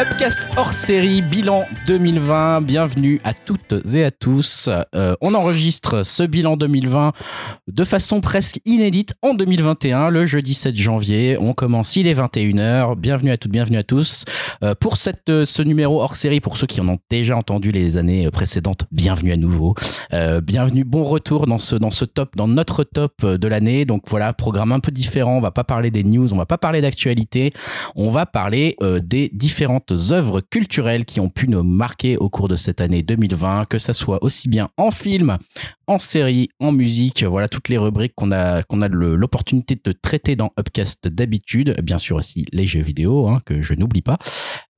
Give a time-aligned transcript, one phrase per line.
[0.00, 2.62] Upcast hors série, bilan 2020.
[2.62, 4.70] Bienvenue à toutes et à tous.
[4.94, 7.12] Euh, on enregistre ce bilan 2020
[7.68, 11.36] de façon presque inédite en 2021, le jeudi 7 janvier.
[11.38, 12.96] On commence, il est 21h.
[12.96, 14.24] Bienvenue à toutes, bienvenue à tous.
[14.62, 17.70] Euh, pour cette, euh, ce numéro hors série, pour ceux qui en ont déjà entendu
[17.70, 19.74] les années précédentes, bienvenue à nouveau.
[20.42, 23.84] bienvenue, bon retour dans ce, dans ce top, dans notre top de l'année.
[23.84, 25.36] Donc voilà, programme un peu différent.
[25.36, 27.52] On va pas parler des news, on va pas parler d'actualité.
[27.96, 32.56] On va parler des différentes œuvres culturelles qui ont pu nous marquer au cours de
[32.56, 35.38] cette année 2020, que ça soit aussi bien en film,
[35.86, 40.36] en série, en musique, voilà toutes les rubriques qu'on a, qu'on a l'opportunité de traiter
[40.36, 44.18] dans Upcast d'habitude, bien sûr aussi les jeux vidéo, hein, que je n'oublie pas.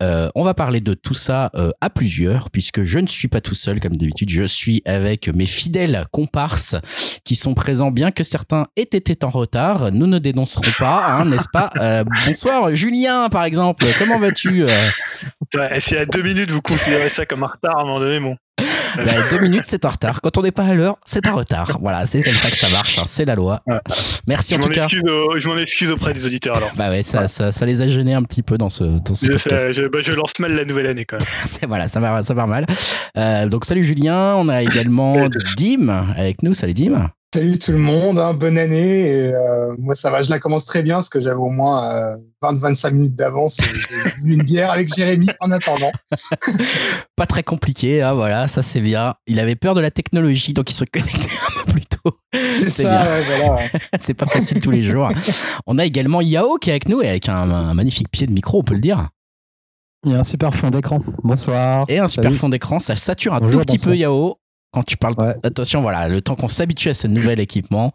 [0.03, 3.41] Euh, on va parler de tout ça euh, à plusieurs, puisque je ne suis pas
[3.41, 6.75] tout seul comme d'habitude, je suis avec mes fidèles comparses
[7.25, 9.93] qui sont présents, bien que certains aient été en retard.
[9.93, 11.71] Nous ne dénoncerons pas, hein, n'est-ce pas?
[11.77, 14.65] Euh, Bonsoir Julien, par exemple, comment vas-tu
[15.55, 18.21] ouais, Si à deux minutes vous considérez ça comme un retard, à un moment donné,
[18.21, 18.37] bon.
[18.97, 20.21] Bah, deux minutes, c'est un retard.
[20.21, 21.79] Quand on n'est pas à l'heure, c'est un retard.
[21.81, 22.99] Voilà, c'est comme ça que ça marche.
[22.99, 23.05] Hein.
[23.07, 23.63] C'est la loi.
[24.27, 24.87] Merci en tout cas.
[24.89, 26.71] je m'en excuse auprès des auditeurs alors.
[26.77, 29.27] Bah ouais, ça, ça, ça, les a gênés un petit peu dans ce, dans ce
[29.27, 29.73] je, podcast.
[29.73, 31.29] Je, bah, je, lance mal la nouvelle année quand même.
[31.69, 32.67] voilà, ça va, ça va mal.
[33.17, 36.55] Euh, donc salut Julien, on a également Dim avec nous.
[36.55, 37.11] Salut Dim.
[37.35, 39.09] Salut tout le monde, hein, bonne année.
[39.09, 42.19] Et, euh, moi, ça va, je la commence très bien parce que j'avais au moins
[42.43, 45.91] 20-25 euh, minutes d'avance et j'ai bu une bière avec Jérémy en attendant.
[47.17, 49.15] Pas très compliqué, hein, voilà, ça c'est bien.
[49.27, 52.19] Il avait peur de la technologie, donc il se connectait un peu plus tôt.
[52.35, 53.07] C'est ça,
[53.39, 53.63] voilà.
[53.99, 55.11] c'est pas facile tous les jours.
[55.67, 58.59] On a également Yao qui est avec nous et avec un, magnifique pied de micro,
[58.59, 59.09] on peut le dire.
[60.05, 61.01] Il y a un super fond d'écran.
[61.23, 61.87] Bonsoir.
[61.89, 64.37] Et un super fond d'écran, ça sature un tout petit peu Yao
[64.73, 65.15] quand tu parles.
[65.43, 67.93] Attention, voilà, le temps qu'on s'habitue à ce nouvel équipement,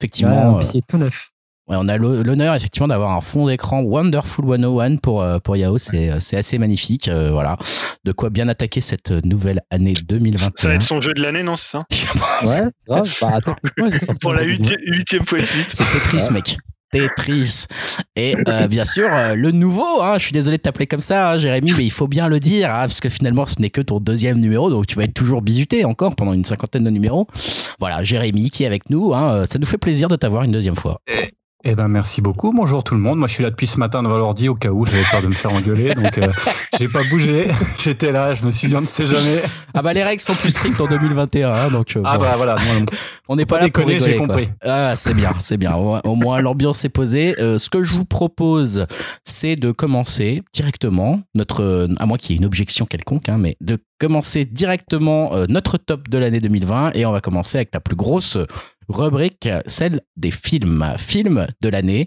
[0.00, 0.56] effectivement.
[0.56, 1.28] Ouais, tout neuf.
[1.68, 5.78] Ouais, on a l'honneur effectivement d'avoir un fond d'écran Wonderful 101 pour euh, pour Yahoo,
[5.78, 7.56] c'est c'est assez magnifique, euh, voilà.
[8.04, 10.50] De quoi bien attaquer cette nouvelle année 2021.
[10.56, 11.86] Ça va être son jeu de l'année, non, c'est ça?
[12.42, 13.08] Ouais, grave.
[13.20, 13.56] Bah, attends,
[14.20, 15.70] pour la huitième fois de suite.
[15.70, 16.56] C'est Tetris, mec.
[16.92, 17.66] Tetris.
[18.14, 21.32] Et euh, bien sûr, euh, le nouveau, hein, je suis désolé de t'appeler comme ça,
[21.32, 23.80] hein, Jérémy, mais il faut bien le dire, hein, parce que finalement, ce n'est que
[23.80, 27.26] ton deuxième numéro, donc tu vas être toujours bisuté encore pendant une cinquantaine de numéros.
[27.80, 30.76] Voilà, Jérémy qui est avec nous, hein, ça nous fait plaisir de t'avoir une deuxième
[30.76, 31.00] fois.
[31.64, 32.50] Eh ben merci beaucoup.
[32.52, 33.20] Bonjour tout le monde.
[33.20, 35.28] Moi je suis là depuis ce matin devant l'ordi au cas où j'avais peur de
[35.28, 36.26] me faire engueuler, donc euh,
[36.78, 37.46] j'ai pas bougé.
[37.78, 38.34] J'étais là.
[38.34, 39.42] Je me suis dit on ne sait jamais.
[39.72, 41.94] Ah bah les règles sont plus strictes en 2021, hein, donc.
[41.94, 42.56] Euh, ah bah voilà.
[43.28, 44.04] on n'est pas, là pour rigoler.
[44.04, 44.48] J'ai compris.
[44.64, 45.76] Ah c'est bien, c'est bien.
[45.76, 47.40] Au, moins l'ambiance est posée.
[47.40, 48.86] Euh, ce que je vous propose,
[49.24, 53.56] c'est de commencer directement notre, à moins qu'il y ait une objection quelconque, hein, mais
[53.60, 57.94] de commencer directement notre top de l'année 2020 et on va commencer avec la plus
[57.94, 58.36] grosse
[58.88, 62.06] rubrique, celle des films, films de l'année.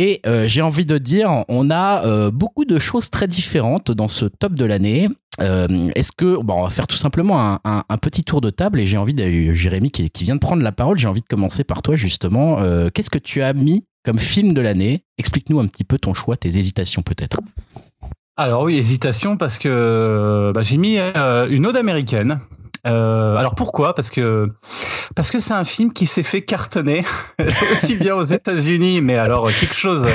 [0.00, 4.06] Et euh, j'ai envie de dire, on a euh, beaucoup de choses très différentes dans
[4.06, 5.08] ce top de l'année.
[5.40, 5.66] Euh,
[5.96, 8.96] est-ce que, bon, on va faire tout simplement un, petit tour de table et j'ai
[8.96, 11.82] envie de, Jérémy qui, qui, vient de prendre la parole, j'ai envie de commencer par
[11.82, 12.58] toi justement.
[12.94, 15.02] Qu'est-ce que tu as mis comme film de l'année?
[15.18, 17.38] Explique-nous un petit peu ton choix, tes hésitations peut-être.
[18.36, 22.38] Alors oui, hésitation parce que bah, j'ai mis une ode américaine
[22.86, 23.94] euh, alors pourquoi?
[23.94, 24.48] Parce que
[25.14, 27.04] parce que c'est un film qui s'est fait cartonner
[27.72, 30.06] aussi bien aux États-Unis, mais alors quelque chose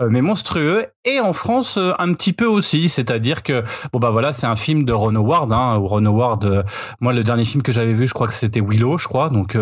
[0.00, 2.88] euh, mais monstrueux, et en France euh, un petit peu aussi.
[2.88, 3.62] C'est-à-dire que
[3.92, 5.52] bon bah voilà, c'est un film de Ron Howard.
[5.52, 6.64] Hein, Ron Howard,
[7.00, 9.30] moi le dernier film que j'avais vu, je crois que c'était Willow, je crois.
[9.30, 9.56] Donc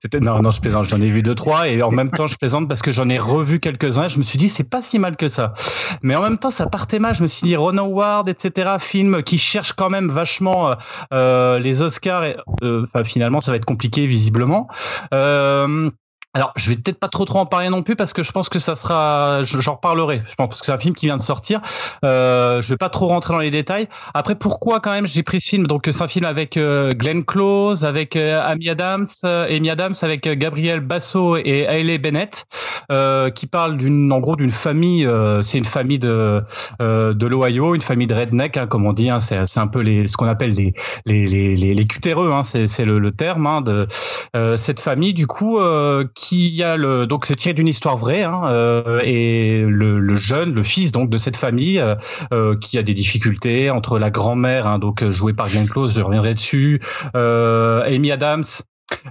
[0.00, 2.36] c'était non non je plaisante, j'en ai vu deux trois, et en même temps je
[2.36, 4.08] plaisante parce que j'en ai revu quelques-uns.
[4.08, 5.54] Je me suis dit c'est pas si mal que ça,
[6.02, 7.14] mais en même temps ça partait mal.
[7.14, 8.76] Je me suis dit Ron Howard, etc.
[8.78, 10.74] Film qui cherche quand même vachement
[11.10, 12.24] les Oscar,
[12.62, 14.68] euh, finalement, ça va être compliqué visiblement.
[15.12, 15.90] Euh,
[16.34, 18.48] alors, je vais peut-être pas trop trop en parler non plus parce que je pense
[18.48, 20.22] que ça sera, j'en reparlerai.
[20.30, 21.60] Je pense parce que c'est un film qui vient de sortir.
[22.06, 23.86] Euh, je vais pas trop rentrer dans les détails.
[24.14, 25.66] Après, pourquoi quand même j'ai pris ce film?
[25.66, 29.94] Donc, c'est un film avec euh, Glenn Close, avec euh, Amy Adams, euh, Amy Adams,
[30.00, 32.46] avec Gabriel Basso et Hailey Bennett,
[33.34, 35.06] qui parle d'une, en gros, d'une famille.
[35.42, 36.42] c'est une famille de
[36.80, 39.10] de l'Ohio, une famille de redneck, hein, comme on dit.
[39.10, 40.72] Hein, c'est, c'est un peu les, ce qu'on appelle les
[41.04, 42.32] les les les, les cutéreux.
[42.32, 43.86] Hein, c'est c'est le, le terme hein, de
[44.56, 45.14] cette famille.
[45.14, 45.58] Du coup
[46.14, 46.21] qui
[46.62, 50.62] a le donc c'est tiré d'une histoire vraie hein, euh, et le, le, jeune, le
[50.62, 51.94] fils donc de cette famille euh,
[52.32, 56.02] euh qui a des difficultés entre la grand-mère hein, donc jouée par Glenn Close, je
[56.02, 56.80] reviendrai dessus,
[57.16, 58.44] euh, Amy Adams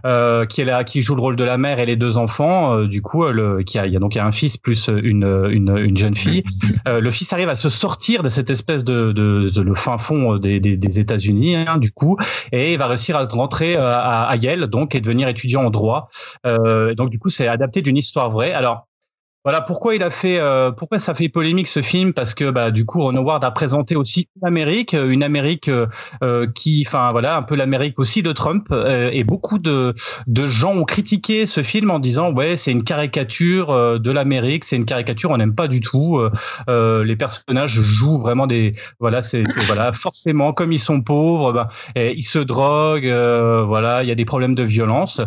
[0.06, 2.76] euh, qui, est là, qui joue le rôle de la mère et les deux enfants.
[2.76, 5.78] Euh, du coup, le, qui a, il y a donc un fils plus une, une,
[5.78, 6.44] une jeune fille.
[6.88, 9.98] Euh, le fils arrive à se sortir de cette espèce de, de, de le fin
[9.98, 12.18] fond des, des, des États-Unis, hein, du coup,
[12.52, 16.10] et il va réussir à rentrer à, à Yale, donc, et devenir étudiant en droit.
[16.44, 18.52] donc, du coup, c'est adapté d'une histoire vraie.
[18.52, 18.88] Alors,
[19.44, 22.70] voilà pourquoi il a fait, euh, pourquoi ça fait polémique ce film parce que bah
[22.70, 27.38] du coup Ron Howard a présenté aussi une Amérique, une Amérique euh, qui, enfin voilà,
[27.38, 29.96] un peu l'Amérique aussi de Trump euh, et beaucoup de
[30.28, 34.64] de gens ont critiqué ce film en disant ouais c'est une caricature euh, de l'Amérique,
[34.64, 36.20] c'est une caricature, on n'aime pas du tout.
[36.70, 41.70] Euh, les personnages jouent vraiment des, voilà c'est voilà forcément comme ils sont pauvres, bah,
[41.96, 43.12] ils se droguent,
[43.66, 45.22] voilà il y a des problèmes de violence.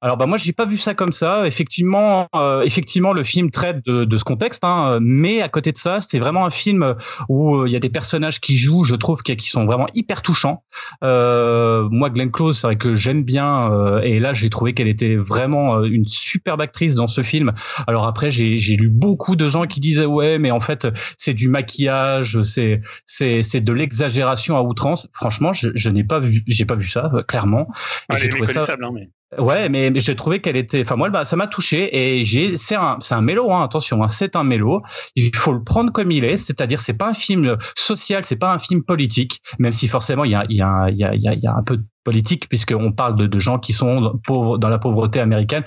[0.00, 1.46] Alors bah moi j'ai pas vu ça comme ça.
[1.46, 5.76] Effectivement, euh, effectivement le film traite de, de ce contexte, hein, mais à côté de
[5.76, 6.94] ça, c'est vraiment un film
[7.28, 9.88] où euh, il y a des personnages qui jouent, je trouve, qui, qui sont vraiment
[9.94, 10.62] hyper touchants.
[11.02, 14.86] Euh, moi, Glenn Close, c'est vrai que j'aime bien, euh, et là j'ai trouvé qu'elle
[14.86, 17.52] était vraiment une superbe actrice dans ce film.
[17.88, 20.86] Alors après, j'ai lu beaucoup de gens qui disaient ouais, mais en fait
[21.16, 25.08] c'est du maquillage, c'est c'est c'est de l'exagération à outrance.
[25.12, 27.66] Franchement, je, je n'ai pas vu, j'ai pas vu ça clairement.
[27.72, 28.64] Et ah, j'ai trouvé ça.
[28.68, 29.08] Hein, mais...
[29.36, 30.80] Ouais, mais, j'ai trouvé qu'elle était.
[30.80, 32.56] Enfin, moi, bah, ça m'a touché et j'ai.
[32.56, 33.52] C'est un, c'est un mélo.
[33.52, 34.80] Hein, attention, hein, c'est un mélo.
[35.16, 38.54] Il faut le prendre comme il est, c'est-à-dire c'est pas un film social, c'est pas
[38.54, 41.14] un film politique, même si forcément il y a, il y a, il y a,
[41.14, 41.78] il y a un peu
[42.08, 45.64] politique puisqu'on parle de, gens qui sont pauvres dans la pauvreté américaine.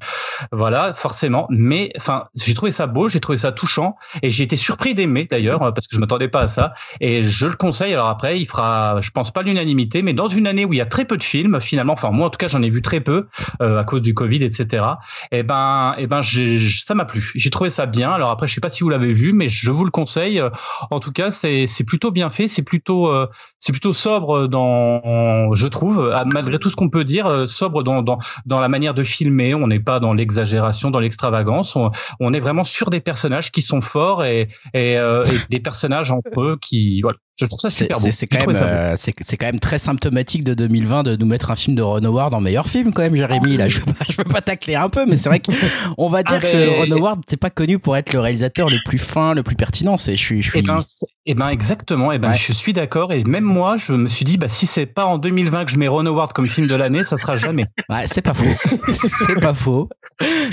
[0.52, 1.46] Voilà, forcément.
[1.52, 5.28] Mais enfin, j'ai trouvé ça beau, j'ai trouvé ça touchant et j'ai été surpris d'aimer
[5.30, 6.74] d'ailleurs parce que je m'attendais pas à ça.
[7.00, 7.94] Et je le conseille.
[7.94, 10.82] Alors après, il fera, je pense pas l'unanimité, mais dans une année où il y
[10.82, 13.02] a très peu de films finalement, enfin moi en tout cas j'en ai vu très
[13.02, 13.28] peu
[13.62, 14.84] euh, à cause du Covid, etc.
[15.32, 17.32] Et eh ben, et eh ben, ça m'a plu.
[17.36, 18.10] J'ai trouvé ça bien.
[18.10, 20.42] Alors après, je sais pas si vous l'avez vu, mais je vous le conseille.
[20.90, 23.28] En tout cas, c'est plutôt bien fait, c'est plutôt euh,
[23.72, 28.68] plutôt sobre dans, je trouve, malgré tout ce qu'on peut dire, euh, sobre dans, la
[28.70, 29.54] manière de filmer.
[29.54, 31.76] On n'est pas dans l'exagération, dans l'extravagance.
[31.76, 36.12] On, est vraiment sur des personnages qui sont forts et, et, euh, et des personnages
[36.12, 38.08] entre eux qui, voilà, je trouve ça super beau.
[38.12, 41.56] C'est quand, même, euh, c'est quand même très symptomatique de 2020 de nous mettre un
[41.56, 43.58] film de Ron Howard en meilleur film quand même, Jérémy.
[43.58, 46.24] Là, je veux pas, je veux pas tacler un peu, mais c'est vrai qu'on va
[46.24, 49.34] dire ah, que Ron Howard c'est pas connu pour être le réalisateur le plus fin,
[49.34, 49.98] le plus pertinent.
[49.98, 50.60] C'est, je suis, je suis...
[50.60, 50.80] Eh ben,
[51.26, 52.12] eh ben exactement.
[52.12, 53.12] Eh ben, je suis d'accord.
[53.12, 55.78] Et même moi, je me suis dit, bah si c'est pas en 2020 que je
[55.78, 57.66] mets Ron Howard comme film de l'année, ça sera jamais.
[57.90, 58.46] Ouais, c'est pas faux.
[58.94, 59.90] c'est pas faux.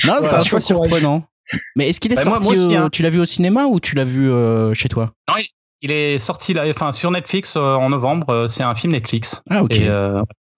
[0.04, 1.24] Non, c'est un choix surprenant.
[1.76, 2.88] Mais est-ce qu'il est bah, sorti hein.
[2.90, 5.12] Tu l'as vu au cinéma ou tu l'as vu euh, chez toi?
[5.28, 5.36] Non,
[5.80, 8.30] il est sorti là, enfin sur Netflix euh, en novembre.
[8.30, 9.42] Euh, c'est un film Netflix.
[9.50, 9.76] Ah ok.
[9.76, 9.88] Et,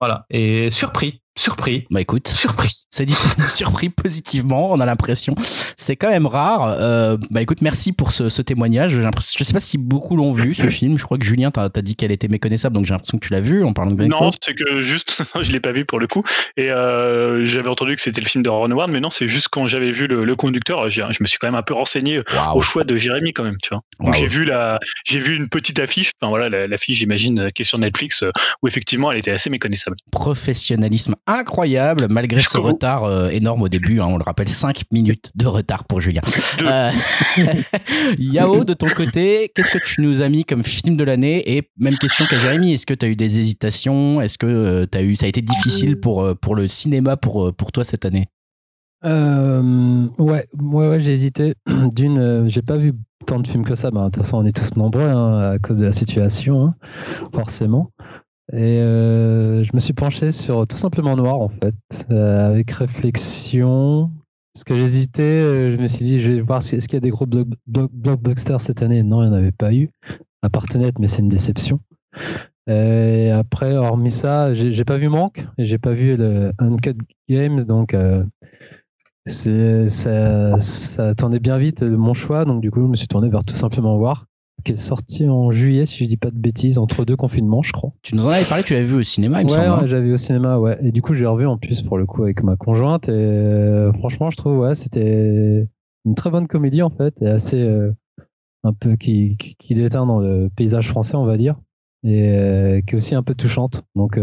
[0.01, 0.25] voilà.
[0.31, 1.21] Et surpris.
[1.41, 1.87] Surpris.
[1.91, 2.85] Bah écoute, surpris.
[2.91, 5.35] C'est disponible surpris positivement, on a l'impression.
[5.77, 6.77] C'est quand même rare.
[6.79, 8.93] Euh, bah écoute, merci pour ce, ce témoignage.
[8.93, 10.99] Je sais pas si beaucoup l'ont vu ce film.
[10.99, 13.41] Je crois que Julien t'a dit qu'elle était méconnaissable, donc j'ai l'impression que tu l'as
[13.41, 16.23] vu en parlant de Non, c'est que juste, je l'ai pas vu pour le coup.
[16.59, 19.49] Et euh, j'avais entendu que c'était le film de Ron Howard, mais non, c'est juste
[19.49, 22.23] quand j'avais vu le, le conducteur, je me suis quand même un peu renseigné
[22.55, 23.83] au choix de Jérémy quand même, tu vois.
[24.01, 26.11] Donc j'ai vu la, j'ai vu une petite affiche.
[26.21, 28.31] Enfin voilà, l'affiche, j'imagine, qui est sur Netflix, euh,
[28.63, 29.97] où effectivement elle était assez méconnaissable.
[30.11, 34.01] Professionnalisme incroyable malgré ce retard euh, énorme au début.
[34.01, 36.23] Hein, on le rappelle, 5 minutes de retard pour Julien.
[36.61, 36.91] Euh,
[38.19, 41.57] Yao, de ton côté, qu'est-ce que tu nous as mis comme film de l'année?
[41.57, 44.21] Et même question qu'à Jérémy, est-ce que tu as eu des hésitations?
[44.21, 47.73] Est-ce que euh, as eu, ça a été difficile pour, pour le cinéma pour, pour
[47.73, 48.29] toi cette année?
[49.03, 51.55] Ouais, ouais, j'ai hésité.
[51.95, 52.93] D'une, j'ai pas vu
[53.27, 53.91] tant de films que ça.
[53.91, 56.75] Bah, de toute façon, on est tous nombreux hein, à cause de la situation, hein,
[57.35, 57.91] forcément.
[58.53, 61.75] Et euh, je me suis penché sur tout simplement noir en fait,
[62.11, 64.11] euh, avec réflexion.
[64.53, 67.01] Parce que j'hésitais, euh, je me suis dit, je vais voir est-ce qu'il y a
[67.01, 67.31] des groupes
[67.67, 69.05] blockbusters cette année?
[69.05, 69.91] Non, il n'y en avait pas eu.
[70.43, 70.65] À part
[70.99, 71.79] mais c'est une déception.
[72.67, 76.17] Et après, hormis ça, j'ai pas vu Manque et j'ai pas vu
[76.59, 76.97] Uncut
[77.29, 77.97] Games, donc
[79.27, 82.45] ça, ça bien vite mon choix.
[82.45, 84.27] Donc du coup, je me suis tourné vers tout simplement voir
[84.65, 87.73] qui est sorti en juillet, si je dis pas de bêtises, entre deux confinements, je
[87.73, 87.93] crois.
[88.03, 89.63] Tu nous en avais parlé, tu l'avais vu au cinéma, il me semble.
[89.63, 89.87] Ouais, hein.
[89.87, 90.79] j'avais vu au cinéma, ouais.
[90.83, 93.09] Et du coup, j'ai revu en plus pour le coup avec ma conjointe.
[93.09, 95.67] Et euh, franchement, je trouve, ouais, c'était
[96.05, 97.93] une très bonne comédie en fait, et assez euh,
[98.65, 101.57] un peu qui, qui, déteint dans le paysage français, on va dire,
[102.05, 103.83] et euh, qui est aussi un peu touchante.
[103.95, 104.19] Donc,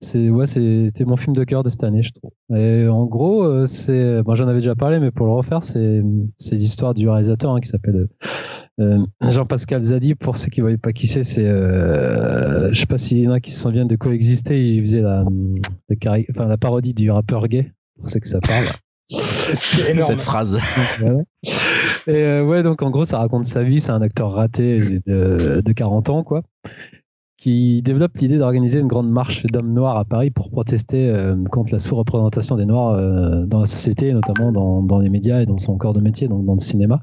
[0.00, 2.30] c'est ouais, c'était mon film de cœur de cette année, je trouve.
[2.56, 6.02] Et en gros, c'est, bon, j'en avais déjà parlé, mais pour le refaire, c'est
[6.36, 8.08] c'est l'histoire du réalisateur hein, qui s'appelle
[8.80, 10.14] euh, Jean-Pascal Zadi.
[10.14, 13.28] Pour ceux qui ne voyaient pas qui c'est, c'est, euh, je sais pas s'il y
[13.28, 14.76] en a qui se souviennent de coexister.
[14.76, 15.24] Il faisait la,
[15.88, 17.72] la, enfin, la parodie du rappeur gay.
[17.96, 18.66] Pour ceux que ça parle.
[19.08, 20.58] Cette phrase.
[22.06, 23.80] Et euh, ouais, donc en gros, ça raconte sa vie.
[23.80, 26.42] C'est un acteur raté de, de 40 ans, quoi
[27.38, 31.72] qui développe l'idée d'organiser une grande marche d'hommes noirs à Paris pour protester euh, contre
[31.72, 35.56] la sous-représentation des Noirs euh, dans la société, notamment dans, dans, les médias et dans
[35.56, 37.00] son corps de métier, donc dans le cinéma.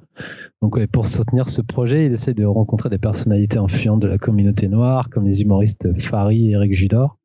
[0.62, 4.68] Donc pour soutenir ce projet, il essaie de rencontrer des personnalités influentes de la communauté
[4.68, 7.18] noire, comme les humoristes Fari et Eric Judor.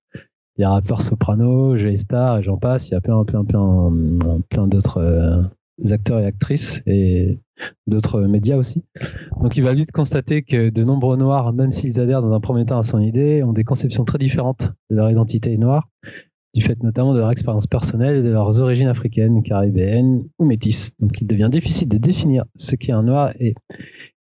[0.57, 2.90] Les rappeurs Soprano, Jay Star et j'en passe.
[2.90, 3.93] Il y a plein, plein, plein,
[4.50, 5.43] plein d'autres, euh,
[5.90, 7.38] acteurs et actrices et
[7.87, 8.84] d'autres médias aussi.
[9.40, 12.64] Donc il va vite constater que de nombreux Noirs, même s'ils adhèrent dans un premier
[12.64, 15.88] temps à son idée, ont des conceptions très différentes de leur identité noire,
[16.54, 20.92] du fait notamment de leur expérience personnelle et de leurs origines africaines, caribéennes ou métisses.
[20.99, 23.54] Donc il devient difficile de définir ce qu'est un noir et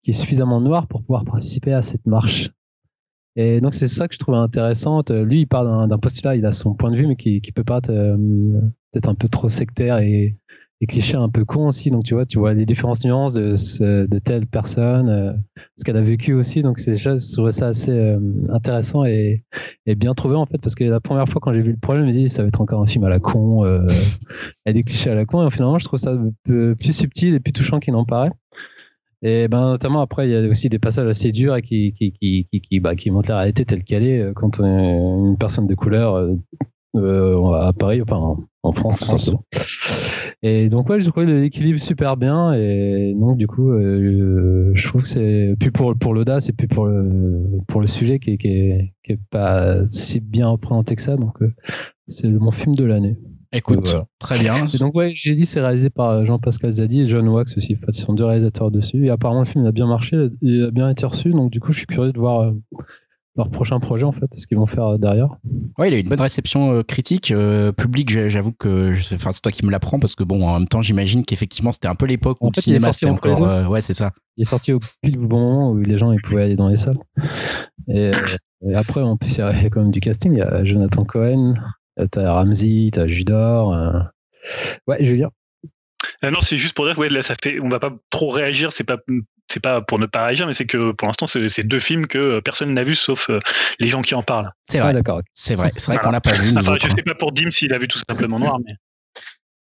[0.04, 2.52] qui est suffisamment noir pour pouvoir participer à cette marche.
[3.36, 5.02] Et donc c'est ça que je trouve intéressant.
[5.10, 7.64] Lui, il parle d'un postulat, il a son point de vue, mais qui, qui peut
[7.64, 8.18] pas être euh,
[8.92, 10.36] peut-être un peu trop sectaire et
[10.82, 11.90] les clichés un peu cons aussi.
[11.90, 15.34] Donc, tu vois, tu vois les différentes nuances de, de telle personne, euh,
[15.78, 16.62] ce qu'elle a vécu aussi.
[16.62, 18.20] Donc, c'est déjà, je trouvais ça assez euh,
[18.50, 19.44] intéressant et,
[19.86, 22.04] et, bien trouvé, en fait, parce que la première fois, quand j'ai vu le problème,
[22.04, 23.86] je me dit, ça va être encore un film à la con, euh,
[24.66, 25.46] avec des clichés à la con.
[25.46, 28.32] Et finalement, je trouve ça plus subtil et plus touchant qu'il n'en paraît.
[29.22, 32.14] Et ben, notamment, après, il y a aussi des passages assez durs et qui, qui,
[32.14, 35.38] qui, qui, bah, qui montrent la réalité telle qu'elle est euh, quand on est une
[35.38, 36.16] personne de couleur
[36.96, 39.32] euh, à Paris, enfin en France,
[40.42, 45.02] Et donc ouais, je trouve l'équilibre super bien et donc du coup, euh, je trouve
[45.02, 48.38] que c'est plus pour pour l'audace et plus pour le pour le sujet qui est,
[48.38, 51.18] qui est, qui est pas si bien représenté que ça.
[51.18, 51.54] Donc euh,
[52.08, 53.18] c'est mon film de l'année.
[53.52, 54.66] Écoute, très bien.
[54.74, 57.76] Et donc ouais, j'ai dit c'est réalisé par Jean-Pascal Zadi et John Wax aussi.
[57.76, 59.08] En fait, ce sont deux réalisateurs dessus.
[59.08, 61.32] Et apparemment le film a bien marché, il a bien été reçu.
[61.32, 62.54] Donc du coup, je suis curieux de voir
[63.40, 65.30] leur prochain projet en fait, ce qu'ils vont faire euh, derrière.
[65.78, 68.10] Ouais, il a eu une bonne réception euh, critique, euh, publique.
[68.12, 71.26] J'avoue que, enfin, c'est toi qui me l'apprends parce que bon, en même temps, j'imagine
[71.26, 73.70] qu'effectivement, c'était un peu l'époque où le cinéma c'était encore.
[73.70, 74.12] ouais, c'est ça.
[74.38, 76.78] Il est sorti au pile bon moment où les gens ils pouvaient aller dans les
[76.78, 77.00] salles.
[77.88, 78.12] Et,
[78.76, 80.34] après, en plus, il y a quand même du casting.
[80.34, 81.56] Il y a Jonathan Cohen,
[82.12, 83.70] t'as Ramsey, t'as Judor.
[84.88, 85.30] Ouais, je veux dire.
[86.24, 88.72] Non, c'est juste pour dire que ouais, là, ça fait, on va pas trop réagir.
[88.74, 88.98] C'est pas
[89.52, 92.40] c'est pas pour ne pas réagir, mais c'est que pour l'instant, c'est deux films que
[92.40, 93.40] personne n'a vu sauf euh,
[93.80, 94.52] les gens qui en parlent.
[94.70, 95.22] C'est vrai, ah, d'accord.
[95.34, 96.54] C'est vrai, c'est vrai qu'on l'a pas vu.
[96.54, 98.74] Nous enfin, je sais pas pour Dim s'il a vu tout simplement noir, mais.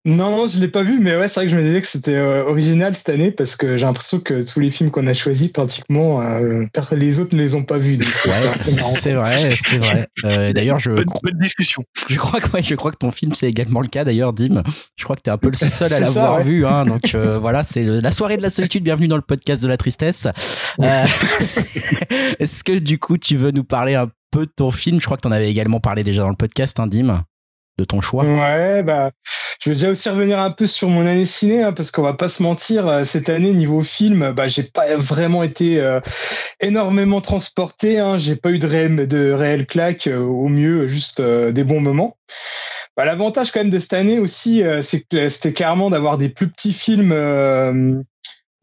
[0.05, 1.87] Non, non, je l'ai pas vu, mais ouais, c'est vrai que je me disais que
[1.87, 5.15] c'était euh, original cette année parce que j'ai l'impression que tous les films qu'on a
[5.15, 8.01] choisis, pratiquement, euh, les autres ne les ont pas vus.
[8.17, 10.09] c'est vrai, c'est vrai.
[10.25, 10.91] Euh, d'ailleurs, je.
[10.91, 11.85] Bonne, discussion.
[12.09, 14.05] Je crois que je crois que ton film c'est également le cas.
[14.05, 14.65] D'ailleurs, Dim,
[14.97, 16.67] je crois que tu es un peu le seul à l'avoir vu.
[16.67, 18.83] Hein, donc voilà, c'est la soirée de la solitude.
[18.83, 20.27] Bienvenue dans le podcast de la tristesse.
[22.41, 25.01] Est-ce que du coup, tu veux nous parler un peu de ton film?
[25.01, 27.23] Je crois que tu en avais également parlé déjà dans le podcast, hein, Dim
[27.79, 29.11] de ton choix Ouais, bah,
[29.63, 32.15] je vais déjà aussi revenir un peu sur mon année ciné, hein, parce qu'on va
[32.15, 36.01] pas se mentir, euh, cette année niveau film, bah, j'ai pas vraiment été euh,
[36.59, 38.01] énormément transporté.
[38.01, 41.81] Hein, j'ai pas eu de réel, de réel claque, euh, au mieux juste des bons
[41.81, 42.17] moments.
[42.97, 46.49] Bah, L'avantage quand même de cette année aussi, c'est que c'était clairement d'avoir des plus
[46.49, 48.05] petits films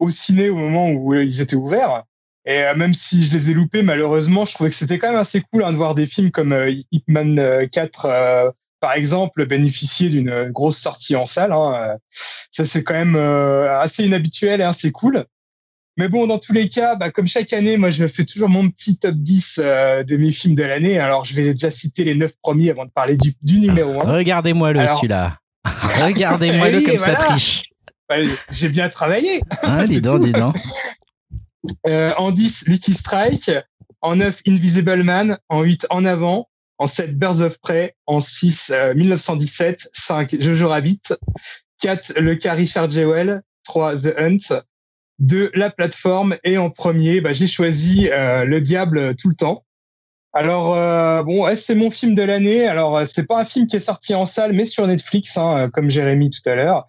[0.00, 2.02] au ciné au moment où ils étaient ouverts.
[2.44, 5.42] Et même si je les ai loupés, malheureusement, je trouvais que c'était quand même assez
[5.50, 6.54] cool hein, de voir des films comme
[6.92, 11.52] Ip Man 4 par exemple, bénéficier d'une grosse sortie en salle.
[11.52, 11.96] Hein.
[12.50, 15.24] Ça, c'est quand même euh, assez inhabituel et assez cool.
[15.96, 18.68] Mais bon, dans tous les cas, bah, comme chaque année, moi, je fais toujours mon
[18.70, 20.98] petit top 10 euh, de mes films de l'année.
[20.98, 24.10] Alors, je vais déjà citer les neuf premiers avant de parler du, numéro 1.
[24.10, 25.36] Regardez-moi le celui-là.
[25.64, 27.64] Regardez-moi le comme ça triche.
[28.50, 29.42] J'ai bien travaillé.
[29.62, 30.56] Ah, dis donc, dis donc.
[31.86, 33.50] Euh, en 10, Lucky Strike.
[34.00, 35.36] En 9, Invisible Man.
[35.50, 36.48] En 8, En Avant
[36.80, 41.12] en 7 Birds of Prey, en 6 1917, 5 Jojo Rabbit,
[41.82, 44.62] 4 le cas Richard Jewell, 3 The Hunt,
[45.18, 49.64] 2 la plateforme et en premier, bah, j'ai choisi euh, Le Diable tout le temps.
[50.32, 52.66] Alors euh, bon, c'est mon film de l'année.
[52.66, 55.68] Alors euh, c'est pas un film qui est sorti en salle, mais sur Netflix, hein,
[55.72, 56.86] comme Jérémy tout à l'heure.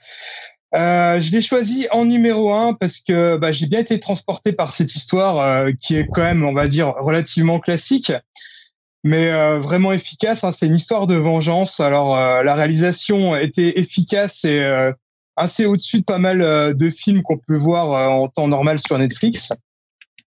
[0.74, 4.74] Euh, je l'ai choisi en numéro un parce que bah, j'ai bien été transporté par
[4.74, 8.14] cette histoire qui est quand même, on va dire, relativement classique
[9.04, 10.44] mais euh, vraiment efficace.
[10.44, 10.52] Hein.
[10.52, 11.80] C'est une histoire de vengeance.
[11.80, 14.92] Alors euh, la réalisation était efficace et euh,
[15.36, 19.54] assez au-dessus de pas mal de films qu'on peut voir en temps normal sur Netflix.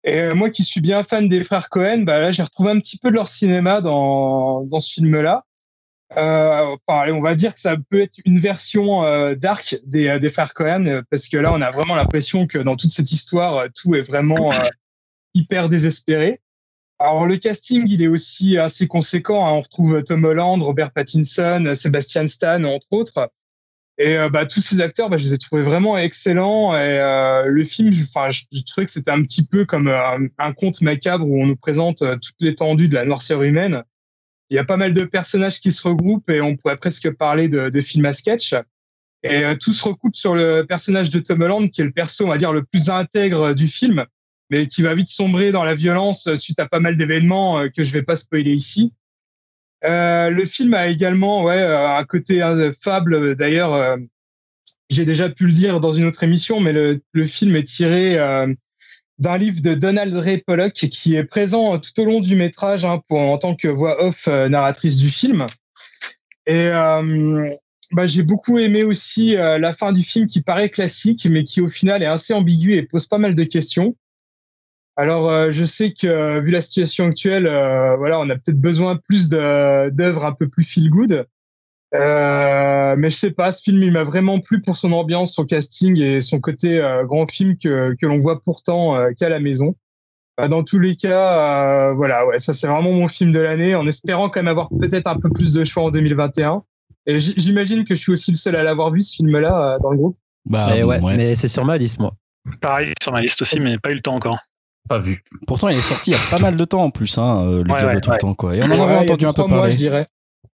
[0.04, 2.96] Et moi qui suis bien fan des frères Cohen, bah là j'ai retrouvé un petit
[2.96, 5.44] peu de leur cinéma dans dans ce film-là.
[6.16, 9.02] Euh, enfin, on va dire que ça peut être une version
[9.34, 12.90] dark des, des frères Cohen parce que là on a vraiment l'impression que dans toute
[12.90, 14.52] cette histoire tout est vraiment
[15.34, 16.40] hyper désespéré.
[17.02, 19.46] Alors le casting, il est aussi assez conséquent.
[19.46, 19.52] Hein.
[19.52, 23.30] On retrouve Tom Holland, Robert Pattinson, Sebastian Stan, entre autres.
[23.96, 26.74] Et euh, bah, tous ces acteurs, bah, je les ai trouvés vraiment excellents.
[26.74, 30.52] Et euh, le film, enfin, je, trouvais que c'était un petit peu comme un, un,
[30.52, 33.82] conte macabre où on nous présente euh, toute l'étendue de la noirceur humaine.
[34.50, 37.48] Il y a pas mal de personnages qui se regroupent et on pourrait presque parler
[37.48, 38.54] de, de film à sketch.
[39.22, 42.28] Et tout se recoupe sur le personnage de Tom Holland, qui est le perso, on
[42.28, 44.06] va dire, le plus intègre du film
[44.50, 47.84] mais qui va vite sombrer dans la violence suite à pas mal d'événements euh, que
[47.84, 48.92] je vais pas spoiler ici.
[49.84, 52.42] Euh, le film a également ouais, euh, un côté
[52.82, 53.98] fable d'ailleurs
[54.90, 58.52] j'ai déjà pu le dire dans une autre émission, mais le, film est tiré euh,
[59.18, 63.00] d'un livre de Donald Ray Pollock qui est présent tout au long du métrage hein,
[63.10, 65.46] en tant que voix off euh, narratrice du film.
[66.46, 67.50] Et euh,
[67.92, 71.60] bah, j'ai beaucoup aimé aussi euh, la fin du film qui paraît classique, mais qui
[71.60, 73.94] au final est assez ambiguë et pose pas mal de questions.
[74.96, 77.44] Alors, je sais que vu la situation actuelle,
[77.98, 81.26] voilà, on a peut-être besoin plus d'œuvres un peu plus feel good.
[81.94, 85.44] Euh, mais je sais pas, ce film il m'a vraiment plu pour son ambiance, son
[85.44, 89.40] casting et son côté euh, grand film que, que l'on voit pourtant euh, qu'à la
[89.40, 89.74] maison.
[90.38, 93.86] Bah, dans tous les cas, voilà, ouais, ça c'est vraiment mon film de l'année, en
[93.86, 96.62] espérant quand même avoir peut-être un peu plus de choix en 2021.
[97.06, 99.96] Et j'imagine que je suis aussi le seul à l'avoir vu ce film-là dans le
[99.96, 100.16] groupe.
[100.46, 102.14] Bah ouais, mais c'est sur ma liste moi.
[102.60, 104.38] Pareil sur ma liste aussi, mais pas eu le temps encore.
[104.88, 105.22] Pas vu.
[105.46, 107.72] Pourtant, il est sorti il y a pas mal de temps en plus, hein, le
[107.72, 108.56] ouais, tout le temps quoi.
[108.56, 109.54] Et on en avait entendu un peu parler.
[109.54, 110.06] Mois, je dirais.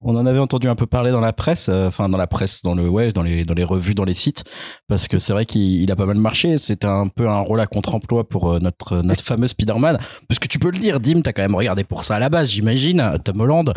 [0.07, 2.61] On en avait entendu un peu parler dans la presse, euh, enfin dans la presse,
[2.61, 4.43] dans le ouais, dans les dans les revues, dans les sites,
[4.87, 6.57] parce que c'est vrai qu'il a pas mal marché.
[6.57, 10.47] C'était un peu un rôle à contre-emploi pour euh, notre notre fameux Spider-Man, parce que
[10.47, 13.17] tu peux le dire, Dim, t'as quand même regardé pour ça à la base, j'imagine.
[13.23, 13.73] Tom Holland,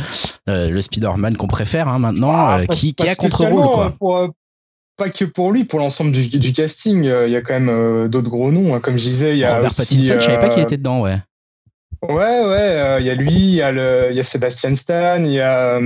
[0.50, 4.28] euh, le Spider-Man qu'on préfère hein, maintenant, ah, qui qui a contre-rôle quoi.
[4.98, 8.30] Pas que pour lui, pour l'ensemble du, du, casting, il y a quand même d'autres
[8.30, 8.74] gros noms.
[8.74, 8.80] Hein.
[8.80, 11.18] Comme je disais, il y a Robert Pattinson, je savais pas qu'il était dedans, ouais.
[12.06, 15.80] Ouais, ouais, il y a lui, il y a Sébastien Stan, il y a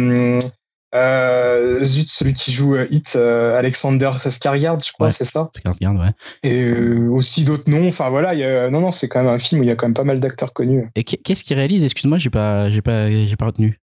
[0.95, 5.51] euh, zut, celui qui joue euh, Hit, euh, Alexander Skarsgård, je crois, c'est ça.
[5.55, 6.13] Skarsgård, ouais.
[6.43, 7.89] Et euh, aussi d'autres noms.
[7.89, 9.77] Enfin voilà, y a, non, non, c'est quand même un film où il y a
[9.77, 10.89] quand même pas mal d'acteurs connus.
[10.95, 11.85] Et qu'est-ce qu'il réalise?
[11.85, 13.79] Excuse-moi, j'ai pas, j'ai pas, j'ai pas retenu.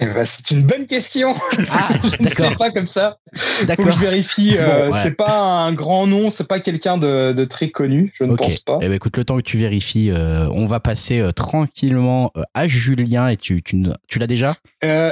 [0.00, 1.32] Eh ben, c'est une bonne question.
[1.70, 3.18] Ah, je ne sais pas comme ça.
[3.32, 4.56] Faut que je vérifie.
[4.58, 8.34] Euh, c'est pas un grand nom, c'est pas quelqu'un de, de, très connu, je ne
[8.34, 8.78] pense pas.
[8.82, 12.66] Eh ben, écoute, le temps que tu vérifies, euh, on va passer euh, tranquillement à
[12.66, 13.28] Julien.
[13.28, 14.56] Et tu, tu, tu l'as déjà?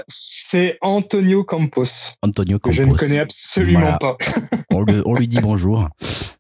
[0.09, 2.17] C'est Antonio Campos.
[2.23, 2.75] Antonio Campos.
[2.75, 4.17] je ne connais absolument pas.
[4.73, 5.89] on, le, on, lui dit bonjour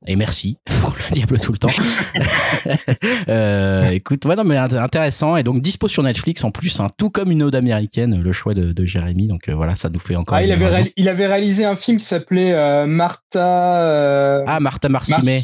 [0.06, 1.70] et merci pour le diable tout le temps.
[3.92, 5.36] écoute, ouais, non, mais intéressant.
[5.36, 8.54] Et donc, dispo sur Netflix en plus, hein, tout comme une ode américaine, le choix
[8.54, 9.26] de, de Jérémy.
[9.26, 10.38] Donc euh, voilà, ça nous fait encore.
[10.38, 13.82] Ah, il, avait il avait réalisé un film qui s'appelait euh, Martha.
[13.82, 15.38] Euh, ah, Martha Marcimé.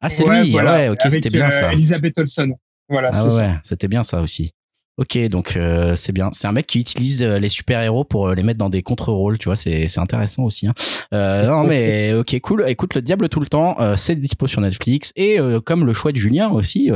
[0.00, 0.50] Ah, c'est lui.
[0.50, 1.72] Voilà, ouais, ok, c'était bien ça.
[1.72, 2.54] Elisabeth Olson.
[2.88, 4.52] Voilà, ah, ouais, c'était bien ça aussi.
[4.96, 6.28] Ok, donc euh, c'est bien.
[6.30, 9.38] C'est un mec qui utilise euh, les super-héros pour euh, les mettre dans des contre-rôles,
[9.38, 10.68] tu vois, c'est, c'est intéressant aussi.
[10.68, 10.74] Hein.
[11.12, 12.64] Euh, non mais ok, cool.
[12.68, 16.16] Écoute, Le Diable tout le temps, c'est dispo sur Netflix et comme le choix de
[16.16, 16.90] Julien aussi,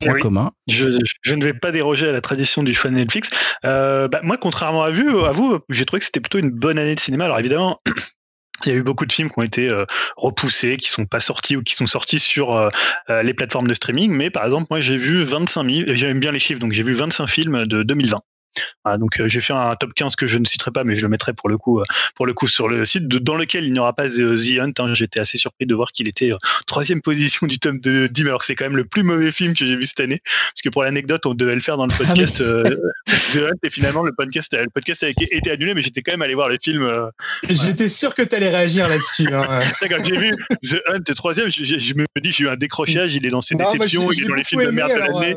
[0.00, 0.52] point commun.
[0.68, 0.88] Je,
[1.22, 3.30] je, ne vais pas déroger à la tradition du choix de Netflix.
[3.62, 6.94] bah, moi, contrairement à vous, à vous, j'ai trouvé que c'était plutôt une bonne année
[6.94, 7.26] de cinéma.
[7.26, 7.80] Alors évidemment,
[8.66, 9.84] il y a eu beaucoup de films qui ont été euh,
[10.16, 12.68] repoussés, qui sont pas sortis ou qui sont sortis sur euh,
[13.10, 14.10] euh, les plateformes de streaming.
[14.10, 16.94] Mais par exemple, moi, j'ai vu 25 000, j'aime bien les chiffres, donc j'ai vu
[16.94, 18.20] 25 films de 2020.
[18.98, 21.08] Donc euh, j'ai fait un top 15 que je ne citerai pas, mais je le
[21.08, 23.78] mettrai pour le coup, euh, pour le coup sur le site, dans lequel il n'y
[23.78, 24.20] aura pas The
[24.60, 24.72] Hunt.
[24.78, 24.94] Hein.
[24.94, 28.40] J'étais assez surpris de voir qu'il était euh, troisième position du tome de Dim, alors
[28.40, 30.20] que c'est quand même le plus mauvais film que j'ai vu cette année.
[30.24, 32.38] Parce que pour l'anecdote, on devait le faire dans le ah podcast
[33.32, 36.22] The Hunt, et finalement le podcast, le podcast a été annulé, mais j'étais quand même
[36.22, 36.88] allé voir le film.
[37.48, 39.28] J'étais sûr que tu allais réagir là-dessus.
[39.32, 39.62] Hein.
[39.80, 40.34] quand j'ai vu
[40.70, 43.14] The Hunt troisième, je, je, me dis j'ai eu un décrochage.
[43.14, 45.36] Il est dans ses déceptions, il est dans les films de merde de l'année.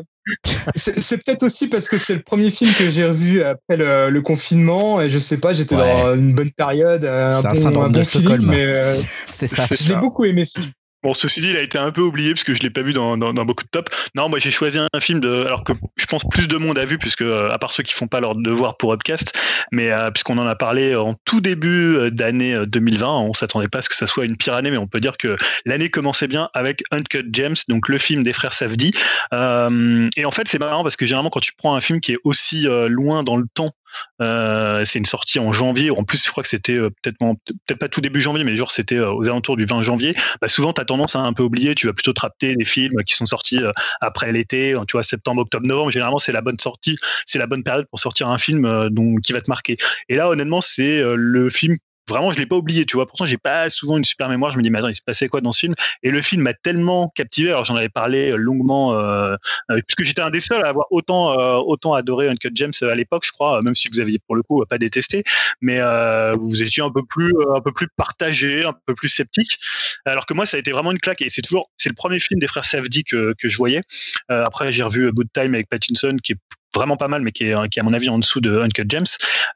[0.74, 5.00] C'est peut-être aussi parce que c'est le premier film que j'ai revu après le, confinement
[5.00, 7.02] et je sais pas, j'étais dans une bonne période.
[7.02, 8.50] C'est un, syndrome de Stockholm.
[8.50, 8.80] Euh,
[9.26, 9.66] c'est ça.
[9.70, 10.72] Je l'ai beaucoup aimé ce film.
[11.02, 12.92] Bon, ceci dit, il a été un peu oublié parce que je l'ai pas vu
[12.92, 13.90] dans, dans, dans, beaucoup de tops.
[14.14, 16.84] Non, moi j'ai choisi un film de, alors que je pense plus de monde a
[16.84, 19.36] vu puisque euh, à part ceux qui font pas leur devoir pour Upcast,
[19.72, 23.78] mais euh, puisqu'on en a parlé en tout début euh, d'année 2020, on s'attendait pas
[23.78, 25.36] à ce que ça soit une pire année, mais on peut dire que
[25.66, 28.92] l'année commençait bien avec Uncut Gems, donc le film des frères Safdie.
[29.34, 32.12] Euh, et en fait, c'est marrant parce que généralement quand tu prends un film qui
[32.12, 33.72] est aussi loin dans le temps
[34.20, 35.90] euh, c'est une sortie en janvier.
[35.90, 38.96] En plus, je crois que c'était euh, peut-être pas tout début janvier, mais genre c'était
[38.96, 40.14] euh, aux alentours du 20 janvier.
[40.40, 41.74] Bah, souvent, tu as tendance à un peu oublier.
[41.74, 43.60] Tu vas plutôt te rappeler des films qui sont sortis
[44.00, 45.90] après l'été, tu vois, septembre, octobre, novembre.
[45.90, 49.32] Généralement, c'est la bonne sortie, c'est la bonne période pour sortir un film donc, qui
[49.32, 49.76] va te marquer.
[50.08, 51.76] Et là, honnêtement, c'est le film
[52.08, 53.06] vraiment, je l'ai pas oublié, tu vois.
[53.06, 54.52] Pourtant, j'ai pas souvent une super mémoire.
[54.52, 55.74] Je me dis, mais attends, il se passait quoi dans ce film?
[56.02, 57.50] Et le film m'a tellement captivé.
[57.50, 59.34] Alors, j'en avais parlé euh, longuement, euh,
[59.70, 62.94] euh, puisque j'étais un des seuls à avoir autant, euh, autant adoré Uncut James à
[62.94, 65.22] l'époque, je crois, même si vous aviez pour le coup pas détesté,
[65.60, 69.58] mais euh, vous étiez un peu plus, un peu plus partagé, un peu plus sceptique.
[70.04, 71.22] Alors que moi, ça a été vraiment une claque.
[71.22, 73.82] Et c'est toujours, c'est le premier film des frères Safdie que, que je voyais.
[74.28, 76.38] après, j'ai revu Good Time avec Pattinson, qui est
[76.74, 79.06] vraiment pas mal, mais qui est, qui à mon avis en dessous de Uncut James.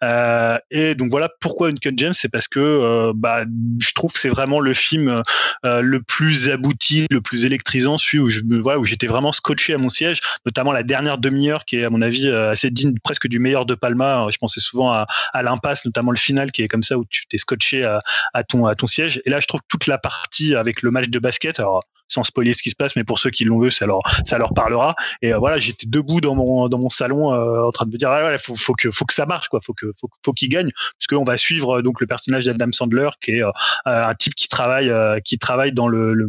[0.03, 3.45] Euh, et donc voilà pourquoi Uncut James, c'est parce que euh, bah,
[3.81, 5.23] je trouve que c'est vraiment le film
[5.65, 9.75] euh, le plus abouti, le plus électrisant, celui où je vois où j'étais vraiment scotché
[9.75, 13.29] à mon siège, notamment la dernière demi-heure qui est à mon avis assez digne presque
[13.29, 14.27] du meilleur de Palma.
[14.31, 17.27] Je pensais souvent à, à l'impasse, notamment le final qui est comme ça où tu
[17.27, 18.01] t'es scotché à,
[18.35, 19.23] à, ton à ton siège.
[19.25, 21.61] Et là, je trouve toute la partie avec le match de basket.
[21.61, 24.01] Alors sans spoiler ce qui se passe, mais pour ceux qui l'ont vu, ça leur,
[24.25, 24.95] ça leur parlera.
[25.23, 27.97] Et euh, voilà, j'étais debout dans mon, dans mon salon euh, en train de me
[27.97, 29.61] dire, ah, faut, que, ça marche, quoi.
[29.61, 33.51] Faut qu'il gagne, puisqu'on va suivre donc le personnage d'Adam Sandler, qui est euh,
[33.85, 34.93] un type qui travaille,
[35.25, 36.29] qui travaille dans le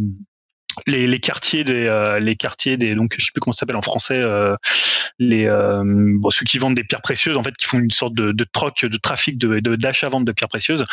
[0.86, 3.76] les, les, quartiers des euh, les quartiers des donc je sais plus comment ça s'appelle
[3.76, 4.56] en français euh,
[5.20, 8.13] les euh, bon, ceux qui vendent des pierres précieuses en fait qui font une sorte
[8.13, 10.86] de, de troc de trafic de d'achat vente de pierres précieuses.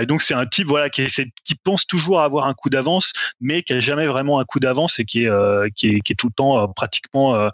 [0.00, 3.62] Et donc c'est un type voilà qui qui pense toujours avoir un coup d'avance mais
[3.62, 5.30] qui a jamais vraiment un coup d'avance et qui est
[5.76, 7.50] qui est qui est tout le temps pratiquement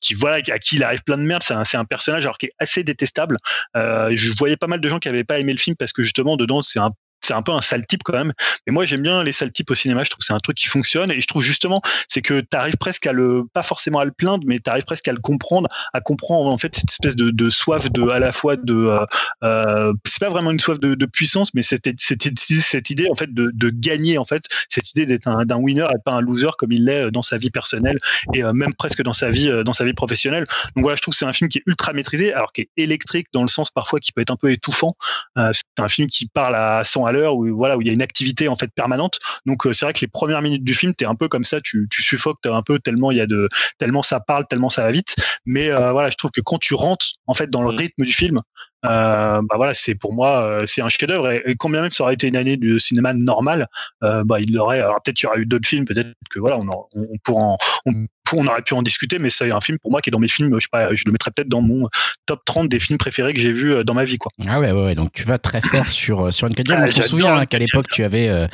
[0.00, 1.42] qui voilà à qui il arrive plein de merde.
[1.42, 3.36] C'est un c'est un personnage alors qui est assez détestable.
[3.74, 6.36] Je voyais pas mal de gens qui avaient pas aimé le film parce que justement
[6.36, 8.32] dedans c'est un c'est un peu un sale type quand même.
[8.66, 10.04] Mais moi, j'aime bien les sales types au cinéma.
[10.04, 11.10] Je trouve que c'est un truc qui fonctionne.
[11.10, 14.12] Et je trouve justement, c'est que tu arrives presque à le, pas forcément à le
[14.12, 17.50] plaindre, mais tu arrives presque à le comprendre, à comprendre en fait cette espèce de,
[17.50, 19.06] soif de, à la fois de, euh,
[19.42, 23.70] euh c'est pas vraiment une soif de, puissance, mais c'était cette idée en fait de,
[23.70, 27.10] gagner en fait, cette idée d'être un, winner et pas un loser comme il l'est
[27.10, 27.98] dans sa vie personnelle
[28.34, 30.44] et euh, même presque dans sa vie, euh, dans sa vie professionnelle.
[30.74, 32.70] Donc voilà, je trouve que c'est un film qui est ultra maîtrisé, alors qui est
[32.76, 34.96] électrique dans le sens parfois qui peut être un peu étouffant.
[35.36, 37.92] c'est un film qui parle à 100 à l'heure où voilà où il y a
[37.92, 39.18] une activité en fait permanente.
[39.46, 41.44] Donc euh, c'est vrai que les premières minutes du film, tu es un peu comme
[41.44, 44.68] ça, tu, tu suffoques un peu tellement il y a de tellement ça parle, tellement
[44.68, 45.16] ça va vite.
[45.44, 48.12] Mais euh, voilà, je trouve que quand tu rentres en fait dans le rythme du
[48.12, 48.42] film,
[48.84, 52.28] euh, bah voilà, c'est pour moi c'est un chef-d'œuvre et, combien même ça aurait été
[52.28, 53.68] une année de cinéma normal,
[54.00, 56.88] bah il aurait peut-être il y aurait eu d'autres films, peut-être que voilà on, en,
[56.94, 60.10] on pourra on, on, aurait pu en discuter, mais c'est un film pour moi qui
[60.10, 61.88] est dans mes films, je sais pas, je le mettrais peut-être dans mon
[62.26, 64.30] top 30 des films préférés que j'ai vus dans ma vie quoi.
[64.46, 67.36] Ah ouais ouais, donc tu vas très fort sur sur une ah, on se souvient
[67.36, 68.48] hein, qu'à l'époque tu avais ah,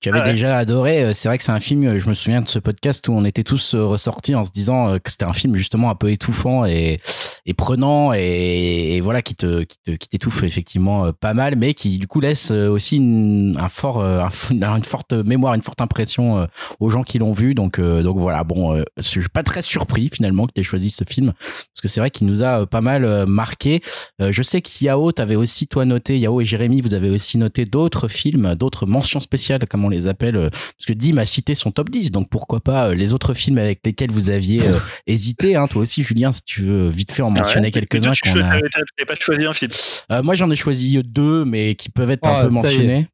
[0.00, 2.58] tu avais déjà adoré, c'est vrai que c'est un film, je me souviens de ce
[2.58, 5.94] podcast où on était tous ressortis en se disant que c'était un film justement un
[5.94, 7.00] peu étouffant et
[7.46, 11.98] et prenant et, et voilà qui te qui t'étouffe effectivement euh, pas mal, mais qui
[11.98, 16.48] du coup laisse euh, aussi une, un fort, euh, une forte mémoire, une forte impression
[16.80, 17.54] aux gens qui l'ont vu.
[17.54, 18.82] Donc, donc voilà, bon,
[19.20, 22.10] suis pas très surpris finalement que tu aies choisi ce film, parce que c'est vrai
[22.10, 23.82] qu'il nous a pas mal marqué.
[24.20, 28.08] je sais qu'Yao, t'avais aussi toi noté, Yao et Jérémy, vous avez aussi noté d'autres
[28.08, 31.90] films, d'autres mentions spéciales, comme on les appelle, parce que Dim a cité son top
[31.90, 34.60] 10, donc pourquoi pas les autres films avec lesquels vous aviez
[35.06, 38.12] hésité, hein, toi aussi Julien, si tu veux vite fait en mentionner quelques-uns.
[38.12, 38.60] Tu n'as
[39.06, 39.70] pas choisi un film.
[40.10, 43.08] Euh, moi, j'en ai choisi deux, mais qui peuvent être un oh, peu mentionnés.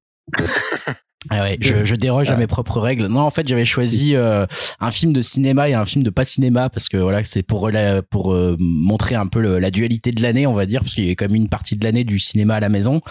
[1.28, 3.06] Ah ouais, je, déroge à mes propres règles.
[3.06, 4.46] Non, en fait, j'avais choisi euh,
[4.80, 7.70] un film de cinéma et un film de pas cinéma parce que voilà, c'est pour
[8.10, 11.10] pour euh, montrer un peu la dualité de l'année, on va dire, parce qu'il y
[11.10, 13.02] a quand même une partie de l'année du cinéma à la maison.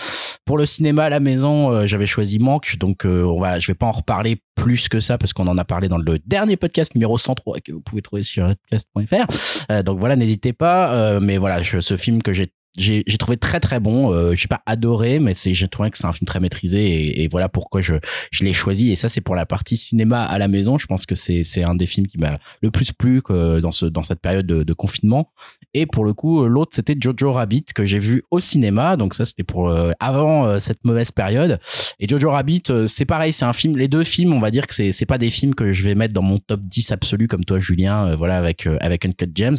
[0.43, 3.75] Pour le cinéma à la maison, euh, j'avais choisi Manque, donc on va, je vais
[3.75, 6.95] pas en reparler plus que ça parce qu'on en a parlé dans le dernier podcast
[6.95, 9.84] numéro 103 que vous pouvez trouver sur podcast.fr.
[9.84, 11.19] donc voilà, n'hésitez pas.
[11.19, 14.13] mais voilà, ce film que j'ai j'ai trouvé très très bon.
[14.13, 17.24] Euh, j'ai pas adoré, mais c'est j'ai trouvé que c'est un film très maîtrisé et,
[17.24, 17.96] et voilà pourquoi je
[18.32, 18.92] je l'ai choisi.
[18.92, 20.78] Et ça c'est pour la partie cinéma à la maison.
[20.78, 23.72] Je pense que c'est c'est un des films qui m'a le plus plu que dans
[23.72, 25.32] ce dans cette période de, de confinement.
[25.74, 28.98] Et pour le coup, l'autre c'était Jojo Rabbit que j'ai vu au cinéma.
[28.98, 31.60] Donc ça c'était pour euh, avant euh, cette mauvaise période.
[32.00, 33.78] Et Jojo Rabbit, euh, c'est pareil, c'est un film.
[33.78, 35.96] Les deux films, on va dire que c'est c'est pas des films que je vais
[35.96, 38.15] mettre dans mon top 10 absolu comme toi Julien.
[38.15, 39.58] voilà avec avec Uncut James.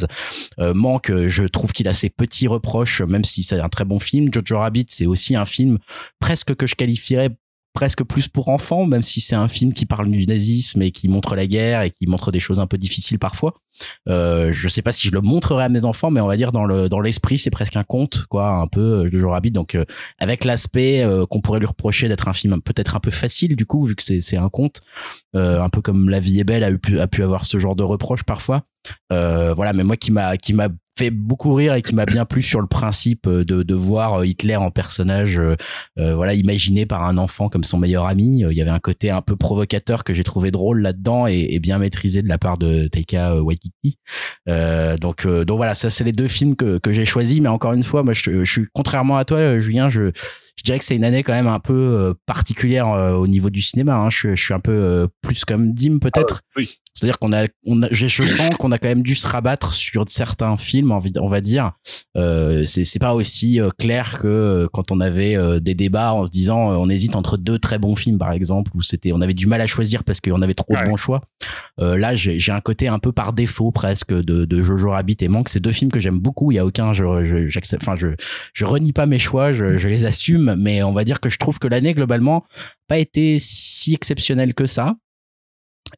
[0.58, 4.30] manque, je trouve qu'il a ses petits reproches même si c'est un très bon film.
[4.32, 5.78] Jojo Rabbit, c'est aussi un film
[6.18, 7.30] presque que je qualifierais
[7.72, 11.08] presque plus pour enfants, même si c'est un film qui parle du nazisme et qui
[11.08, 13.54] montre la guerre et qui montre des choses un peu difficiles parfois.
[14.08, 16.52] Euh, je sais pas si je le montrerai à mes enfants, mais on va dire
[16.52, 19.52] dans le dans l'esprit, c'est presque un conte, quoi, un peu euh, Jojo Rabbit.
[19.52, 19.84] Donc euh,
[20.18, 23.66] avec l'aspect euh, qu'on pourrait lui reprocher d'être un film peut-être un peu facile du
[23.66, 24.80] coup, vu que c'est c'est un conte,
[25.34, 28.24] un peu comme La Vie est belle a, a pu avoir ce genre de reproche
[28.24, 28.64] parfois.
[29.10, 30.68] Voilà, mais moi qui m'a qui m'a
[31.00, 34.20] fait beaucoup rire et qui m'a bien plu sur le principe euh, de, de voir
[34.20, 35.56] euh, Hitler en personnage euh,
[35.96, 39.22] voilà imaginé par un enfant comme son meilleur ami il y avait un côté un
[39.22, 42.86] peu provocateur que j'ai trouvé drôle là-dedans et, et, bien maîtrisé de la part de
[42.88, 43.98] Taika Waititi
[44.48, 47.72] euh, donc donc voilà ça c'est les deux films que, que j'ai choisis mais encore
[47.72, 50.10] une fois moi je, je suis contrairement à toi Julien je
[50.56, 53.94] je dirais que c'est une année quand même un peu particulière au niveau du cinéma.
[53.94, 54.10] Hein.
[54.10, 56.42] Je, je, suis un peu plus comme Dim peut-être.
[56.44, 56.80] Ah oui.
[56.94, 60.04] C'est-à-dire qu'on a, on a, je sens qu'on a quand même dû se rabattre sur
[60.08, 61.72] certains films film, on va dire.
[62.16, 66.30] Euh, c'est pas aussi euh, clair que euh, quand on avait des débats en se
[66.30, 69.46] disant on hésite entre deux très bons films, par exemple, où c'était on avait du
[69.46, 71.22] mal à choisir parce qu'on avait trop de bons choix.
[71.78, 75.48] là, j'ai un côté un peu par défaut presque de, de Jojo Rabbit et Manque.
[75.48, 76.52] C'est deux films que j'aime beaucoup.
[76.52, 78.08] Il y a aucun, je, je, enfin, je,
[78.54, 81.38] je renie pas mes choix, je, je les assume, mais on va dire que je
[81.38, 82.44] trouve que l'année globalement
[82.88, 84.96] pas été si exceptionnelle que ça.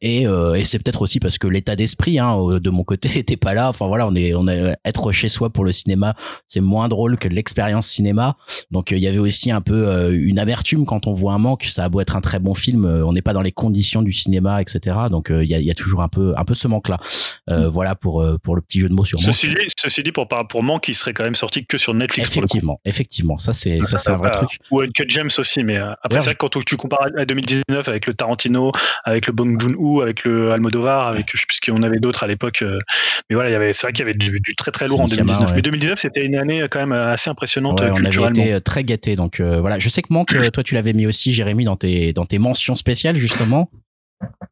[0.01, 3.37] Et, euh, et c'est peut-être aussi parce que l'état d'esprit hein, de mon côté était
[3.37, 3.69] pas là.
[3.69, 6.15] Enfin voilà, on est, on est être chez soi pour le cinéma,
[6.47, 8.37] c'est moins drôle que l'expérience cinéma.
[8.71, 11.37] Donc euh, il y avait aussi un peu euh, une amertume quand on voit un
[11.37, 11.65] manque.
[11.65, 14.11] Ça a beau être un très bon film, on n'est pas dans les conditions du
[14.11, 14.95] cinéma, etc.
[15.09, 16.99] Donc il y a, y, a, toujours un peu, un peu ce manque là.
[17.47, 17.65] Mm.
[17.67, 20.63] Voilà pour pour le petit jeu de mots sur ceci Dit, ceci dit, pour pour
[20.63, 22.29] manque, il serait quand même sorti que sur Netflix.
[22.29, 24.59] Effectivement, effectivement, ça c'est ça c'est un vrai truc.
[24.71, 28.71] Ou que James aussi, mais après ça, quand tu compares à 2019 avec le Tarantino,
[29.03, 32.27] avec le Bong Joon avec le Almodovar, avec je sais plus qu'on avait d'autres à
[32.27, 32.61] l'époque.
[32.61, 32.79] Euh,
[33.29, 35.05] mais voilà, il y avait, c'est vrai qu'il y avait du, très très lourd en
[35.05, 35.53] 2019.
[35.55, 39.15] Mais 2019, c'était une année quand même assez impressionnante ouais, On avait été très gâtés.
[39.15, 42.13] Donc euh, voilà, je sais que Manque, toi tu l'avais mis aussi, Jérémy, dans tes
[42.13, 43.69] dans tes mentions spéciales justement.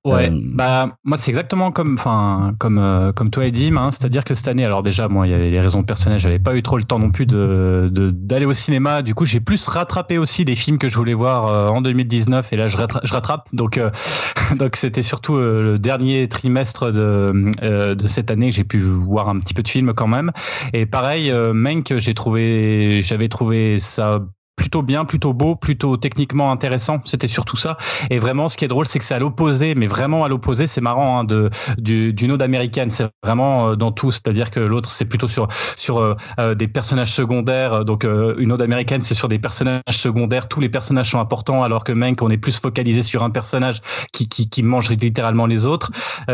[0.03, 4.23] Ouais, euh, bah moi c'est exactement comme, enfin comme euh, comme toi Edim, hein, c'est-à-dire
[4.23, 6.63] que cette année, alors déjà moi il y avait les raisons personnelles, j'avais pas eu
[6.63, 10.43] trop le temps non plus de d'aller au cinéma, du coup j'ai plus rattrapé aussi
[10.43, 13.79] des films que je voulais voir euh, en 2019 et là je, je rattrape, donc
[14.57, 17.51] donc c'était surtout le dernier trimestre de
[17.93, 20.31] de cette année que j'ai pu voir un petit peu de films quand même.
[20.73, 24.21] Et pareil, Mank j'ai trouvé j'avais trouvé ça
[24.55, 27.01] plutôt bien, plutôt beau, plutôt techniquement intéressant.
[27.05, 27.77] C'était surtout ça.
[28.09, 30.67] Et vraiment, ce qui est drôle, c'est que c'est à l'opposé, mais vraiment à l'opposé.
[30.67, 32.91] C'est marrant hein, de du, d'une ode américaine.
[32.91, 34.11] C'est vraiment euh, dans tout.
[34.11, 37.85] C'est-à-dire que l'autre, c'est plutôt sur sur euh, euh, des personnages secondaires.
[37.85, 40.47] Donc une ode américaine, c'est sur des personnages secondaires.
[40.47, 43.81] Tous les personnages sont importants, alors que Mank, on est plus focalisé sur un personnage
[44.13, 45.91] qui qui, qui mange littéralement les autres.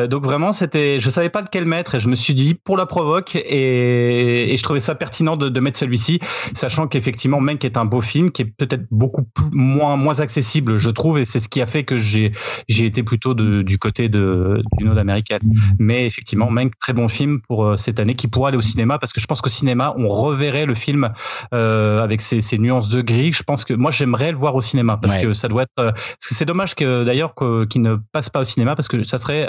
[0.10, 2.86] donc vraiment, c'était, je savais pas lequel mettre, et je me suis dit pour la
[2.86, 6.19] provoque, et, et je trouvais ça pertinent de, de mettre celui-ci,
[6.53, 10.89] sachant qu'effectivement, Mank est un beau film qui est peut-être beaucoup moins moins accessible, je
[10.89, 12.32] trouve, et c'est ce qui a fait que j'ai
[12.67, 15.41] j'ai été plutôt du côté de d'une ode américaine.
[15.80, 18.98] Mais effectivement, Mank, très bon film pour euh, cette année qui pourra aller au cinéma
[19.00, 21.12] parce que je pense qu'au cinéma on reverrait le film
[21.54, 23.34] euh, avec ses, nuances de gris.
[23.34, 25.72] Je pense que moi j'aimerais le voir au cinéma parce que ça doit être.
[25.80, 27.36] Euh, c'est dommage que d'ailleurs
[27.70, 29.48] qu'il ne passe pas au cinéma parce que ça serait,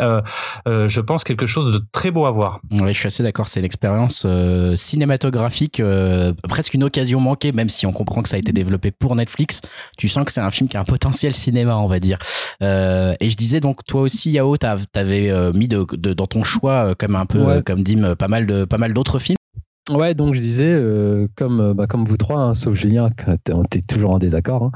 [0.66, 2.60] je pense, quelque chose de très beau à voir.
[2.70, 3.48] Oui, je suis assez d'accord.
[3.48, 4.26] C'est l'expérience
[4.74, 5.82] cinématographique,
[6.48, 9.60] presque une occasion manquée, même si on comprend que ça a été développé pour Netflix,
[9.96, 12.18] tu sens que c'est un film qui a un potentiel cinéma, on va dire.
[12.62, 16.90] Euh, et je disais donc, toi aussi, Yao, t'avais euh, mis de, dans ton choix,
[16.90, 19.37] euh, comme un peu, comme Dim, pas mal de, pas mal d'autres films.
[19.90, 23.08] Ouais, donc je disais, euh, comme, euh, bah, comme vous trois, hein, sauf Julien,
[23.50, 24.64] on était toujours en désaccord.
[24.64, 24.72] Hein.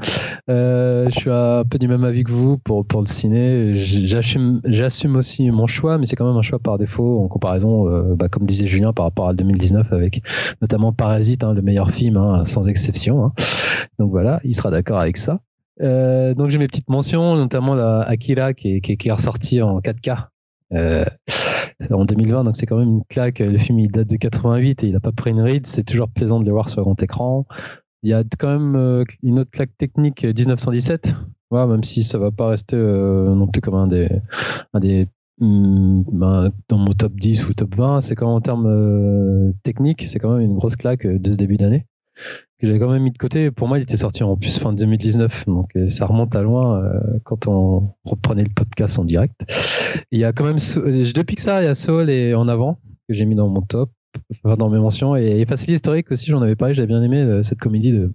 [0.49, 3.75] Euh, je suis un peu du même avis que vous pour, pour le ciné.
[3.75, 8.27] J'assume aussi mon choix, mais c'est quand même un choix par défaut en comparaison, bah,
[8.27, 10.23] comme disait Julien, par rapport à 2019 avec
[10.61, 13.31] notamment Parasite, hein, le meilleur film, sans exception.
[13.99, 15.39] Donc voilà, il sera d'accord avec ça.
[15.79, 19.79] donc j'ai mes petites mentions, notamment la Akira qui est, qui, qui est ressorti en
[19.79, 20.29] 4K
[20.73, 21.05] euh,
[21.91, 23.39] en 2020, donc c'est quand même une claque.
[23.39, 25.65] Le film il date de 88 et il n'a pas pris une ride.
[25.65, 27.45] C'est toujours plaisant de le voir sur grand écran.
[28.03, 31.15] Il y a quand même euh, une autre claque technique 1917,
[31.51, 34.09] ouais, même si ça va pas rester euh, non plus comme un des,
[35.39, 38.01] hmm, ben, dans mon top 10 ou top 20.
[38.01, 41.57] C'est quand même en termes techniques, c'est quand même une grosse claque de ce début
[41.57, 41.85] d'année
[42.63, 43.51] que j'avais quand même mis de côté.
[43.51, 46.81] Pour moi, il était sorti en plus fin 2019, donc euh, ça remonte à loin
[46.81, 49.41] euh, quand on reprenait le podcast en direct.
[50.11, 53.13] Il y a quand même de Pixar, il y a Soul et En Avant que
[53.13, 53.91] j'ai mis dans mon top,
[54.31, 57.21] enfin, dans mes mentions, et, et Facile Historique aussi, j'en avais parlé, j'avais bien aimé
[57.21, 58.13] euh, cette comédie de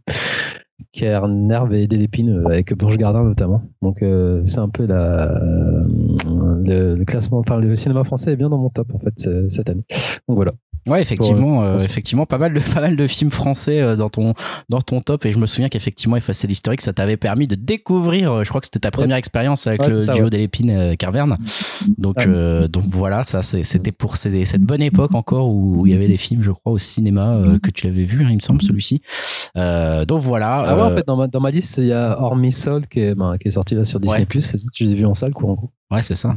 [1.29, 3.63] Nerve et Delépine avec Blanche Gardin notamment.
[3.83, 4.03] Donc
[4.47, 8.99] c'est un peu le, classement, enfin le cinéma français est bien dans mon top en
[8.99, 9.85] fait cette année.
[10.29, 10.53] Donc voilà.
[10.89, 14.35] Ouais, effectivement, euh, effectivement, pas mal de pas mal de films français euh, dans ton
[14.69, 18.33] dans ton top et je me souviens qu'effectivement effacer l'historique, ça t'avait permis de découvrir.
[18.33, 20.49] Euh, je crois que c'était ta première expérience avec le duo ouais.
[20.93, 21.37] et Carverne.
[21.99, 22.17] Donc
[22.69, 26.43] donc voilà, ça c'était pour cette bonne époque encore où, il y avait des films,
[26.43, 29.03] je crois, au cinéma que tu l'avais vu, hein, il me semble celui-ci.
[29.55, 30.65] donc voilà.
[30.67, 33.01] Ah ouais, en fait, dans ma, dans ma liste, il y a Hormis Soul qui
[33.01, 34.27] est ben, qui est sorti là sur Disney+.
[34.27, 34.55] Plus.
[34.75, 35.51] Je les ai vus en salle, quoi.
[35.51, 35.71] En gros.
[35.91, 36.37] Ouais, c'est ça.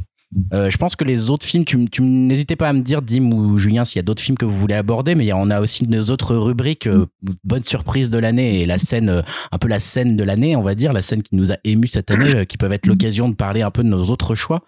[0.53, 3.31] Euh, je pense que les autres films, tu, tu n'hésitez pas à me dire, Dim
[3.31, 5.87] ou Julien, s'il y a d'autres films que vous voulez aborder, mais on a aussi
[5.87, 7.05] nos autres rubriques, euh,
[7.43, 10.61] bonne surprise de l'année et la scène, euh, un peu la scène de l'année, on
[10.61, 13.35] va dire, la scène qui nous a ému cette année, qui peuvent être l'occasion de
[13.35, 14.63] parler un peu de nos autres choix.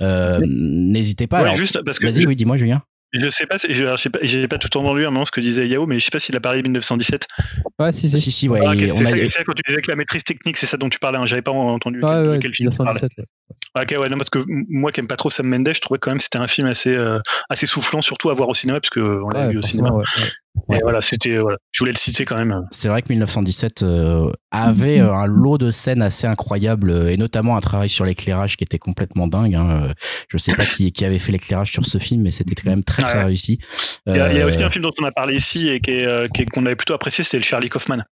[0.00, 1.42] n'hésitez pas.
[1.42, 2.82] Ouais, juste Vas-y, oui, dis-moi, Julien.
[3.12, 3.56] Je sais pas,
[4.22, 6.18] j'ai pas, tout entendu à un moment ce que disait Yao, mais je sais pas
[6.18, 7.28] s'il a parlé de 1917.
[7.78, 8.30] Ouais, si, si.
[8.30, 8.60] si, ouais.
[8.62, 9.10] Ah, on a...
[9.44, 11.50] Quand tu disais que la maîtrise technique, c'est ça dont tu parlais, hein, j'avais pas
[11.50, 13.10] entendu ouais, ouais, quel film 1917,
[13.74, 16.10] Ok, ouais, non, parce que moi qui aime pas trop Sam Mendes, je trouvais quand
[16.10, 17.18] même que c'était un film assez, euh,
[17.50, 19.90] assez soufflant, surtout à voir au cinéma, parce qu'on l'a vu au cinéma.
[20.72, 22.66] Et voilà, c'était, voilà, je voulais le citer quand même.
[22.70, 27.56] C'est vrai que 1917 euh, avait euh, un lot de scènes assez incroyables, et notamment
[27.56, 29.54] un travail sur l'éclairage qui était complètement dingue.
[29.54, 29.92] Hein.
[30.28, 32.84] Je sais pas qui, qui avait fait l'éclairage sur ce film, mais c'était quand même
[32.84, 33.58] très très réussi.
[34.06, 36.94] Il y, a, aussi un film dont on a parlé ici et qu'on avait plutôt
[36.94, 38.04] apprécié, c'est le Charlie Kaufman.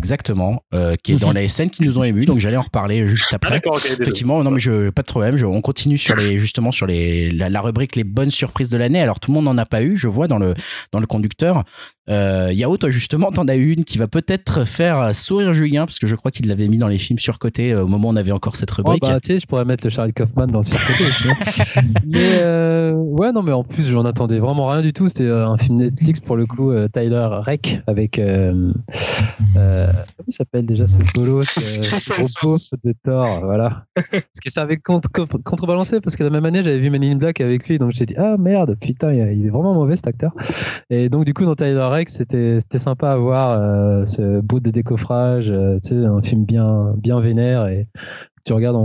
[0.00, 2.24] Exactement, euh, qui est dans les scènes qui nous ont émus.
[2.24, 3.60] Donc j'allais en reparler juste ah, après.
[3.76, 5.36] Effectivement, non mais je pas de problème.
[5.36, 9.02] Je, on continue sur les justement sur les la, rubrique les bonnes surprises de l'année.
[9.02, 10.54] Alors tout le monde n'en a pas eu, je vois dans le
[10.92, 11.64] dans le conducteur.
[12.10, 16.06] Euh, Yao, toi justement, t'en as une qui va peut-être faire sourire Julien parce que
[16.06, 18.32] je crois qu'il l'avait mis dans les films surcotés euh, au moment où on avait
[18.32, 19.02] encore cette rubrique.
[19.04, 21.28] Oh bah tu sais, je pourrais mettre le Charlie Kaufman dans le surcoté aussi.
[21.28, 21.82] Hein.
[22.06, 25.08] mais euh, ouais, non mais en plus j'en attendais vraiment rien du tout.
[25.08, 28.72] C'était euh, un film Netflix pour le coup, Tyler Reck avec comment
[30.26, 31.42] il s'appelle déjà ce bolos
[32.42, 33.84] gros de Thor, voilà.
[34.10, 37.16] Parce que ça avait contre, contrebalancé parce que la même année j'avais vu Men in
[37.16, 40.32] Black avec lui, donc j'ai dit ah merde, putain, il est vraiment mauvais cet acteur.
[40.88, 44.70] Et donc du coup dans Tyler Rex, c'était sympa à voir euh, ce bout de
[44.70, 47.88] décoffrage, euh, un film bien bien vénère et
[48.44, 48.76] tu regardes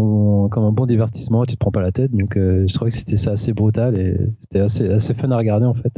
[0.51, 2.11] comme un bon divertissement, tu te prends pas la tête.
[2.11, 5.65] Donc, euh, je trouvais que c'était assez brutal et c'était assez, assez fun à regarder
[5.65, 5.93] en fait.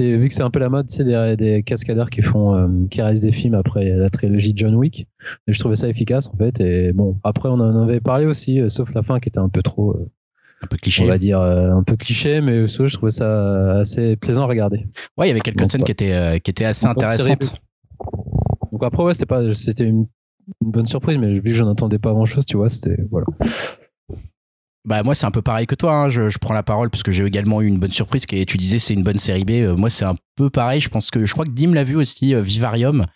[0.00, 2.86] Et vu que c'est un peu la mode, tu des, des cascadeurs qui font, euh,
[2.88, 5.08] qui restent des films après la trilogie John Wick.
[5.48, 6.60] Je trouvais ça efficace en fait.
[6.60, 9.62] Et bon, après on en avait parlé aussi, sauf la fin qui était un peu
[9.62, 9.96] trop.
[10.62, 11.04] Un peu cliché.
[11.04, 14.86] On va dire un peu cliché, mais ça, je trouvais ça assez plaisant à regarder.
[15.16, 17.54] Ouais, il y avait quelques scènes qui étaient, qui étaient assez intéressantes.
[18.72, 20.06] Donc après, ouais, c'était pas, c'était une
[20.62, 22.96] une bonne surprise, mais vu que j'en attendais pas grand chose, tu vois, c'était.
[23.10, 23.26] Voilà.
[24.84, 26.08] Bah moi c'est un peu pareil que toi, hein.
[26.08, 28.56] je, je, prends la parole parce que j'ai également eu une bonne surprise qui tu
[28.56, 29.50] disais c'est une bonne série B.
[29.50, 31.96] Euh, moi c'est un peu pareil, je pense que je crois que Dim l'a vu
[31.96, 33.06] aussi euh, Vivarium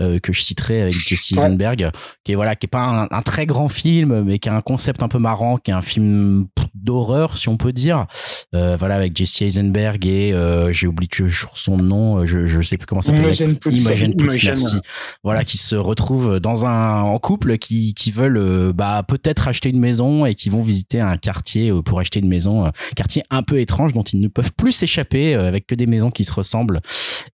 [0.00, 1.90] euh, que je citerai avec Jesse Eisenberg,
[2.24, 5.02] qui est voilà qui est pas un, très grand film mais qui a un concept
[5.02, 8.06] un peu marrant, qui est un film d'horreur si on peut dire.
[8.52, 10.34] voilà avec Jesse Eisenberg et
[10.70, 13.34] j'ai oublié toujours son nom, je je sais plus comment ça s'appelle.
[13.72, 14.76] Imogen Poots, merci.
[15.22, 19.80] Voilà qui se retrouvent dans un en couple qui qui veulent bah peut-être acheter une
[19.80, 23.92] maison et qui vont visiter un quartier pour acheter une maison, quartier un peu étrange
[23.92, 26.61] dont ils ne peuvent plus s'échapper avec que des maisons qui se ressemblent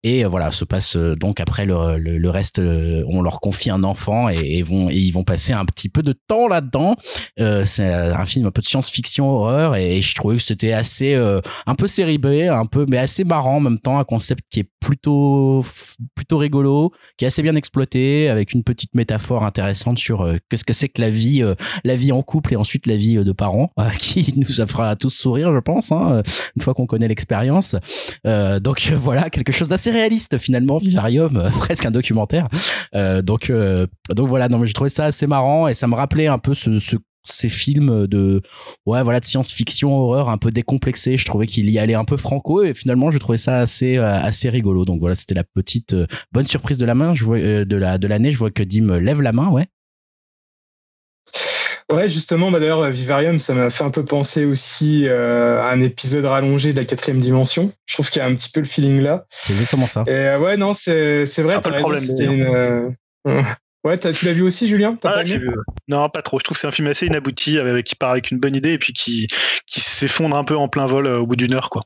[0.02, 3.70] et euh, voilà, se passe euh, donc après le, le, reste, euh, on leur confie
[3.70, 6.96] un enfant et, vont, et ils vont passer un petit peu de temps là-dedans.
[7.64, 11.74] c'est un film un peu de science-fiction horreur et, je trouvais que c'était assez un
[11.74, 15.64] peu série un peu mais assez marrant en même temps, un concept qui est plutôt
[16.14, 20.72] plutôt rigolo, qui est assez bien exploité avec une petite métaphore intéressante sur qu'est-ce que
[20.72, 21.42] c'est que la vie
[21.84, 25.52] la vie en couple et ensuite la vie de parents qui nous fera tous sourire
[25.52, 26.22] je pense hein,
[26.56, 27.76] une fois qu'on connaît l'expérience.
[28.24, 32.48] donc voilà quelque chose d'assez réaliste finalement, Vivarium, euh, presque un documentaire.
[32.94, 36.26] Euh, donc, euh, donc voilà, non, j'ai trouvé ça assez marrant et ça me rappelait
[36.26, 36.78] un peu ce,
[37.24, 38.40] ces films de
[38.86, 42.16] ouais voilà de science-fiction horreur un peu décomplexé je trouvais qu'il y allait un peu
[42.16, 44.84] franco et finalement je trouvais ça assez assez rigolo.
[44.84, 45.94] Donc voilà c'était la petite
[46.32, 47.12] bonne surprise de la main.
[47.14, 49.68] Je vois de la de l'année je vois que Dim lève la main ouais
[51.90, 55.80] Ouais, justement, bah d'ailleurs, Vivarium, ça m'a fait un peu penser aussi euh, à un
[55.80, 57.72] épisode rallongé de la quatrième dimension.
[57.86, 59.24] Je trouve qu'il y a un petit peu le feeling là.
[59.30, 60.04] C'est exactement ça.
[60.06, 61.58] Et euh, ouais, non, c'est c'est vrai.
[61.62, 61.96] T'as raison.
[61.96, 62.42] C'était une.
[62.42, 62.90] Euh,
[63.84, 64.98] ouais, tu l'as vu aussi, Julien?
[65.02, 65.50] Ah, pas vu,
[65.88, 66.38] Non, pas trop.
[66.38, 68.72] Je trouve que c'est un film assez inabouti, avec, qui part avec une bonne idée
[68.72, 69.26] et puis qui
[69.66, 71.82] qui s'effondre un peu en plein vol au bout d'une heure, quoi.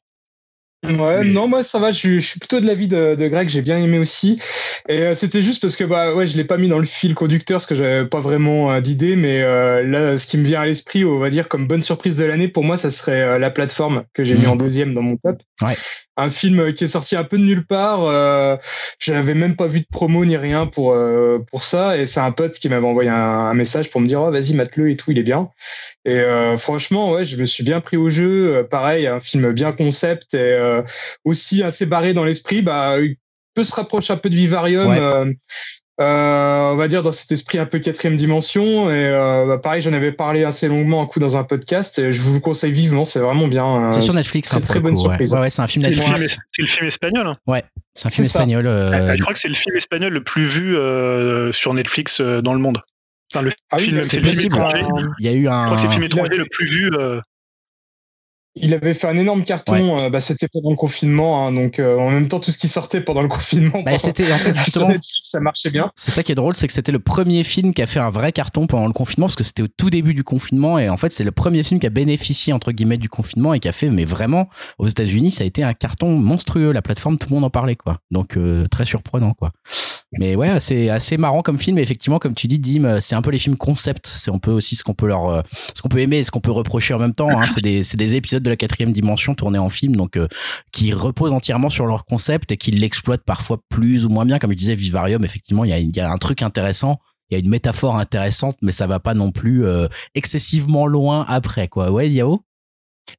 [0.84, 3.78] Ouais, non, moi ça va, je, suis plutôt de l'avis de, de Greg, j'ai bien
[3.78, 4.40] aimé aussi.
[4.88, 7.14] Et euh, c'était juste parce que bah ouais, je l'ai pas mis dans le fil
[7.14, 10.60] conducteur parce que j'avais pas vraiment euh, d'idée, mais euh, là, ce qui me vient
[10.60, 13.50] à l'esprit, on va dire comme bonne surprise de l'année pour moi, ça serait la
[13.50, 14.58] plateforme que j'ai mis en mmh.
[14.58, 15.40] deuxième dans mon top.
[15.60, 15.76] Ouais
[16.16, 18.04] un film qui est sorti un peu de nulle part.
[18.04, 18.56] Euh,
[18.98, 21.96] J'avais même pas vu de promo ni rien pour euh, pour ça.
[21.96, 24.90] Et c'est un pote qui m'avait envoyé un, message pour me dire oh, vas-y mate-le
[24.90, 25.48] et tout, il est bien.
[26.04, 28.56] Et euh, franchement ouais, je me suis bien pris au jeu.
[28.56, 30.82] Euh, pareil, un film bien concept et euh,
[31.24, 32.62] aussi assez barré dans l'esprit.
[32.62, 33.16] Bah, il
[33.54, 35.34] peut se rapprocher un peu de Vivarium.
[35.98, 38.90] On va dire dans cet esprit un peu quatrième dimension.
[38.90, 41.98] Et euh, bah, pareil, j'en avais parlé assez longuement un coup dans un podcast.
[41.98, 43.92] Et je vous le conseille vivement, c'est vraiment bien.
[43.92, 45.34] C'est sur Netflix, très, très bonne surprise.
[45.34, 46.38] Ouais, ouais, c'est un film Netflix.
[46.54, 47.26] C'est le film espagnol.
[47.26, 47.36] Hein.
[47.46, 48.66] Ouais, c'est un film espagnol.
[48.66, 50.76] Euh, je crois que c'est le film espagnol le plus vu
[51.52, 52.80] sur Netflix dans le monde.
[53.34, 54.62] Enfin, le ah film, c'est possible.
[55.18, 55.62] Il y a eu un.
[55.62, 56.90] Je crois que c'est le film étranger le plus vu.
[58.54, 59.98] Il avait fait un énorme carton.
[59.98, 62.68] Euh, bah, c'était pendant le confinement, hein, donc euh, en même temps tout ce qui
[62.68, 63.82] sortait pendant le confinement.
[63.82, 65.90] Bah, c'était en fait justement ça marchait bien.
[65.96, 68.10] C'est ça qui est drôle, c'est que c'était le premier film qui a fait un
[68.10, 70.96] vrai carton pendant le confinement parce que c'était au tout début du confinement et en
[70.96, 73.72] fait c'est le premier film qui a bénéficié entre guillemets du confinement et qui a
[73.72, 76.72] fait mais vraiment aux États-Unis ça a été un carton monstrueux.
[76.72, 77.98] La plateforme tout le monde en parlait quoi.
[78.10, 79.52] Donc euh, très surprenant quoi.
[80.18, 81.78] Mais ouais c'est assez marrant comme film.
[81.78, 84.06] Et effectivement comme tu dis Dim, c'est un peu les films concept.
[84.06, 85.44] C'est un peu aussi ce qu'on peut leur
[85.74, 87.30] ce qu'on peut aimer et ce qu'on peut reprocher en même temps.
[87.30, 87.46] Hein.
[87.46, 90.28] C'est des des épisodes de la quatrième dimension tournée en film, donc euh,
[90.72, 94.38] qui reposent entièrement sur leur concept et qui l'exploitent parfois plus ou moins bien.
[94.38, 96.98] Comme je disais, Vivarium, effectivement, il y a, un truc intéressant
[97.30, 101.24] il y a une métaphore intéressante, mais ça va pas non plus euh, excessivement loin
[101.26, 101.90] après, quoi.
[101.90, 102.42] Ouais, Yao?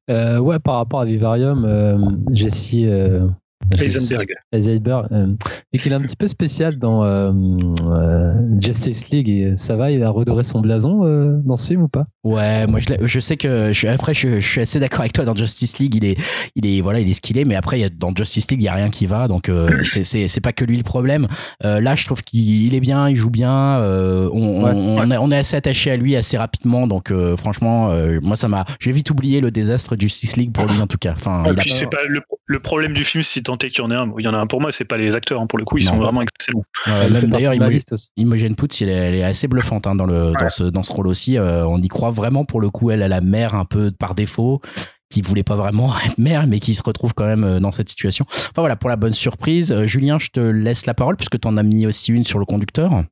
[0.08, 2.86] Euh, Ouais, par rapport à Vivarium, j'ai si
[3.72, 4.34] Heisenberg.
[4.52, 5.32] Heisenberg, euh,
[5.72, 7.32] et qu'il est un petit peu spécial dans euh,
[7.86, 9.54] euh, Justice League.
[9.56, 12.06] ça va, il a redoré son blason dans ce film ou pas?
[12.22, 15.24] Ouais, moi je, je, sais que je, après je, suis assez d'accord avec toi.
[15.24, 16.16] Dans Justice League, il est,
[16.54, 18.50] il est voilà, il est ce qu'il est, mais après il y a, dans Justice
[18.50, 19.50] League, il y a rien qui va, donc
[19.82, 21.26] c'est c'est pas que lui le problème.
[21.62, 23.78] là, je trouve qu'il est bien, il joue bien.
[23.82, 27.90] on, on, on, est, assez attaché à lui assez rapidement, donc franchement,
[28.22, 31.12] moi ça m'a, j'ai vite oublié le désastre Justice League pour lui en tout cas.
[31.12, 34.12] Enfin, c'est pas le, le, problème du film, si qu'il y en ait un.
[34.18, 35.40] Il y en a un pour moi, c'est pas les acteurs.
[35.40, 36.64] Hein, pour le coup, ils sont vraiment excellents.
[36.86, 37.54] D'ailleurs,
[38.16, 41.06] Imogen Poots, elle, elle, est assez bluffante hein, dans, le, dans, ce, dans ce rôle
[41.06, 41.38] aussi.
[41.38, 42.90] Euh, on y croit vraiment pour le coup.
[42.90, 44.60] Elle a la mère un peu par défaut
[45.10, 47.88] qui voulait pas vraiment être mère, mais qui se retrouve quand même euh, dans cette
[47.88, 48.26] situation.
[48.28, 49.72] Enfin voilà, pour la bonne surprise.
[49.72, 52.38] Euh, Julien, je te laisse la parole puisque tu en as mis aussi une sur
[52.38, 53.04] le conducteur.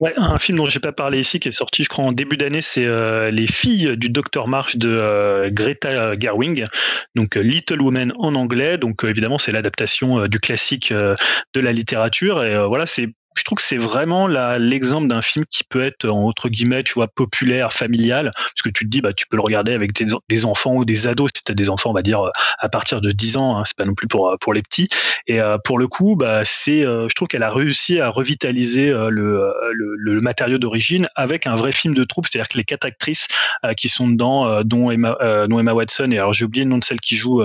[0.00, 2.36] Ouais, un film dont j'ai pas parlé ici qui est sorti, je crois, en début
[2.36, 6.66] d'année, c'est euh, Les filles du Docteur March de euh, Greta Gerwig,
[7.14, 8.76] donc euh, Little Women en anglais.
[8.76, 12.42] Donc évidemment, c'est l'adaptation du classique de la littérature.
[12.42, 16.48] Et voilà, c'est je trouve que c'est vraiment l'exemple d'un film qui peut être entre
[16.48, 19.72] guillemets, tu vois, populaire, familial, parce que tu te dis, bah, tu peux le regarder
[19.72, 19.92] avec
[20.28, 23.00] des, enfants ou des ados, si tu as des enfants, on va dire à partir
[23.00, 24.88] de 10 ans, hein, c'est pas non plus pour pour les petits.
[25.26, 28.90] Et euh, pour le coup, bah, c'est, euh, je trouve qu'elle a réussi à revitaliser
[28.90, 32.64] euh, le, le, le, matériau d'origine avec un vrai film de troupe, c'est-à-dire que les
[32.64, 33.28] quatre actrices
[33.76, 35.16] qui sont dedans, dont Emma,
[35.48, 37.42] dont Emma Watson, et alors j'ai oublié le nom de celle qui joue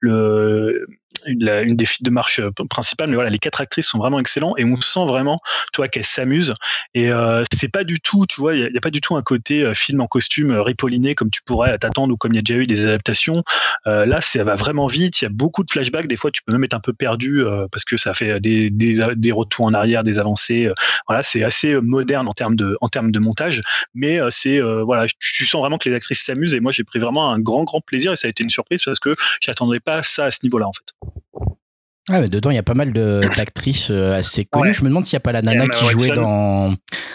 [0.00, 0.86] le
[1.26, 4.54] une, des filles de marche euh, principales, mais voilà, les quatre actrices sont vraiment excellents
[4.56, 5.40] et on sent vraiment,
[5.72, 6.54] toi, qu'elles s'amusent.
[6.94, 9.22] Et euh, c'est pas du tout, tu vois, il n'y a, pas du tout un
[9.22, 12.42] côté euh, film en costume ripolliné comme tu pourrais t'attendre ou comme il y a
[12.42, 13.42] déjà eu des adaptations.
[13.86, 15.20] là, ça va vraiment vite.
[15.20, 16.06] Il y a beaucoup de flashbacks.
[16.06, 19.00] Des fois, tu peux même être un peu perdu parce que ça fait des, des,
[19.16, 20.70] des, retours en arrière, des avancées.
[21.06, 23.62] voilà, c'est assez moderne en termes de, en termes de montage,
[23.94, 27.30] mais c'est voilà, tu sens vraiment que les actrices s'amusent et moi j'ai pris vraiment
[27.30, 30.26] un grand grand plaisir et ça a été une surprise parce que j'attendais pas ça
[30.26, 30.94] à ce niveau-là en fait.
[32.08, 34.74] Ah, mais dedans, il y a pas mal d'actrices euh, assez connues.
[34.74, 36.74] Je me demande s'il n'y a pas la nana qui jouait dans.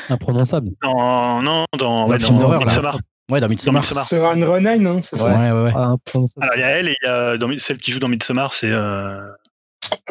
[0.10, 0.70] Imprononçable.
[0.84, 2.08] Non, non, dans.
[2.08, 2.96] Dans le film d'horreur, là.
[3.32, 3.84] Ouais, dans Midsommar.
[3.84, 5.74] C'est Ron Ronan, hein, c'est ça Ouais, ouais, ouais.
[5.76, 5.96] Ah,
[6.42, 8.54] Alors, il y a elle et il y a dans, celle qui joue dans Midsommar,
[8.54, 8.70] c'est.
[8.70, 9.20] Euh...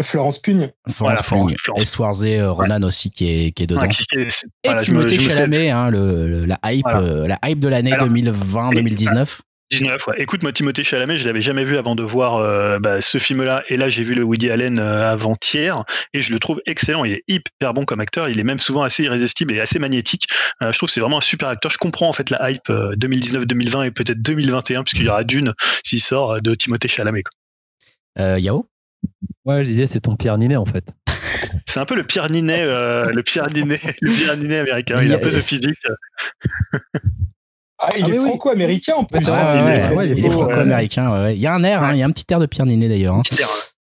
[0.02, 0.72] Florence Pugne.
[0.88, 1.54] Florence Pugne.
[1.76, 3.88] Et Swarzé euh, Ronan aussi qui est, qui est dedans.
[4.62, 9.40] et Timothée Chalamet, hein, le, la, hype, euh, la hype de l'année 2020-2019.
[10.18, 13.62] Écoute, moi, Timothée Chalamet, je l'avais jamais vu avant de voir euh, bah, ce film-là.
[13.68, 17.04] Et là, j'ai vu le Woody Allen euh, avant-hier et je le trouve excellent.
[17.04, 18.28] Il est hyper bon comme acteur.
[18.28, 20.28] Il est même souvent assez irrésistible et assez magnétique.
[20.62, 21.70] Euh, je trouve que c'est vraiment un super acteur.
[21.70, 25.52] Je comprends en fait la hype 2019-2020 et peut-être 2021 puisqu'il y aura Dune
[25.82, 27.24] s'il sort de Timothée Chalamet.
[28.18, 28.68] Yao?
[29.44, 30.94] Ouais, je disais, c'est ton Pierre Ninet en fait.
[31.66, 35.02] C'est un peu le Pierre Ninet, le Pierre Ninet, le Pierre Ninet américain.
[35.02, 35.78] Il a un peu de physique.
[37.78, 39.20] Ah, il ah, est franco-américain en plus.
[39.20, 41.30] il est franco-américain.
[41.30, 42.88] Il y a un air, hein, il y a un petit air de Pierre Ninet
[42.88, 43.16] d'ailleurs.
[43.16, 43.22] Hein.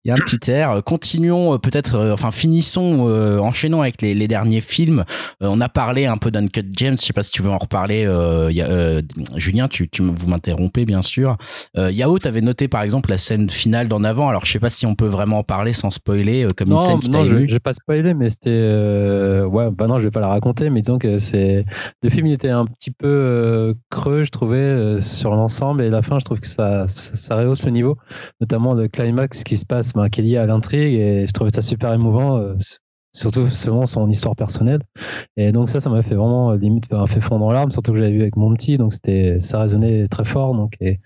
[0.04, 0.82] Il y a un petit air.
[0.84, 5.06] Continuons euh, peut-être, euh, enfin finissons, euh, enchaînons avec les, les derniers films.
[5.42, 6.98] on a parlé un peu d'Uncut James.
[7.00, 8.02] Je sais pas si tu veux en reparler.
[8.02, 9.02] Y a,
[9.36, 11.38] Julien, tu, tu vous m'interrompez bien sûr.
[11.76, 14.30] Yao, t'avais noté par exemple la scène finale d'en avant.
[14.30, 17.00] Alors je sais pas si on peut vraiment en parler sans spoiler, comme une scène
[17.00, 20.20] qui Non, je, je vais pas spoiler, mais c'était ouais, bah non, je vais pas
[20.20, 21.66] la raconter, mais disons que c'est
[22.02, 26.18] le film il était un petit peu creux, je trouvais sur l'ensemble et la fin,
[26.18, 27.98] je trouve que ça, ça, ça rehausse le niveau,
[28.40, 31.62] notamment le climax qui se passe qui est lié à l'intrigue et je trouvais ça
[31.62, 32.56] super émouvant, euh,
[33.14, 34.82] surtout selon son histoire personnelle.
[35.38, 37.92] Et donc ça, ça m'a fait vraiment euh, limite un fait fondre en larmes, surtout
[37.92, 40.56] que j'avais vu avec mon petit, donc c'était ça résonnait très fort.
[40.56, 41.00] Donc et,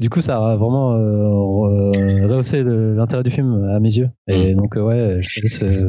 [0.00, 4.10] du coup, ça a vraiment euh, rehaussé l'intérêt du film à mes yeux.
[4.28, 4.56] Et mm.
[4.56, 5.88] donc ouais, je trouve c'est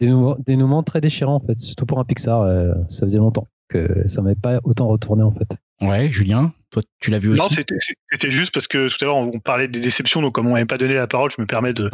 [0.00, 0.12] des
[0.46, 2.46] dénouement très déchirant en fait, surtout pour un Pixar.
[2.88, 5.56] ça faisait longtemps que ça m'avait pas autant retourné en fait.
[5.80, 9.16] Ouais, Julien, toi, tu l'as vu aussi Non, c'était juste parce que tout à l'heure,
[9.16, 11.74] on parlait des déceptions, donc comme on m'avait pas donné la parole, je me permets
[11.74, 11.90] de,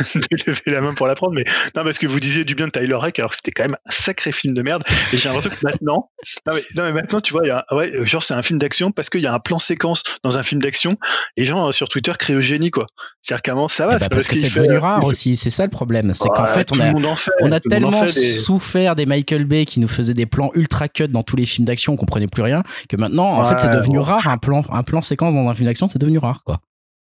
[0.46, 1.44] lever la main pour la prendre, mais
[1.76, 3.76] non, parce que vous disiez du bien de Tyler Rake, alors que c'était quand même
[3.86, 4.82] un sacré film de merde.
[5.12, 6.10] Et j'ai l'impression que maintenant,
[6.46, 8.92] non mais, non mais, maintenant, tu vois, y a, ouais, genre c'est un film d'action
[8.92, 10.96] parce qu'il y a un plan séquence dans un film d'action.
[11.36, 12.86] Les gens euh, sur Twitter crient au génie, quoi.
[13.20, 15.36] C'est-à-dire comment ça va bah, Parce, que c'est devenu rare aussi.
[15.36, 16.92] C'est ça le problème, c'est qu'en fait, on a,
[17.40, 21.22] on a tellement souffert des Michael Bay qui nous faisaient des plans ultra cut dans
[21.22, 24.26] tous les films d'action, on comprenait plus rien, que maintenant, en fait, c'est devenu rare
[24.26, 26.60] un plan, un plan séquence dans un film d'action, c'est devenu rare, quoi.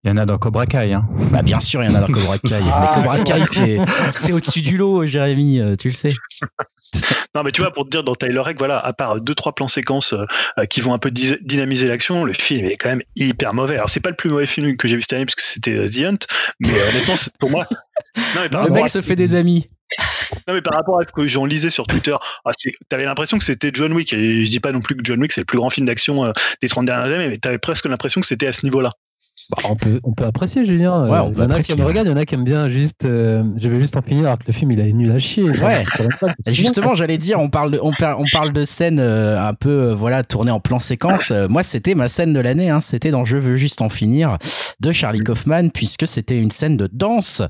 [0.07, 0.93] Il y en a dans Cobra Kai.
[0.93, 1.05] Hein.
[1.33, 2.49] Bah bien sûr, il y en a dans Cobra Kai.
[2.61, 3.43] mais Cobra Kai,
[4.09, 6.13] c'est au-dessus du lot, Jérémy, euh, tu le sais.
[7.35, 9.53] non, mais tu vois, pour te dire, dans Tyler Rake, voilà, à part deux, trois
[9.53, 13.53] plans séquences euh, qui vont un peu dynamiser l'action, le film est quand même hyper
[13.53, 13.75] mauvais.
[13.75, 15.75] Alors, c'est pas le plus mauvais film que j'ai vu cette année, parce que c'était
[15.75, 16.19] euh, The Hunt,
[16.61, 17.65] mais honnêtement, pour moi.
[18.35, 19.69] Non, mais le mec se fait des amis.
[20.47, 22.51] Non, mais par rapport à ce que j'en lisais sur Twitter, ah,
[22.87, 24.13] t'avais l'impression que c'était John Wick.
[24.13, 26.31] Et je dis pas non plus que John Wick, c'est le plus grand film d'action
[26.61, 28.91] des 30 dernières années, mais t'avais presque l'impression que c'était à ce niveau-là.
[29.49, 31.09] Bah, on, peut, on peut apprécier, Julien.
[31.09, 32.43] Ouais, on il y en a qui me regardent, il y en a qui aiment
[32.43, 33.05] bien juste.
[33.05, 35.49] Euh, je vais juste en finir alors que le film il a nul à chier.
[35.49, 35.83] Ouais.
[36.47, 39.95] Justement, j'allais dire, on parle de, on, on parle de scènes euh, un peu euh,
[39.95, 41.31] voilà tournées en plan séquence.
[41.49, 42.69] moi, c'était ma scène de l'année.
[42.69, 44.37] Hein, c'était dans Je veux juste en finir
[44.81, 47.41] de Charlie Kaufman, puisque c'était une scène de danse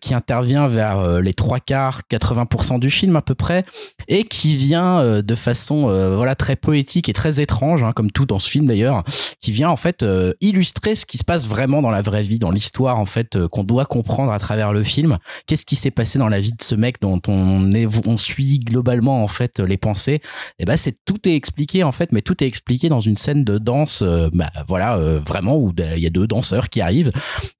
[0.00, 3.64] qui intervient vers les trois quarts, 80% du film à peu près,
[4.08, 5.86] et qui vient de façon
[6.16, 9.04] voilà très poétique et très étrange, hein, comme tout dans ce film d'ailleurs,
[9.40, 10.04] qui vient en fait
[10.40, 13.48] illustrer ce qui se passe vraiment dans la vraie vie, dans l'histoire en fait euh,
[13.48, 15.18] qu'on doit comprendre à travers le film.
[15.46, 18.58] Qu'est-ce qui s'est passé dans la vie de ce mec dont on est, on suit
[18.60, 20.14] globalement en fait les pensées?
[20.14, 20.20] Et
[20.60, 23.44] eh ben c'est tout est expliqué en fait, mais tout est expliqué dans une scène
[23.44, 27.10] de danse, euh, bah, voilà euh, vraiment où il y a deux danseurs qui arrivent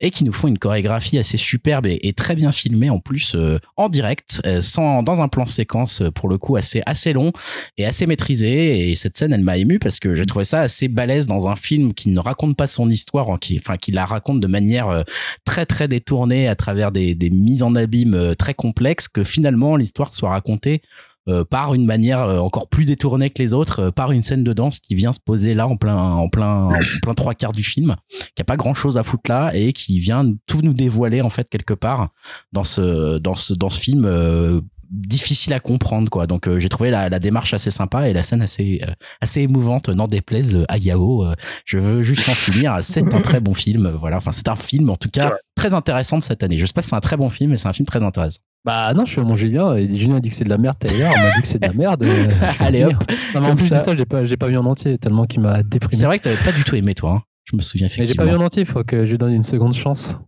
[0.00, 3.36] et qui nous font une chorégraphie assez superbe et, très bien filmée en plus
[3.76, 7.32] en direct, sans dans un plan séquence pour le coup assez assez long
[7.76, 8.90] et assez maîtrisé.
[8.90, 11.56] Et cette scène elle m'a ému parce que j'ai trouvé ça assez balèze dans un
[11.56, 15.02] film qui ne raconte pas son histoire, qui enfin qui la raconte de manière euh,
[15.44, 19.76] très très détournée à travers des, des mises en abîme euh, très complexes, que finalement
[19.76, 20.82] l'histoire soit racontée
[21.28, 24.78] euh, par une manière encore plus détournée que les autres, par une scène de danse
[24.78, 27.96] qui vient se poser là en plein en plein en plein trois quarts du film,
[28.36, 31.30] qui a pas grand chose à foutre là et qui vient tout nous dévoiler en
[31.30, 32.10] fait quelque part
[32.52, 36.26] dans ce dans ce dans ce film difficile à comprendre quoi.
[36.26, 39.42] Donc euh, j'ai trouvé la, la, démarche assez sympa et la scène assez euh, assez
[39.42, 41.24] émouvante n'en déplaise à Yao.
[41.24, 41.34] Euh,
[41.64, 42.78] je veux juste en finir.
[42.82, 44.16] C'est un très bon film voilà.
[44.16, 46.56] Enfin c'est un film en tout cas très intéressant de cette année.
[46.56, 48.40] Je sais pas si c'est un très bon film mais c'est un film très intéressant.
[48.64, 49.74] Bah non je suis mon Julien.
[49.74, 51.12] Et Julien a dit que c'est de la merde Taylor.
[51.16, 52.04] On m'a dit que c'est de la merde.
[52.60, 52.94] Allez hop.
[53.34, 55.40] Non, mais en plus ça, ça j'ai pas j'ai pas vu en entier tellement qu'il
[55.40, 55.96] m'a déprimé.
[55.96, 57.22] C'est vrai que t'avais pas du tout aimé toi hein.
[57.44, 59.32] je me souviens effectivement mais j'ai pas vu en entier faut que je lui donne
[59.32, 60.18] une seconde chance.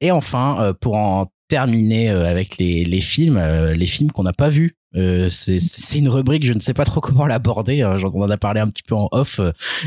[0.00, 4.32] Et enfin, pour en terminer euh, avec les, les films, euh, les films qu'on n'a
[4.32, 4.76] pas vus.
[4.96, 7.82] Euh, c'est une rubrique, je ne sais pas trop comment l'aborder.
[7.82, 9.40] Hein, on en a parlé un petit peu en off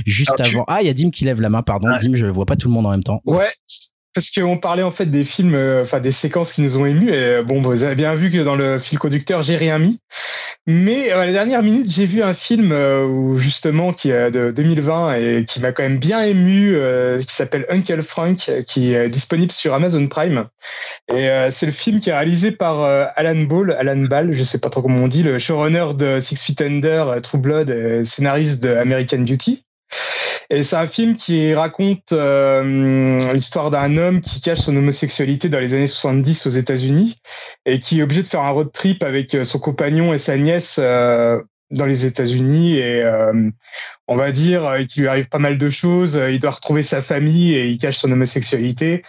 [0.05, 0.63] juste ah, avant.
[0.67, 1.87] Ah, il y a Dim qui lève la main, pardon.
[1.97, 3.21] Dim, je vois pas tout le monde en même temps.
[3.25, 3.49] Ouais,
[4.13, 7.09] parce qu'on parlait en fait des films, euh, enfin des séquences qui nous ont émus.
[7.09, 9.99] Et euh, bon, vous avez bien vu que dans le fil conducteur, j'ai rien mis.
[10.67, 14.51] Mais euh, à la dernière minute, j'ai vu un film où justement qui est de
[14.51, 16.77] 2020 et qui m'a quand même bien ému,
[17.25, 20.45] qui s'appelle Uncle Frank, qui est disponible sur Amazon Prime.
[21.13, 22.83] Et c'est le film qui est réalisé par
[23.15, 26.43] Alan Ball, Alan Ball, je sais pas trop comment on dit, le showrunner de Six
[26.43, 29.63] Feet Under, True Blood, scénariste de American Duty.
[30.51, 35.61] Et c'est un film qui raconte euh, l'histoire d'un homme qui cache son homosexualité dans
[35.61, 37.21] les années 70 aux États-Unis
[37.65, 40.37] et qui est obligé de faire un road trip avec euh, son compagnon et sa
[40.37, 43.01] nièce euh, dans les États-Unis et
[44.09, 46.21] on va dire qu'il lui arrive pas mal de choses.
[46.29, 49.03] Il doit retrouver sa famille et il cache son homosexualité.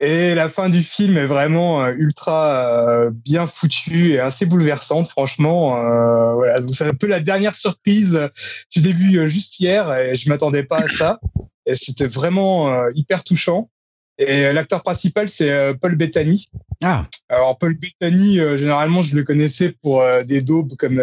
[0.00, 5.08] Et la fin du film est vraiment euh, ultra euh, bien foutue et assez bouleversante,
[5.08, 5.78] franchement.
[5.78, 8.28] Euh, voilà, donc c'est un peu la dernière surprise.
[8.70, 11.20] Je l'ai vu juste hier et je m'attendais pas à ça.
[11.64, 13.70] Et c'était vraiment hyper touchant.
[14.18, 16.48] Et l'acteur principal, c'est Paul Bettany.
[16.82, 17.06] Ah.
[17.28, 21.02] Alors Paul Bettany, généralement, je le connaissais pour des daubes comme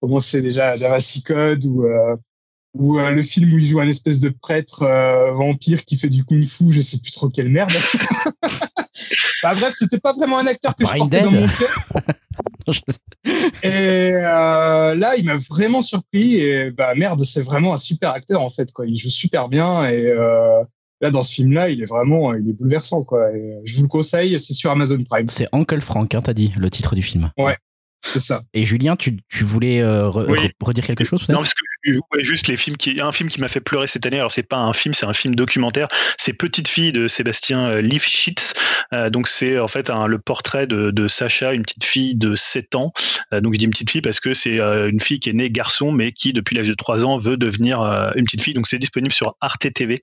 [0.00, 1.84] comment c'est déjà Da Code ou
[2.74, 6.08] ou euh, le film où il joue un espèce de prêtre euh, vampire qui fait
[6.08, 7.72] du kung-fu, je sais plus trop quelle merde.
[9.42, 11.84] bah, bref, c'était pas vraiment un acteur que je portais dans mon cœur.
[13.62, 16.34] et euh, là, il m'a vraiment surpris.
[16.40, 18.72] Et bah merde, c'est vraiment un super acteur en fait.
[18.72, 18.86] Quoi.
[18.86, 20.12] Il joue super bien et
[21.00, 23.28] là dans ce film-là, il est vraiment, il est bouleversant quoi.
[23.64, 25.28] je vous le conseille, c'est sur Amazon Prime.
[25.28, 27.30] C'est Uncle Frank, hein, t'as dit le titre du film.
[27.38, 27.56] Ouais.
[28.06, 28.42] C'est ça.
[28.52, 31.63] Et Julien, tu, tu voulais redire quelque chose Non, parce que
[32.18, 34.18] juste les films qui un film qui m'a fait pleurer cette année.
[34.18, 35.88] Alors c'est pas un film c'est un film documentaire.
[36.18, 38.54] C'est Petite fille de Sébastien euh, Lifshitz.
[38.92, 42.34] Euh, donc c'est en fait un, le portrait de, de, Sacha une petite fille de
[42.34, 42.92] 7 ans.
[43.32, 45.50] Euh, donc je dis une petite fille parce que c'est une fille qui est née
[45.50, 47.80] garçon mais qui depuis l'âge de 3 ans veut devenir
[48.16, 48.54] une petite fille.
[48.54, 50.02] Donc c'est disponible sur Arte TV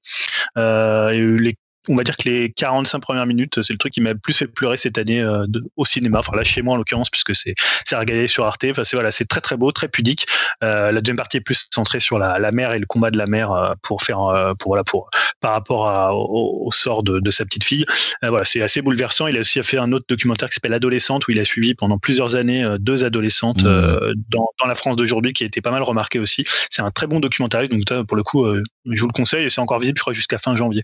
[0.56, 1.56] les
[1.90, 4.48] on va dire que les 45 premières minutes, c'est le truc qui m'a plus fait
[4.48, 5.46] pleurer cette année euh,
[5.78, 6.20] au cinéma.
[6.20, 7.56] Enfin là chez moi en l'occurrence, puisque c'est
[7.86, 8.66] c'est regardé sur Arte.
[8.70, 10.28] Enfin c'est voilà, c'est très très beau, très pudique.
[10.64, 13.18] Euh, la deuxième partie est plus centrée sur la, la mer et le combat de
[13.18, 14.20] la mer euh, pour faire
[14.60, 15.10] pour voilà pour
[15.40, 17.86] par rapport au, sort de, de, sa petite fille.
[18.22, 19.28] voilà, c'est assez bouleversant.
[19.28, 21.98] Il a aussi fait un autre documentaire qui s'appelle Adolescente où il a suivi pendant
[21.98, 24.14] plusieurs années deux adolescentes mmh.
[24.30, 26.46] dans, dans la France d'aujourd'hui qui a été pas mal remarqué aussi.
[26.70, 28.46] C'est un très bon documentaire donc pour le coup,
[28.86, 30.84] je vous le conseille et c'est encore visible, je crois, jusqu'à fin janvier.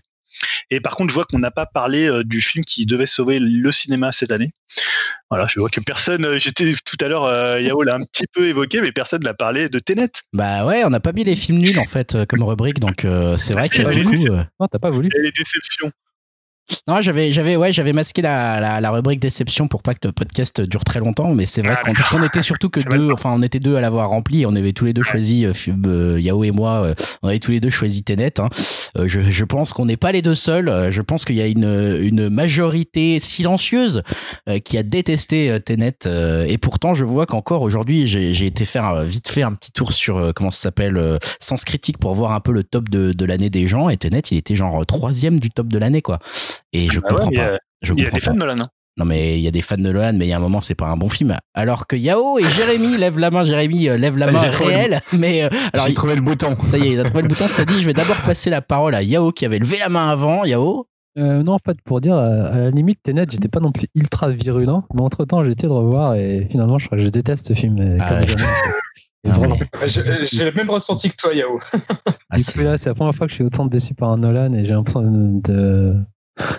[0.70, 3.38] Et par contre, je vois qu'on n'a pas parlé euh, du film qui devait sauver
[3.38, 4.52] le cinéma cette année.
[5.30, 6.24] Voilà, je vois que personne.
[6.24, 9.34] Euh, j'étais tout à l'heure, euh, Yao l'a un petit peu évoqué, mais personne n'a
[9.34, 10.10] parlé de Tenet.
[10.32, 13.06] Bah ouais, on n'a pas mis les films nuls en fait comme rubrique, donc
[13.36, 14.28] c'est vrai que du coup.
[14.60, 15.10] Non, t'as pas voulu.
[15.14, 15.90] les déceptions.
[16.86, 20.60] Non, j'avais, j'avais, ouais, j'avais masqué la, la, rubrique déception pour pas que le podcast
[20.60, 23.30] dure très longtemps, mais c'est vrai ah, qu'on, parce qu'on était surtout que deux, enfin,
[23.34, 25.52] on était deux à l'avoir rempli, on avait tous les deux choisi, euh,
[25.86, 28.40] euh, Yao et moi, euh, on avait tous les deux choisi Tenet.
[28.40, 28.48] Hein.
[28.96, 30.90] je, je pense qu'on n'est pas les deux seuls.
[30.90, 34.02] Je pense qu'il y a une, une majorité silencieuse
[34.64, 39.28] qui a détesté Tenet, et pourtant, je vois qu'encore aujourd'hui, j'ai, j'ai été faire vite
[39.28, 42.64] fait un petit tour sur comment ça s'appelle Sens Critique pour voir un peu le
[42.64, 45.78] top de, de l'année des gens, et Tenet, il était genre troisième du top de
[45.78, 46.18] l'année, quoi.
[46.72, 47.58] Et je ah comprends pas.
[47.82, 48.60] il y a des fans de Nolan.
[48.60, 48.68] Hein.
[48.98, 50.60] Non, mais il y a des fans de Nolan, mais il y a un moment,
[50.60, 51.38] c'est pas un bon film.
[51.54, 55.44] Alors que Yao et Jérémy lèvent la main, Jérémy euh, lève la main réelle, mais
[55.44, 56.56] euh, alors j'ai trouvé le bouton.
[56.66, 57.46] Ça y est, il a trouvé le bouton.
[57.48, 60.44] C'est-à-dire, je vais d'abord passer la parole à Yao qui avait levé la main avant.
[60.44, 60.88] Yao.
[61.16, 64.30] Euh, non, en fait, pour dire, à la limite, Tenet, j'étais pas non plus ultra
[64.30, 67.48] virulent, mais entre temps, j'ai été de revoir et finalement, je, crois que je déteste
[67.48, 67.98] ce film.
[68.00, 68.20] Ah
[69.30, 71.58] ah j'ai le même ressenti que toi, Yao.
[72.30, 74.72] Ah, c'est la première fois que je suis autant déçu par un Nolan et j'ai
[74.72, 75.96] l'impression de,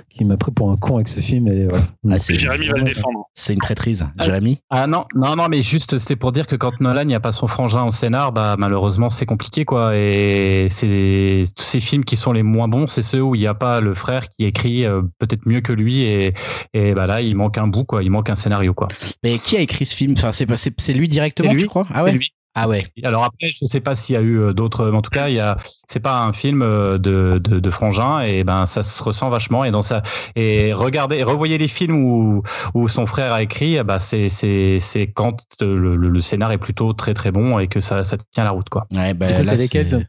[0.10, 1.48] qui m'a pris pour un con avec ce film.
[1.48, 1.68] Et
[2.10, 3.28] ah, c'est Jérémy va le défendre.
[3.34, 4.60] C'est une traîtrise, Jérémy.
[4.70, 7.32] Ah non, non, non, mais juste c'était pour dire que quand Nolan n'y a pas
[7.32, 9.96] son frangin au scénar, bah malheureusement c'est compliqué quoi.
[9.96, 13.54] Et c'est ces films qui sont les moins bons, c'est ceux où il n'y a
[13.54, 16.34] pas le frère qui écrit euh, peut-être mieux que lui et,
[16.74, 18.88] et bah là il manque un bout quoi, il manque un scénario quoi.
[19.24, 20.14] Mais qui a écrit ce film?
[20.18, 21.62] Enfin c'est c'est lui directement, lui.
[21.62, 21.88] tu crois?
[21.94, 22.14] Ah ouais?
[22.14, 22.34] Lui.
[22.56, 22.84] Ah ouais.
[23.04, 24.89] Alors après, je sais pas s'il y a eu euh, d'autres.
[24.89, 25.58] En tout cas, il y a.
[25.88, 29.64] C'est pas un film euh, de, de, de, frangin et ben ça se ressent vachement
[29.64, 30.04] et dans ça
[30.36, 32.43] et regardez, revoyez les films où,
[32.74, 33.82] où son frère a écrit.
[33.84, 37.80] Bah c'est c'est c'est quand le, le, scénar est plutôt très très bon et que
[37.80, 38.88] ça ça tient la route quoi.
[38.91, 40.08] Ouais, bah, là, c'est lesquels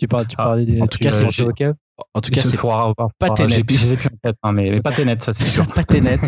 [0.00, 0.80] tu parlais, tu ah, parlais des.
[0.80, 1.26] En tout cas, c'est
[2.14, 2.56] en tout cas, c'est
[3.18, 3.62] pas Tenet.
[4.42, 5.66] Hein, mais, pas Tenet, ça c'est sûr.
[5.66, 6.18] pas Tenet.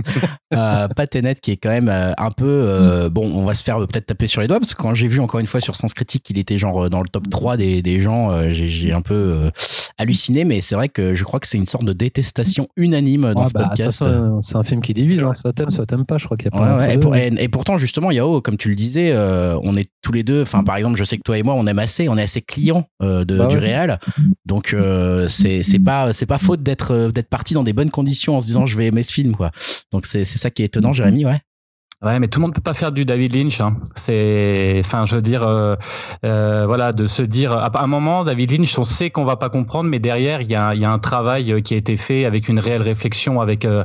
[0.55, 2.47] euh, pas Tenet qui est quand même euh, un peu.
[2.47, 5.09] Euh, bon, on va se faire peut-être taper sur les doigts parce que quand j'ai
[5.09, 7.57] vu encore une fois sur Sens Critique qu'il était genre euh, dans le top 3
[7.57, 9.51] des, des gens, j'ai un peu
[9.99, 13.49] halluciné, mais c'est vrai que je crois que c'est une sorte de détestation unanime dans
[13.49, 14.05] ce bah, podcast.
[14.43, 16.19] C'est un film qui divise, hein, soit t'aimes, soit t'aimes pas.
[16.19, 16.77] Je crois qu'il y a pas.
[16.85, 19.15] Ouais, et, et, pourtant, justement, Yao, comme tu le disais,
[19.63, 20.43] on est tous les deux.
[20.43, 22.43] Enfin, par exemple, je sais que toi et moi, on aime assez, on est assez
[22.43, 23.99] clients de, bah du réel.
[24.47, 24.75] Donc,
[25.29, 28.41] c'est c'est pas c'est pas faute d'être euh, d'être parti dans des bonnes conditions en
[28.41, 29.51] se disant je vais aimer ce film quoi.
[29.93, 31.41] Donc c'est c'est ça qui est étonnant, Jérémy, ouais.
[32.03, 33.61] Ouais, mais tout le monde peut pas faire du David Lynch.
[33.61, 33.77] Hein.
[33.95, 35.77] C'est, enfin, je veux dire, euh,
[36.25, 39.51] euh, voilà, de se dire, à un moment, David Lynch, on sait qu'on va pas
[39.51, 42.25] comprendre, mais derrière, il y a, y a un travail euh, qui a été fait
[42.25, 43.41] avec une réelle réflexion.
[43.41, 43.85] Avec euh,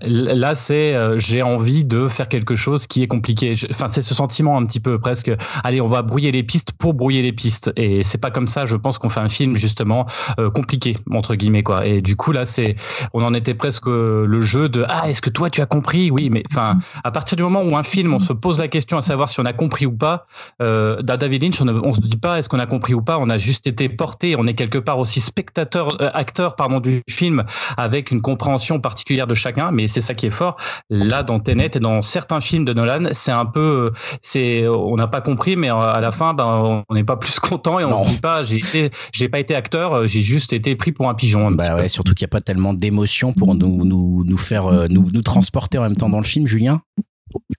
[0.00, 3.52] là, c'est, j'ai envie de faire quelque chose qui est compliqué.
[3.70, 5.30] Enfin, c'est ce sentiment un petit peu presque.
[5.62, 7.70] Allez, on va brouiller les pistes pour brouiller les pistes.
[7.76, 8.64] Et c'est pas comme ça.
[8.64, 10.06] Je pense qu'on fait un film justement
[10.54, 11.86] compliqué entre guillemets quoi.
[11.86, 12.76] Et du coup, là, c'est,
[13.12, 16.10] on en était presque le jeu de, ah, est-ce que toi tu as compris?
[16.10, 18.96] Oui, mais enfin, à partir du moment où un film, on se pose la question
[18.96, 20.26] à savoir si on a compris ou pas,
[20.62, 23.28] euh, David Lynch, on ne se dit pas est-ce qu'on a compris ou pas, on
[23.28, 27.44] a juste été porté, on est quelque part aussi spectateur, euh, acteur pardon, du film
[27.76, 30.56] avec une compréhension particulière de chacun, mais c'est ça qui est fort.
[30.90, 33.92] Là, dans Tenet et dans certains films de Nolan, c'est un peu,
[34.22, 37.78] c'est, on n'a pas compris, mais à la fin, ben, on n'est pas plus content
[37.78, 40.76] et on ne se dit pas j'ai été, j'ai pas été acteur, j'ai juste été
[40.76, 41.50] pris pour un pigeon.
[41.50, 44.86] bah ouais, surtout qu'il n'y a pas tellement d'émotions pour nous, nous, nous faire, euh,
[44.88, 46.80] nous, nous transporter en même temps dans le film, Julien.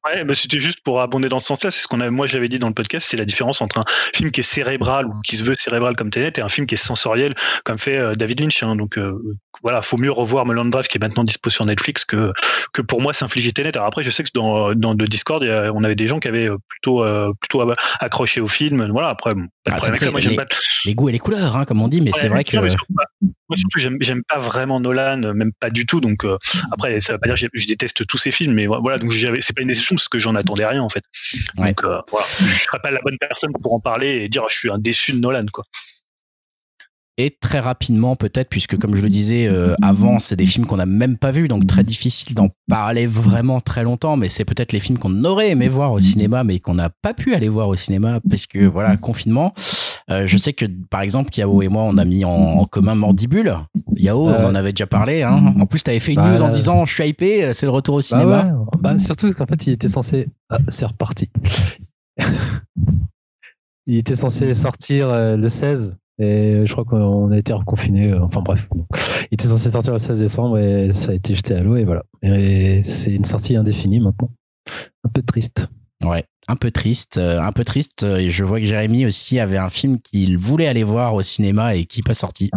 [0.05, 1.71] Ouais, c'était juste pour abonder dans ce sens-là.
[1.71, 3.83] C'est ce qu'on a, moi j'avais dit dans le podcast, c'est la différence entre un
[4.15, 6.75] film qui est cérébral ou qui se veut cérébral comme Tenet et un film qui
[6.75, 8.63] est sensoriel comme fait euh, David Lynch.
[8.63, 8.75] Hein.
[8.75, 12.31] Donc euh, voilà, faut mieux revoir Mulholland Drive qui est maintenant dispo sur Netflix que
[12.71, 13.75] que pour moi s'infliger Tenet.
[13.75, 16.49] Alors après, je sais que dans dans le Discord, on avait des gens qui avaient
[16.49, 17.03] euh, plutôt
[17.41, 18.89] plutôt accroché au film.
[18.91, 19.33] Voilà, après,
[19.69, 19.77] ah,
[20.85, 23.79] les, goûts et les couleurs, hein, comme on dit, mais c'est vrai que moi surtout
[23.99, 25.99] j'aime pas vraiment Nolan, même pas du tout.
[25.99, 26.25] Donc
[26.71, 29.41] après, ça veut pas dire que je déteste tous ses films, mais voilà, donc j'avais
[29.41, 31.03] c'est pas une déception parce que j'en attendais rien en fait.
[31.55, 34.57] Donc euh, voilà, je serais pas la bonne personne pour en parler et dire je
[34.57, 35.65] suis un déçu de Nolan quoi.
[37.21, 40.77] Et très rapidement, peut-être, puisque comme je le disais euh, avant, c'est des films qu'on
[40.77, 44.71] n'a même pas vus, donc très difficile d'en parler vraiment très longtemps, mais c'est peut-être
[44.71, 47.67] les films qu'on aurait aimé voir au cinéma, mais qu'on n'a pas pu aller voir
[47.67, 49.53] au cinéma, parce que voilà, confinement.
[50.09, 53.55] Je sais que par exemple Yao et moi on a mis en, commun Mandibule.
[53.91, 55.23] Yao, on en avait déjà parlé.
[55.23, 55.53] Hein.
[55.59, 57.71] En plus, tu avais fait une bah, news en disant je suis hypé, c'est le
[57.71, 58.51] retour au bah cinéma.
[58.79, 60.27] Bah, surtout qu'en fait, il était censé.
[60.49, 61.29] Ah, c'est reparti.
[63.87, 68.11] il était censé sortir le 16 et je crois qu'on a été reconfiné.
[68.11, 68.67] Euh, enfin bref,
[69.31, 71.85] il était censé sortir le 16 décembre et ça a été jeté à l'eau et
[71.85, 72.03] voilà.
[72.21, 74.29] Et c'est une sortie indéfinie maintenant.
[75.05, 75.69] Un peu triste.
[76.03, 78.03] Ouais, un peu triste, euh, un peu triste.
[78.03, 81.75] Et je vois que Jérémy aussi avait un film qu'il voulait aller voir au cinéma
[81.75, 82.51] et qui n'est pas sorti.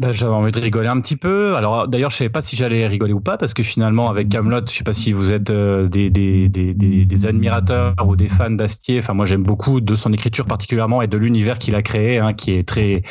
[0.00, 1.54] Bah, j'avais envie de rigoler un petit peu.
[1.54, 4.66] Alors d'ailleurs, je savais pas si j'allais rigoler ou pas parce que finalement, avec Camelot,
[4.66, 8.98] je sais pas si vous êtes euh, des, admirateurs ou des fans d'Astier.
[8.98, 12.34] Enfin, moi, j'aime beaucoup de son écriture particulièrement et de l'univers qu'il a créé, hein,
[12.34, 13.02] qui est très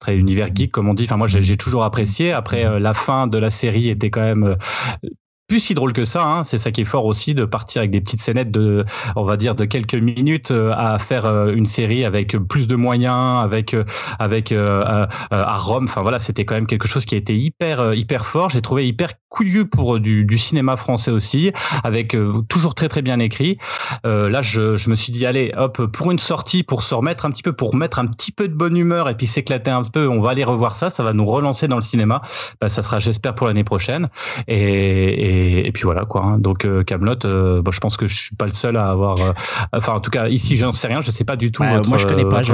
[0.00, 1.04] très univers geek comme on dit.
[1.04, 2.32] Enfin, moi, j'ai toujours apprécié.
[2.32, 5.08] Après, euh, la fin de la série était quand même euh,
[5.48, 6.24] plus si drôle que ça.
[6.24, 6.44] Hein.
[6.44, 8.84] C'est ça qui est fort aussi de partir avec des petites scénettes de,
[9.16, 12.76] on va dire, de quelques minutes euh, à faire euh, une série avec plus de
[12.76, 13.84] moyens, avec euh,
[14.18, 15.84] avec à Rome.
[15.84, 18.50] Enfin voilà, c'était quand même quelque chose qui a été hyper hyper fort.
[18.50, 21.52] J'ai trouvé hyper couillu pour du, du, cinéma français aussi,
[21.84, 22.16] avec
[22.48, 23.58] toujours très très bien écrit.
[24.04, 27.30] là, je, je me suis dit allez, hop, pour une sortie, pour se remettre un
[27.30, 30.08] petit peu, pour mettre un petit peu de bonne humeur et puis s'éclater un peu,
[30.08, 30.90] on va aller revoir ça.
[30.90, 32.22] Ça va nous relancer dans le cinéma.
[32.60, 34.10] Bah, ça sera, j'espère, pour l'année prochaine.
[34.46, 35.41] et,
[35.72, 36.22] puis voilà quoi.
[36.24, 36.38] Hein.
[36.38, 39.20] Donc euh, Camelot, euh, bah, je pense que je suis pas le seul à avoir.
[39.20, 39.32] Euh,
[39.72, 41.62] enfin en tout cas ici j'en sais rien, je sais pas du tout.
[41.62, 42.52] moi je connais pas, je,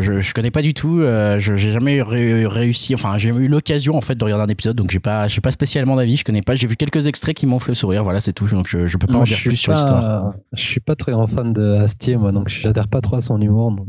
[0.00, 1.00] je, je, connais pas du tout.
[1.00, 2.94] je j'ai jamais réussi.
[2.94, 5.50] Enfin j'ai eu l'occasion en fait de regarder un épisode, donc j'ai pas j'ai pas
[5.50, 6.16] spécialement d'avis.
[6.16, 6.54] Je connais pas.
[6.54, 8.04] J'ai vu quelques extraits qui m'ont fait sourire.
[8.04, 8.46] Voilà c'est tout.
[8.48, 10.34] Donc je, peux pas en dire plus sur l'histoire.
[10.52, 13.40] Je suis pas très grand fan de Astier moi, donc j'adhère pas trop à son
[13.40, 13.72] humour.
[13.72, 13.86] Donc...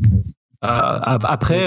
[0.62, 1.60] après,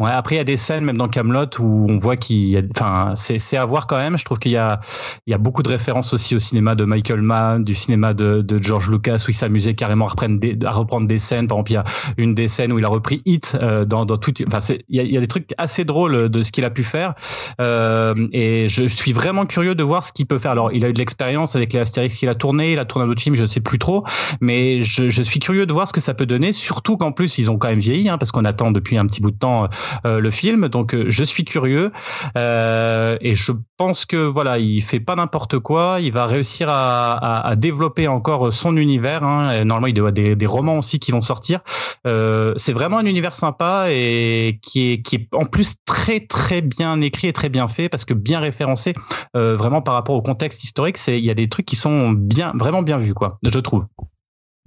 [0.00, 2.56] Ouais, après il y a des scènes même dans Camelot où on voit qu'il y
[2.56, 4.16] a, enfin c'est à voir quand même.
[4.16, 4.80] Je trouve qu'il y a
[5.26, 8.40] il y a beaucoup de références aussi au cinéma de Michael Mann, du cinéma de,
[8.40, 11.48] de George Lucas où il s'amusait carrément à reprendre, des, à reprendre des scènes.
[11.48, 11.84] Par exemple, il y a
[12.16, 14.32] une des scènes où il a repris Hit euh, dans dans tout.
[14.46, 16.70] Enfin, il y, a, il y a des trucs assez drôles de ce qu'il a
[16.70, 17.12] pu faire
[17.60, 20.52] euh, et je, suis vraiment curieux de voir ce qu'il peut faire.
[20.52, 23.06] Alors, il a eu de l'expérience avec les Astérix qu'il a tourné, il a tourné
[23.06, 24.04] un autre film, je sais plus trop,
[24.40, 26.52] mais je, je suis curieux de voir ce que ça peut donner.
[26.52, 29.20] Surtout qu'en plus ils ont quand même vieilli, hein, parce qu'on attend depuis un petit
[29.20, 29.68] bout de temps
[30.04, 30.68] le film.
[30.68, 31.92] Donc euh, je suis curieux
[32.36, 35.98] euh, et je pense que voilà, il fait pas n'importe quoi.
[36.00, 39.22] Il va réussir à, développer encore son univers.
[39.22, 39.64] Hein.
[39.64, 41.60] normalement, il doit avoir des, romans aussi qui vont sortir.
[42.04, 47.00] c'est vraiment un univers sympa et qui est, qui est en plus très très bien
[47.00, 48.94] écrit et très bien fait parce que bien référencé
[49.34, 50.98] vraiment par rapport au contexte historique.
[50.98, 53.38] C'est il y a des trucs qui sont bien vraiment bien vus quoi.
[53.42, 53.86] Je trouve.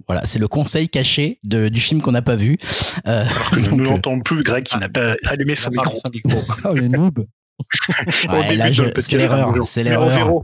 [0.06, 2.56] Voilà, c'est le conseil caché de, du film qu'on n'a pas vu.
[3.06, 5.94] Euh, Je ne l'entends plus, Greg, qui n'a pas allumé son micro.
[5.94, 6.38] Son micro.
[6.64, 7.26] oh, le noob
[8.98, 10.42] c'est l'erreur, c'est l'erreur,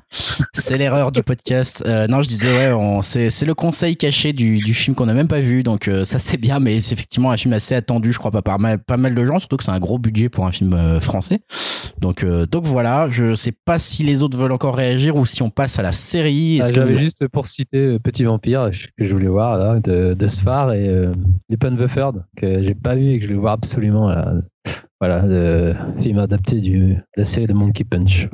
[0.52, 1.82] c'est l'erreur du podcast.
[1.86, 5.28] Euh, non, je disais ouais, c'est le conseil caché du, du film qu'on n'a même
[5.28, 8.18] pas vu, donc euh, ça c'est bien, mais c'est effectivement un film assez attendu, je
[8.18, 10.46] crois pas par mal, pas mal de gens, surtout que c'est un gros budget pour
[10.46, 11.40] un film euh, français.
[12.00, 15.50] Donc donc voilà, je sais pas si les autres veulent encore réagir ou si on
[15.50, 16.60] passe à la série.
[16.62, 20.72] Ah, J'avais juste pour citer Petit Vampire que je voulais voir là, de, de Sfar
[20.72, 21.12] et euh,
[21.50, 21.58] the
[21.92, 24.08] Third que j'ai pas vu et que je voulais voir absolument.
[24.08, 24.34] Là.
[25.00, 28.28] Voilà, le film adapté du, de la série de Monkey Punch.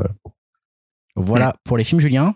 [1.15, 2.35] Voilà, pour les films, Julien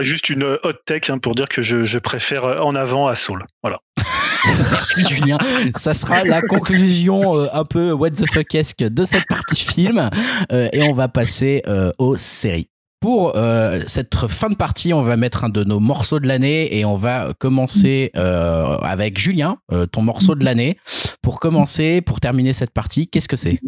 [0.00, 3.44] Juste une hot tech hein, pour dire que je, préfère En avant à Soul.
[3.62, 3.80] Voilà.
[4.46, 5.36] Merci Julien.
[5.76, 10.08] Ça sera la conclusion euh, un peu what the fuck-esque de cette partie film.
[10.52, 12.69] Euh, et on va passer euh, aux séries.
[13.00, 16.76] Pour euh, cette fin de partie, on va mettre un de nos morceaux de l'année
[16.76, 20.76] et on va commencer euh, avec Julien, euh, ton morceau de l'année.
[21.22, 23.58] Pour commencer, pour terminer cette partie, qu'est-ce que c'est?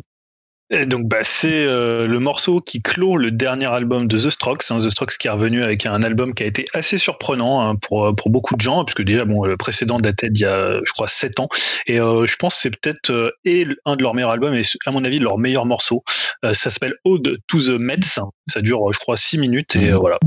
[0.86, 4.78] Donc bah, c'est euh, le morceau qui clôt le dernier album de The Strokes, hein,
[4.78, 8.06] The Strokes qui est revenu avec un album qui a été assez surprenant hein, pour
[8.06, 10.92] euh, pour beaucoup de gens, puisque déjà bon le précédent datait d'il y a je
[10.92, 11.48] crois 7 ans,
[11.86, 13.34] et euh, je pense que c'est peut-être
[13.84, 16.04] un de leurs meilleurs albums et à mon avis leur meilleur morceau.
[16.42, 20.18] ça s'appelle Ode to the Mets, ça dure je crois 6 minutes et voilà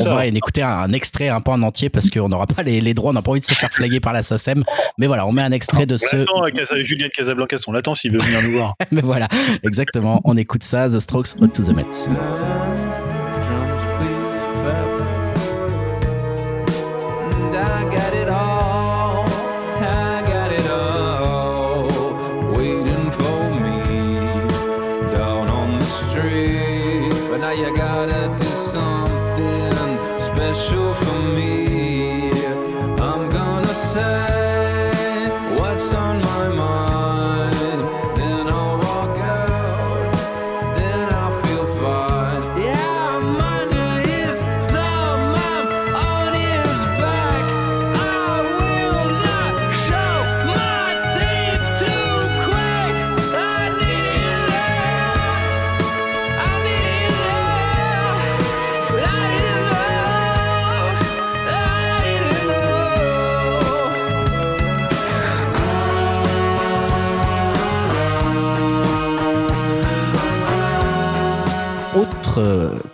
[0.00, 3.10] on va écouter un, extrait un peu en entier parce qu'on n'aura pas les, droits,
[3.10, 4.64] on n'a pas envie de se faire flaguer par la SACEM.
[4.98, 6.26] Mais voilà, on met un extrait de ce.
[6.86, 8.74] Julien Casablanca, on l'attend s'il veut venir nous voir.
[8.90, 9.28] Mais voilà,
[9.62, 10.20] exactement.
[10.24, 12.08] On écoute ça, The Strokes, Out to the Mets.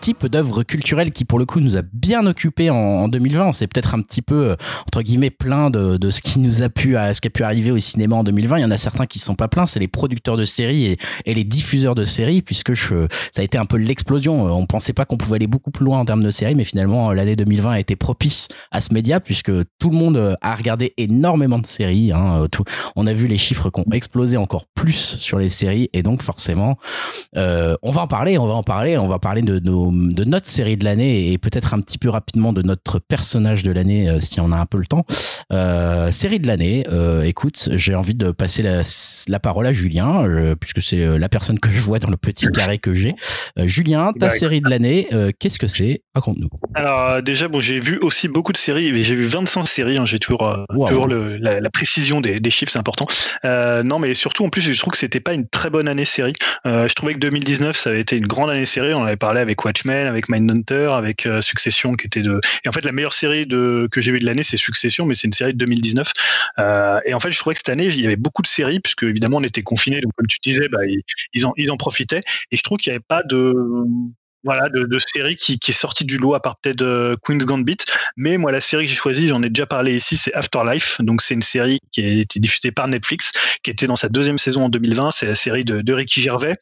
[0.03, 3.47] Type d'œuvre culturelle qui pour le coup nous a bien occupé en, 2020.
[3.47, 6.69] On s'est peut-être un petit peu entre guillemets plein de, de, ce qui nous a
[6.69, 8.59] pu à ce qui a pu arriver au cinéma en 2020.
[8.59, 11.35] Il y en a certains qui sont pas pleins, c'est les producteurs de séries et,
[11.35, 13.07] les diffuseurs de séries puisque ça
[13.39, 14.45] a été un peu l'explosion.
[14.53, 17.13] On pensait pas qu'on pouvait aller beaucoup plus loin en termes de séries, mais finalement
[17.13, 21.61] l'année 2020 a été propice à ce média puisque tout le monde a regardé énormément
[21.61, 22.11] de séries.
[22.13, 22.49] Hein,
[22.97, 26.23] on a vu les chiffres qui ont explosé encore plus sur les séries et donc
[26.23, 26.77] forcément
[27.37, 29.59] euh, on va en parler, on va en parler, on va parler de,
[29.93, 33.71] de notre série de l'année et peut-être un petit peu rapidement de notre personnage de
[33.71, 35.05] l'année euh, si on a un peu le temps.
[35.53, 38.81] Euh, série de l'année, euh, écoute, j'ai envie de passer la,
[39.29, 40.25] la parole à Julien
[40.61, 43.15] puisque c'est la personne que je vois dans le petit carré que j'ai.
[43.57, 46.03] Julien, ta série de l'année, qu'est-ce que c'est?
[46.15, 46.49] Raconte-nous.
[46.75, 50.19] Alors déjà, bon, j'ai vu aussi beaucoup de séries, j'ai vu 25 séries, hein, j'ai
[50.19, 53.07] toujours, toujours le, la, la, précision des, des chiffres, c'est important.
[53.45, 56.35] non, mais surtout en plus, je trouve que c'était pas une très bonne année série.
[56.65, 58.95] je trouvais que 2019, ça avait été une grande année série.
[58.95, 62.41] On avait parlé avec Avec Mindhunter, avec Succession, qui était de.
[62.65, 65.15] Et en fait, la meilleure série de que j'ai vue de l'année, c'est Succession, mais
[65.15, 66.13] c'est une série de 2019.
[66.59, 68.81] Euh, et en fait, je trouvais que cette année, il y avait beaucoup de séries,
[68.81, 70.81] puisque évidemment, on était confinés, donc comme tu disais, bah,
[71.33, 72.23] ils, en, ils en profitaient.
[72.51, 73.55] Et je trouve qu'il n'y avait pas de
[74.45, 77.45] voilà, de, de série qui, qui, est sortie du lot à part peut-être euh, Queen's.
[78.17, 81.01] Mais moi, la série que j'ai choisie, j'en ai déjà parlé ici, c'est Afterlife.
[81.01, 83.33] Donc, c'est une série qui a été diffusée par Netflix,
[83.63, 85.11] qui était dans sa deuxième saison en 2020.
[85.11, 86.57] C'est la série de, Ricky Gervais.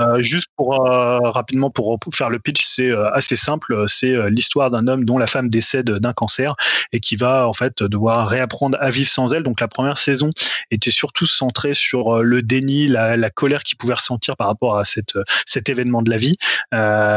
[0.00, 3.84] Euh, juste pour euh, rapidement pour faire le pitch, c'est euh, assez simple.
[3.86, 6.54] C'est l'histoire d'un homme dont la femme décède d'un cancer
[6.92, 9.42] et qui va en fait devoir réapprendre à vivre sans elle.
[9.42, 10.30] Donc, la première saison
[10.70, 14.84] était surtout centrée sur le déni, la, la colère qu'il pouvait ressentir par rapport à
[14.84, 16.36] cet événement de la vie.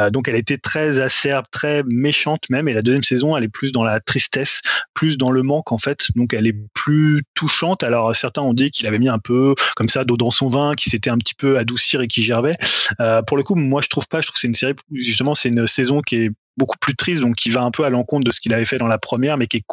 [0.09, 2.67] Euh, donc elle était très acerbe, très méchante même.
[2.67, 4.61] Et la deuxième saison, elle est plus dans la tristesse,
[4.93, 6.07] plus dans le manque en fait.
[6.15, 7.83] Donc elle est plus touchante.
[7.83, 10.73] Alors certains ont dit qu'il avait mis un peu comme ça d'eau dans son vin,
[10.75, 12.55] qu'il s'était un petit peu adouci et qui gerbait.
[12.99, 14.21] Euh, pour le coup, moi je trouve pas.
[14.21, 17.21] Je trouve que c'est une série justement, c'est une saison qui est beaucoup plus triste,
[17.21, 19.37] donc qui va un peu à l'encontre de ce qu'il avait fait dans la première,
[19.37, 19.63] mais qui est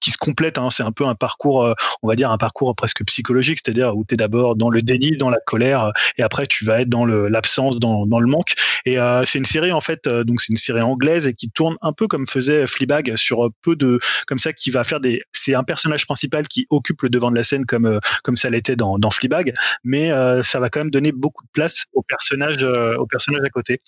[0.00, 0.58] qui se complète.
[0.58, 0.68] Hein.
[0.70, 4.04] C'est un peu un parcours, euh, on va dire un parcours presque psychologique, c'est-à-dire où
[4.04, 7.04] tu es d'abord dans le déni, dans la colère, et après tu vas être dans
[7.04, 8.54] l'absence, dans, dans, le manque.
[8.84, 11.50] Et euh, c'est une série en fait, euh, donc c'est une série anglaise et qui
[11.50, 15.22] tourne un peu comme faisait Fleabag sur peu de, comme ça, qui va faire des.
[15.32, 18.76] C'est un personnage principal qui occupe le devant de la scène comme comme ça l'était
[18.76, 20.10] dans, dans Fleabag, mais
[20.42, 23.80] ça va quand même donner beaucoup de place au personnage, au personnage à côté.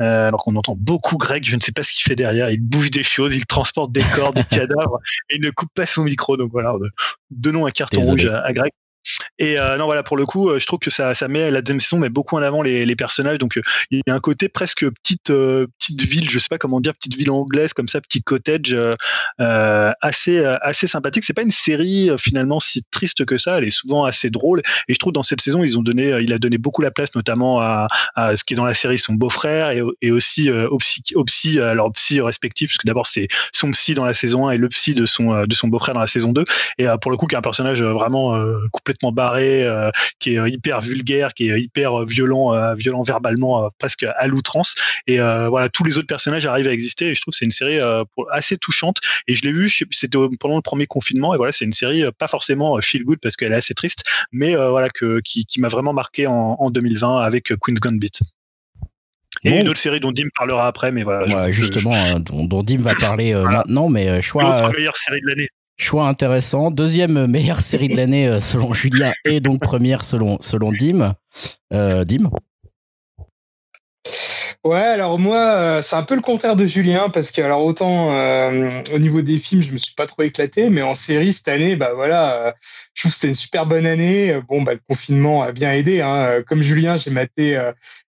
[0.00, 2.60] Euh, alors qu'on entend beaucoup Greg, je ne sais pas ce qu'il fait derrière, il
[2.60, 6.04] bouge des choses, il transporte des corps, des cadavres, et il ne coupe pas son
[6.04, 6.36] micro.
[6.36, 6.74] Donc voilà,
[7.30, 8.72] donnons un carton rouge à Greg.
[9.38, 11.62] Et euh, non, voilà, pour le coup, euh, je trouve que ça, ça met la
[11.62, 13.38] deuxième saison met beaucoup en avant les, les personnages.
[13.38, 15.32] Donc, euh, il y a un côté presque petite,
[15.78, 18.76] petite ville, je sais pas comment dire, petite ville anglaise comme ça, petit cottage,
[19.38, 21.24] assez, assez sympathique.
[21.24, 23.58] C'est pas une série finalement si triste que ça.
[23.58, 24.62] Elle est souvent assez drôle.
[24.88, 27.14] Et je trouve dans cette saison, ils ont donné, il a donné beaucoup la place,
[27.14, 30.78] notamment à, à ce qui est dans la série son beau-frère et, et aussi au
[30.78, 34.48] psy, au psy, alors psy respectif, parce que d'abord c'est son psy dans la saison
[34.48, 36.44] 1 et le psy de son, de son beau-frère dans la saison 2.
[36.78, 38.38] Et pour le coup, qui est un personnage vraiment
[38.70, 43.02] complètement complètement barré, euh, qui est euh, hyper vulgaire, qui est hyper euh, violent, violent
[43.02, 44.74] verbalement, presque à l'outrance.
[45.06, 47.08] Et voilà, tous les autres personnages arrivent à exister.
[47.08, 47.78] Et je trouve que c'est une série
[48.30, 48.98] assez touchante.
[49.28, 51.34] Et je l'ai vu, c'était pendant le premier confinement.
[51.34, 54.54] Et voilà, c'est une série pas forcément feel good parce qu'elle est assez triste, mais
[54.54, 58.10] voilà que qui, m'a vraiment marqué en, 2020 avec Queen's Gambit.
[59.44, 61.50] Et une autre série dont Dim parlera après, mais voilà.
[61.50, 64.44] justement, hein, dont, Dim va parler maintenant, mais choix.
[64.44, 65.48] La meilleure série de l'année.
[65.82, 66.70] Choix intéressant.
[66.70, 71.16] Deuxième meilleure série de l'année euh, selon Julia et donc première selon, selon Dim.
[71.72, 72.30] Euh, Dim
[74.62, 78.10] Ouais, alors moi, euh, c'est un peu le contraire de Julien parce que alors autant
[78.94, 81.74] au niveau des films, je me suis pas trop éclaté, mais en série cette année,
[81.74, 82.54] bah voilà,
[82.94, 84.40] je trouve que c'était une super bonne année.
[84.48, 86.00] Bon, bah le confinement a bien aidé.
[86.00, 86.44] Hein.
[86.46, 87.60] Comme Julien, j'ai maté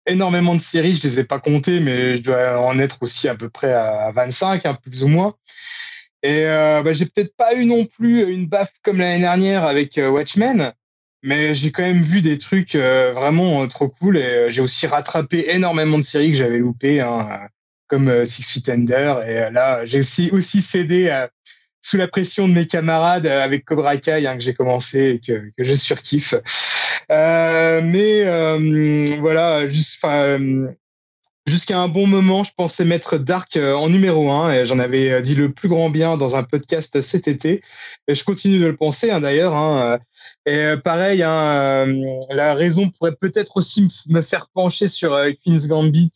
[0.07, 3.35] énormément de séries, je les ai pas comptées, mais je dois en être aussi à
[3.35, 5.35] peu près à 25, hein, plus ou moins.
[6.25, 9.99] Et euh, bah, j'ai peut-être pas eu non plus une baffe comme l'année dernière avec
[9.99, 10.73] euh, Watchmen,
[11.23, 15.51] mais j'ai quand même vu des trucs euh, vraiment trop cool et j'ai aussi rattrapé
[15.51, 17.29] énormément de séries que j'avais loupées, hein,
[17.89, 19.23] comme Six Feet Under.
[19.29, 21.27] Et là, j'ai aussi, aussi cédé
[21.83, 25.51] sous la pression de mes camarades avec Cobra Kai hein, que j'ai commencé et que,
[25.59, 26.35] que je surkiffe.
[27.11, 28.25] mais
[29.19, 30.03] voilà, juste,
[31.47, 35.13] Jusqu'à un bon moment, je pensais mettre Dark euh, en numéro un et j'en avais
[35.13, 37.61] euh, dit le plus grand bien dans un podcast cet été.
[38.09, 39.55] Et je continue de le penser hein, d'ailleurs.
[39.55, 39.99] Hein.
[40.47, 41.85] Et euh, pareil, hein,
[42.31, 46.13] la raison pourrait peut-être aussi me faire pencher sur Queen's Gambit,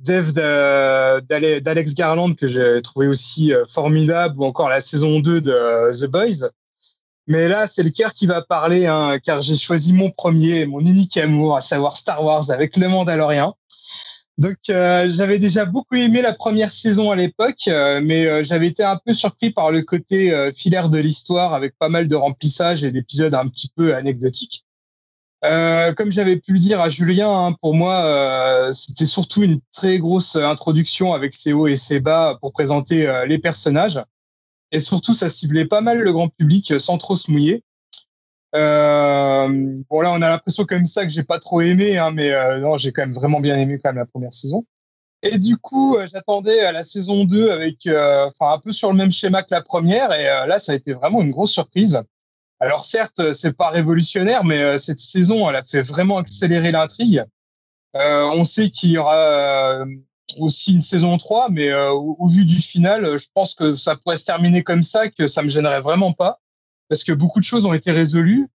[0.00, 6.06] Dev d'Alex Garland que j'ai trouvé aussi formidable, ou encore la saison 2 de The
[6.06, 6.48] Boys.
[7.28, 11.16] Mais là, c'est le cœur qui va parler, car j'ai choisi mon premier, mon unique
[11.16, 13.56] amour, à savoir Star Wars avec Le Mandalorian.
[14.38, 19.12] Donc j'avais déjà beaucoup aimé la première saison à l'époque, mais j'avais été un peu
[19.12, 23.46] surpris par le côté filaire de l'histoire avec pas mal de remplissage et d'épisodes un
[23.48, 24.64] petit peu anecdotiques.
[25.44, 29.58] Euh, comme j'avais pu le dire à Julien, hein, pour moi, euh, c'était surtout une
[29.72, 34.00] très grosse introduction avec ses hauts et ses bas pour présenter euh, les personnages.
[34.70, 37.64] Et surtout, ça ciblait pas mal le grand public sans trop se mouiller.
[38.52, 42.76] Bon là, on a l'impression comme ça que j'ai pas trop aimé, hein, mais non,
[42.78, 44.64] j'ai quand même vraiment bien aimé quand même la première saison.
[45.22, 49.12] Et du coup, j'attendais à la saison 2 avec, enfin, un peu sur le même
[49.12, 50.12] schéma que la première.
[50.12, 52.02] Et là, ça a été vraiment une grosse surprise.
[52.62, 57.24] Alors certes, c'est pas révolutionnaire, mais euh, cette saison, elle a fait vraiment accélérer l'intrigue.
[57.96, 59.84] Euh, on sait qu'il y aura euh,
[60.38, 64.26] aussi une saison 3, mais au, vu du final, je pense que ça pourrait se
[64.26, 66.38] terminer comme ça, que ça me gênerait vraiment pas,
[66.88, 68.48] parce que beaucoup de choses ont été résolues.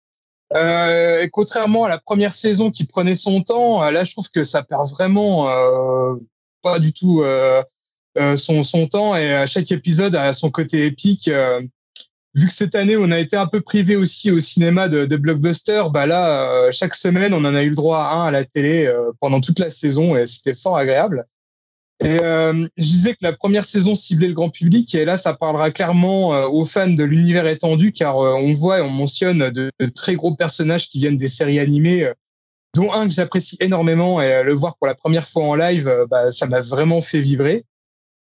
[0.55, 4.63] et contrairement à la première saison qui prenait son temps, là, je trouve que ça
[4.63, 5.49] perd vraiment
[6.63, 7.25] pas du tout
[8.37, 11.31] son, son temps, et à chaque épisode a son côté épique
[12.35, 15.17] vu que cette année on a été un peu privé aussi au cinéma de, de
[15.17, 18.31] blockbuster, bah là euh, chaque semaine on en a eu le droit à un à
[18.31, 21.27] la télé euh, pendant toute la saison et c'était fort agréable.
[22.05, 25.33] Et euh, je disais que la première saison ciblait le grand public et là ça
[25.35, 30.15] parlera clairement aux fans de l'univers étendu car on voit et on mentionne de, très
[30.15, 32.13] gros personnages qui viennent des séries animées
[32.75, 36.31] dont un que j'apprécie énormément et le voir pour la première fois en live, bah,
[36.31, 37.65] ça m'a vraiment fait vibrer.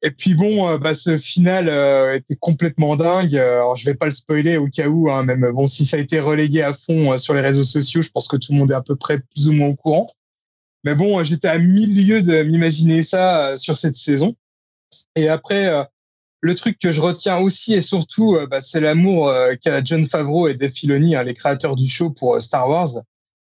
[0.01, 3.35] Et puis bon, euh, bah, ce final euh, était complètement dingue.
[3.35, 5.99] Alors je vais pas le spoiler au cas où, hein, même bon si ça a
[5.99, 8.71] été relégué à fond euh, sur les réseaux sociaux, je pense que tout le monde
[8.71, 10.09] est à peu près plus ou moins au courant.
[10.83, 14.35] Mais bon, j'étais à mille lieues de m'imaginer ça sur cette saison.
[15.15, 15.71] Et après,
[16.41, 20.53] le truc que je retiens aussi et surtout, bah, c'est l'amour qu'a John Favreau et
[20.53, 23.03] Dave Filoni, hein, les créateurs du show pour Star Wars.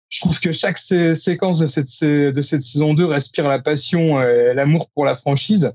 [0.09, 5.05] Je trouve que chaque séquence de cette, saison 2 respire la passion et l'amour pour
[5.05, 5.73] la franchise.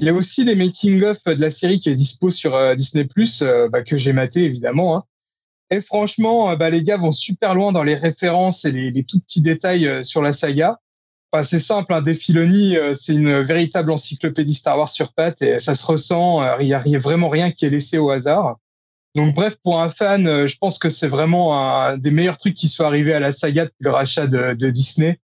[0.00, 3.08] Il y a aussi les making-of de la série qui est dispo sur euh, Disney+,
[3.42, 4.96] euh, bah, que j'ai maté évidemment.
[4.96, 5.04] Hein.
[5.70, 9.20] Et franchement, euh, bah, les gars vont super loin dans les références et les, tout
[9.20, 10.80] petits détails sur la saga.
[11.30, 15.74] Enfin, c'est simple, hein, Filoni, c'est une véritable encyclopédie Star Wars sur pattes et ça
[15.74, 16.58] se ressent.
[16.58, 18.56] Il n'y a, vraiment rien qui est laissé au hasard.
[19.14, 22.68] Donc bref, pour un fan, je pense que c'est vraiment un des meilleurs trucs qui
[22.68, 25.20] soit arrivé à la saga depuis le rachat de, Disney.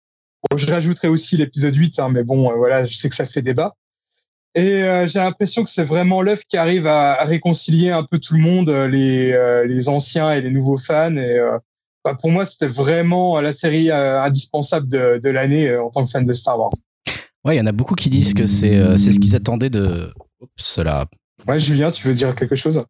[0.56, 3.76] je rajouterai aussi l'épisode 8, hein, mais bon, voilà, je sais que ça fait débat.
[4.54, 8.34] Et euh, j'ai l'impression que c'est vraiment l'œuvre qui arrive à, réconcilier un peu tout
[8.34, 11.16] le monde, euh, les, euh, les anciens et les nouveaux fans.
[11.16, 11.38] Et
[12.04, 16.24] bah, pour moi, c'était vraiment la série indispensable de, de l'année en tant que fan
[16.24, 16.72] de Star Wars.
[17.44, 20.12] Ouais, il y en a beaucoup qui disent que c'est c'est ce qu'ils attendaient de.
[20.40, 21.06] Oups, là.
[21.46, 22.84] Ouais, Julien, tu veux dire quelque chose?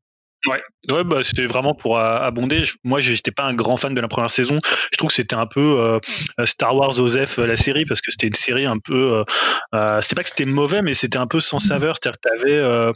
[0.46, 2.62] Ouais, ouais bah, c'était vraiment pour abonder.
[2.82, 4.56] Moi, j'étais pas un grand fan de la première saison.
[4.92, 8.10] Je trouve que c'était un peu euh, Star Wars Osef, euh, la série, parce que
[8.10, 9.18] c'était une série un peu.
[9.18, 9.24] Euh,
[9.74, 11.98] euh c'était pas que c'était mauvais, mais c'était un peu sans saveur.
[12.00, 12.92] T'avais, euh,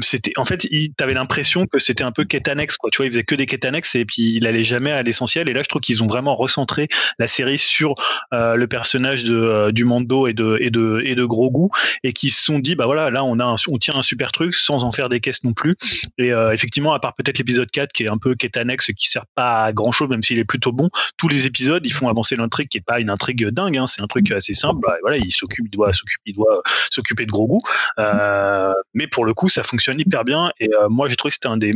[0.00, 0.66] c'était, en fait,
[0.96, 2.90] t'avais l'impression que c'était un peu quête annexe, quoi.
[2.90, 5.48] Tu vois, il faisait que des quêtes annexes et puis il allait jamais à l'essentiel.
[5.48, 6.88] Et là, je trouve qu'ils ont vraiment recentré
[7.20, 7.94] la série sur
[8.32, 11.68] le personnage de du Mando et de et de et de Grogu
[12.02, 14.54] et qui se sont dit, bah voilà, là, on a on tient un super truc
[14.54, 15.76] sans en faire des caisses non plus.
[16.18, 18.86] Et euh, effectivement, à part peut-être l'épisode 4 qui est un peu qui est annexe,
[18.96, 21.92] qui sert pas à grand chose, même s'il est plutôt bon, tous les épisodes ils
[21.92, 24.80] font avancer l'intrigue qui est pas une intrigue dingue, hein, c'est un truc assez simple.
[24.82, 27.62] Bah, voilà, il s'occupe, il doit s'occuper, doit s'occuper de gros goût.
[27.98, 30.52] Euh, mais pour le coup, ça fonctionne hyper bien.
[30.60, 31.72] Et euh, moi, j'ai trouvé que c'était un des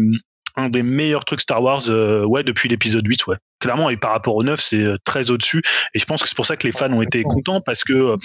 [0.56, 4.34] un des meilleurs trucs Star Wars ouais depuis l'épisode 8 ouais clairement et par rapport
[4.34, 5.62] au 9 c'est très au-dessus
[5.94, 8.16] et je pense que c'est pour ça que les fans ont été contents parce que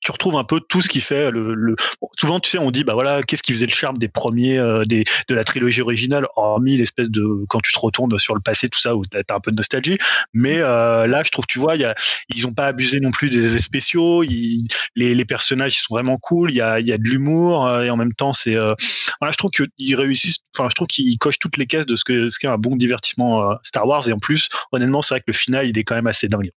[0.00, 1.76] tu retrouves un peu tout ce qui fait le, le...
[2.18, 4.84] souvent tu sais on dit bah voilà qu'est-ce qui faisait le charme des premiers euh,
[4.84, 8.68] des de la trilogie originale hormis l'espèce de quand tu te retournes sur le passé
[8.68, 9.98] tout ça où t'as as un peu de nostalgie.
[10.32, 11.94] Mais euh, là je trouve tu vois y a,
[12.34, 14.22] ils ont pas abusé non plus des effets spéciaux.
[14.22, 16.50] Ils, les, les personnages ils sont vraiment cool.
[16.50, 19.36] Il y a, y a de l'humour euh, et en même temps c'est voilà je
[19.36, 22.38] trouve qu'ils réussissent enfin je trouve qu'ils cochent toutes les caisses de ce que ce
[22.38, 24.08] qu'est un bon divertissement Star Wars.
[24.08, 26.50] Et en plus honnêtement c'est vrai que le final il est quand même assez dingue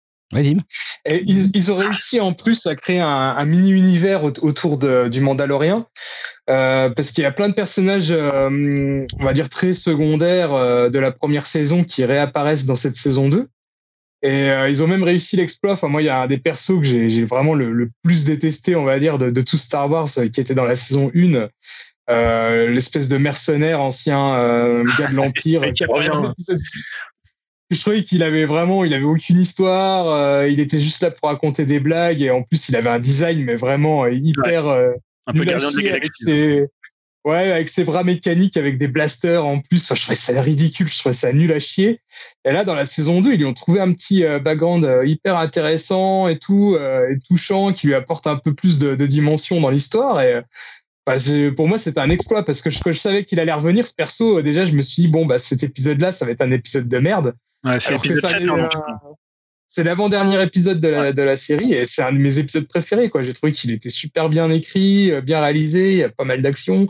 [1.06, 5.86] et ils, ont réussi en plus à créer un, mini-univers autour de, du Mandalorien,
[6.50, 10.90] euh, parce qu'il y a plein de personnages, euh, on va dire, très secondaires euh,
[10.90, 13.48] de la première saison qui réapparaissent dans cette saison 2.
[14.26, 15.74] Et ils ont même réussi l'exploit.
[15.74, 18.86] Enfin, moi, il y a un des persos que j'ai vraiment le, plus détesté, on
[18.86, 21.50] va dire, de, de, tout Star Wars, qui était dans la saison 1.
[22.70, 24.32] l'espèce de mercenaire ancien
[24.98, 27.02] gars de l'Empire qui revient dans l'épisode 6
[27.74, 30.08] je trouvais qu'il avait vraiment, il avait aucune histoire.
[30.10, 33.00] Euh, il était juste là pour raconter des blagues et en plus il avait un
[33.00, 34.68] design mais vraiment euh, hyper.
[34.68, 34.92] Euh,
[35.28, 36.68] un peu gardien de la
[37.26, 39.86] Ouais, avec ses bras mécaniques, avec des blasters en plus.
[39.86, 42.02] Enfin, je trouvais ça ridicule, je trouvais ça nul à chier.
[42.44, 46.28] Et là, dans la saison 2, ils lui ont trouvé un petit background hyper intéressant
[46.28, 50.20] et tout, et touchant, qui lui apporte un peu plus de, de dimension dans l'histoire.
[50.20, 50.42] Et
[51.06, 51.16] bah,
[51.56, 54.42] pour moi, c'était un exploit parce que je, je savais qu'il allait revenir, ce perso.
[54.42, 57.00] Déjà, je me suis dit, bon, bah, cet épisode-là, ça va être un épisode de
[57.00, 57.36] merde.
[57.64, 57.80] Ouais,
[59.74, 63.10] c'est l'avant-dernier épisode de la, de la série et c'est un de mes épisodes préférés.
[63.10, 63.24] Quoi.
[63.24, 66.44] J'ai trouvé qu'il était super bien écrit, euh, bien réalisé, il y a pas mal
[66.44, 66.88] d'action.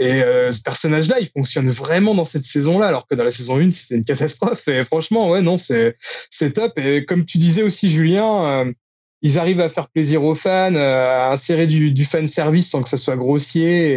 [0.00, 3.60] Et euh, ce personnage-là, il fonctionne vraiment dans cette saison-là, alors que dans la saison
[3.60, 4.66] 1, c'était une catastrophe.
[4.66, 5.94] Et franchement, ouais, non, c'est,
[6.28, 6.76] c'est top.
[6.80, 8.72] Et comme tu disais aussi, Julien, euh,
[9.22, 12.88] ils arrivent à faire plaisir aux fans, à insérer du, du fan service sans que
[12.88, 13.90] ça soit grossier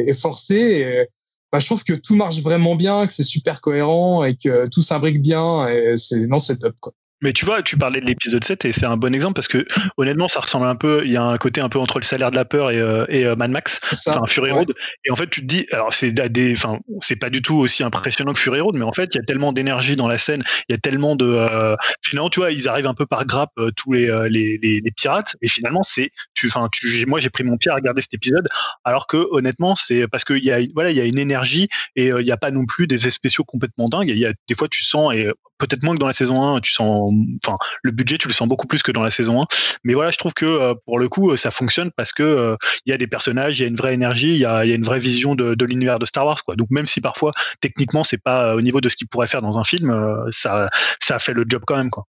[0.00, 0.54] et, et forcé.
[0.54, 1.08] Et,
[1.52, 4.82] bah, je trouve que tout marche vraiment bien, que c'est super cohérent et que tout
[4.82, 5.68] s'imbrique bien.
[5.68, 6.92] Et c'est, non, c'est top, quoi.
[7.22, 9.64] Mais tu vois, tu parlais de l'épisode 7 et c'est un bon exemple parce que
[9.96, 11.00] honnêtement, ça ressemble un peu.
[11.04, 13.06] Il y a un côté un peu entre le salaire de la peur et, euh,
[13.08, 14.72] et euh, Mad Max, enfin Fury Road.
[15.04, 17.82] Et en fait, tu te dis, alors c'est des, enfin, c'est pas du tout aussi
[17.82, 20.42] impressionnant que Fury Road, mais en fait, il y a tellement d'énergie dans la scène,
[20.68, 21.26] il y a tellement de.
[21.26, 24.90] Euh, finalement, tu vois, ils arrivent un peu par grappe tous les, les, les, les,
[24.90, 28.12] pirates et finalement, c'est, tu, enfin, tu, moi, j'ai pris mon pied à regarder cet
[28.12, 28.46] épisode,
[28.84, 32.08] alors que honnêtement, c'est parce qu'il y a, voilà, il y a une énergie et
[32.08, 34.10] il n'y a pas non plus des effets spéciaux complètement dingues.
[34.10, 36.60] Il y a des fois, tu sens et peut-être moins que dans la saison 1,
[36.60, 37.12] tu sens,
[37.44, 39.46] enfin, le budget, tu le sens beaucoup plus que dans la saison 1.
[39.84, 42.90] Mais voilà, je trouve que euh, pour le coup, ça fonctionne parce que euh, il
[42.90, 44.98] y a des personnages, il y a une vraie énergie, il y a, une vraie
[44.98, 46.56] vision de, l'univers de Star Wars, quoi.
[46.56, 49.58] Donc même si parfois techniquement c'est pas au niveau de ce qu'il pourrait faire dans
[49.58, 50.68] un film, euh, ça,
[51.00, 52.04] ça fait le job quand même, quoi.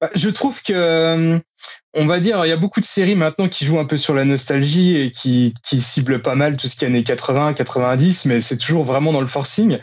[0.00, 1.40] Bah, je trouve que,
[1.94, 4.14] on va dire, il y a beaucoup de séries maintenant qui jouent un peu sur
[4.14, 8.26] la nostalgie et qui, qui ciblent pas mal tout ce qui est années 80, 90,
[8.26, 9.78] mais c'est toujours vraiment dans le forcing.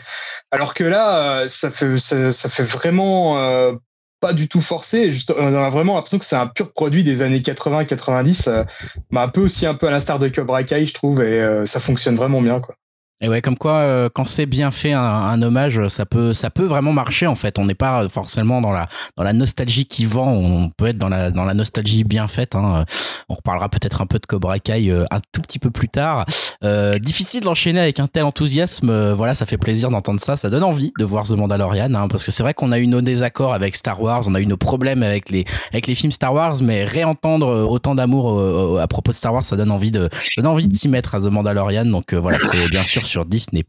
[0.52, 3.72] Alors que là, ça fait, ça, fait vraiment euh,
[4.20, 5.10] pas du tout forcé.
[5.10, 8.64] Juste, on a vraiment l'impression que c'est un pur produit des années 80, 90, euh,
[9.14, 11.80] un peu aussi un peu à l'instar de Cobra Kai, je trouve, et euh, ça
[11.80, 12.76] fonctionne vraiment bien, quoi.
[13.20, 16.50] Et ouais, comme quoi, euh, quand c'est bien fait, un, un, hommage, ça peut, ça
[16.50, 17.58] peut vraiment marcher en fait.
[17.58, 20.32] On n'est pas forcément dans la, dans la nostalgie qui vend.
[20.32, 22.54] On peut être dans la, dans la nostalgie bien faite.
[22.54, 22.84] Hein.
[23.28, 26.26] On reparlera peut-être un peu de Cobra Kai euh, un tout petit peu plus tard.
[26.62, 28.90] Euh, difficile d'enchaîner avec un tel enthousiasme.
[28.90, 30.36] Euh, voilà, ça fait plaisir d'entendre ça.
[30.36, 32.86] Ça donne envie de voir The Mandalorian, hein, parce que c'est vrai qu'on a eu
[32.86, 36.12] nos désaccords avec Star Wars, on a eu nos problèmes avec les, avec les films
[36.12, 40.08] Star Wars, mais réentendre autant d'amour à propos de Star Wars, ça donne envie de,
[40.44, 41.84] envie de s'y mettre à The Mandalorian.
[41.86, 43.64] Donc voilà, c'est bien sûr sur Disney+.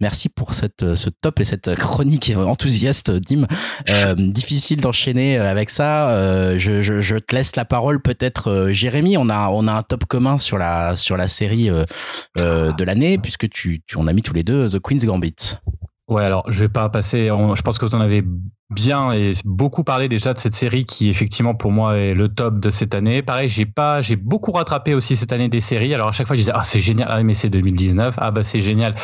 [0.00, 3.46] Merci pour cette, ce top et cette chronique enthousiaste, Dim.
[3.88, 6.10] Euh, difficile d'enchaîner avec ça.
[6.10, 9.16] Euh, je, te laisse la parole peut-être, euh, Jérémy.
[9.16, 11.84] On a, on a un top commun sur la, sur la série euh,
[12.38, 15.56] euh, de l'année puisque tu, tu, on a mis tous les deux The Queen's Gambit.
[16.08, 17.28] Ouais, alors je vais pas passer.
[17.28, 18.22] je pense que vous en avez
[18.70, 22.60] bien et beaucoup parlé déjà de cette série qui effectivement pour moi est le top
[22.60, 23.22] de cette année.
[23.22, 25.92] Pareil, j'ai pas, j'ai beaucoup rattrapé aussi cette année des séries.
[25.94, 28.42] Alors à chaque fois je disais ah c'est génial, ah mais c'est 2019, ah bah
[28.42, 28.94] c'est génial.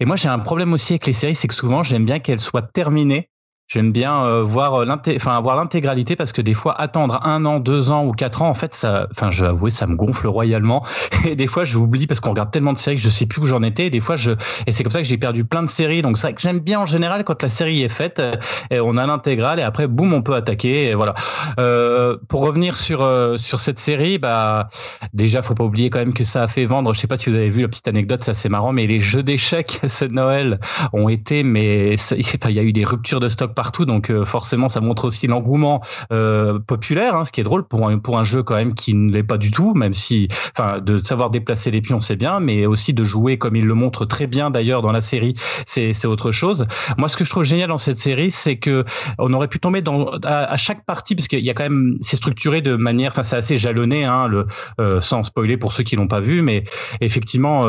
[0.00, 2.40] Et moi j'ai un problème aussi avec les séries, c'est que souvent j'aime bien qu'elles
[2.40, 3.30] soient terminées
[3.66, 4.86] J'aime bien euh, voir euh,
[5.16, 8.48] enfin avoir l'intégralité parce que des fois attendre un an, deux ans ou quatre ans,
[8.50, 10.84] en fait, ça, enfin, je vais avouer, ça me gonfle royalement.
[11.24, 13.40] Et des fois, je oublie parce qu'on regarde tellement de séries que je sais plus
[13.40, 13.86] où j'en étais.
[13.86, 14.32] Et des fois, je,
[14.66, 16.02] et c'est comme ça que j'ai perdu plein de séries.
[16.02, 18.22] Donc c'est vrai que j'aime bien en général quand la série est faite,
[18.70, 20.90] et on a l'intégrale et après, boum, on peut attaquer.
[20.90, 21.14] Et voilà.
[21.58, 24.68] Euh, pour revenir sur euh, sur cette série, bah
[25.14, 26.92] déjà, faut pas oublier quand même que ça a fait vendre.
[26.92, 29.00] Je sais pas si vous avez vu la petite anecdote, c'est assez marrant, mais les
[29.00, 30.60] jeux d'échecs ce Noël
[30.92, 34.68] ont été, mais il y a eu des ruptures de stock partout, donc euh, forcément
[34.68, 35.82] ça montre aussi l'engouement
[36.12, 38.94] euh, populaire, hein, ce qui est drôle pour un, pour un jeu quand même qui
[38.94, 42.40] ne l'est pas du tout, même si, enfin, de savoir déplacer les pions c'est bien,
[42.40, 45.34] mais aussi de jouer comme il le montre très bien d'ailleurs dans la série,
[45.66, 46.66] c'est autre chose.
[46.98, 48.84] Moi, ce que je trouve génial dans cette série, c'est que
[49.18, 52.16] on aurait pu tomber dans à, chaque partie, parce qu'il y a quand même c'est
[52.16, 54.46] structuré de manière, enfin c'est assez jalonné, hein, le
[54.80, 56.64] euh, sans spoiler pour ceux qui l'ont pas vu, mais
[57.00, 57.64] effectivement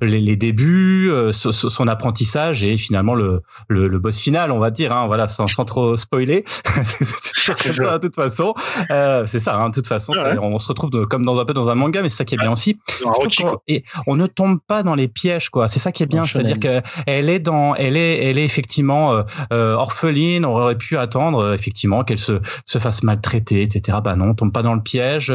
[0.00, 4.96] les, les, débuts, son, apprentissage et finalement le, le, le boss final, on va dire,
[4.96, 6.44] hein, voilà sans, trop spoiler.
[6.84, 8.54] c'est ça, de toute façon.
[8.90, 10.12] Euh, c'est ça, hein, de toute façon.
[10.40, 12.38] On se retrouve comme dans un peu dans un manga, mais c'est ça qui est
[12.38, 12.78] bien aussi.
[13.04, 15.68] On, et on ne tombe pas dans les pièges, quoi.
[15.68, 19.22] C'est ça qui est bien, c'est-à-dire qu'elle est dans, elle est, elle est effectivement euh,
[19.52, 20.44] euh, orpheline.
[20.44, 23.98] On aurait pu attendre effectivement qu'elle se, se fasse maltraiter, etc.
[24.02, 25.32] Bah non, on tombe pas dans le piège.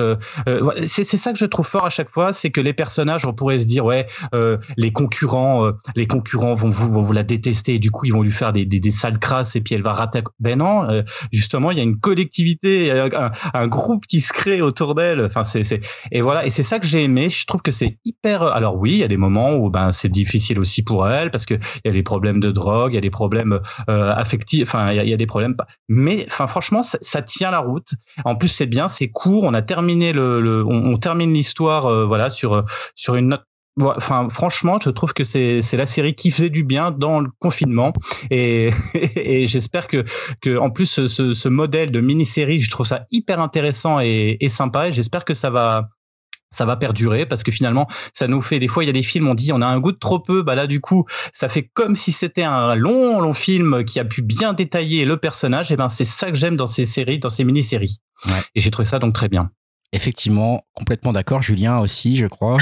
[0.85, 3.59] c'est ça que je trouve fort à chaque fois, c'est que les personnages, on pourrait
[3.59, 4.07] se dire, ouais,
[4.77, 8.21] les concurrents, les concurrents vont vous, vont vous la détester, et du coup ils vont
[8.21, 10.09] lui faire des, des, des sales crasses, et puis elle va
[10.39, 14.62] ben non, euh, justement, il y a une collectivité, un, un, groupe qui se crée
[14.62, 15.25] autour d'elle.
[15.25, 15.82] Enfin, c'est, c'est,
[16.12, 17.29] et voilà, et c'est ça que j'ai aimé.
[17.29, 18.43] Je trouve que c'est hyper.
[18.43, 21.45] Alors oui, il y a des moments où ben c'est difficile aussi pour elle parce
[21.45, 23.59] que il y a des problèmes de drogue, il y a des problèmes
[23.89, 24.63] euh, affectifs.
[24.63, 25.55] Enfin, il y, a, des problèmes.
[25.89, 27.93] Mais enfin, franchement, ça, ça, tient la route.
[28.25, 29.43] En plus, c'est bien, c'est court.
[29.43, 33.43] On a terminé le, le on, on termine l'histoire, euh, voilà, sur sur une note
[33.79, 37.93] enfin, franchement, je trouve que c'est la série qui faisait du bien dans le confinement.
[38.29, 38.71] Et,
[39.16, 40.04] et j'espère que,
[40.41, 44.50] que, en plus, ce, ce, modèle de mini-série, je trouve ça hyper intéressant et, et
[44.50, 44.89] sympa.
[44.89, 45.89] Et j'espère que ça va,
[46.51, 49.01] ça va perdurer parce que finalement ça nous fait des fois il y a des
[49.01, 51.50] films on dit on a un goût de trop peu bah là du coup ça
[51.50, 55.71] fait comme si c'était un long long film qui a pu bien détailler le personnage
[55.71, 58.00] et ben c'est ça que j'aime dans ces séries dans ces mini-séries
[58.54, 59.50] et j'ai trouvé ça donc très bien
[59.93, 61.43] Effectivement, complètement d'accord.
[61.43, 62.58] Julien aussi, je crois.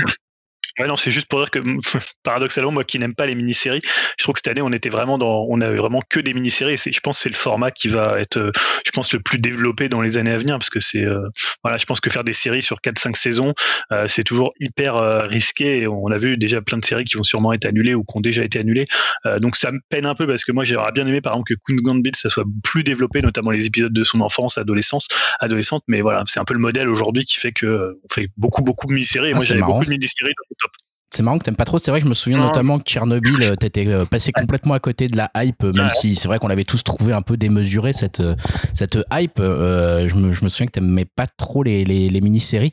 [0.79, 1.59] Ouais, non, c'est juste pour dire que
[2.23, 3.81] paradoxalement, moi qui n'aime pas les mini-séries,
[4.17, 6.73] je trouve que cette année on était vraiment dans, on avait vraiment que des mini-séries.
[6.73, 8.51] Et je pense que c'est le format qui va être, euh,
[8.85, 11.27] je pense, le plus développé dans les années à venir parce que c'est, euh,
[11.63, 13.53] voilà, je pense que faire des séries sur 4-5 saisons,
[13.91, 14.95] euh, c'est toujours hyper
[15.27, 15.79] risqué.
[15.79, 18.17] Et on a vu déjà plein de séries qui vont sûrement être annulées ou qui
[18.17, 18.87] ont déjà été annulées.
[19.39, 21.59] donc ça me peine un peu parce que moi j'aurais bien aimé par exemple que
[21.65, 25.07] Queen's Gambit ça soit plus développé, notamment les épisodes de son enfance, adolescence,
[25.39, 25.83] adolescente.
[25.87, 28.87] Mais voilà, c'est un peu le modèle aujourd'hui qui fait que on fait beaucoup beaucoup
[28.87, 29.29] de mini-séries.
[29.29, 30.33] Et ah, moi j'avais beaucoup de mini-séries.
[31.13, 31.77] C'est marrant que t'aimes pas trop.
[31.77, 34.79] C'est vrai que je me souviens notamment que Tchernobyl, euh, t'étais euh, passé complètement à
[34.79, 37.91] côté de la hype, même si c'est vrai qu'on l'avait tous trouvé un peu démesuré
[37.91, 38.33] cette euh,
[38.73, 39.37] cette hype.
[39.37, 42.71] je, me, je me souviens que t'aimais pas trop les, les, les mini-séries.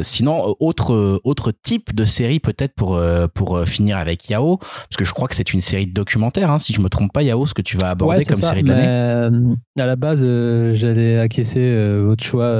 [0.00, 2.98] sinon, autre autre type de série peut-être pour
[3.34, 6.58] pour finir avec Yao, parce que je crois que c'est une série de documentaires, hein,
[6.58, 9.56] si je me trompe pas, Yao, ce que tu vas aborder comme série de l'année.
[9.78, 10.22] à la base,
[10.74, 12.54] j'allais acquiescer votre choix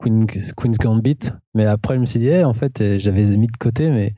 [0.00, 1.18] Queen's Gambit,
[1.56, 4.14] mais après je me suis dit, eh, en fait, j'avais mis de côté, mais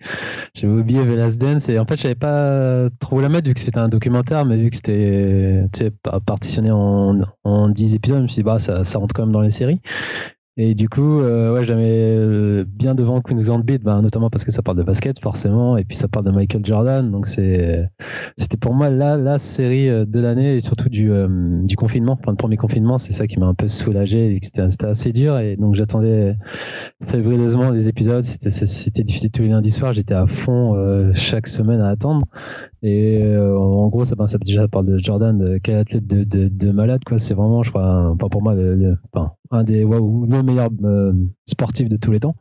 [0.54, 3.54] j'avais oublié The Last Dance et en fait, je savais pas trop la mettre vu
[3.54, 5.90] que c'était un documentaire, mais vu que c'était
[6.26, 9.40] partitionné en, en 10 épisodes, je me suis dit, bah, ça rentre quand même dans
[9.40, 9.80] les séries.
[10.60, 14.50] Et du coup, euh, ouais, j'avais euh, bien devant Queen's Gambit, bah, notamment parce que
[14.50, 17.08] ça parle de basket, forcément, et puis ça parle de Michael Jordan.
[17.12, 17.88] Donc, c'était
[18.60, 21.12] pour moi la, la série euh, de l'année et surtout du,
[21.62, 22.18] du confinement.
[22.20, 24.86] Enfin, le premier confinement, c'est ça qui m'a un peu soulagé, vu que c'était, c'était
[24.86, 25.38] assez dur.
[25.38, 26.34] Et donc, j'attendais
[27.04, 28.24] fébrileusement les épisodes.
[28.24, 29.92] C'était, c'était difficile tous les lundis soirs.
[29.92, 30.74] J'étais à fond
[31.14, 32.26] chaque semaine à attendre.
[32.82, 36.48] Et en gros, ça, ben, ça déjà parle de Jordan, de quel athlète de, de,
[36.48, 37.18] de malade, quoi.
[37.18, 41.12] C'est vraiment, je crois, pas pour moi, le, enfin, un des wow, le meilleur euh,
[41.46, 42.36] sportif de tous les temps.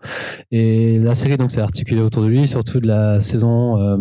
[0.52, 3.98] Et la série donc s'est articulée autour de lui, surtout de la saison euh,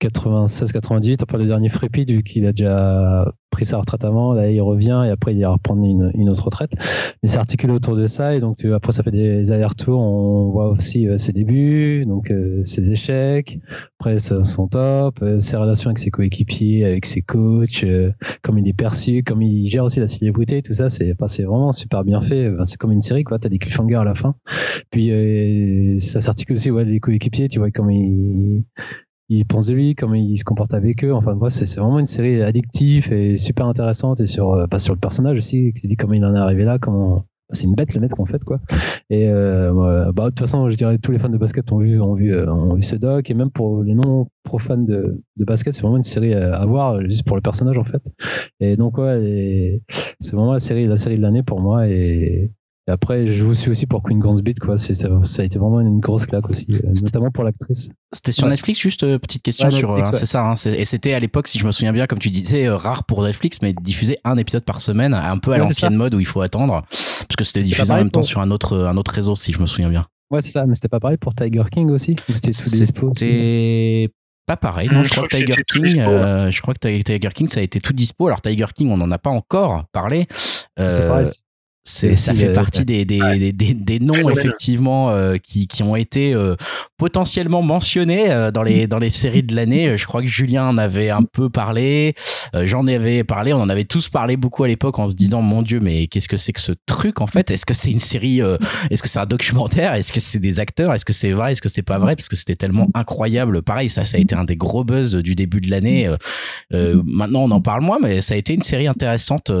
[0.00, 4.60] 96-98, après le dernier Frépide, vu qu'il a déjà pris sa retraite avant, là il
[4.60, 6.72] revient et après il ira reprendre une, autre retraite.
[7.22, 10.70] Mais c'est articulé autour de ça et donc après ça fait des allers-retours, on voit
[10.70, 13.60] aussi euh, ses débuts, donc euh, ses échecs,
[14.00, 17.86] après son top, euh, ses relations avec ses coéquipiers, avec ses coachs,
[18.42, 21.72] comme il est perçu, comme il gère aussi la célébrité, tout ça, c'est c'est vraiment
[21.72, 22.50] super bien fait.
[22.64, 24.34] c'est comme une série quoi, t'as des cliffhangers à la fin.
[24.90, 28.64] Puis ça s'articule aussi ouais des coéquipiers, tu vois comme il
[29.28, 31.12] il pense de lui, comment il se comporte avec eux.
[31.12, 34.94] Enfin, moi, c'est vraiment une série addictive et super intéressante et sur, pas bah, sur
[34.94, 37.24] le personnage aussi, qui dit comment il en est arrivé là, comment.
[37.50, 38.58] C'est une bête le mec en fait quoi.
[39.10, 42.00] Et euh, bah, de toute façon, je dirais tous les fans de basket ont vu
[42.00, 45.44] ont vu euh, ont vu ce doc et même pour les non profanes de, de
[45.44, 48.02] basket, c'est vraiment une série à voir juste pour le personnage en fait.
[48.60, 49.82] Et donc ouais,
[50.20, 52.50] c'est vraiment la série la série de l'année pour moi et
[52.86, 54.76] et après, je vous suis aussi pour Queen Gambit, quoi.
[54.76, 57.90] C'est, ça a été vraiment une grosse claque aussi, euh, notamment pour l'actrice.
[58.12, 59.90] C'était sur Netflix, juste euh, petite question sur.
[59.92, 62.28] Euh, c'est ça, hein, et c'était à l'époque, si je me souviens bien, comme tu
[62.28, 66.14] disais, rare pour Netflix, mais diffuser un épisode par semaine, un peu à l'ancienne mode
[66.14, 68.98] où il faut attendre, parce que c'était diffusé en même temps sur un autre, un
[68.98, 70.06] autre réseau, si je me souviens bien.
[70.30, 74.10] Ouais, c'est ça, mais c'était pas pareil pour Tiger King aussi C'était C'était
[74.46, 74.90] pas pareil.
[74.92, 76.02] Non, je, crois que Tiger King,
[76.50, 78.26] je crois que Tiger King, ça a été tout dispo.
[78.26, 80.26] Alors Tiger King, on n'en a pas encore parlé.
[80.76, 81.26] c'est pareil,
[81.86, 86.32] c'est ça fait partie des, des, des, des, noms effectivement euh, qui, qui ont été
[86.32, 86.56] euh,
[86.96, 89.98] potentiellement mentionnés euh, dans les dans les séries de l'année.
[89.98, 92.14] Je crois que Julien en avait un peu parlé,
[92.54, 95.60] j'en avais parlé, on en avait tous parlé beaucoup à l'époque en se disant mon
[95.60, 97.50] dieu mais qu'est-ce que c'est que ce truc en fait?
[97.50, 98.40] Est-ce que c'est une série
[98.90, 99.92] Est-ce que c'est un documentaire?
[99.92, 100.94] Est-ce que c'est des acteurs?
[100.94, 101.52] Est-ce que c'est vrai?
[101.52, 102.16] Est-ce que c'est pas vrai?
[102.16, 103.60] Parce que c'était tellement incroyable.
[103.60, 106.10] Pareil, ça ça a été un des gros buzz du début de l'année.
[106.70, 109.52] maintenant on en parle moins, mais ça a été une série intéressante.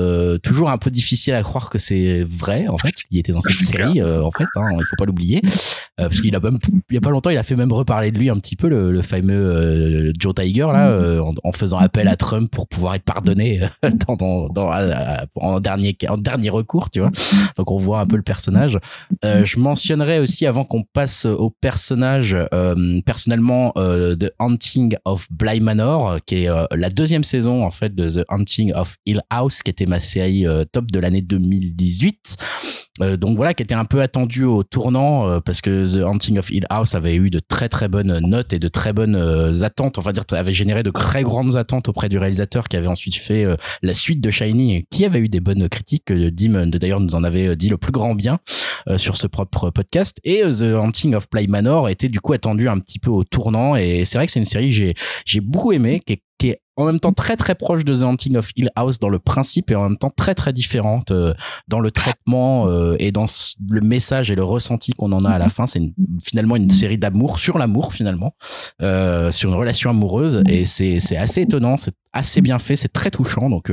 [0.42, 3.40] toujours un peu difficile à croire que c'est vrai en fait, ce qui était dans
[3.40, 5.40] cette série euh, en fait, hein, il faut pas l'oublier,
[6.00, 6.58] euh, parce qu'il a même
[6.90, 8.68] il y a pas longtemps il a fait même reparler de lui un petit peu
[8.68, 13.60] le, fameux euh, Joe Tiger là, en, faisant appel à Trump pour pouvoir être pardonné
[14.08, 14.70] dans, dans,
[15.36, 17.10] en dernier en dernier recours, tu vois.
[17.56, 18.78] Donc on voit un peu le personnage.
[19.22, 22.36] je mentionnerai aussi avant qu'on passe au personnage
[23.04, 28.24] personnellement The Hunting of Bly Manor, qui est la deuxième saison en fait de The
[28.28, 32.83] Hunting of Hill House, qui était ma série top de l'année 2018 2018.
[33.00, 36.66] Donc voilà, qui était un peu attendu au tournant parce que The Haunting of Hill
[36.70, 39.16] House avait eu de très très bonnes notes et de très bonnes
[39.62, 43.16] attentes, enfin dire avait généré de très grandes attentes auprès du réalisateur qui avait ensuite
[43.16, 43.46] fait
[43.82, 46.12] la suite de Shining qui avait eu des bonnes critiques.
[46.12, 48.38] Dim d'ailleurs nous en avait dit le plus grand bien
[48.96, 52.78] sur ce propre podcast et The Haunting of Play Manor était du coup attendu un
[52.78, 54.94] petit peu au tournant et c'est vrai que c'est une série que
[55.24, 58.02] j'ai beaucoup aimé qui est qui est en même temps très très proche de The
[58.02, 61.32] Haunting of Hill House dans le principe et en même temps très très différente euh,
[61.68, 63.26] dans le traitement euh, et dans
[63.70, 65.66] le message et le ressenti qu'on en a à la fin.
[65.66, 65.82] C'est
[66.22, 68.34] finalement une série d'amour sur l'amour finalement,
[68.82, 72.92] euh, sur une relation amoureuse et c'est c'est assez étonnant, c'est assez bien fait, c'est
[72.92, 73.50] très touchant.
[73.50, 73.70] Donc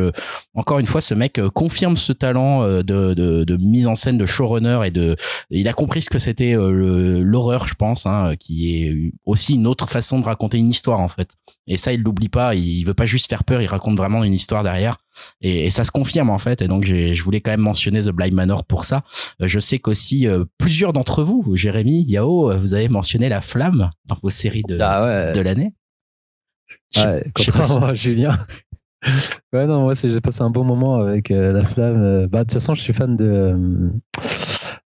[0.55, 4.26] encore une fois, ce mec confirme ce talent de, de, de, mise en scène de
[4.26, 5.15] showrunner et de
[5.49, 9.89] il a compris ce que c'était l'horreur, je pense, hein, qui est aussi une autre
[9.89, 11.35] façon de raconter une histoire en fait.
[11.68, 12.55] Et ça, il l'oublie pas.
[12.55, 13.61] Il veut pas juste faire peur.
[13.61, 14.97] Il raconte vraiment une histoire derrière.
[15.41, 16.61] Et, ça se confirme en fait.
[16.61, 19.03] Et donc, je voulais quand même mentionner The Blind Manor pour ça.
[19.41, 23.41] Euh, je sais qu'aussi euh, plusieurs d'entre vous, Jérémy, Yao, euh, vous avez mentionné la
[23.41, 25.73] flamme dans vos séries de, ah de l'année.
[26.97, 28.38] Ouais, contrairement à Julien.
[29.53, 32.27] ouais, non, moi, j'ai passé un bon moment avec la flamme.
[32.27, 33.91] Bah, de toute façon, je suis fan de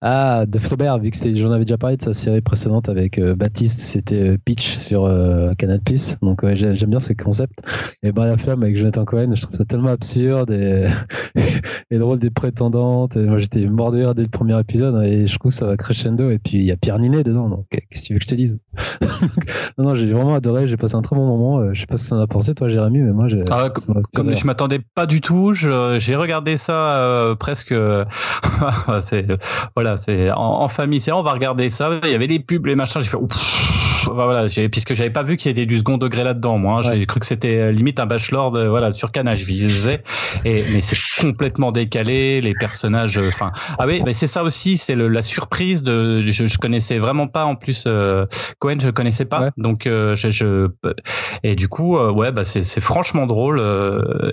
[0.05, 3.35] ah, de Flaubert, vu que j'en avais déjà parlé de sa série précédente avec euh,
[3.35, 5.79] Baptiste, c'était euh, Pitch sur euh, Canal+.
[6.21, 7.59] Donc j'aime bien ces concepts.
[8.03, 10.89] Et bah la flamme avec Jonathan Cohen, je trouve ça tellement absurde et,
[11.89, 13.15] et drôle des prétendantes.
[13.15, 16.29] moi j'étais mort de rire dès le premier épisode et je trouve ça va crescendo.
[16.29, 18.29] Et puis il y a Pierre Ninet dedans, donc qu'est-ce que tu veux que je
[18.29, 18.59] te dise?
[19.77, 20.67] Non, non, j'ai vraiment adoré.
[20.67, 21.73] J'ai passé un très bon moment.
[21.73, 23.43] Je sais pas ce que tu en as pensé toi, Jérémy, mais moi j'ai.
[23.49, 23.71] Ah,
[24.13, 27.73] comme je m'attendais pas du tout, j'ai regardé ça presque.
[29.01, 29.25] c'est
[29.75, 31.89] voilà c'est en, famille, c'est on va regarder ça.
[32.03, 33.01] Il y avait les pubs, les machins.
[33.01, 33.17] J'ai fait,
[34.11, 36.57] voilà, puisque j'avais pas vu qu'il y avait du second degré là-dedans.
[36.57, 36.93] Moi, hein.
[36.93, 39.37] j'ai cru que c'était euh, limite un bachelor de, voilà sur Canal.
[39.37, 40.03] Je visais,
[40.45, 42.41] et mais c'est complètement décalé.
[42.41, 46.23] Les personnages, euh, enfin, ah oui, mais c'est ça aussi, c'est la surprise de.
[46.23, 48.25] Je, je, connaissais vraiment pas en plus euh,
[48.59, 50.69] Cohen, je connaissais pas, donc je, je,
[51.43, 53.61] et du coup, ouais, bah c'est franchement drôle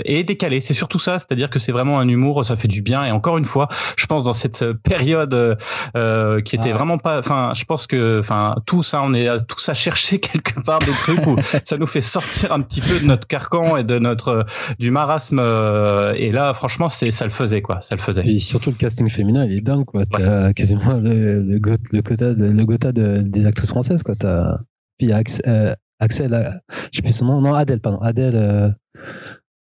[0.05, 0.61] et décalé.
[0.61, 3.05] C'est surtout ça, c'est-à-dire que c'est vraiment un humour, ça fait du bien.
[3.05, 5.59] Et encore une fois, je pense dans cette période
[5.97, 7.19] euh, qui était vraiment pas.
[7.19, 9.29] Enfin, je pense que, enfin, tout ça, on est
[9.61, 12.99] tous à chercher quelque part des trucs où ça nous fait sortir un petit peu
[12.99, 14.47] de notre carcan et de notre
[14.79, 15.39] du marasme.
[15.39, 18.27] Euh, et là, franchement, c'est ça le faisait quoi, ça le faisait.
[18.27, 20.05] Et surtout le casting féminin, il est dingue quoi.
[20.07, 21.61] T'as quasiment le, le,
[21.93, 24.17] le, quota, le quota des actrices françaises quoi.
[24.17, 24.59] T'as
[24.99, 26.61] puis Axel, euh, Axel,
[26.93, 28.75] je sais plus son nom, non Adèle, pardon, Adèle.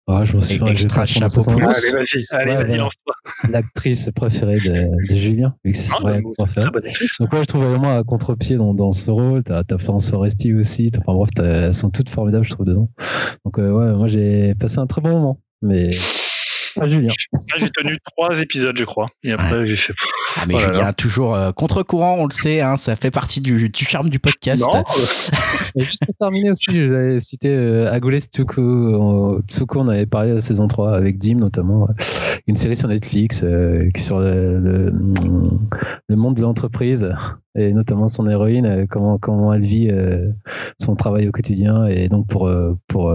[0.08, 1.68] Oh, je me suis extra chapeau poulos.
[1.68, 2.80] Allez, vas-y, allez.
[3.50, 6.68] L'actrice préférée de, de, Julien, vu que c'est vrai préférée.
[7.20, 9.44] Donc, moi, je trouve vraiment à contre-pied dans, dans ce rôle.
[9.44, 10.92] T'as as France Foresti aussi.
[11.00, 12.90] Enfin, bref, elles sont toutes formidables, je trouve, dedans.
[13.44, 15.40] Donc, euh, ouais, moi, j'ai passé un très bon moment.
[15.62, 15.90] Mais
[16.88, 17.08] Julien.
[17.58, 19.08] J'ai tenu trois épisodes, je crois.
[19.24, 19.94] Et après, j'ai fait.
[20.38, 23.70] Ah, mais oh Julien, toujours euh, contre-courant, on le sait, hein, ça fait partie du,
[23.70, 24.64] du charme du podcast.
[24.74, 24.84] Non,
[25.76, 29.42] et juste pour terminer aussi, j'avais cité euh, Agule Tsuko.
[29.48, 31.88] Tsuko, on avait parlé à la saison 3 avec Dim, notamment.
[32.48, 37.14] Une série sur Netflix euh, sur le, le, monde de l'entreprise
[37.56, 40.32] et notamment son héroïne, euh, comment, comment elle vit euh,
[40.80, 41.86] son travail au quotidien.
[41.86, 43.14] Et donc, pour, euh, pour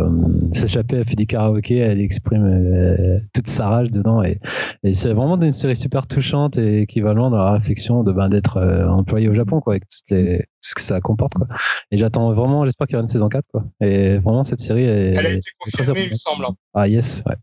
[0.52, 4.22] s'échapper, elle fait du karaoké, elle exprime toute sa rage dedans.
[4.22, 4.40] Et,
[4.82, 8.12] et c'est vraiment une série super touchante et qui va loin dans la réflexion de
[8.12, 8.58] ben, d'être
[8.88, 11.34] employé au Japon, quoi, avec toutes les, tout ce que ça comporte.
[11.34, 11.46] Quoi.
[11.90, 13.44] Et j'attends vraiment, j'espère qu'il y aura une saison 4.
[13.52, 13.64] Quoi.
[13.80, 15.14] Et vraiment, cette série est.
[15.14, 16.46] Elle a été confirmée, il me semble.
[16.46, 16.54] Hein.
[16.72, 17.36] Ah, yes, ouais.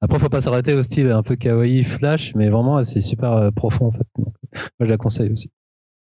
[0.00, 3.86] Après, faut pas s'arrêter au style un peu kawaii flash, mais vraiment, c'est super profond
[3.86, 4.06] en fait.
[4.16, 4.32] moi,
[4.80, 5.50] je la conseille aussi.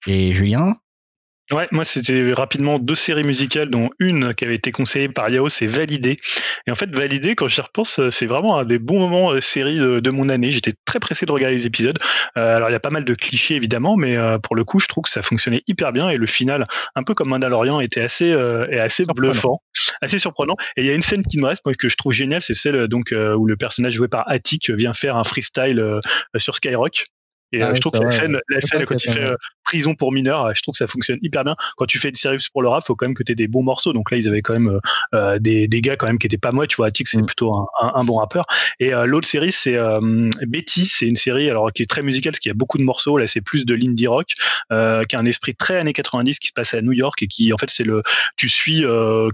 [0.06, 0.76] Et Julien
[1.52, 5.48] Ouais, moi c'était rapidement deux séries musicales, dont une qui avait été conseillée par Yao,
[5.48, 6.20] c'est Validé.
[6.68, 9.40] Et en fait, Validé, quand j'y repense, euh, c'est vraiment un des bons moments euh,
[9.40, 10.52] série de, mon année.
[10.52, 11.98] J'étais très pressé de regarder les épisodes.
[12.36, 14.86] Euh, alors il y a pas mal de clichés évidemment, mais pour le coup, je
[14.86, 18.26] trouve que ça fonctionnait hyper bien et le final, un peu comme Mandalorian, était assez
[18.26, 19.60] et assez bluffant,
[20.02, 20.54] assez surprenant.
[20.76, 22.54] Et il y a une scène qui me reste, moi, que je trouve géniale, c'est
[22.54, 26.00] celle donc où le personnage joué par Attic vient faire un freestyle
[26.36, 27.06] sur Skyrock.
[27.52, 28.96] Et ah je trouve que la scène, la scène quand
[29.70, 31.54] prison pour mineurs, je trouve que ça fonctionne hyper bien.
[31.76, 33.46] Quand tu fais une série pour le rap, faut quand même que tu aies des
[33.46, 33.92] bons morceaux.
[33.92, 34.80] Donc là, ils avaient quand même euh,
[35.14, 36.66] euh, des, des gars quand même qui étaient pas moi.
[36.66, 37.26] Tu vois, Attic, c'est mm.
[37.26, 38.46] plutôt un, un, bon rappeur.
[38.80, 39.78] Et euh, l'autre série, c'est
[40.48, 40.86] Betty.
[40.86, 43.16] C'est une série alors qui est très musicale parce qu'il y a beaucoup de morceaux.
[43.16, 44.26] Là, c'est plus de l'indie rock,
[44.70, 47.52] qui a un esprit très années 90 qui se passe à New York et qui
[47.52, 48.02] en fait c'est le
[48.36, 48.84] tu suis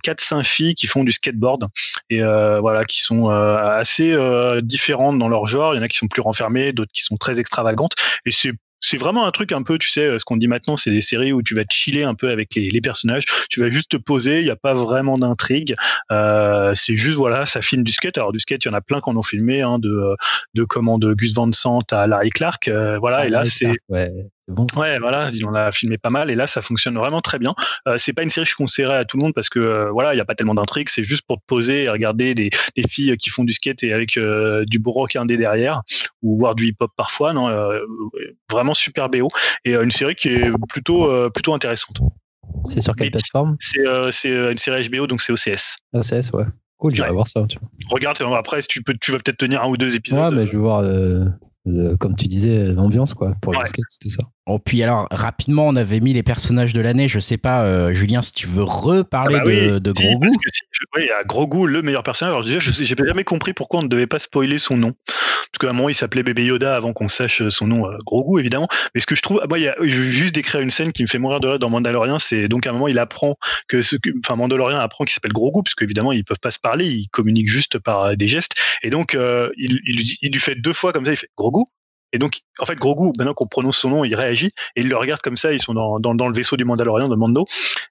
[0.03, 1.69] quatre cinq filles qui font du skateboard
[2.11, 4.15] et voilà qui sont assez
[4.63, 5.75] différentes dans leur genre.
[5.75, 7.95] Il y en a qui sont plus renfermées, d'autres qui sont très extravagantes.
[8.27, 10.91] Et c'est c'est vraiment un truc un peu, tu sais, ce qu'on dit maintenant, c'est
[10.91, 13.69] des séries où tu vas te chiller un peu avec les, les personnages, tu vas
[13.69, 15.75] juste te poser, il n'y a pas vraiment d'intrigue,
[16.13, 18.19] euh, c'est juste voilà, ça filme du skate.
[18.19, 20.15] Alors du skate, il y en a plein qui en ont filmé, hein, de
[20.55, 23.73] de comment de Gus Van Sant à Larry Clark, euh, voilà, ah, et là c'est
[23.89, 24.13] ouais.
[24.49, 24.67] Bon?
[24.77, 27.55] Ouais, voilà, on l'a filmé pas mal et là ça fonctionne vraiment très bien.
[27.89, 29.91] Euh, c'est pas une série que je conseillerais à tout le monde parce que euh,
[29.91, 32.51] voilà, il y a pas tellement d'intrigue, c'est juste pour te poser et regarder des,
[32.77, 35.83] des filles qui font du skate et avec euh, du un indé derrière
[36.23, 37.33] ou voir du hip-hop parfois.
[37.33, 37.49] Non,
[38.51, 39.29] vraiment super BO
[39.65, 41.99] et une série qui est plutôt plutôt intéressante.
[42.69, 43.57] C'est sur quelle plateforme?
[44.11, 45.79] C'est une série HBO donc c'est OCS.
[45.93, 46.45] OCS, ouais.
[46.79, 47.45] Cool, j'irai voir ça.
[47.49, 47.59] Tu
[47.91, 50.21] Regarde, après, tu, peux, tu vas peut-être tenir un ou deux épisodes.
[50.21, 50.83] Ouais, mais je vais voir
[51.99, 54.23] comme tu disais, l'ambiance quoi, pour le skate, tout ça.
[54.47, 57.09] Oh, puis alors, rapidement, on avait mis les personnages de l'année.
[57.09, 60.31] Je sais pas, euh, Julien, si tu veux reparler ah bah de, de Grogu.
[60.95, 62.33] Oui, y a Grogu, le meilleur personnage.
[62.33, 64.95] Alors, déjà, je n'ai jamais compris pourquoi on ne devait pas spoiler son nom.
[65.07, 68.69] Parce qu'à un moment, il s'appelait Bébé Yoda avant qu'on sache son nom, euh, évidemment.
[68.95, 71.03] Mais ce que je trouve, moi, il y a, je juste décrire une scène qui
[71.03, 72.19] me fait mourir de rire dans Mandalorian.
[72.19, 73.37] C'est donc à un moment, il apprend
[73.69, 76.87] que ce enfin, Mandalorian apprend qu'il s'appelle Grogu, parce qu'évidemment, ils peuvent pas se parler,
[76.87, 78.55] ils communiquent juste par euh, des gestes.
[78.83, 81.65] Et donc, il, il, il, lui fait deux fois comme ça, il fait Grogu.
[82.17, 84.97] Et donc, en fait, Grogu, maintenant qu'on prononce son nom, il réagit et il le
[84.97, 85.53] regarde comme ça.
[85.53, 87.45] Ils sont dans, le vaisseau du Mandalorian de Mando.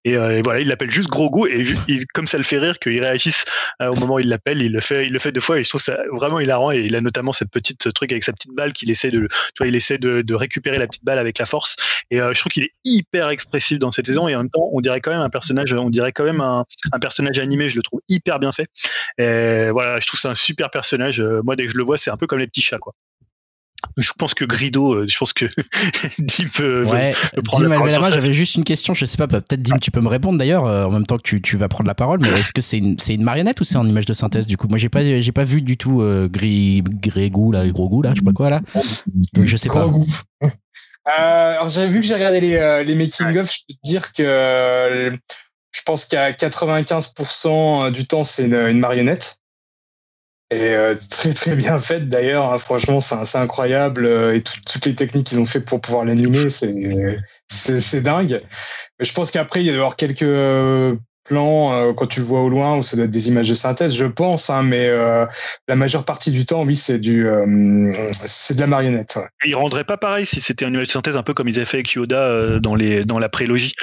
[0.04, 1.48] Et, euh, et voilà, il l'appelle juste Grogu.
[1.88, 3.46] Et comme ça le fait rire qu'il réagisse
[3.84, 5.60] euh, au moment où il l'appelle, il le fait, le fait deux fois.
[5.60, 6.72] Et je trouve ça vraiment hilarant.
[6.72, 9.68] Et il a notamment cette petite truc avec sa petite balle qu'il essaie de, tu
[9.68, 11.76] il essaie de, récupérer la petite balle avec la force.
[12.10, 14.28] Et euh, je trouve qu'il est hyper expressif dans cette saison.
[14.28, 16.66] Et en même temps, on dirait quand même un personnage, on dirait quand même un
[17.00, 17.70] personnage animé.
[17.70, 18.70] Je le trouve hyper bien fait.
[19.20, 21.22] Et voilà, je trouve c'est un super personnage.
[21.22, 22.94] Moi, dès que je le vois, c'est un peu comme les petits chats, quoi.
[23.98, 25.46] Je pense que Grido, euh, je pense que
[26.20, 27.14] Dim peut, ouais,
[27.54, 30.38] Dim la J'avais juste une question, je sais pas, peut-être Dim, tu peux me répondre
[30.38, 32.62] d'ailleurs, euh, en même temps que tu, tu vas prendre la parole, mais est-ce que
[32.62, 34.68] c'est une, une, marionnette ou c'est en image de synthèse du coup?
[34.68, 38.12] Moi, j'ai pas, j'ai pas vu du tout euh, Gris, Grégou, là, gros goût, là,
[38.14, 38.62] je sais pas quoi, là.
[39.34, 39.86] Donc, je sais pas.
[39.86, 40.50] Euh,
[41.54, 45.16] alors, j'ai vu que j'ai regardé les, les making-of, je peux te dire que
[45.72, 49.40] je pense qu'à 95% du temps, c'est une, une marionnette.
[50.52, 52.52] Et euh, très très bien faite d'ailleurs.
[52.52, 52.60] Hein.
[52.60, 58.02] franchement, c'est incroyable euh, et toutes les techniques qu'ils ont fait pour pouvoir l'animer, c'est
[58.02, 58.42] dingue.
[59.00, 60.26] Mais je pense qu'après il y a avoir quelques
[61.26, 63.54] plan euh, quand tu le vois au loin ou ça doit être des images de
[63.54, 65.26] synthèse je pense hein, mais euh,
[65.68, 69.28] la majeure partie du temps oui c'est du euh, c'est de la marionnette ouais.
[69.46, 71.66] il rendrait pas pareil si c'était une image de synthèse un peu comme ils avaient
[71.66, 73.74] fait avec Yoda dans les dans la prélogie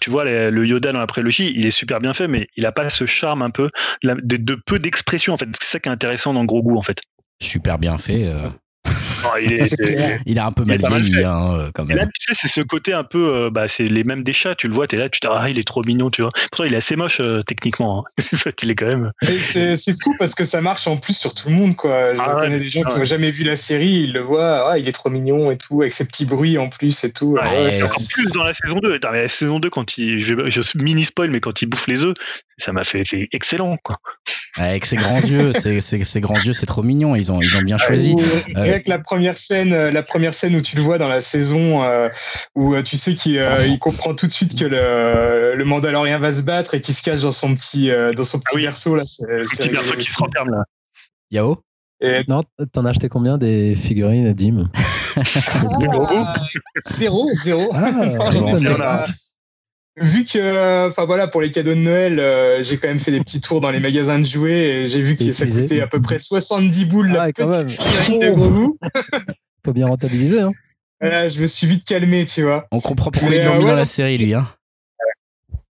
[0.00, 2.72] tu vois le Yoda dans la prélogie il est super bien fait mais il a
[2.72, 3.68] pas ce charme un peu
[4.02, 5.48] de, de peu d'expression en fait.
[5.60, 7.00] C'est ça qui est intéressant dans Gros Goût en fait.
[7.40, 8.32] Super bien fait
[9.42, 11.96] il, est, il, a un peu mal vieilli, hein, quand même.
[11.96, 14.54] là, tu sais, c'est ce côté un peu, euh, bah, c'est les mêmes des chats,
[14.54, 16.22] tu le vois, tu es là, tu te dis, ah, il est trop mignon, tu
[16.22, 16.30] vois.
[16.50, 18.04] Pourtant, il est assez moche, euh, techniquement.
[18.06, 18.22] Hein.
[18.32, 19.12] en fait, il est quand même.
[19.40, 22.14] C'est fou parce que ça marche en plus sur tout le monde, quoi.
[22.14, 24.78] Je ah connais des gens qui n'ont jamais vu la série, ils le voient, ah,
[24.78, 27.32] il est trop mignon et tout, avec ses petits bruits en plus et tout.
[27.32, 28.98] Ouais, c'est encore plus dans la saison 2.
[28.98, 32.04] Dans la saison 2, quand il, je, je mini spoil, mais quand il bouffe les
[32.04, 32.14] œufs,
[32.56, 33.98] ça m'a fait, c'est excellent, quoi.
[34.56, 37.14] Avec ses grands yeux, ses, grands yeux, c'est trop mignon.
[37.14, 38.16] Ils ont, ils ont bien choisi.
[38.78, 41.82] Avec la première scène, euh, la première scène où tu le vois dans la saison,
[41.82, 42.08] euh,
[42.54, 46.32] où euh, tu sais qu'il il comprend tout de suite que le, le Mandalorien va
[46.32, 49.02] se battre et qu'il se cache dans son petit, dans son petit ah berceau là.
[49.04, 50.64] C'est petit berceau qui se renferme là.
[51.32, 51.58] Yao?
[52.00, 52.20] Et...
[52.28, 54.70] Non, t'en as acheté combien des figurines, Dim?
[55.90, 56.34] Ah,
[56.86, 57.68] Zéro, zéro.
[57.72, 59.06] Ah,
[60.00, 63.20] vu que, enfin voilà, pour les cadeaux de Noël, euh, j'ai quand même fait des
[63.20, 66.00] petits tours dans les magasins de jouets et j'ai vu que ça coûtait à peu
[66.00, 68.76] près 70 boules ah, la petite de gros
[69.64, 70.40] Faut bien rentabiliser.
[70.40, 70.52] Hein.
[71.00, 72.66] je me suis vite calmé, tu vois.
[72.72, 74.34] On comprend pourquoi il euh, dans la série, lui.
[74.34, 74.48] Hein.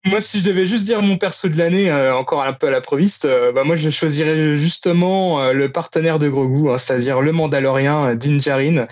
[0.04, 2.70] Moi, si je devais juste dire mon perso de l'année, euh, encore un peu à
[2.72, 7.20] la proviste, euh, bah moi je choisirais justement euh, le partenaire de Grogu, hein, c'est-à-dire
[7.20, 8.86] le Mandalorien Din Djarin.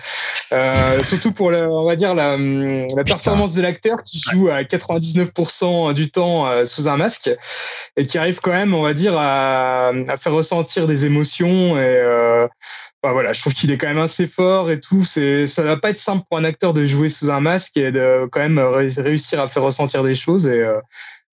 [1.03, 5.93] surtout pour, le, on va dire, la, la performance de l'acteur qui joue à 99%
[5.93, 7.29] du temps sous un masque
[7.95, 12.47] et qui arrive quand même, on va dire, à, à faire ressentir des émotions et
[13.03, 15.03] bah voilà, je trouve qu'il est quand même assez fort et tout.
[15.03, 17.91] C'est, ça va pas être simple pour un acteur de jouer sous un masque et
[17.91, 20.45] de quand même réussir à faire ressentir des choses.
[20.45, 20.79] Et euh,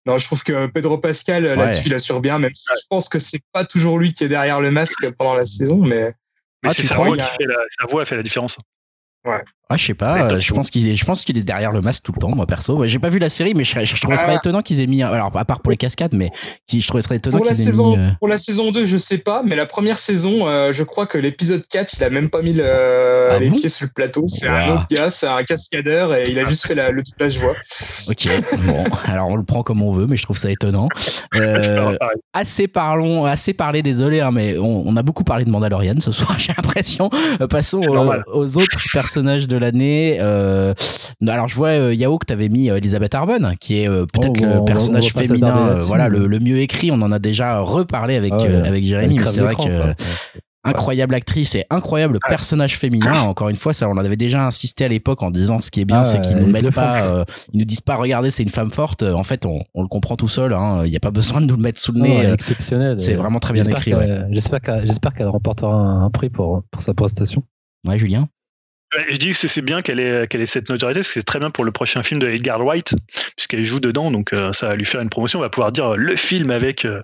[0.07, 3.19] non, je trouve que Pedro Pascal là-dessus il assure bien, même si je pense que
[3.19, 6.13] c'est pas toujours lui qui est derrière le masque pendant la saison, mais.
[6.63, 8.59] Mais ah, c'est sa voix qui fait la, sa voix fait la différence.
[9.25, 9.41] Ouais.
[9.71, 11.83] Ah, je sais pas, euh, je pense qu'il est, je pense qu'il est derrière le
[11.83, 12.87] masque tout le temps, moi perso.
[12.87, 14.37] j'ai pas vu la série, mais je, je, trouverais ça ah.
[14.37, 16.31] étonnant qu'ils aient mis, alors à part pour les cascades, mais
[16.73, 17.99] je trouverais ça étonnant qu'ils aient mis.
[17.99, 21.07] Euh, pour la saison 2, je sais pas, mais la première saison, euh, je crois
[21.07, 24.25] que l'épisode 4, il a même pas mis le, ah les pieds sur le plateau.
[24.27, 27.39] C'est un autre gars, c'est un cascadeur et il a juste fait la, le doublage
[27.39, 27.55] voix.
[28.09, 28.27] Ok,
[28.61, 30.89] bon, alors on le prend comme on veut, mais je trouve ça étonnant.
[32.33, 36.11] assez parlons, assez parlé, désolé, hein, mais on, on, a beaucoup parlé de Mandalorian ce
[36.11, 37.11] soir, j'ai l'impression.
[37.51, 40.19] Passons aux, aux, autres personnages de l'année.
[40.21, 45.13] alors je vois Yao que t'avais mis Elisabeth Arben, qui est peut-être oh, le personnage
[45.13, 46.91] féminin, voilà, le, mieux écrit.
[46.91, 49.95] On en a déjà reparlé avec ah avec Jérémy, mais c'est vrai que
[50.69, 53.21] incroyable actrice et incroyable personnage féminin.
[53.21, 55.81] Encore une fois, ça, on en avait déjà insisté à l'époque en disant ce qui
[55.81, 58.43] est bien, ah, c'est qu'ils nous mettent pas, euh, ils nous disent pas, regardez, c'est
[58.43, 59.03] une femme forte.
[59.03, 60.53] En fait, on, on le comprend tout seul.
[60.53, 60.83] Hein.
[60.85, 62.27] Il n'y a pas besoin de nous le mettre sous le nez.
[62.27, 62.99] Euh, exceptionnel.
[62.99, 63.93] C'est vraiment très bien écrit.
[64.31, 67.43] J'espère qu'elle remportera un, prix pour, pour sa prestation.
[67.87, 68.29] Ouais, Julien.
[69.11, 71.39] Je dis que c'est bien qu'elle ait, qu'elle ait cette notoriété, parce que c'est très
[71.39, 72.95] bien pour le prochain film de Edgar Wright,
[73.37, 75.41] puisqu'elle joue dedans, donc euh, ça va lui faire une promotion.
[75.41, 76.87] On va pouvoir dire le film avec.
[76.87, 77.03] Euh,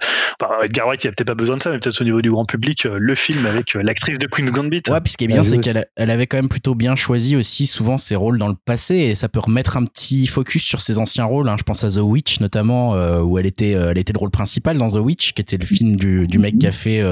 [0.62, 2.30] Edgar Wright, il n'y a peut-être pas besoin de ça, mais peut-être au niveau du
[2.30, 4.82] grand public, euh, le film avec l'actrice de Queen's Gambit.
[4.88, 7.36] Ouais, puis ce qui est bien, c'est qu'elle elle avait quand même plutôt bien choisi
[7.36, 10.80] aussi souvent ses rôles dans le passé, et ça peut remettre un petit focus sur
[10.80, 11.48] ses anciens rôles.
[11.50, 11.56] Hein.
[11.58, 14.88] Je pense à The Witch notamment, où elle était, elle était le rôle principal dans
[14.88, 17.02] The Witch, qui était le film du, du mec qui a fait.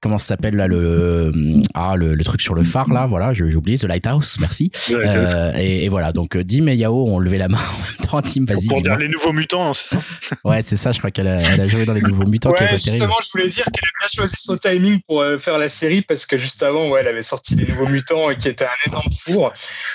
[0.00, 1.32] comment ça s'appelle là le,
[1.74, 4.70] ah, le, le, truc sur le phare là, voilà, j'ai oublié, The Lighthouse, merci.
[4.90, 8.20] Euh, et, voilà, donc euh, Dim et Yao ont levé la main en même temps.
[8.20, 8.66] Dim, vas-y.
[8.66, 10.02] Pour dire les nouveaux mutants, hein, c'est ça
[10.44, 12.50] Ouais, c'est ça, je crois qu'elle a, joué dans les nouveaux mutants.
[12.50, 15.70] Ouais, justement, je voulais dire qu'elle a bien choisi son timing pour euh, faire la
[15.70, 18.90] série parce que juste avant, ouais, elle avait sorti les nouveaux mutants qui était un
[18.90, 19.52] énorme four,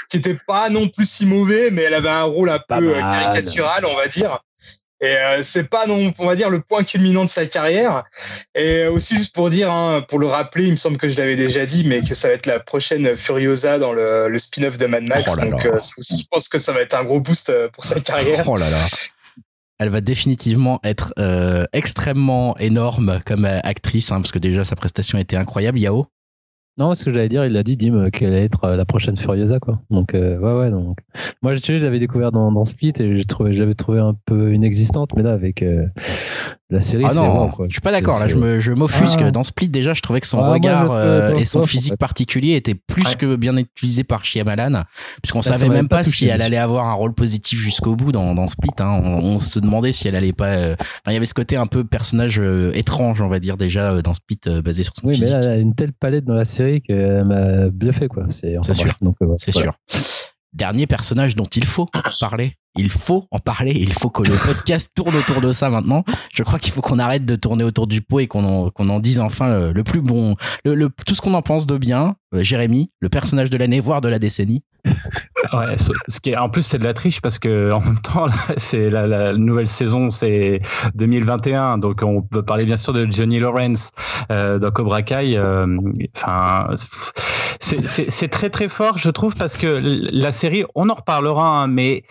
[0.09, 3.85] qui était pas non plus si mauvais, mais elle avait un rôle un peu caricatural,
[3.85, 4.39] on va dire.
[5.01, 8.03] Et euh, c'est pas non, on va dire le point culminant de sa carrière.
[8.53, 11.35] Et aussi juste pour dire, hein, pour le rappeler, il me semble que je l'avais
[11.35, 14.85] déjà dit, mais que ça va être la prochaine Furiosa dans le, le spin-off de
[14.85, 15.31] Mad Max.
[15.31, 17.99] Oh donc euh, je pense que ça va être un gros boost euh, pour sa
[17.99, 18.47] carrière.
[18.47, 18.77] Oh là là.
[19.79, 25.17] Elle va définitivement être euh, extrêmement énorme comme actrice, hein, parce que déjà sa prestation
[25.17, 25.79] était incroyable.
[25.79, 26.05] Yao?
[26.77, 29.17] Non, ce que j'allais dire, il a dit, Dim, qu'elle allait être euh, la prochaine
[29.17, 29.81] Furiosa, quoi.
[29.89, 30.71] Donc, euh, ouais, ouais.
[30.71, 30.99] Donc,
[31.41, 35.11] moi, je, l'avais découvert dans, dans Split et j'ai trouvé, j'avais trouvé un peu inexistante,
[35.15, 35.85] mais là, avec euh,
[36.71, 37.67] la série, ah non, quoi.
[37.67, 38.19] Je suis pas d'accord.
[38.19, 39.19] Là, je m'offusque.
[39.23, 39.31] Ah.
[39.31, 43.15] Dans Split, déjà, je trouvais que son ah, regard et son physique particulier était plus
[43.15, 44.83] que bien utilisé par Shyamalan,
[45.21, 48.47] puisqu'on savait même pas, si elle allait avoir un rôle positif jusqu'au bout dans, dans
[48.47, 48.71] Split.
[48.79, 49.01] Hein.
[49.03, 50.75] On, se demandait si elle allait pas.
[51.07, 52.41] il y avait ce côté un peu personnage
[52.73, 55.33] étrange, on va dire déjà dans Split, basé sur son oui, physique.
[55.33, 58.25] mais là, elle a une telle palette dans la série qu'elle m'a bluffé quoi.
[58.29, 58.93] C'est sûr.
[59.03, 59.73] Euh, c'est sûr.
[60.53, 61.87] Dernier personnage dont il faut
[62.19, 62.57] parler.
[62.75, 63.73] Il faut en parler.
[63.75, 66.03] Il faut que le podcast tourne autour de ça maintenant.
[66.33, 68.89] Je crois qu'il faut qu'on arrête de tourner autour du pot et qu'on en, qu'on
[68.89, 72.15] en dise enfin le, plus bon, le, tout ce qu'on en pense de bien.
[72.33, 74.63] Euh, Jérémy, le personnage de l'année, voire de la décennie.
[75.53, 75.75] Ouais,
[76.07, 78.89] ce qui est, en plus c'est de la triche parce que en même temps c'est
[78.89, 80.61] la, nouvelle saison c'est
[80.95, 83.91] 2021 donc on peut parler bien sûr de Johnny Lawrence
[84.31, 85.67] euh, dans Cobra Kai euh,
[86.15, 86.69] enfin
[87.59, 92.03] c'est très très fort je trouve parce que la série on en reparlera hein, mais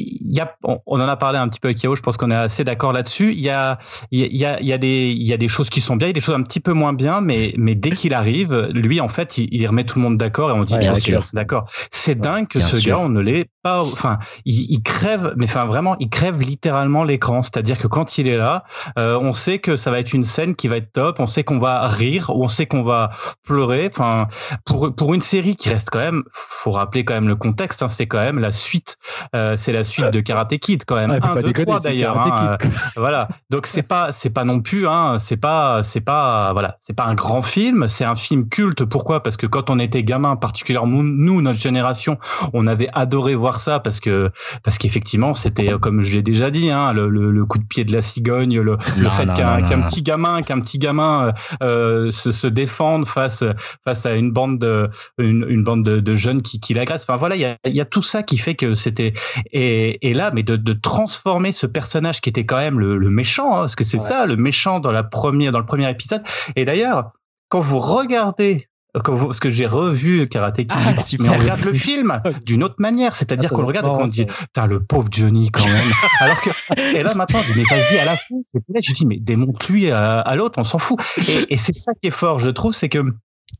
[0.00, 2.30] il y a on, en a parlé un petit peu avec Yao je pense qu'on
[2.30, 3.78] est assez d'accord là-dessus il y a
[4.10, 6.08] il y a, il y a des il y a des choses qui sont bien
[6.08, 8.68] il y a des choses un petit peu moins bien mais mais dès qu'il arrive
[8.72, 11.66] lui en fait il, remet tout le monde d'accord et on dit bien sûr d'accord
[11.90, 13.80] c'est dingue que ce gars, on ne l'est pas.
[13.82, 17.42] Enfin, il, crève, mais enfin vraiment, il crève littéralement l'écran.
[17.42, 18.64] C'est-à-dire que quand il est là,
[18.98, 21.20] euh, on sait que ça va être une scène qui va être top.
[21.20, 23.10] On sait qu'on va rire, ou on sait qu'on va
[23.44, 23.88] pleurer.
[23.90, 24.28] Enfin,
[24.64, 27.82] pour pour une série qui reste quand même, faut rappeler quand même le contexte.
[27.82, 28.96] Hein, c'est quand même la suite.
[29.34, 31.10] Euh, c'est la suite de Karate Kid quand même.
[31.10, 32.18] un, deux, trois d'ailleurs.
[32.18, 33.28] Hein, euh, voilà.
[33.50, 34.86] Donc c'est pas c'est pas non plus.
[34.86, 36.76] Hein, c'est pas c'est pas voilà.
[36.80, 37.88] C'est pas un grand film.
[37.88, 38.84] C'est un film culte.
[38.84, 39.22] Pourquoi?
[39.22, 42.18] Parce que quand on était gamin, particulièrement nous, notre génération,
[42.52, 44.30] on avait adoré voir ça parce que
[44.62, 47.92] parce qu'effectivement c'était comme je l'ai déjà dit hein, le, le, coup de pied de
[47.92, 53.44] la cigogne le, fait qu'un petit gamin qu'un petit gamin euh, se, se défende face
[53.84, 54.88] face à une bande de
[55.18, 57.80] une, une bande de, de, jeunes qui, qui l'agressent enfin voilà il y a, y
[57.80, 59.14] a tout ça qui fait que c'était
[59.52, 63.10] et, et là mais de, de transformer ce personnage qui était quand même le, le
[63.10, 66.22] méchant hein, parce que c'est ça le méchant dans la première dans le premier épisode
[66.56, 67.12] et d'ailleurs
[67.48, 72.20] quand vous regardez parce que j'ai revu Karate Kid, ah, mais on regarde le film
[72.44, 75.64] d'une autre manière, c'est-à-dire ah, qu'on regarde et qu'on dit, t'as le pauvre Johnny quand
[75.64, 75.92] même.
[76.20, 76.50] Alors que,
[76.96, 78.34] et là maintenant, je dis, mais vas-y à la fin.
[78.54, 81.00] je dis, mais démonte-lui à, l'autre, on s'en fout.
[81.48, 82.98] Et, c'est ça qui est fort, je trouve, c'est que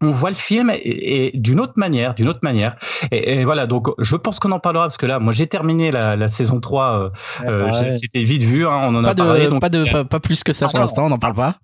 [0.00, 2.76] on voit le film et, d'une autre manière, d'une autre manière.
[3.10, 6.28] Et, voilà, donc je pense qu'on en parlera parce que là, moi j'ai terminé la,
[6.28, 7.10] saison 3, euh,
[7.46, 9.48] euh, bah c'était vite vu, hein, on en pas a parlé.
[9.48, 11.56] donc, pas, de, pas, plus que ça pour l'instant, on n'en parle pas.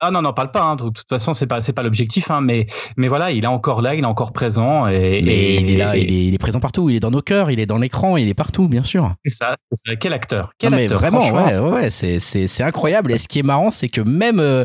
[0.00, 0.62] Ah non, n'en parle pas.
[0.62, 0.76] Hein.
[0.76, 2.30] De toute façon, c'est pas c'est pas l'objectif.
[2.30, 2.40] Hein.
[2.40, 2.66] Mais
[2.96, 4.86] mais voilà, il est encore là, il est encore présent.
[4.88, 6.90] Et, mais il est là, il, est, il, est, présent partout.
[6.90, 9.14] Il est dans nos cœurs, il est dans l'écran, il est partout, bien sûr.
[9.24, 9.56] C'est ça.
[9.98, 13.12] Quel acteur Quel mais vraiment, ouais, ouais, c'est incroyable.
[13.12, 14.64] Et ce qui est marrant, c'est que même euh,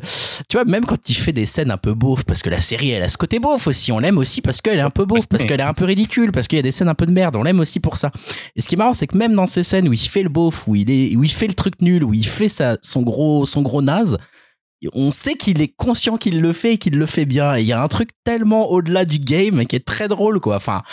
[0.50, 2.92] tu vois, même quand il fait des scènes un peu beauf, parce que la série,
[2.92, 3.92] elle a ce côté beauf aussi.
[3.92, 6.32] On l'aime aussi parce qu'elle est un peu beauf, parce qu'elle est un peu ridicule,
[6.32, 7.36] parce qu'il y a des scènes un peu de merde.
[7.36, 8.12] On l'aime aussi pour ça.
[8.56, 10.30] Et ce qui est marrant, c'est que même dans ces scènes où il fait le
[10.30, 13.02] beauf, où il est, où il fait le truc nul, où il fait sa, son
[13.02, 14.18] gros son gros naze
[14.94, 17.56] on sait qu'il est conscient qu'il le fait et qu'il le fait bien.
[17.56, 20.56] Et il y a un truc tellement au-delà du game qui est très drôle, quoi.
[20.56, 20.84] Enfin,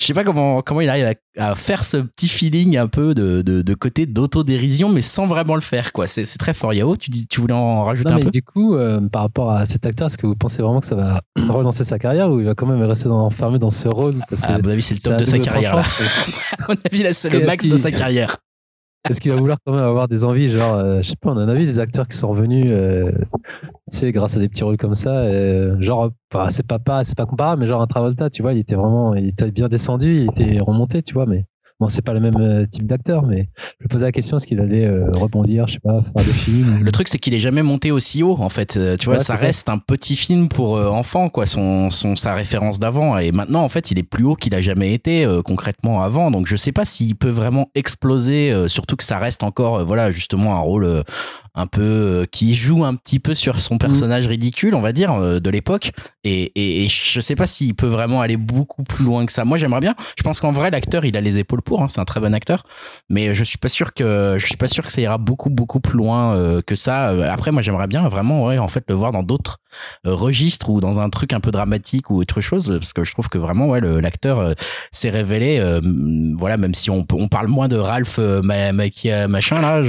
[0.00, 3.42] je sais pas comment, comment il arrive à, faire ce petit feeling un peu de,
[3.42, 6.06] de, de côté d'autodérision, mais sans vraiment le faire, quoi.
[6.06, 6.74] C'est très fort.
[6.74, 8.30] Yao, tu, dis, tu voulais en rajouter un peu?
[8.30, 10.94] Du coup, euh, par rapport à cet acteur, est-ce que vous pensez vraiment que ça
[10.96, 14.14] va relancer sa carrière ou il va quand même rester enfermé dans ce rôle?
[14.28, 15.76] Parce À mon avis, c'est le top de sa carrière.
[15.76, 15.82] Là.
[16.58, 18.36] à mon avis, c'est le max de sa carrière.
[19.08, 21.36] Est-ce qu'il va vouloir quand même avoir des envies, genre, euh, je sais pas, on
[21.36, 23.10] en a vu des acteurs qui sont revenus, euh,
[23.90, 26.10] tu sais, grâce à des petits rôles comme ça, genre,
[26.50, 29.14] c'est pas, pas, c'est pas comparable, mais genre un Travolta, tu vois, il était vraiment,
[29.14, 31.46] il était bien descendu, il était remonté, tu vois, mais
[31.82, 33.48] Bon, c'est pas le même euh, type d'acteur, mais
[33.80, 36.78] je posais la question est-ce qu'il allait euh, rebondir, je sais pas, faire des films
[36.80, 38.76] Le truc, c'est qu'il est jamais monté aussi haut, en fait.
[38.76, 42.78] Euh, tu vois, ça reste un petit film pour enfants, quoi, son, son, sa référence
[42.78, 43.18] d'avant.
[43.18, 46.30] Et maintenant, en fait, il est plus haut qu'il a jamais été concrètement avant.
[46.30, 50.54] Donc, je sais pas s'il peut vraiment exploser, surtout que ça reste encore, voilà, justement,
[50.54, 51.02] un rôle
[51.54, 53.78] un peu euh, qui joue un petit peu sur son mm.
[53.78, 55.92] personnage ridicule, on va dire, euh, de l'époque.
[56.24, 59.44] Et, et, je sais pas s'il peut vraiment aller beaucoup plus loin que ça.
[59.44, 59.94] Moi, j'aimerais bien.
[60.16, 61.82] Je pense qu'en vrai, l'acteur, il a les épaules pour.
[61.82, 62.64] Hein, c'est un très bon acteur,
[63.10, 65.80] mais je suis pas sûr que je suis pas sûr que ça ira beaucoup beaucoup
[65.80, 67.08] plus loin euh, que ça.
[67.30, 69.58] Après, moi, j'aimerais bien vraiment, ouais, en fait, le voir dans d'autres
[70.04, 73.28] registres ou dans un truc un peu dramatique ou autre chose, parce que je trouve
[73.28, 74.54] que vraiment, ouais, l'acteur
[74.90, 75.80] s'est révélé.
[76.38, 79.82] voilà, même si on, on parle moins de Ralph machin là,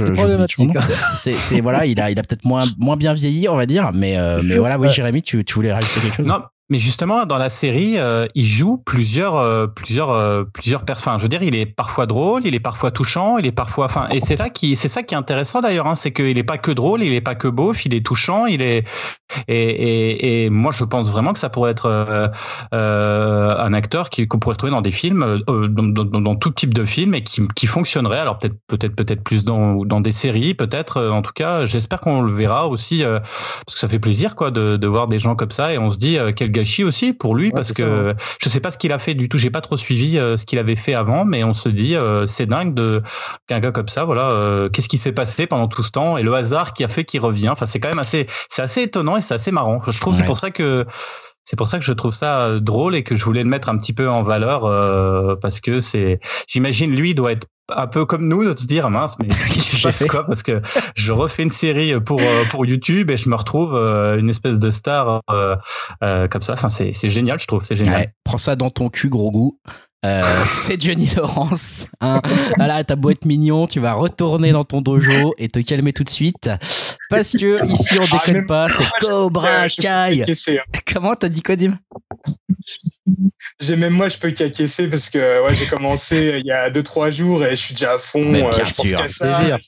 [1.16, 3.92] c'est voilà, il a, il a peut-être moins, moins bien vieilli, on va dire.
[3.92, 6.28] Mais, euh, mais voilà, oui, Jérémy, tu, tu voulais rajouter quelque chose?
[6.28, 11.18] Non, mais justement, dans la série, euh, il joue plusieurs, euh, plusieurs, euh, plusieurs personnes.
[11.18, 13.84] Je veux dire, il est parfois drôle, il est parfois touchant, il est parfois.
[13.84, 16.42] Enfin, et c'est ça qui, c'est ça qui est intéressant d'ailleurs, hein, c'est qu'il n'est
[16.42, 18.88] pas que drôle, il n'est pas que beauf, il est touchant, il est.
[19.46, 21.86] Et, moi, je pense vraiment que ça pourrait être
[22.72, 27.22] euh, un acteur qu'on pourrait trouver dans des films, dans, tout type de films, et
[27.22, 28.20] qui, fonctionnerait.
[28.20, 31.02] Alors peut-être, peut-être, peut-être plus dans, dans des séries, peut-être.
[31.08, 34.78] En tout cas, j'espère qu'on le verra aussi, parce que ça fait plaisir, quoi, de,
[34.78, 37.50] de voir des gens comme ça, et on se dit quel gâchis aussi pour lui
[37.50, 39.38] parce que je sais pas ce qu'il a fait du tout.
[39.38, 42.26] J'ai pas trop suivi euh, ce qu'il avait fait avant, mais on se dit euh,
[42.26, 43.02] c'est dingue de
[43.46, 46.22] qu'un gars comme ça, voilà, euh, qu'est-ce qui s'est passé pendant tout ce temps et
[46.22, 47.50] le hasard qui a fait qu'il revient.
[47.50, 49.80] Enfin, c'est quand même assez, c'est assez étonnant et c'est assez marrant.
[49.86, 50.86] Je trouve c'est pour ça que
[51.44, 53.78] c'est pour ça que je trouve ça drôle et que je voulais le mettre un
[53.78, 58.44] petit peu en valeur parce que c'est, j'imagine lui doit être un peu comme nous
[58.44, 60.60] de se dire mince mais qu'est-ce qui se passe quoi parce que
[60.94, 64.58] je refais une série pour euh, pour YouTube et je me retrouve euh, une espèce
[64.58, 65.56] de star euh,
[66.28, 66.54] comme ça.
[66.54, 68.12] Enfin c'est c'est génial je trouve c'est génial.
[68.24, 69.58] Prends ça dans ton cul gros goût
[70.44, 71.88] c'est Johnny Lawrence.
[72.00, 72.20] Hein.
[72.56, 76.04] Voilà, t'as beau être mignon, tu vas retourner dans ton dojo et te calmer tout
[76.04, 76.50] de suite.
[77.10, 80.22] Parce que ici, on ah, déconne pas, c'est Cobra Kai.
[80.22, 80.62] Hein.
[80.92, 81.78] Comment t'as dit quoi, Dim?
[83.60, 87.12] J'ai même moi je peux qu'acquiescer parce que ouais j'ai commencé il y a 2-3
[87.12, 88.98] jours et je suis déjà à fond Mais euh, bien je sûr.
[88.98, 89.58] pense ça,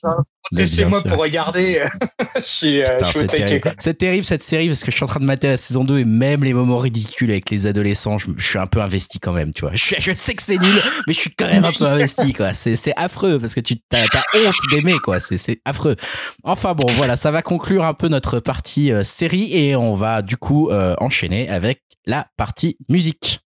[0.65, 1.83] chez moi pour regarder.
[2.37, 4.23] Je suis, euh, c'est terrible.
[4.23, 6.43] cette série parce que je suis en train de mater la saison 2 et même
[6.43, 9.71] les moments ridicules avec les adolescents je, suis un peu investi quand même tu vois.
[9.73, 12.53] Je, je sais que c'est nul mais je suis quand même un peu investi quoi.
[12.53, 14.05] C'est affreux parce que tu as,
[14.35, 15.19] honte d'aimer quoi.
[15.19, 15.95] C'est affreux.
[16.43, 20.21] Enfin bon voilà ça va conclure un peu notre partie euh, série et on va
[20.21, 23.41] du coup enchaîner avec la partie musique.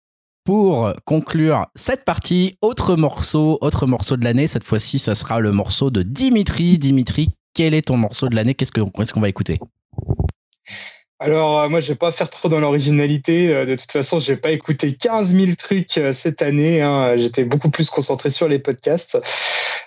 [0.44, 4.46] Pour conclure cette partie, autre morceau, autre morceau de l'année.
[4.46, 6.78] Cette fois-ci, ça sera le morceau de Dimitri.
[6.78, 8.54] Dimitri, quel est ton morceau de l'année?
[8.54, 9.60] Qu'est-ce qu'on va écouter?
[11.18, 13.54] Alors euh, moi je vais pas faire trop dans l'originalité.
[13.54, 16.82] Euh, de toute façon, j'ai pas écouté 15 000 trucs euh, cette année.
[16.82, 17.16] Hein.
[17.16, 19.18] J'étais beaucoup plus concentré sur les podcasts.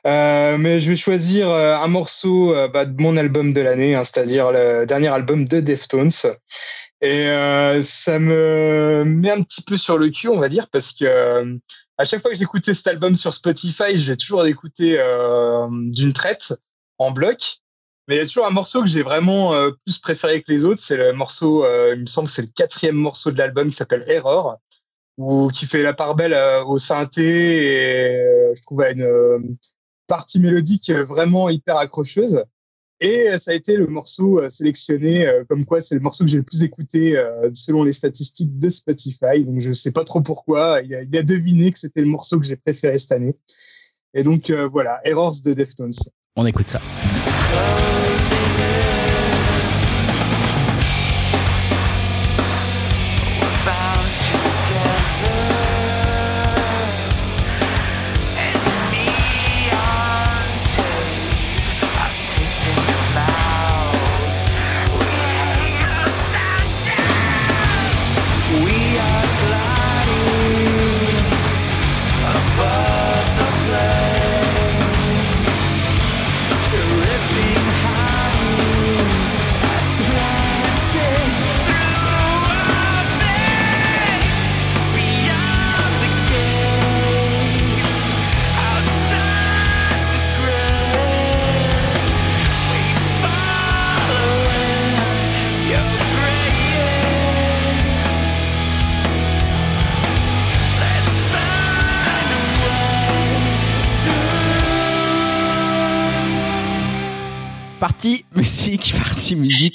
[0.05, 4.85] mais je vais choisir un morceau bah, de mon album de l'année, hein, c'est-à-dire le
[4.85, 6.09] dernier album de Deftones.
[7.01, 10.91] Et euh, ça me met un petit peu sur le cul, on va dire, parce
[10.91, 11.57] que euh,
[11.97, 16.53] à chaque fois que j'écoutais cet album sur Spotify, j'ai toujours écouté euh, d'une traite,
[16.97, 17.59] en bloc.
[18.07, 20.63] Mais il y a toujours un morceau que j'ai vraiment euh, plus préféré que les
[20.63, 20.81] autres.
[20.81, 23.75] C'est le morceau, euh, il me semble que c'est le quatrième morceau de l'album qui
[23.75, 24.57] s'appelle Error,
[25.17, 29.57] ou qui fait la part belle au synthé et je trouve à une
[30.07, 32.43] partie mélodique vraiment hyper accrocheuse.
[33.01, 36.29] Et ça a été le morceau euh, sélectionné, euh, comme quoi c'est le morceau que
[36.29, 39.43] j'ai le plus écouté euh, selon les statistiques de Spotify.
[39.45, 40.81] Donc je sais pas trop pourquoi.
[40.83, 43.35] Il a, il a deviné que c'était le morceau que j'ai préféré cette année.
[44.13, 45.93] Et donc voilà, Errors de Deftones.
[46.35, 46.81] On écoute ça.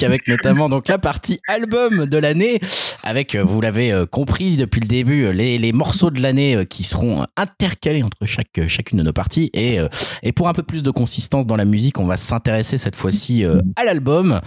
[0.05, 2.61] Avec notamment donc la partie album de l'année
[3.03, 8.03] avec, vous l'avez compris depuis le début, les, les morceaux de l'année qui seront intercalés
[8.03, 9.79] entre chaque, chacune de nos parties et,
[10.23, 13.45] et pour un peu plus de consistance dans la musique, on va s'intéresser cette fois-ci
[13.77, 14.41] à l'album,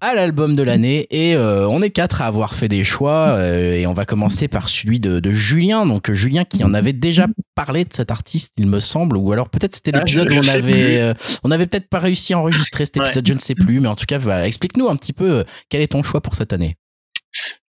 [0.00, 3.94] à l'album de l'année et on est quatre à avoir fait des choix et on
[3.94, 5.86] va commencer par celui de, de Julien.
[5.86, 9.48] Donc Julien qui en avait déjà parlé de cet artiste, il me semble, ou alors
[9.48, 11.14] peut-être c'était ah, l'épisode où on avait, euh,
[11.44, 13.94] on avait peut-être pas réussi à enregistrer cet épisode, je ne sais plus, mais en
[13.94, 16.76] tout cas, explique-nous un petit peu euh, quel est ton choix pour cette année?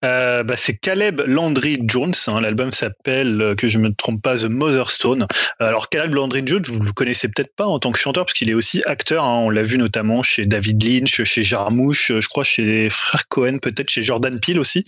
[0.03, 2.13] Euh, bah, c'est Caleb Landry Jones.
[2.27, 2.41] Hein.
[2.41, 5.27] L'album s'appelle, euh, que je me trompe pas, The Mother Stone.
[5.59, 8.49] Alors Caleb Landry Jones, vous le connaissez peut-être pas en tant que chanteur, parce qu'il
[8.49, 9.23] est aussi acteur.
[9.23, 9.39] Hein.
[9.45, 13.59] On l'a vu notamment chez David Lynch, chez Jarmouche, je crois chez les frères Cohen,
[13.59, 14.85] peut-être chez Jordan Peele aussi.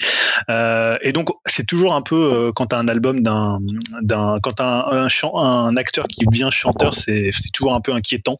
[0.49, 3.59] Euh, et donc c'est toujours un peu euh, quand as un album d'un,
[4.01, 8.37] d'un, quand as un, un, acteur qui devient chanteur, c'est, toujours un peu inquiétant.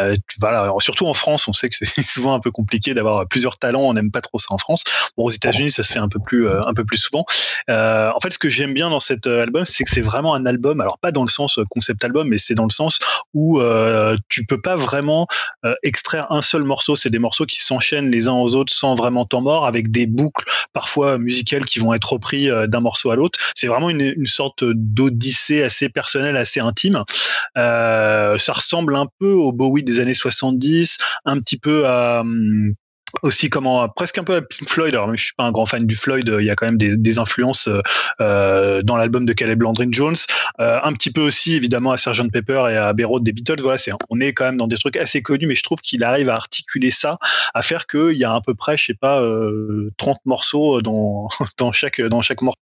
[0.00, 3.58] Euh, voilà, surtout en France, on sait que c'est souvent un peu compliqué d'avoir plusieurs
[3.58, 3.82] talents.
[3.82, 4.84] On n'aime pas trop ça en France.
[5.16, 7.24] Bon, aux États-Unis, ça se fait un peu plus euh, un peu plus souvent.
[7.70, 10.34] Euh, en fait, ce que j'aime bien dans cet euh, album, c'est que c'est vraiment
[10.34, 10.80] un album.
[10.80, 12.98] Alors pas dans le sens concept album, mais c'est dans le sens
[13.34, 13.60] où
[14.28, 15.26] tu peux pas vraiment
[15.82, 16.96] extraire un seul morceau.
[16.96, 20.06] C'est des morceaux qui s'enchaînent les uns aux autres sans vraiment temps mort, avec des
[20.06, 23.38] boucles parfois musicales qui vont être repris d'un morceau à l'autre.
[23.54, 27.04] C'est vraiment une, sorte d'odyssée assez personnelle, assez intime.
[27.54, 32.74] Ça ressemble un peu au Bowie des années 70, un petit peu à hum,
[33.22, 34.94] aussi comment presque un peu à Pink Floyd.
[34.94, 37.18] Alors je suis pas un grand fan du Floyd il y a quand même des,
[37.18, 37.68] influences
[38.20, 40.16] euh, dans l'album de Caleb Landry Jones.
[40.60, 42.30] Euh, un petit peu aussi évidemment à Sgt.
[42.30, 43.60] Pepper et à Abbey des Beatles.
[43.60, 46.04] Voilà c'est on est quand même dans des trucs assez connus mais je trouve qu'il
[46.04, 47.18] arrive à articuler ça
[47.54, 51.28] à faire qu'il y a à peu près je sais pas euh, 30 morceaux dans
[51.58, 52.65] dans chaque dans chaque morceau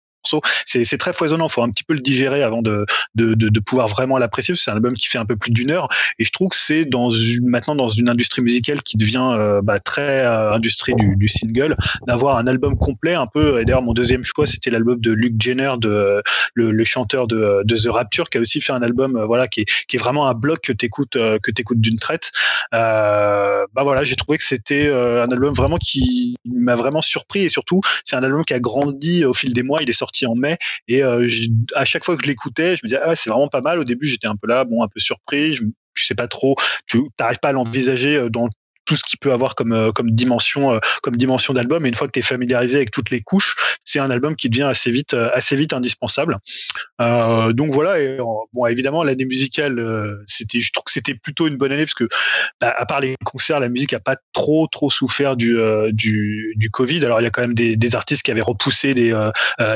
[0.64, 1.48] c'est très foisonnant.
[1.48, 4.54] Faut un petit peu le digérer avant de, de, de, pouvoir vraiment l'apprécier.
[4.54, 5.88] C'est un album qui fait un peu plus d'une heure.
[6.18, 9.60] Et je trouve que c'est dans une, maintenant dans une industrie musicale qui devient euh,
[9.62, 11.76] bah, très euh, industrie du, du single,
[12.06, 13.60] d'avoir un album complet un peu.
[13.60, 16.22] Et d'ailleurs, mon deuxième choix, c'était l'album de Luke Jenner, de,
[16.54, 19.48] le, le, chanteur de, de The Rapture, qui a aussi fait un album euh, voilà,
[19.48, 22.32] qui, est, qui est vraiment un bloc que tu écoutes, que écoutes d'une traite.
[22.74, 27.40] Euh, bah voilà, j'ai trouvé que c'était un album vraiment qui m'a vraiment surpris.
[27.40, 29.82] Et surtout, c'est un album qui a grandi au fil des mois.
[29.82, 30.56] Il est sorti en mai.
[30.88, 31.28] Et euh,
[31.74, 33.78] à chaque fois que je l'écoutais, je me disais, ah, c'est vraiment pas mal.
[33.78, 35.56] Au début, j'étais un peu là, bon, un peu surpris.
[35.56, 35.64] Je,
[35.94, 36.55] je sais pas trop,
[36.86, 38.48] tu n'arrives pas à l'envisager euh, dans
[38.86, 41.84] tout ce qu'il peut avoir comme euh, comme dimension euh, comme dimension d'album.
[41.84, 44.48] Et une fois que tu es familiarisé avec toutes les couches c'est un album qui
[44.48, 46.38] devient assez vite euh, assez vite indispensable.
[47.00, 48.18] Euh, donc voilà et,
[48.52, 49.76] bon évidemment l'année musicale
[50.26, 52.08] c'était je trouve que c'était plutôt une bonne année parce que
[52.60, 55.58] bah, à part les concerts la musique a pas trop trop souffert du
[55.92, 57.04] du, du Covid.
[57.04, 59.12] Alors il y a quand même des, des artistes qui avaient repoussé des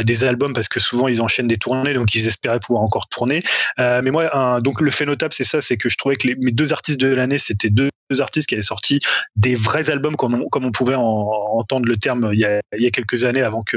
[0.02, 3.42] des albums parce que souvent ils enchaînent des tournées donc ils espéraient pouvoir encore tourner.
[3.78, 6.36] Mais moi un, donc le fait notable c'est ça c'est que je trouvais que les,
[6.36, 9.00] mes deux artistes de l'année c'était deux artistes qui avaient sorti
[9.36, 13.42] des vrais albums comme on, pouvait en, entendre le terme il y, a, quelques années
[13.42, 13.76] avant que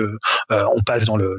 [0.51, 1.37] euh, on passe dans le,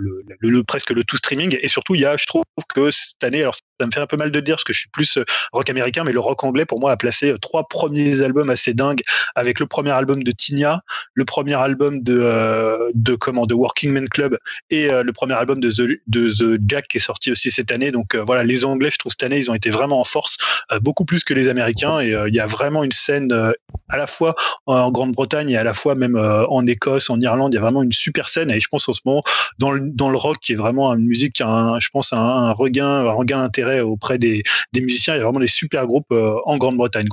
[0.67, 1.57] presque le tout streaming.
[1.61, 3.45] Et surtout, il y a, je trouve que cette année,
[3.81, 5.69] ça me fait un peu mal de dire parce que je suis plus euh, rock
[5.69, 9.03] américain, mais le rock anglais pour moi a placé euh, trois premiers albums assez dingues
[9.35, 10.83] avec le premier album de Tinia,
[11.15, 14.39] le premier album de de comment de Working Men Club
[14.71, 17.91] et le premier album de The, de Jack qui est sorti aussi cette année.
[17.91, 20.37] Donc voilà, les Anglais, je trouve cette année ils ont été vraiment en force,
[20.81, 23.33] beaucoup plus que les Américains et il y a vraiment une scène
[23.89, 24.35] à la fois
[24.67, 27.83] en Grande-Bretagne et à la fois même en Écosse, en Irlande, il y a vraiment
[27.83, 29.23] une super scène et je pense en ce moment
[29.59, 32.13] dans le dans le rock qui est vraiment une musique qui a un, je pense
[32.13, 33.49] un, un regain un regain
[33.81, 34.43] auprès des,
[34.75, 35.15] musiciens.
[35.15, 37.09] Il y vraiment des super groupes euh, en Grande-Bretagne.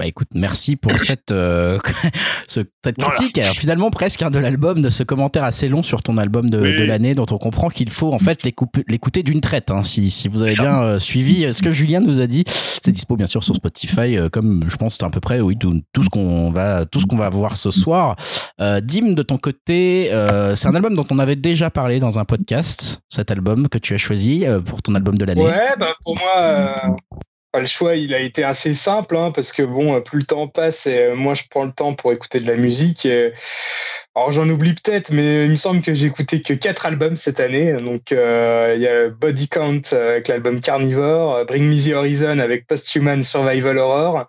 [0.00, 1.78] Bah écoute, merci pour cette, euh,
[2.46, 6.16] cette critique, Alors, finalement presque hein, de l'album, de ce commentaire assez long sur ton
[6.16, 8.42] album de, de l'année, dont on comprend qu'il faut en fait
[8.88, 9.70] l'écouter d'une traite.
[9.70, 12.92] Hein, si, si vous avez bien euh, suivi ce que Julien nous a dit, c'est
[12.92, 16.08] dispo bien sûr sur Spotify, comme je pense à peu près oui tout, tout ce
[16.08, 18.16] qu'on va tout ce qu'on va voir ce soir.
[18.58, 20.06] Euh, Dim, de ton côté,
[20.54, 23.02] c'est un album dont on avait déjà parlé dans un podcast.
[23.10, 25.44] Cet album que tu as choisi pour ton album de l'année.
[25.44, 26.96] Ouais, bah pour moi,
[27.58, 30.86] le choix, il a été assez simple, hein, parce que bon, plus le temps passe
[30.86, 33.08] et euh, moi je prends le temps pour écouter de la musique.
[34.16, 37.38] Alors j'en oublie peut-être, mais il me semble que j'ai écouté que quatre albums cette
[37.38, 37.72] année.
[37.74, 42.66] Donc euh, il y a Body Count avec l'album Carnivore, Bring Me the Horizon avec
[42.66, 44.26] Posthuman Survival Horror,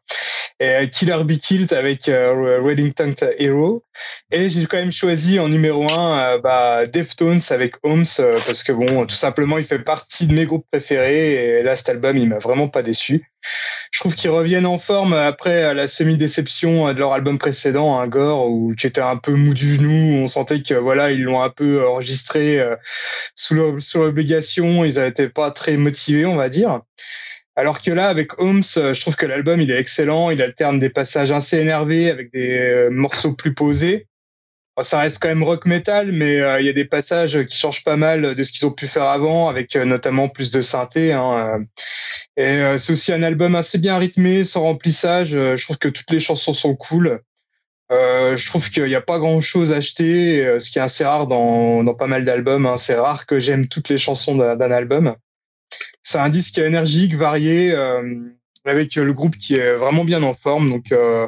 [0.60, 3.84] et Killer Be Killed avec euh, Wedding Tongue Hero.
[4.32, 8.06] Et j'ai quand même choisi en numéro un euh, bah, Deftones avec Holmes
[8.46, 11.60] parce que bon, tout simplement, il fait partie de mes groupes préférés.
[11.60, 13.31] Et là, cet album, il m'a vraiment pas déçu.
[13.92, 18.50] Je trouve qu'ils reviennent en forme après la semi-déception de leur album précédent, un Gore,
[18.50, 20.24] où qui était un peu mou du genou.
[20.24, 22.76] On sentait que voilà, ils l'ont un peu enregistré euh,
[23.36, 23.56] sous
[23.96, 24.86] l'obligation.
[24.86, 26.82] Ils n'étaient pas très motivés, on va dire.
[27.56, 30.32] Alors que là, avec Holmes, je trouve que l'album il est excellent.
[30.32, 34.08] Il alterne des passages assez énervés avec des morceaux plus posés.
[34.84, 37.98] Ça reste quand même rock metal, mais il y a des passages qui changent pas
[37.98, 41.14] mal de ce qu'ils ont pu faire avant, avec notamment plus de synthé.
[41.14, 41.66] Hein.
[42.38, 45.30] Et c'est aussi un album assez bien rythmé, sans remplissage.
[45.30, 47.22] Je trouve que toutes les chansons sont cool.
[47.92, 50.82] Euh, je trouve qu'il n'y a pas grand chose à acheter, euh, ce qui est
[50.82, 52.66] assez rare dans, pas mal d'albums.
[52.66, 52.78] Hein.
[52.78, 55.16] C'est rare que j'aime toutes les chansons d'un album.
[56.02, 58.02] C'est un disque énergique, varié, euh,
[58.66, 60.70] avec le groupe qui est vraiment bien en forme.
[60.70, 61.28] Donc, euh,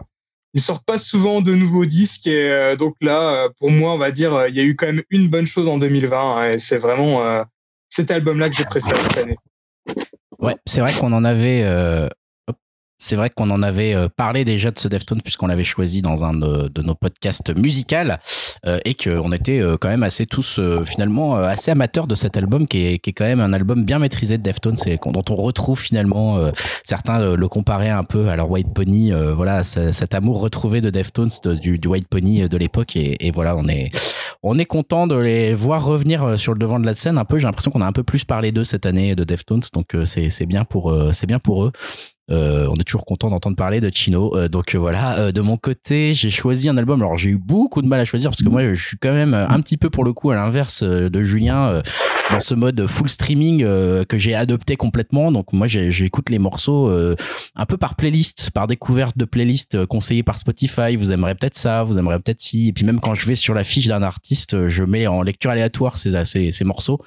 [0.54, 2.28] ils sortent pas souvent de nouveaux disques.
[2.28, 5.04] Et euh, donc là, pour moi, on va dire, il y a eu quand même
[5.10, 6.38] une bonne chose en 2020.
[6.38, 7.44] Hein, et c'est vraiment
[7.90, 9.38] cet album-là que j'ai préféré cette année.
[10.40, 11.64] Ouais, c'est vrai qu'on en avait
[13.04, 16.24] c'est vrai qu'on en avait euh, parlé déjà de ce Deftones puisqu'on l'avait choisi dans
[16.24, 17.84] un de, nos podcasts musicaux
[18.66, 22.66] euh, et qu'on était euh, quand même assez tous finalement assez amateurs de cet album
[22.66, 25.36] qui est, qui est quand même un album bien maîtrisé de Deftones et dont on
[25.36, 26.40] retrouve finalement
[26.84, 31.30] certains le comparaient un peu à leur White Pony voilà cet amour retrouvé de Deftones
[31.44, 33.92] du, White Pony de l'époque et, voilà on est
[34.44, 37.38] on est content de les voir revenir sur le devant de la scène un peu.
[37.40, 40.46] J'ai l'impression qu'on a un peu plus parlé d'eux cette année de Deftones donc c'est
[40.46, 41.72] bien pour c'est bien pour eux
[42.32, 44.36] euh, on est toujours content d'entendre parler de Chino.
[44.36, 47.02] Euh, donc euh, voilà, de mon côté, j'ai choisi un album.
[47.02, 49.34] Alors j'ai eu beaucoup de mal à choisir parce que moi, je suis quand même
[49.34, 51.82] un petit peu pour le coup à l'inverse de Julien
[52.32, 55.32] dans ce mode full streaming que j'ai adopté complètement.
[55.32, 60.40] Donc moi, j'écoute les morceaux un peu par playlist, par découverte de playlist conseillées par
[60.40, 60.96] Spotify.
[60.96, 62.70] Vous aimerez peut-être ça, vous aimerez peut-être si.
[62.70, 65.52] Et puis même quand je vais sur la fiche d'un artiste, je mets en lecture
[65.52, 67.02] aléatoire ces, ces, ces morceaux.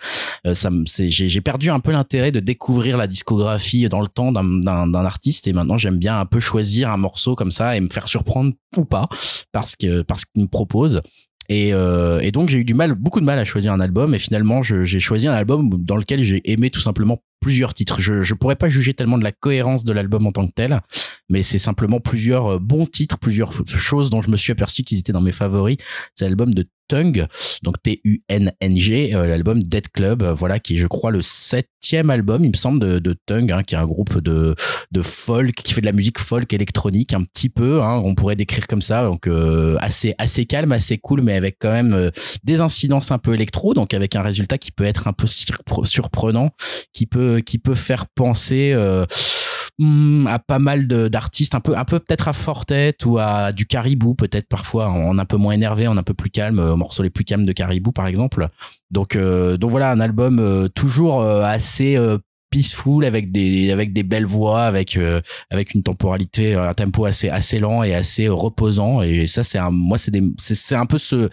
[0.52, 5.48] ça, j'ai perdu un peu l'intérêt de découvrir la discographie dans le temps d'un artiste
[5.48, 8.52] et maintenant j'aime bien un peu choisir un morceau comme ça et me faire surprendre
[8.76, 9.08] ou pas
[9.52, 11.00] parce que parce qu'il me propose.
[11.48, 14.14] Et, euh, et, donc j'ai eu du mal, beaucoup de mal à choisir un album
[14.14, 18.00] et finalement j'ai choisi un album dans lequel j'ai aimé tout simplement plusieurs titres.
[18.00, 20.80] Je je pourrais pas juger tellement de la cohérence de l'album en tant que tel,
[21.28, 24.98] mais c'est simplement plusieurs euh, bons titres, plusieurs choses dont je me suis aperçu qu'ils
[24.98, 25.76] étaient dans mes favoris.
[26.14, 27.26] C'est l'album de Tung,
[27.64, 32.44] donc T-U-N-N-G, euh, l'album Dead Club, euh, voilà, qui est, je crois, le septième album,
[32.44, 34.54] il me semble, de, de Tung, hein, qui est un groupe de,
[34.92, 38.36] de folk, qui fait de la musique folk électronique, un petit peu, hein, on pourrait
[38.36, 39.28] décrire comme ça, donc
[39.78, 42.12] assez, assez calme, assez cool, mais avec quand même
[42.44, 46.52] des incidences un peu électro, donc avec un résultat qui peut être un peu surprenant,
[46.92, 48.74] qui peut, qui peut faire penser
[49.78, 53.66] Hmm, à pas mal d'artistes, un peu, un peu peut-être à Fortet ou à du
[53.66, 57.02] Caribou, peut-être parfois en un peu moins énervé, en un peu plus calme, euh, morceaux
[57.02, 58.48] les plus calmes de Caribou par exemple.
[58.90, 61.98] Donc, euh, donc voilà, un album euh, toujours assez
[62.56, 65.20] peaceful avec des avec des belles voix avec euh,
[65.50, 69.02] avec une temporalité un tempo assez assez lent et assez reposant.
[69.02, 71.28] Et ça c'est un moi c'est c'est un peu ce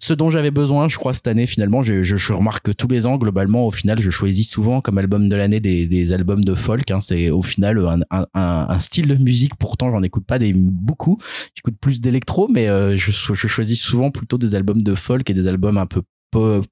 [0.00, 1.82] ce dont j'avais besoin je crois cette année finalement.
[1.82, 5.34] Je, je, remarque tous les ans globalement au final je choisis souvent comme album de
[5.34, 9.16] l'année des, des albums de folk hein, c'est au final un, un, un, style de
[9.16, 9.56] musique.
[9.56, 11.18] Pourtant j'en écoute pas des beaucoup.
[11.56, 15.34] J'écoute plus d'électro mais euh, je, je choisis souvent plutôt des albums de folk et
[15.34, 16.64] des albums un peu pop,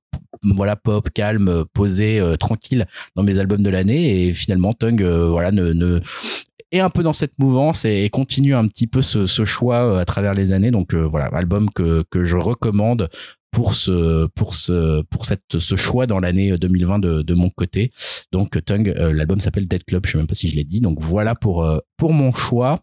[0.42, 2.86] voilà pop calme posé euh, tranquille
[3.16, 4.28] dans mes albums de l'année.
[4.28, 6.00] Et finalement Tung euh, voilà ne, ne
[6.70, 9.98] est un peu dans cette mouvance et, continue un petit peu ce, ce choix euh,
[9.98, 10.70] à travers les années.
[10.70, 13.08] Donc voilà album que, que je recommande
[13.50, 17.92] pour ce pour ce pour cette ce choix dans l'année 2020 de, de mon côté.
[18.30, 20.04] Donc Tung l'album s'appelle Dead Club.
[20.06, 20.80] Je sais même pas si je l'ai dit.
[20.80, 21.66] Donc voilà pour
[21.96, 22.78] pour mon choix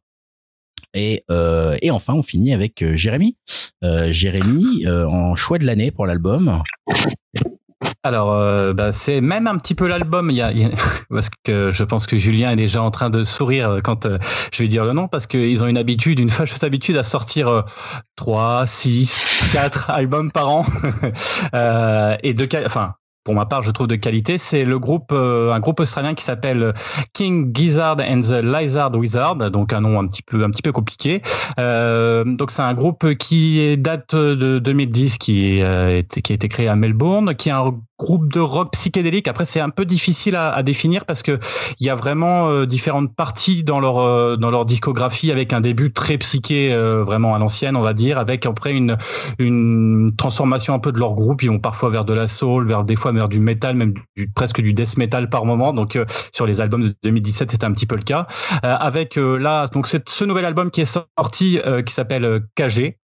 [0.96, 3.38] et, euh, et enfin, on finit avec euh, Jérémy.
[3.84, 6.64] Euh, Jérémy, euh, en choix de l'année pour l'album.
[8.04, 10.32] Alors, euh, bah, c'est même un petit peu l'album.
[11.10, 14.68] Parce que je pense que Julien est déjà en train de sourire quand je vais
[14.68, 17.66] dire le nom, parce qu'ils ont une habitude, une fâcheuse habitude à sortir
[18.16, 20.66] 3, 6, 4 albums par an.
[22.24, 22.96] et de, enfin,
[23.26, 26.24] pour ma part, je trouve de qualité, c'est le groupe, euh, un groupe australien qui
[26.24, 26.76] s'appelle
[27.12, 30.72] King Gizzard and the Lizard Wizard, donc un nom un petit peu, un petit peu
[30.72, 31.24] compliqué.
[31.60, 36.68] Euh, donc c'est un groupe qui date de 2010, qui, euh, qui a été créé
[36.68, 39.28] à Melbourne, qui est un groupe de rock psychédélique.
[39.28, 41.40] Après, c'est un peu difficile à, à, définir parce que
[41.80, 45.62] il y a vraiment euh, différentes parties dans leur euh, dans leur discographie avec un
[45.62, 48.98] début très psyché, euh, vraiment à l'ancienne, on va dire, avec après une
[49.40, 51.42] une transformation un peu de leur groupe.
[51.44, 53.94] Ils vont parfois vers de la soul, vers des fois vers du metal, même
[54.36, 55.72] presque du death metal par moment.
[55.72, 55.98] Donc
[56.34, 58.28] sur les albums de 2017, c'était un petit peu le cas.
[58.62, 62.98] avec là, donc c'est ce nouvel album qui est sorti qui s'appelle KG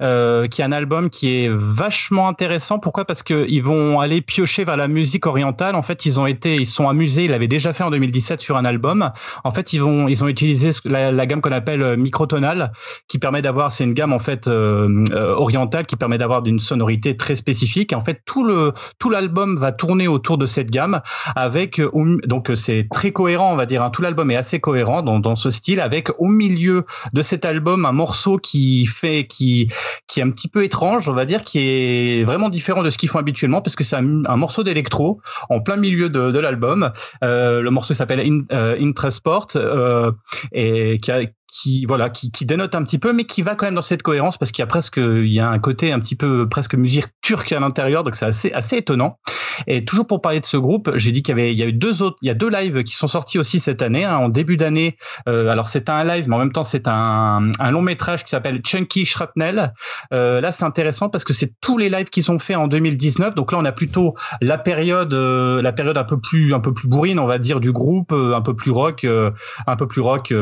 [0.00, 2.78] euh, qui est un album qui est vachement intéressant.
[2.78, 3.04] Pourquoi?
[3.04, 5.74] Parce qu'ils vont aller piocher vers la musique orientale.
[5.74, 7.24] En fait, ils ont été, ils sont amusés.
[7.24, 9.10] Ils l'avaient déjà fait en 2017 sur un album.
[9.44, 12.72] En fait, ils vont, ils ont utilisé la, gamme qu'on appelle euh, microtonale,
[13.06, 15.04] qui permet d'avoir, c'est une gamme en fait euh,
[15.34, 17.92] orientale qui permet d'avoir une sonorité très spécifique.
[17.92, 21.00] En fait, tout le tout l'album va tourner autour de cette gamme
[21.36, 21.80] avec
[22.24, 23.82] donc c'est très cohérent, on va dire.
[23.82, 23.90] Hein.
[23.90, 27.92] Tout l'album est assez cohérent dans ce style, avec au milieu de cet album un
[27.92, 29.57] morceau qui fait qui
[30.06, 32.98] qui est un petit peu étrange, on va dire, qui est vraiment différent de ce
[32.98, 36.92] qu'ils font habituellement, parce que c'est un, morceau d'électro en plein milieu de, l'album.
[37.24, 40.12] Euh, le morceau s'appelle In, euh, Intersport euh,
[40.52, 43.66] et qui a, qui voilà qui, qui, dénote un petit peu mais qui va quand
[43.66, 46.00] même dans cette cohérence parce qu'il y a presque il y a un côté un
[46.00, 49.18] petit peu presque musique turque à l'intérieur donc c'est assez assez étonnant.
[49.66, 51.66] Et toujours pour parler de ce groupe j'ai dit qu'il y avait il y a
[51.66, 54.16] eu deux autres il y a deux lives qui sont sortis aussi cette année hein,
[54.16, 54.96] en début d'année.
[55.28, 58.30] Euh, alors c'est un live mais en même temps c'est un, un long métrage qui
[58.30, 59.72] s'appelle Chunky Shrapnel.
[60.12, 63.34] Euh, là c'est intéressant parce que c'est tous les lives qui sont faits en 2019
[63.34, 66.72] donc là on a plutôt la période euh, la période un peu plus un peu
[66.72, 69.30] plus bourrine on va dire du groupe euh, un peu plus rock euh,
[69.66, 70.32] un peu plus rock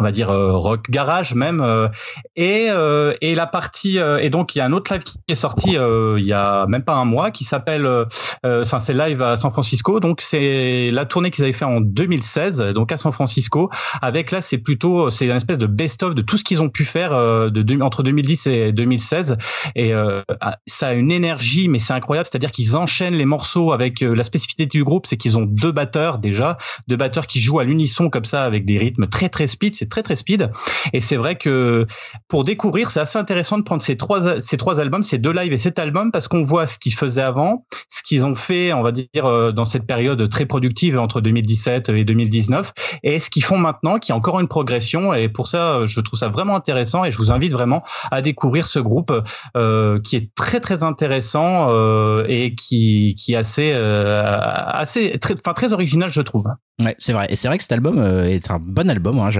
[0.00, 1.88] on va dire euh, rock garage même euh,
[2.36, 5.34] et euh, et la partie et donc il y a un autre live qui est
[5.34, 7.86] sorti il y a même pas un mois qui s'appelle
[8.44, 10.00] enfin c'est live à San Francisco.
[10.00, 13.70] Donc c'est la tournée qu'ils avaient fait en 2016 donc à San Francisco.
[14.00, 16.68] Avec là c'est plutôt c'est une espèce de best of de tout ce qu'ils ont
[16.68, 19.36] pu faire de, entre 2010 et 2016
[19.74, 22.28] et ah, ça a une énergie mais c'est incroyable.
[22.30, 26.18] C'est-à-dire qu'ils enchaînent les morceaux avec la spécificité du groupe c'est qu'ils ont deux batteurs
[26.18, 26.58] déjà.
[26.86, 30.02] Deux batteurs qui jouent à l'unisson comme ça avec des rythmes très très speed très
[30.02, 30.50] très speed.
[30.92, 31.86] Et c'est vrai que
[32.28, 35.52] pour découvrir, c'est assez intéressant de prendre ces trois, ces trois albums, ces deux lives
[35.52, 38.82] et cet album, parce qu'on voit ce qu'ils faisaient avant, ce qu'ils ont fait, on
[38.82, 43.44] va dire, euh, dans cette période très productive entre 2017 et 2019, et ce qu'ils
[43.44, 45.14] font maintenant, qui est encore une progression.
[45.14, 48.66] Et pour ça, je trouve ça vraiment intéressant et je vous invite vraiment à découvrir
[48.66, 49.12] ce groupe
[49.56, 55.72] euh, qui est très très intéressant euh, et qui, qui est assez, assez très, très
[55.72, 56.46] original, je trouve.
[56.84, 57.26] Ouais, c'est vrai.
[57.30, 59.18] Et c'est vrai que cet album est un bon album.
[59.18, 59.30] Hein.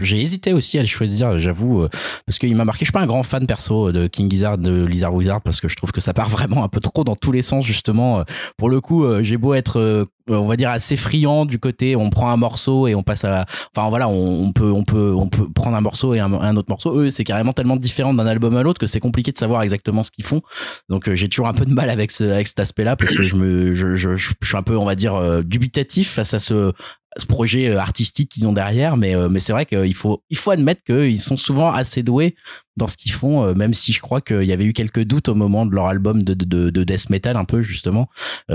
[0.00, 1.88] J'ai hésité aussi à le choisir, j'avoue, euh,
[2.26, 2.80] parce qu'il m'a marqué.
[2.80, 5.68] Je suis pas un grand fan perso de King Gizzard, de Lizard Wizard, parce que
[5.68, 8.20] je trouve que ça part vraiment un peu trop dans tous les sens, justement.
[8.20, 8.22] Euh,
[8.56, 12.30] pour le coup, j'ai beau être on va dire assez friand du côté on prend
[12.30, 13.44] un morceau et on passe à
[13.76, 16.98] enfin voilà on, peut on peut on peut prendre un morceau et un, autre morceau
[16.98, 20.02] eux c'est carrément tellement différent d'un album à l'autre que c'est compliqué de savoir exactement
[20.02, 20.40] ce qu'ils font
[20.88, 23.26] donc j'ai toujours un peu de mal avec ce avec cet aspect là parce que
[23.26, 26.72] je me je, je suis un peu on va dire dubitatif face à ce
[27.16, 30.36] ce projet euh, artistique qu'ils ont derrière, mais, euh, mais c'est vrai qu'il faut, il
[30.36, 32.34] faut admettre qu'ils sont souvent assez doués
[32.76, 35.28] dans ce qu'ils font, euh, même si je crois qu'il y avait eu quelques doutes
[35.28, 38.08] au moment de leur album de, de, de death metal, un peu justement,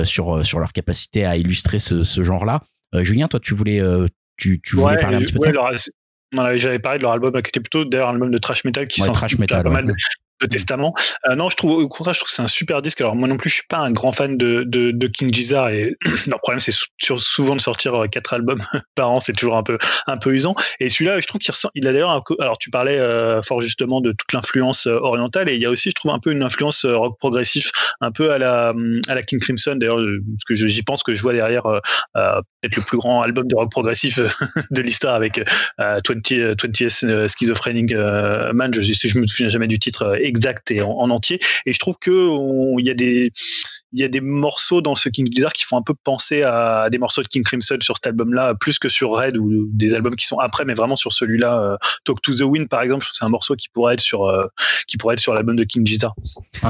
[0.04, 2.64] sur, sur leur capacité à illustrer ce, ce genre-là.
[2.94, 3.82] Julien, toi, tu voulais,
[4.38, 6.56] tu, tu voulais parler un petit peu de ça?
[6.56, 9.02] J'avais parlé de leur album qui était plutôt d'ailleurs un album de trash metal qui
[9.02, 9.96] ouais, trash metal, pas mal
[10.42, 10.94] de Testament.
[11.28, 13.02] Euh, non, je trouve au contraire, je trouve que c'est un super disque.
[13.02, 15.70] Alors moi non plus, je suis pas un grand fan de, de, de King Gizzard
[15.70, 15.96] et
[16.28, 18.62] leur problème c'est souvent de sortir euh, quatre albums
[18.96, 20.56] par an, c'est toujours un peu un peu usant.
[20.80, 21.70] Et celui-là, je trouve qu'il ressent.
[21.76, 25.62] Il a d'ailleurs, alors tu parlais euh, fort justement de toute l'influence orientale et il
[25.62, 27.72] y a aussi, je trouve, un peu une influence rock progressif,
[28.02, 28.74] un peu à la
[29.08, 29.76] à la King Crimson.
[29.76, 33.56] D'ailleurs, parce que j'y pense que je vois derrière peut-être le plus grand album de
[33.56, 34.20] rock progressif
[34.72, 35.42] de l'histoire avec
[35.78, 38.74] 20 20 Schizophrenic Man.
[38.74, 41.40] Je, je me souviens jamais du titre exact et en, entier.
[41.66, 42.10] Et je trouve que
[42.80, 43.32] il y a des
[43.92, 46.90] il y a des morceaux dans ce King Gizzard qui font un peu penser à
[46.92, 50.16] des morceaux de King Crimson sur cet album-là, plus que sur Red ou des albums
[50.16, 51.60] qui sont après, mais vraiment sur celui-là.
[51.60, 53.96] Euh, Talk to the Wind, par exemple, je trouve que c'est un morceau qui pourrait
[53.96, 54.46] être sur euh,
[54.88, 56.14] qui pourrait être sur l'album de King Gizzard.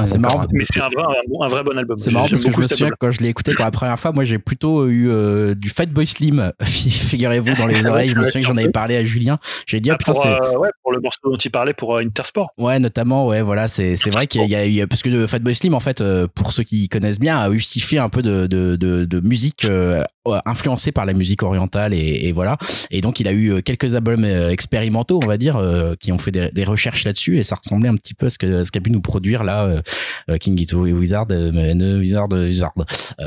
[0.04, 1.04] c'est marrant, mais c'est un vrai,
[1.40, 1.98] un, vrai bon album.
[1.98, 4.12] C'est marrant parce que je me souviens quand je l'ai écouté pour la première fois,
[4.12, 8.10] moi j'ai plutôt eu euh, du Fatboy Slim, figurez-vous, dans les oreilles.
[8.10, 9.38] Je me souviens que j'en avais parlé à Julien.
[9.66, 12.50] J'ai dit ah, ah putain c'est ouais, pour le morceau dont il parlait pour Intersport.
[12.56, 15.74] Ouais, notamment ouais voilà c'est c'est vrai qu'il y, a eu parce que Fatboy Slim
[15.74, 16.02] en fait
[16.34, 17.60] pour ceux qui connaissent bien a eu
[17.98, 20.04] un peu de de, de, musique euh,
[20.44, 22.56] influencée par la musique orientale et, voilà.
[22.90, 26.18] Et donc il a eu quelques albums euh, expérimentaux on va dire euh, qui ont
[26.18, 27.38] fait des, recherches là-dessus.
[27.38, 29.82] Et ça ressemblait un petit peu à ce que ce qu'a pu nous produire là
[30.38, 32.72] King Gito Wizard Wizard Wizard.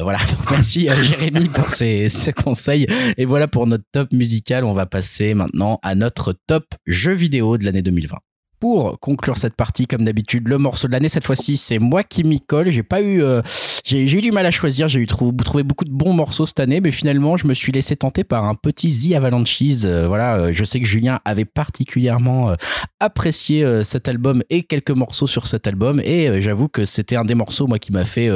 [0.02, 0.20] Voilà.
[0.52, 2.88] Merci Jérémy pour ces, ces conseils.
[3.18, 4.64] Et voilà pour notre top musical.
[4.64, 8.18] On va passer maintenant à notre top jeu vidéo de l'année 2020
[8.64, 11.10] pour conclure cette partie, comme d'habitude, le morceau de l'année.
[11.10, 12.70] Cette fois-ci, c'est moi qui m'y colle.
[12.70, 13.42] J'ai pas eu, euh,
[13.84, 14.88] j'ai eu du mal à choisir.
[14.88, 17.96] J'ai eu trouvé beaucoup de bons morceaux cette année, mais finalement, je me suis laissé
[17.96, 19.86] tenter par un petit The Avalanches.
[19.86, 22.56] Euh, voilà, euh, je sais que Julien avait particulièrement
[23.00, 27.36] apprécié cet album et quelques morceaux sur cet album, et j'avoue que c'était un des
[27.36, 28.30] morceaux moi qui m'a fait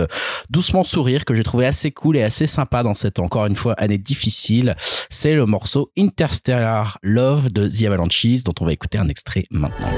[0.50, 3.74] doucement sourire, que j'ai trouvé assez cool et assez sympa dans cette encore une fois
[3.74, 4.76] année difficile.
[5.10, 9.92] C'est le morceau Interstellar Love de The Avalanches, dont on va écouter un extrait maintenant.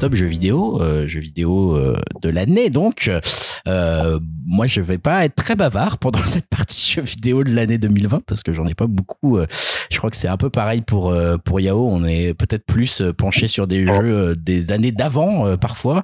[0.00, 1.78] Top jeu vidéo, jeu vidéo
[2.22, 3.10] de l'année donc.
[3.66, 8.22] moi, je vais pas être très bavard pendant cette partie jeu vidéo de l'année 2020
[8.26, 9.38] parce que j'en ai pas beaucoup.
[9.90, 11.14] je crois que c'est un peu pareil pour
[11.44, 11.86] pour Yao.
[11.86, 14.00] On est peut-être plus penché sur des oh.
[14.00, 16.02] jeux des années d'avant parfois.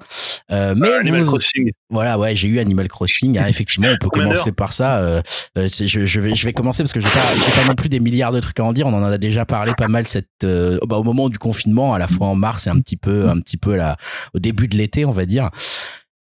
[0.51, 1.73] mais Animal Crossing.
[1.89, 3.39] Voilà, ouais, j'ai eu Animal Crossing.
[3.39, 5.23] Hein, effectivement, on peut commencer par ça.
[5.56, 8.01] je, je, vais je vais commencer parce que j'ai pas j'ai pas non plus des
[8.01, 8.86] milliards de trucs à en dire.
[8.86, 12.06] On en a déjà parlé pas mal cette bah, au moment du confinement, à la
[12.06, 13.86] fois en mars et un petit peu un petit peu là
[14.35, 15.51] au début de l'été, on va dire.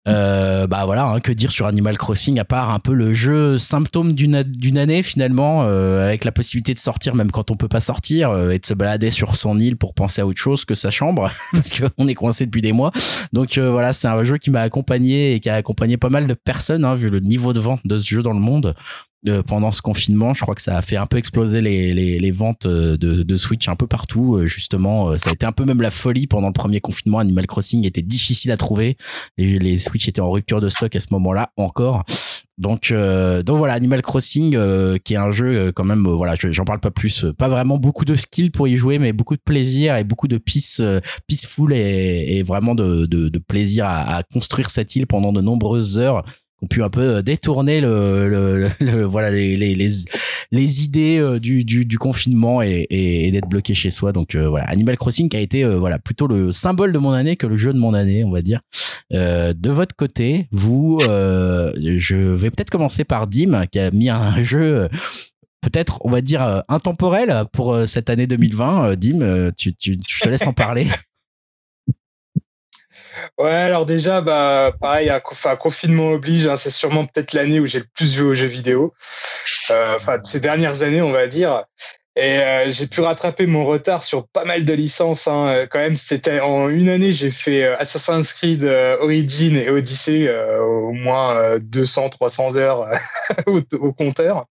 [0.09, 3.57] Euh, bah voilà, hein, que dire sur Animal Crossing à part un peu le jeu
[3.57, 4.35] symptôme d'une
[4.79, 8.51] année finalement, euh, avec la possibilité de sortir même quand on peut pas sortir euh,
[8.51, 11.31] et de se balader sur son île pour penser à autre chose que sa chambre
[11.53, 12.91] parce qu'on est coincé depuis des mois.
[13.33, 16.35] Donc voilà, c'est un jeu qui m'a accompagné et qui a accompagné pas mal de
[16.35, 18.75] personnes hein, vu le niveau de vente de ce jeu dans le monde
[19.47, 20.35] pendant ce confinement.
[20.35, 23.23] Je crois que ça a fait un peu exploser les, les, les ventes euh, de,
[23.23, 24.37] de, Switch un peu partout.
[24.37, 27.19] Euh, justement, euh, ça a été un peu même la folie pendant le premier confinement.
[27.19, 28.97] Animal Crossing était difficile à trouver.
[29.37, 32.05] Les, les Switch étaient en rupture de stock à ce moment-là encore.
[32.59, 34.53] Donc, donc voilà, Animal Crossing,
[35.01, 38.15] qui est un jeu quand même, voilà, j'en parle pas plus, pas vraiment beaucoup de
[38.15, 40.81] skill pour y jouer, mais beaucoup de plaisir et beaucoup de peace,
[41.27, 45.41] peaceful et, et vraiment de, de, de plaisir à, à, construire cette île pendant de
[45.41, 46.23] nombreuses heures
[46.63, 49.89] ont pu un peu euh, détourner le, le, voilà les, les, les,
[50.51, 54.13] les idées euh, du, du, du confinement et, et, d'être bloqué chez soi.
[54.13, 57.47] Donc euh, voilà, Animal Crossing a été voilà plutôt le symbole de mon année que
[57.47, 58.61] le jeu de mon année, on va dire.
[59.13, 64.43] Euh, de votre côté, vous, je vais peut-être commencer par Dim qui a mis un
[64.45, 64.89] jeu
[65.63, 68.97] peut-être, on va dire, intemporel pour cette année 2020.
[68.97, 70.87] Dim, tu, tu, je te laisse en parler.
[73.39, 75.21] Ouais, alors déjà, bah, pareil, un,
[75.57, 78.93] confinement oblige, hein, c'est sûrement peut-être l'année où j'ai le plus joué aux jeux vidéo.
[79.71, 81.65] Euh, enfin, ces dernières années, on va dire.
[82.15, 85.29] Et euh, j'ai pu rattraper mon retard sur pas mal de licences.
[85.29, 85.67] Hein.
[85.71, 88.65] Quand même, c'était en une année, j'ai fait euh, Assassin's Creed
[89.01, 90.29] Origin et Odyssey,
[90.61, 92.87] au moins 200, 300 heures
[93.47, 94.45] au, compteur.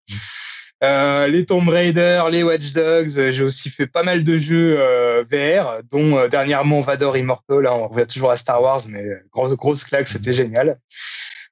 [0.83, 3.19] Euh, les Tomb Raider, les Watch Dogs.
[3.19, 7.67] Euh, j'ai aussi fait pas mal de jeux euh, VR, dont dernièrement Vador Immortal.
[7.67, 10.79] Hein, on revient toujours à Star Wars, mais grosse grosse claque, c'était génial.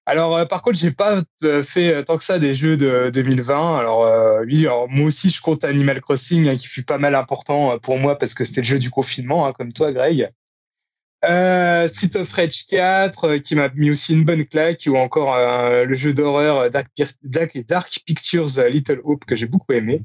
[0.08, 1.20] Alors par contre, j'ai pas
[1.62, 3.78] fait tant que ça des jeux de 2020.
[3.78, 4.10] Alors
[4.48, 8.18] oui, moi aussi je compte Animal Crossing hein, qui fut pas mal important pour moi
[8.18, 10.32] parce que c'était le jeu du confinement, hein, comme toi, Greg.
[11.26, 15.36] Euh, Street of Rage 4 euh, qui m'a mis aussi une bonne claque ou encore
[15.36, 16.88] euh, le jeu d'horreur Dark,
[17.24, 20.02] Dark, Pictures Little Hope que j'ai beaucoup aimé.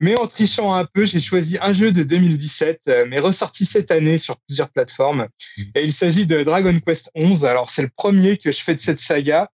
[0.00, 4.16] Mais en trichant un peu, j'ai choisi un jeu de 2017, mais ressorti cette année
[4.16, 5.26] sur plusieurs plateformes.
[5.74, 7.44] Et il s'agit de Dragon Quest 11.
[7.44, 9.50] Alors c'est le premier que je fais de cette saga.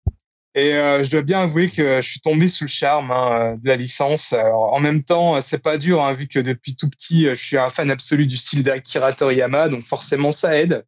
[0.59, 3.77] Et je dois bien avouer que je suis tombé sous le charme hein, de la
[3.77, 4.33] licence.
[4.33, 7.69] En même temps, c'est pas dur, hein, vu que depuis tout petit, je suis un
[7.69, 10.83] fan absolu du style d'Akira Toriyama, donc forcément ça aide.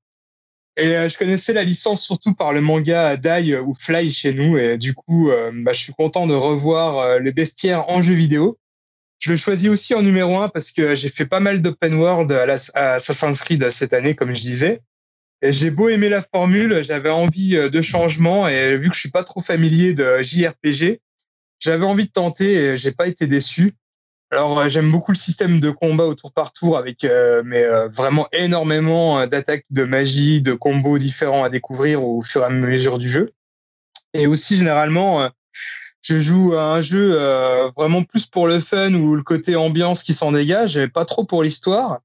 [0.77, 4.77] Et je connaissais la licence surtout par le manga Dai ou Fly chez nous, et
[4.77, 5.31] du coup,
[5.63, 8.57] bah, je suis content de revoir les bestiaires en jeu vidéo.
[9.19, 12.31] Je le choisis aussi en numéro un parce que j'ai fait pas mal d'open world
[12.31, 14.81] à Assassin's Creed cette année, comme je disais.
[15.43, 19.09] J'ai beau aimer la formule, j'avais envie euh, de changement et vu que je suis
[19.09, 21.01] pas trop familier de JRPG,
[21.59, 23.71] j'avais envie de tenter et j'ai pas été déçu.
[24.29, 27.65] Alors euh, j'aime beaucoup le système de combat au tour par tour avec euh, mais
[27.87, 32.99] vraiment énormément d'attaques, de magie, de combos différents à découvrir au fur et à mesure
[32.99, 33.31] du jeu.
[34.13, 35.27] Et aussi généralement
[36.03, 37.15] je joue à un jeu
[37.75, 41.23] vraiment plus pour le fun ou le côté ambiance qui s'en dégage, et pas trop
[41.23, 42.01] pour l'histoire.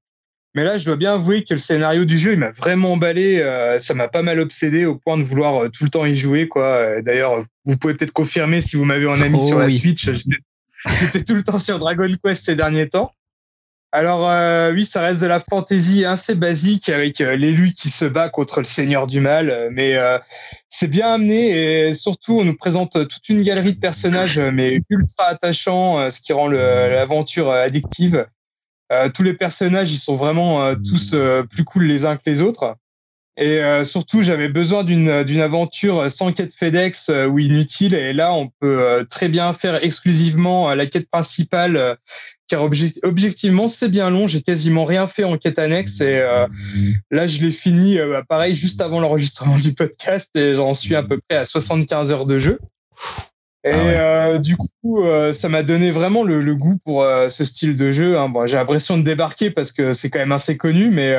[0.55, 3.39] Mais là, je dois bien avouer que le scénario du jeu, il m'a vraiment emballé.
[3.39, 6.15] Euh, ça m'a pas mal obsédé au point de vouloir euh, tout le temps y
[6.15, 6.47] jouer.
[6.47, 6.65] quoi.
[6.65, 10.09] Euh, d'ailleurs, vous pouvez peut-être confirmer si vous m'avez en ami sur la oh Switch.
[10.99, 13.11] J'étais tout le temps sur Dragon Quest ces derniers temps.
[13.93, 14.29] Alors
[14.73, 18.65] oui, ça reste de la fantaisie assez basique avec l'élu qui se bat contre le
[18.65, 19.97] Seigneur du Mal, mais
[20.69, 25.27] c'est bien amené et surtout on nous présente toute une galerie de personnages mais ultra
[25.27, 28.27] attachants, ce qui rend l'aventure addictive.
[28.91, 32.23] Euh, tous les personnages, ils sont vraiment euh, tous euh, plus cool les uns que
[32.25, 32.75] les autres.
[33.39, 37.93] Et surtout, j'avais besoin d'une d'une aventure sans quête FedEx ou inutile.
[37.93, 41.97] Et là, on peut très bien faire exclusivement la quête principale,
[42.47, 44.25] car objectivement, c'est bien long.
[44.25, 46.01] J'ai quasiment rien fait en quête annexe.
[46.01, 46.19] Et
[47.11, 50.35] là, je l'ai fini, bah, pareil, juste avant l'enregistrement du podcast.
[50.35, 52.57] Et j'en suis à peu près à 75 heures de jeu.
[53.67, 57.27] Et ah euh, du coup, euh, ça m'a donné vraiment le, le goût pour euh,
[57.29, 58.17] ce style de jeu.
[58.17, 58.29] Hein.
[58.29, 61.15] Bon, j'ai l'impression de débarquer parce que c'est quand même assez connu, mais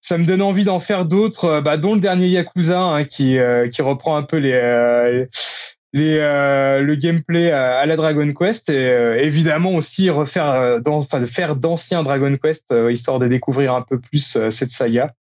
[0.00, 3.38] ça me donne envie d'en faire d'autres, bah, dont le dernier Yakuza hein, qui
[3.70, 5.26] qui reprend un peu les
[5.92, 12.02] les le gameplay à, la Dragon Quest et évidemment aussi refaire dans, enfin faire d'anciens
[12.02, 15.14] Dragon Quest histoire de découvrir un peu plus cette saga.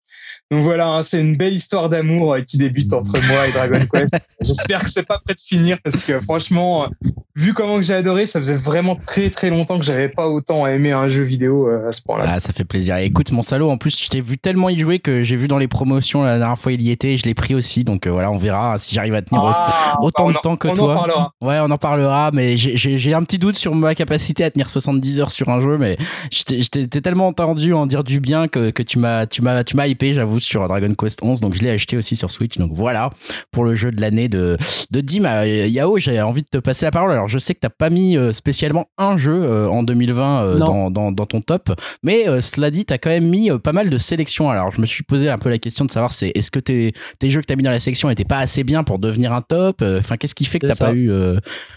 [0.49, 4.15] Donc voilà, hein, c'est une belle histoire d'amour qui débute entre moi et Dragon Quest.
[4.41, 6.89] J'espère que c'est pas prêt de finir parce que franchement,
[7.35, 10.67] vu comment que j'ai adoré, ça faisait vraiment très très longtemps que j'avais pas autant
[10.67, 12.25] aimé un jeu vidéo à ce point-là.
[12.27, 12.97] Ah, ça fait plaisir.
[12.97, 15.57] écoute, mon salaud, en plus, je t'ai vu tellement y jouer que j'ai vu dans
[15.57, 17.83] les promotions la dernière fois il y était, je l'ai pris aussi.
[17.83, 20.75] Donc voilà, on verra si j'arrive à tenir ah, autant bah, de temps que on
[20.75, 20.93] toi.
[20.93, 21.33] En parlera.
[21.41, 25.19] Ouais, on en parlera, mais j'ai un petit doute sur ma capacité à tenir 70
[25.19, 25.97] heures sur un jeu, mais
[26.31, 29.87] j'étais tellement entendu en dire du bien que, que tu m'as tu m'as tu m'as
[29.87, 32.57] hypé, j'avoue, sur Dragon Quest 11, donc je l'ai acheté aussi sur Switch.
[32.57, 33.11] Donc voilà
[33.51, 34.57] pour le jeu de l'année de
[34.91, 35.25] de Dim.
[35.25, 37.20] Euh, Yao, j'ai envie de te passer la parole.
[37.21, 40.89] Alors je sais que t'as pas mis euh, spécialement un jeu euh, en 2020 dans,
[40.89, 41.71] dans, dans, ton top,
[42.01, 44.49] mais cela dit, t'as quand même mis pas mal de sélections.
[44.49, 46.93] Alors je me suis posé un peu la question de savoir c'est est-ce que tes
[47.19, 49.41] tes jeux que t'as mis dans la sélection étaient pas assez bien pour devenir un
[49.41, 51.11] top Enfin, qu'est-ce qui fait que t'as pas eu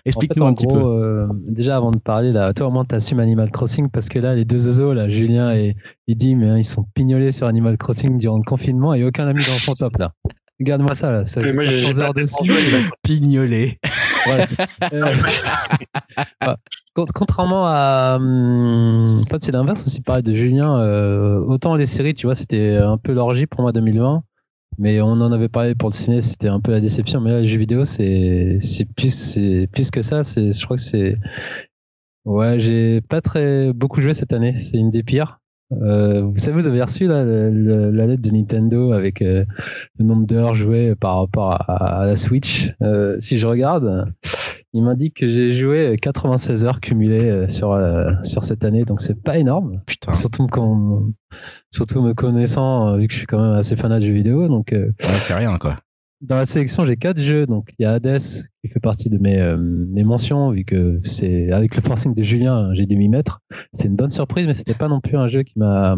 [0.07, 1.29] Explique-nous un petit peu.
[1.47, 4.47] déjà avant de parler là, toi au moins t'assumes Animal Crossing parce que là les
[4.47, 5.77] deux oiseaux là, Julien et,
[6.09, 9.45] et Dim, hein, ils sont pignolés sur Animal Crossing durant le confinement et aucun ami
[9.45, 10.13] dans son top là.
[10.61, 11.25] Regarde-moi ça là.
[11.25, 12.49] Ça moi, j'ai heures dessus.
[13.03, 13.79] Pignolé.
[17.15, 18.19] Contrairement à.
[18.21, 20.79] Hum, en fait, c'est l'inverse aussi, pareil de Julien.
[20.81, 24.23] Euh, autant les séries, tu vois, c'était un peu l'orgie pour moi 2020.
[24.79, 27.21] Mais on en avait parlé pour le ciné, c'était un peu la déception.
[27.21, 28.59] Mais là, les jeux vidéo, c'est
[28.97, 29.39] plus,
[29.73, 30.23] plus que ça.
[30.23, 31.17] Je crois que c'est.
[32.25, 34.57] Ouais, j'ai pas très beaucoup joué cette année.
[34.57, 35.41] C'est une des pires.
[35.83, 39.45] Euh, vous savez, vous avez reçu la lettre de Nintendo avec euh,
[39.99, 42.73] le nombre d'heures jouées par rapport à, la Switch.
[42.83, 44.13] Euh, si je regarde,
[44.73, 47.79] il m'indique que j'ai joué 96 heures cumulées sur,
[48.23, 49.81] sur cette année, donc c'est pas énorme.
[49.87, 50.15] Putain.
[50.15, 51.05] Surtout, quand,
[51.71, 54.49] surtout me connaissant, vu que je suis quand même assez fanat de jeux vidéo.
[54.49, 55.77] Donc, ouais, c'est rien quoi
[56.21, 57.47] dans la sélection, j'ai quatre jeux.
[57.47, 58.21] Donc, il y a Hades
[58.63, 59.57] qui fait partie de mes, euh,
[60.05, 63.41] mentions, vu que c'est avec le forcing de Julien, j'ai dû m'y mettre.
[63.73, 65.97] C'est une bonne surprise, mais c'était pas non plus un jeu qui m'a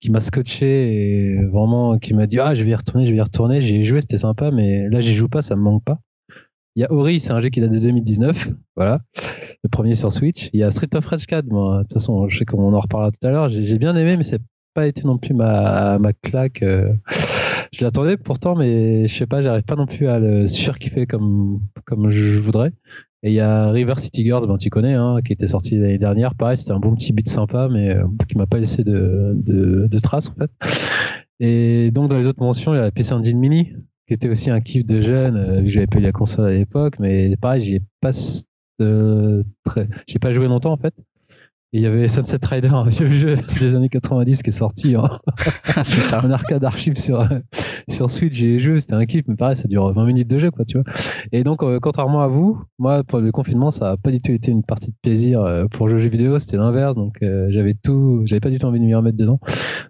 [0.00, 3.16] qui m'a scotché et vraiment qui m'a dit ah je vais y retourner, je vais
[3.16, 3.60] y retourner.
[3.60, 5.98] J'ai joué, c'était sympa, mais là j'y joue pas, ça me manque pas.
[6.76, 9.00] Il y a Ori, c'est un jeu qui date de 2019, voilà,
[9.64, 10.50] le premier sur Switch.
[10.52, 12.78] Il y a Street of Rage 4, moi, de toute façon, je sais qu'on en
[12.78, 13.48] reparlera tout à l'heure.
[13.48, 14.40] J'ai bien aimé, mais c'est
[14.74, 16.62] pas été non plus ma, ma claque.
[16.62, 16.92] Euh,
[17.72, 21.60] je l'attendais pourtant, mais je sais pas, j'arrive pas non plus à le surkiffer comme,
[21.84, 22.72] comme je voudrais.
[23.22, 25.98] Et il y a River City Girls, ben, tu connais, hein, qui était sorti l'année
[25.98, 26.34] dernière.
[26.36, 29.98] Pareil, c'était un bon petit beat sympa, mais euh, qui m'a pas laissé de, de,
[29.98, 30.50] traces, en fait.
[31.40, 33.72] Et donc, dans les autres mentions, il y a la PC Engine Mini,
[34.06, 36.46] qui était aussi un kiff de jeune, euh, vu que j'avais pas eu la console
[36.46, 38.12] à l'époque, mais pareil, j'y ai pas,
[38.82, 39.42] euh,
[40.06, 40.94] j'ai pas joué longtemps, en fait
[41.72, 45.04] il y avait Sunset Rider, un vieux jeu des années 90 qui est sorti en,
[45.04, 47.22] en arcade archive sur,
[47.90, 48.34] sur Switch.
[48.34, 50.78] J'ai joué, c'était un kiff, mais pareil, ça dure 20 minutes de jeu, quoi, tu
[50.78, 50.90] vois.
[51.32, 54.32] Et donc, euh, contrairement à vous, moi, pour le confinement, ça n'a pas du tout
[54.32, 56.94] été une partie de plaisir euh, pour jouer aux jeux vidéo, c'était l'inverse.
[56.96, 59.38] Donc, euh, j'avais tout, j'avais pas du tout envie de m'y remettre dedans.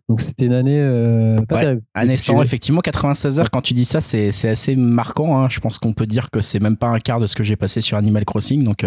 [0.09, 0.79] Donc, c'était une année
[1.49, 1.83] pas terrible.
[1.95, 5.39] Année sans, effectivement, 96 heures, quand tu dis ça, c'est, c'est assez marquant.
[5.39, 5.49] Hein.
[5.49, 7.57] Je pense qu'on peut dire que c'est même pas un quart de ce que j'ai
[7.57, 8.65] passé sur Animal Crossing.
[8.65, 8.85] Donc,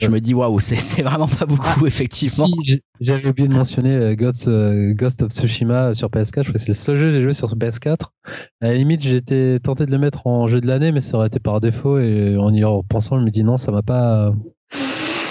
[0.00, 2.19] je me dis, waouh, c'est, c'est vraiment pas beaucoup, effectivement.
[2.28, 6.24] Si, j'avais oublié de mentionner euh, Ghost, euh, Ghost, of Tsushima sur PS4.
[6.36, 8.06] Je crois que c'est le seul jeu que j'ai joué sur PS4.
[8.60, 11.28] À la limite, j'étais tenté de le mettre en jeu de l'année, mais ça aurait
[11.28, 11.98] été par défaut.
[11.98, 14.32] Et en y repensant, je me dis non, ça m'a pas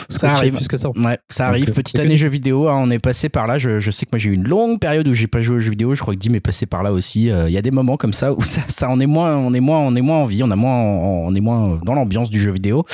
[0.09, 0.55] ça arrive.
[0.55, 0.89] Plus que ça.
[0.89, 1.71] Ouais, ça arrive.
[1.71, 3.57] Petite année jeux vidéo, hein, on est passé par là.
[3.57, 5.59] Je, je sais que moi j'ai eu une longue période où j'ai pas joué aux
[5.59, 5.93] jeux vidéo.
[5.95, 7.31] Je crois que Dim est passé par là aussi.
[7.31, 9.53] Euh, il y a des moments comme ça où ça, ça on est moins, on
[9.53, 12.29] est moins, on est moins en vie, on a moins, on est moins dans l'ambiance
[12.29, 12.85] du jeu vidéo.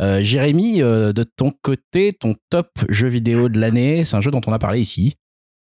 [0.00, 4.30] Euh, Jérémy, euh, de ton côté, ton top jeu vidéo de l'année, c'est un jeu
[4.30, 5.16] dont on a parlé ici.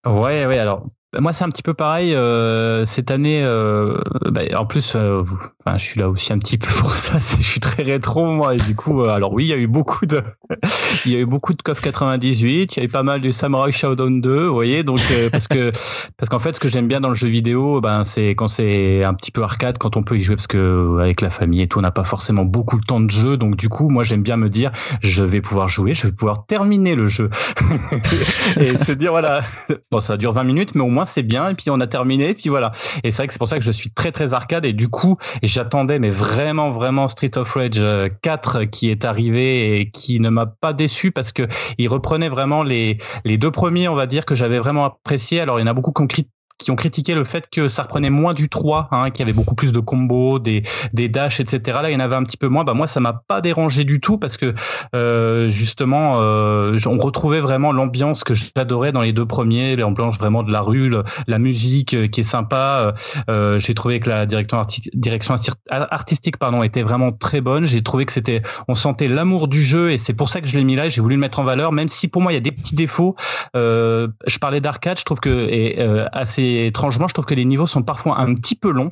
[0.05, 0.57] Ouais, ouais.
[0.57, 0.88] Alors
[1.20, 2.14] moi, c'est un petit peu pareil.
[2.14, 5.24] Euh, cette année, euh, bah, en plus, euh,
[5.66, 7.20] je suis là aussi un petit peu pour ça.
[7.20, 8.56] Je suis très rétro, moi.
[8.56, 10.22] Et du coup, alors oui, il y a eu beaucoup de,
[11.06, 12.76] il y a eu beaucoup de KOF 98.
[12.76, 14.48] Il y a eu pas mal de Samurai Shodown 2.
[14.48, 15.00] Vous voyez, donc
[15.32, 15.72] parce que
[16.18, 19.04] parce qu'en fait, ce que j'aime bien dans le jeu vidéo, ben c'est quand c'est
[19.04, 21.68] un petit peu arcade, quand on peut y jouer, parce que avec la famille et
[21.68, 23.38] tout, on n'a pas forcément beaucoup de temps de jeu.
[23.38, 24.72] Donc du coup, moi, j'aime bien me dire,
[25.02, 27.30] je vais pouvoir jouer, je vais pouvoir terminer le jeu
[28.60, 29.42] et se dire voilà,
[29.92, 32.30] bon, ça dure 20 minutes, mais au moins c'est bien, et puis on a terminé,
[32.30, 32.72] et puis voilà.
[33.03, 34.90] Et c'est vrai que c'est pour ça que je suis très très arcade, et du
[34.90, 37.86] coup, j'attendais, mais vraiment vraiment Street of Rage
[38.22, 42.30] 4 euh, qui est arrivé et qui ne m'a pas déçu parce que il reprenait
[42.30, 45.40] vraiment les, les deux premiers, on va dire, que j'avais vraiment apprécié.
[45.40, 46.07] Alors il y en a beaucoup qui ont
[46.57, 49.34] qui ont critiqué le fait que ça reprenait moins du 3, hein, qu'il y avait
[49.34, 50.64] beaucoup plus de combos, des,
[50.94, 51.80] des dashs, etc.
[51.82, 52.64] Là, il y en avait un petit peu moins.
[52.64, 54.53] Bah, moi, ça m'a pas dérangé du tout parce que
[54.95, 60.44] euh, justement, euh, on retrouvait vraiment l'ambiance que j'adorais dans les deux premiers, l'ambiance vraiment
[60.44, 60.91] de la rue,
[61.27, 62.95] la musique euh, qui est sympa.
[63.30, 65.36] Euh, j'ai trouvé que la direction, direction
[65.69, 67.65] artistique pardon, était vraiment très bonne.
[67.65, 70.56] J'ai trouvé que c'était, on sentait l'amour du jeu et c'est pour ça que je
[70.56, 70.90] l'ai mis là.
[70.90, 72.76] J'ai voulu le mettre en valeur, même si pour moi il y a des petits
[72.76, 73.15] défauts.
[73.56, 75.80] Euh, je parlais d'arcade, je trouve que est
[76.11, 78.91] assez et étrangement, je trouve que les niveaux sont parfois un petit peu longs.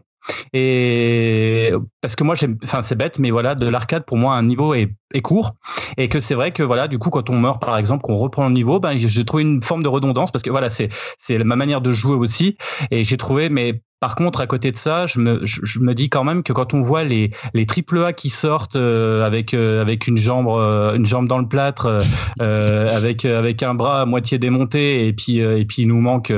[0.54, 1.72] Et
[2.02, 4.74] parce que moi, j'aime, enfin, c'est bête, mais voilà, de l'arcade, pour moi, un niveau
[4.74, 5.56] est, est court.
[5.98, 8.48] Et que c'est vrai que, voilà, du coup, quand on meurt, par exemple, qu'on reprend
[8.48, 11.56] le niveau, ben, j'ai trouvé une forme de redondance parce que, voilà, c'est, c'est ma
[11.56, 12.58] manière de jouer aussi.
[12.92, 16.44] Et j'ai trouvé, mais par contre, à côté de ça, je me, dis quand même
[16.44, 17.32] que quand on voit les,
[17.66, 21.48] triple A qui sortent euh, avec, euh, avec une jambe, euh, une jambe dans le
[21.48, 22.02] plâtre,
[22.38, 25.40] avec, un bras à moitié démonté, et puis,
[25.78, 26.34] il nous manque,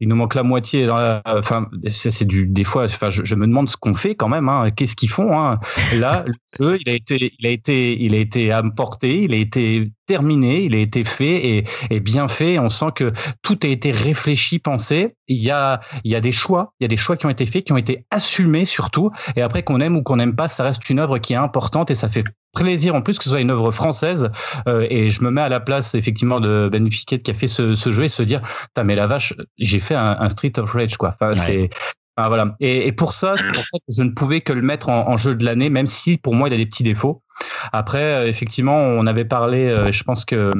[0.00, 0.88] il nous manque la moitié.
[0.88, 4.48] enfin, c'est du, des fois, je, me demande ce qu'on fait quand même.
[4.48, 5.60] Hein, Qu'est-ce qu'ils font hein.
[5.98, 9.36] Là, le jeu, il a été, il a été, il a été apporté, il a
[9.36, 12.58] été terminé, il a été fait et, bien fait.
[12.58, 15.14] On sent que tout a été réfléchi, pensé.
[15.28, 17.72] Il y a des choix, il y a des choix qui ont été faits, qui
[17.72, 19.10] ont été assumés surtout.
[19.36, 21.90] Et après qu'on aime ou qu'on n'aime pas, ça reste une œuvre qui est importante
[21.90, 22.24] et ça fait
[22.54, 24.30] plaisir en plus que ce soit une œuvre française
[24.66, 27.46] euh, et je me mets à la place effectivement de Ben Fiquet qui a fait
[27.46, 28.42] ce, jeu et se dire
[28.84, 31.70] mais la vache j'ai fait un, Street of Rage quoi enfin, c'est
[32.16, 32.54] ah, voilà.
[32.60, 35.34] Et, pour ça, c'est pour ça que je ne pouvais que le mettre en, jeu
[35.34, 37.22] de l'année, même si pour moi il a des petits défauts.
[37.72, 40.52] Après, euh, effectivement, on avait parlé, euh, je pense que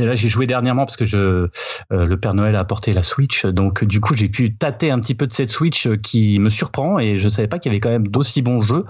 [0.00, 1.48] et là, j'ai joué dernièrement parce que je, euh,
[1.90, 3.44] le Père Noël a apporté la Switch.
[3.46, 6.50] Donc, du coup, j'ai pu tâter un petit peu de cette Switch euh, qui me
[6.50, 8.84] surprend et je savais pas qu'il y avait quand même d'aussi bons jeux.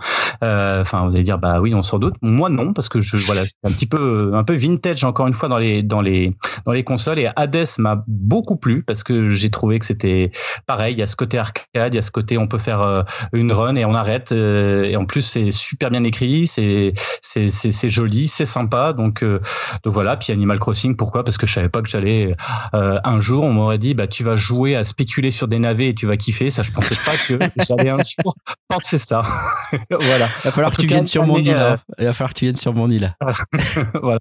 [0.45, 2.15] Euh, enfin, vous allez dire, bah oui, on s'en doute.
[2.23, 5.49] Moi, non, parce que je, voilà, un petit peu, un peu vintage encore une fois
[5.49, 7.19] dans les, dans les, dans les consoles.
[7.19, 10.31] Et Hades m'a beaucoup plu parce que j'ai trouvé que c'était
[10.67, 10.95] pareil.
[10.95, 13.53] Il y a ce côté arcade, il y a ce côté on peut faire une
[13.53, 14.33] run et on arrête.
[14.33, 18.93] et en plus, c'est super bien écrit, c'est, c'est, c'est, joli, c'est sympa.
[18.93, 20.17] Donc, donc voilà.
[20.17, 21.25] Puis Animal Crossing pourquoi?
[21.25, 22.37] Parce que je savais pas que j'allais
[22.75, 25.89] euh, un jour, on m'aurait dit bah tu vas jouer à spéculer sur des navets
[25.89, 26.51] et tu vas kiffer.
[26.51, 28.35] Ça, je pensais pas que j'allais un jour
[28.69, 29.23] penser ça.
[29.91, 30.27] voilà.
[30.27, 31.55] Il va falloir que tu viennes sur mon île.
[31.57, 33.17] Euh, Il va falloir que tu viennes sur mon île.
[34.03, 34.19] voilà.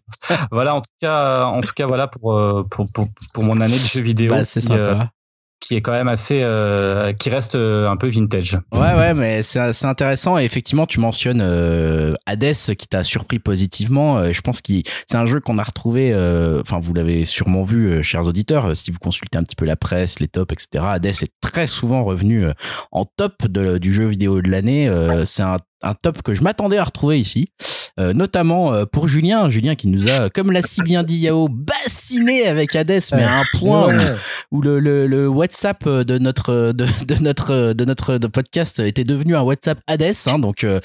[0.51, 0.76] Voilà.
[0.76, 3.80] En tout cas, en tout cas, voilà pour euh, pour, pour, pour mon année de
[3.80, 4.30] jeux vidéo.
[4.30, 5.11] Bah, c'est sympa
[5.60, 8.57] qui est quand même assez euh, qui reste euh, un peu vintage.
[8.72, 10.38] Ouais ouais mais c'est intéressant.
[10.38, 14.31] Et effectivement tu mentionnes euh, Hades qui t'a surpris positivement.
[14.31, 14.73] Je pense que
[15.07, 16.14] c'est un jeu qu'on a retrouvé
[16.61, 20.19] enfin vous l'avez sûrement vu chers auditeurs si vous consultez un petit peu la presse
[20.19, 22.45] les tops etc Hades est très souvent revenu
[22.91, 24.91] en top du jeu vidéo de l'année.
[25.26, 27.49] C'est un top que je m'attendais à retrouver ici,
[27.99, 31.49] euh, notamment euh, pour Julien, Julien qui nous a, comme l'a si bien dit Yao,
[31.49, 34.15] bassiné avec Hades, mais à un point
[34.51, 39.35] où, le, le, le, WhatsApp de notre de, de, notre de notre podcast était devenu
[39.35, 40.80] un WhatsApp Hades, hein, donc euh,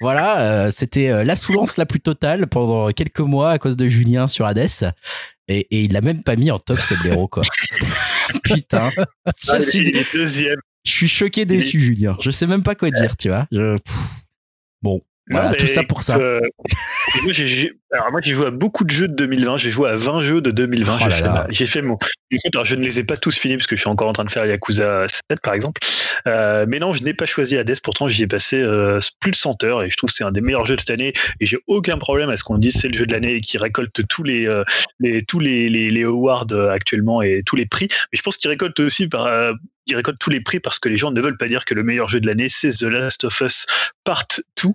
[0.00, 4.44] voilà, c'était la soulance la plus totale pendant quelques mois à cause de Julien sur
[4.46, 4.66] Hades.
[5.48, 7.44] Et, et il l'a même pas mis en top ce blaireau quoi.
[8.42, 8.90] Putain.
[9.24, 12.16] Ah, je suis choqué déçu Julien.
[12.20, 13.46] Je sais même pas quoi dire, tu vois.
[13.52, 13.76] Je...
[14.82, 16.16] Bon, voilà, tout ça pour ça.
[16.16, 16.40] Euh,
[17.92, 20.40] alors moi j'ai joué à beaucoup de jeux de 2020, j'ai joué à 20 jeux
[20.40, 20.98] de 2020,
[21.50, 21.98] j'ai, fait, mon...
[22.52, 24.24] alors, je ne les ai pas tous finis parce que je suis encore en train
[24.24, 25.80] de faire Yakuza 7 par exemple,
[26.28, 29.36] euh, mais non je n'ai pas choisi Hades, pourtant j'y ai passé euh, plus de
[29.36, 31.46] 100 heures et je trouve que c'est un des meilleurs jeux de cette année et
[31.46, 34.06] j'ai aucun problème à ce qu'on dise c'est le jeu de l'année et qui récolte
[34.08, 34.48] tous les,
[35.00, 38.50] les tous les, les, les, awards actuellement et tous les prix, mais je pense qu'il
[38.50, 39.26] récolte aussi par,
[39.86, 41.82] il récolte tous les prix parce que les gens ne veulent pas dire que le
[41.82, 43.66] meilleur jeu de l'année c'est The Last of Us
[44.04, 44.26] Part
[44.62, 44.70] 2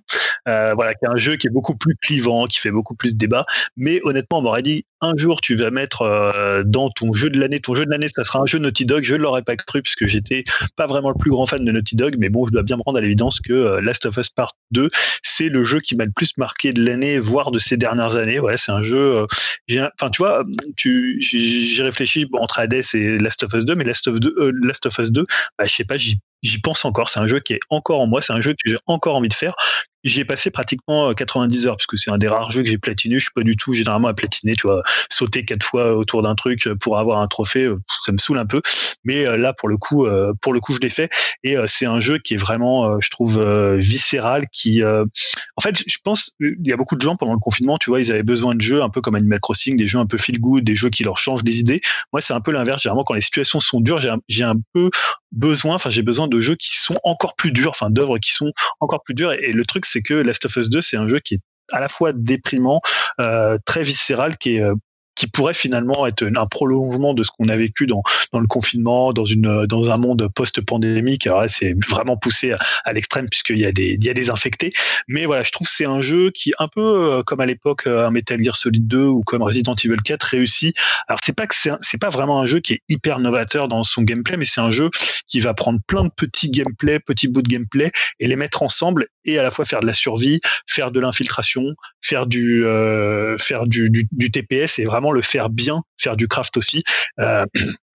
[0.47, 3.13] euh, voilà qui est un jeu qui est beaucoup plus clivant qui fait beaucoup plus
[3.13, 7.14] de débat mais honnêtement on m'aurait dit un jour tu vas mettre euh, dans ton
[7.14, 9.03] jeu de l'année, ton jeu de l'année, ça sera un jeu Naughty Dog.
[9.03, 10.44] Je ne l'aurais pas cru puisque j'étais
[10.76, 12.84] pas vraiment le plus grand fan de Naughty Dog, mais bon, je dois bien me
[12.84, 14.90] rendre à l'évidence que euh, Last of Us Part 2,
[15.23, 18.40] c'est le jeu qui m'a le plus marqué de l'année, voire de ces dernières années.
[18.40, 19.26] Ouais, c'est un jeu.
[19.72, 20.44] Euh, enfin, tu vois,
[20.78, 24.86] tu, j'ai réfléchi entre Hades et Last of Us 2, mais Last of, 2, Last
[24.86, 25.26] of Us 2,
[25.57, 27.10] bah, je sais pas, j'y j'y pense encore.
[27.10, 28.22] C'est un jeu qui est encore en moi.
[28.22, 29.56] C'est un jeu que j'ai encore envie de faire.
[30.03, 32.69] J'y ai passé pratiquement 90 euh, heures parce que c'est un des rares jeux que
[32.69, 33.15] j'ai platiné.
[33.15, 36.36] Je suis pas du tout généralement à platiner, tu vois, sauter quatre fois autour d'un
[36.36, 38.61] truc pour avoir un trophée, euh, ça me saoule un peu.
[39.03, 40.07] Mais euh, là, pour le coup,
[40.41, 41.10] pour le coup, je l'ai fait
[41.44, 43.41] et c'est un jeu qui est vraiment, je trouve,
[43.76, 44.45] viscéral.
[44.52, 47.90] Qui, en fait, je pense, il y a beaucoup de gens pendant le confinement, tu
[47.90, 50.18] vois, ils avaient besoin de jeux un peu comme Animal Crossing, des jeux un peu
[50.18, 51.82] feel good, des jeux qui leur changent les idées.
[52.14, 52.84] Moi, c'est un peu l'inverse.
[52.84, 54.90] Généralement, quand les situations sont dures, j'ai un peu
[55.31, 58.51] besoin, enfin, j'ai besoin de jeux qui sont encore plus durs, enfin, d'œuvres qui sont
[58.79, 59.33] encore plus dures.
[59.33, 61.41] Et le truc, c'est que Last of Us 2, c'est un jeu qui est
[61.71, 62.81] à la fois déprimant,
[63.19, 64.75] euh, très viscéral, qui est euh,
[65.22, 69.14] qui pourrait finalement être un prolongement de ce qu'on a vécu dans, dans le confinement,
[69.14, 71.27] dans, une, dans un monde post-pandémique.
[71.27, 74.73] Alors c'est vraiment poussé à, l'extrême puisqu'il y, a des, il y a des infectés.
[75.07, 77.85] Mais voilà, je trouve que c'est un jeu qui, un peu euh, comme à l'époque
[77.85, 80.76] un Metal Gear Solid 2 ou comme Resident Evil 4, réussit.
[81.07, 84.02] Alors c'est pas que c'est pas vraiment un jeu qui est hyper novateur dans son
[84.02, 84.89] gameplay, mais c'est un jeu
[85.27, 89.06] qui va prendre plein de petits gameplay, petits bouts de gameplay et les mettre ensemble
[89.26, 91.64] et à la fois faire de la survie, faire de l'infiltration,
[92.02, 96.27] faire du, euh, faire du, du, du TPS et vraiment le faire bien, faire du
[96.27, 96.84] craft aussi.
[97.19, 97.45] Euh,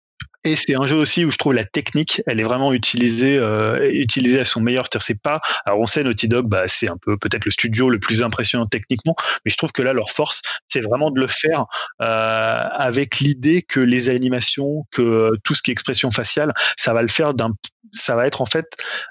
[0.45, 3.89] Et c'est un jeu aussi où je trouve la technique, elle est vraiment utilisée, euh,
[3.93, 4.87] utilisée à son meilleur.
[5.01, 5.41] C'est pas.
[5.65, 8.67] Alors, on sait Naughty Dog, bah, c'est un peu peut-être le studio le plus impressionnant
[8.67, 9.15] techniquement,
[9.45, 10.43] mais je trouve que là, leur force,
[10.73, 11.67] c'est vraiment de le faire
[12.01, 17.03] euh, avec l'idée que les animations, que tout ce qui est expression faciale, ça va
[17.03, 17.53] le faire d'un
[17.93, 18.67] ça va être en fait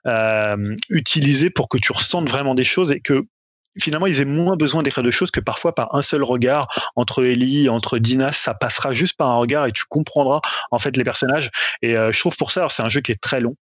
[0.08, 3.26] euh, utilisé pour que tu ressentes vraiment des choses et que
[3.80, 7.23] finalement, ils aient moins besoin d'écrire de choses que parfois par un seul regard entre
[7.23, 10.41] Ellie, entre Dina, ça passera juste par un regard et tu comprendras
[10.72, 11.52] en fait les personnages.
[11.81, 13.56] Et euh, je trouve pour ça, c'est un jeu qui est très long,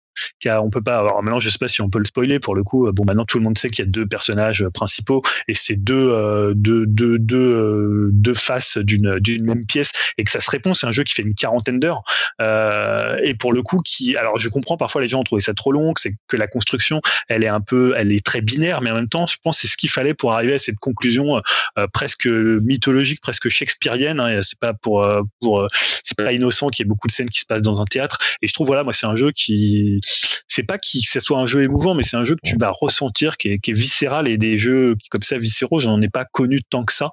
[0.45, 0.99] on peut pas.
[0.99, 2.89] Alors maintenant, je sais pas si on peut le spoiler pour le coup.
[2.91, 6.09] Bon, maintenant tout le monde sait qu'il y a deux personnages principaux et c'est deux,
[6.09, 10.49] euh, deux, deux, deux, euh, deux faces d'une d'une même pièce et que ça se
[10.49, 10.73] répond.
[10.73, 12.03] C'est un jeu qui fait une quarantaine d'heures
[12.41, 14.15] euh, et pour le coup, qui.
[14.15, 16.47] Alors, je comprends parfois les gens ont trouvé ça trop long, que c'est que la
[16.47, 19.59] construction, elle est un peu, elle est très binaire, mais en même temps, je pense
[19.59, 21.41] c'est ce qu'il fallait pour arriver à cette conclusion
[21.77, 24.19] euh, presque mythologique, presque shakespearienne.
[24.19, 25.05] Hein, c'est pas pour
[25.41, 25.67] pour
[26.03, 28.17] c'est pas innocent qu'il y ait beaucoup de scènes qui se passent dans un théâtre.
[28.41, 29.99] Et je trouve voilà, moi c'est un jeu qui
[30.47, 32.71] c'est pas que ce soit un jeu émouvant, mais c'est un jeu que tu vas
[32.71, 36.83] ressentir, qui est, viscéral et des jeux comme ça viscéraux, j'en ai pas connu tant
[36.83, 37.11] que ça.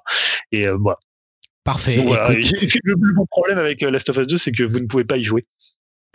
[0.51, 0.97] Et euh, voilà.
[1.63, 1.97] Parfait.
[1.97, 5.03] Le plus gros problème avec euh, Last of Us 2, c'est que vous ne pouvez
[5.03, 5.45] pas y jouer.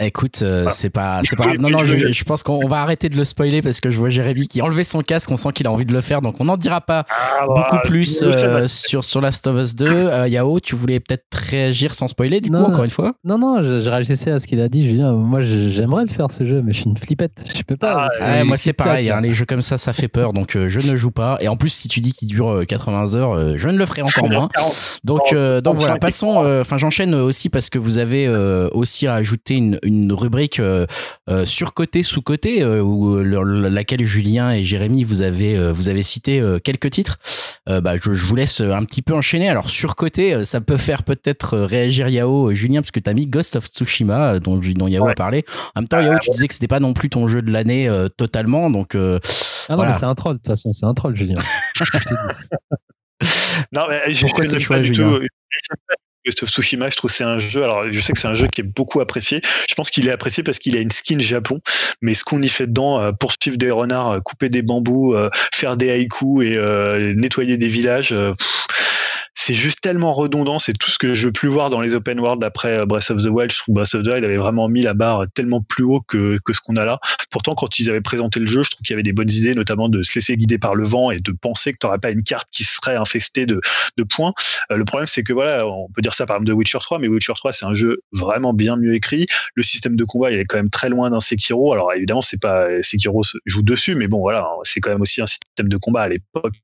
[0.04, 1.58] Écoute, euh, c'est pas, c'est pas grave.
[1.58, 4.10] Non, non, je, je pense qu'on va arrêter de le spoiler parce que je vois
[4.10, 5.30] Jérémy qui a enlevé son casque.
[5.30, 7.54] On sent qu'il a envie de le faire, donc on n'en dira pas ah, bah,
[7.70, 9.86] beaucoup plus euh, sur sur Last of Us 2.
[9.86, 13.12] Euh, Yao, tu voulais peut-être réagir sans spoiler du coup encore une fois?
[13.24, 14.88] Non, non, je, réagissais à ce qu'il a dit.
[14.88, 17.44] Julien, moi, j'aimerais le faire ce jeu, mais je suis une flippette.
[17.54, 18.08] Je peux pas.
[18.20, 19.10] Ah, moi, c'est pareil.
[19.10, 21.38] Hein, les jeux comme ça, ça fait peur, donc je ne joue pas.
[21.40, 24.28] Et en plus, si tu dis qu'il dure 80 heures, je ne le ferai encore
[24.28, 24.48] moins.
[25.04, 25.96] Donc, donc voilà.
[25.96, 26.44] Passons.
[26.60, 28.28] Enfin, j'enchaîne aussi parce que vous avez
[28.72, 30.86] aussi rajouté une, une rubrique euh,
[31.28, 36.90] euh, surcoté, sous-côté, euh, où laquelle Julien et Jérémy vous avez vous avez cité quelques
[36.90, 37.18] titres.
[37.66, 39.48] bah, je, vous laisse un petit peu enchaîner.
[39.48, 43.56] Alors surcoté, ça peut faire peut-être réagir Yao, Julien, parce que tu as mis Ghost
[43.56, 45.44] of Tsushima, dont, dont Yao a parlé.
[45.74, 47.90] En même temps, Yao, tu disais que c'était pas non plus ton jeu de l'année
[48.16, 48.94] totalement, donc.
[48.94, 51.38] ah non, mais c'est un troll, de toute façon, c'est un troll, Julien.
[53.72, 55.20] non, mais Pourquoi ce choix, Julien
[56.28, 57.64] Of Tsushima, je trouve c'est un jeu.
[57.64, 59.40] Alors, je sais que c'est un jeu qui est beaucoup apprécié.
[59.68, 61.60] Je pense qu'il est apprécié parce qu'il a une skin Japon,
[62.00, 65.30] mais ce qu'on y fait dedans, euh, poursuivre des renards, euh, couper des bambous, euh,
[65.52, 68.14] faire des haïkus et nettoyer des villages
[69.34, 72.20] c'est juste tellement redondant, c'est tout ce que je veux plus voir dans les open
[72.20, 73.50] world après euh, Breath of the Wild.
[73.50, 76.38] Je trouve Breath of the Wild avait vraiment mis la barre tellement plus haut que,
[76.44, 77.00] que ce qu'on a là.
[77.30, 79.54] Pourtant, quand ils avaient présenté le jeu, je trouve qu'il y avait des bonnes idées,
[79.54, 82.10] notamment de se laisser guider par le vent et de penser que tu n'aurais pas
[82.10, 83.60] une carte qui serait infestée de,
[83.96, 84.34] de points.
[84.70, 86.98] Euh, le problème, c'est que voilà, on peut dire ça par exemple de Witcher 3,
[86.98, 89.26] mais Witcher 3, c'est un jeu vraiment bien mieux écrit.
[89.54, 91.72] Le système de combat, il est quand même très loin d'un Sekiro.
[91.72, 95.26] Alors évidemment, c'est pas Sekiro joue dessus, mais bon, voilà, c'est quand même aussi un
[95.26, 96.54] système de combat à l'époque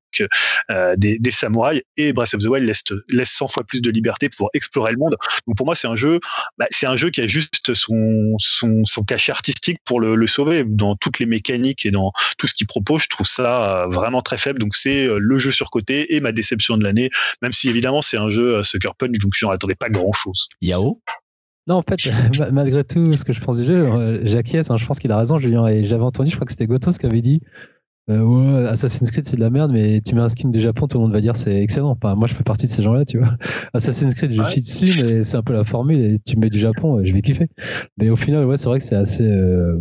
[0.70, 1.82] euh, des, des samouraïs.
[1.96, 4.98] Et Breath of the Wild laisse, laisse 100 fois plus de liberté pour explorer le
[4.98, 5.16] monde.
[5.46, 6.20] Donc pour moi, c'est un jeu,
[6.58, 10.26] bah, c'est un jeu qui a juste son, son, son cachet artistique pour le, le,
[10.26, 10.64] sauver.
[10.66, 14.22] Dans toutes les mécaniques et dans tout ce qu'il propose, je trouve ça euh, vraiment
[14.22, 14.58] très faible.
[14.58, 17.10] Donc c'est euh, le jeu surcoté et ma déception de l'année,
[17.42, 20.48] même si évidemment c'est un jeu Sucker Punch, donc je n'en attendais pas grand chose.
[20.60, 21.00] Yao?
[21.66, 22.10] Non, en fait,
[22.52, 25.38] malgré tout ce que je pense du jeu, j'acquiesce, hein, je pense qu'il a raison,
[25.38, 25.66] Julien.
[25.66, 27.42] Et j'avais entendu, je crois que c'était Gotos qui avait dit
[28.10, 30.86] euh, ouais, Assassin's Creed c'est de la merde, mais tu mets un skin du Japon,
[30.86, 31.90] tout le monde va dire c'est excellent.
[31.90, 33.36] Enfin, moi je fais partie de ces gens-là, tu vois.
[33.74, 36.58] Assassin's Creed, je suis dessus, mais c'est un peu la formule et tu mets du
[36.58, 37.48] Japon, je vais kiffer.
[37.98, 39.78] Mais au final, ouais, c'est vrai que c'est assez, euh,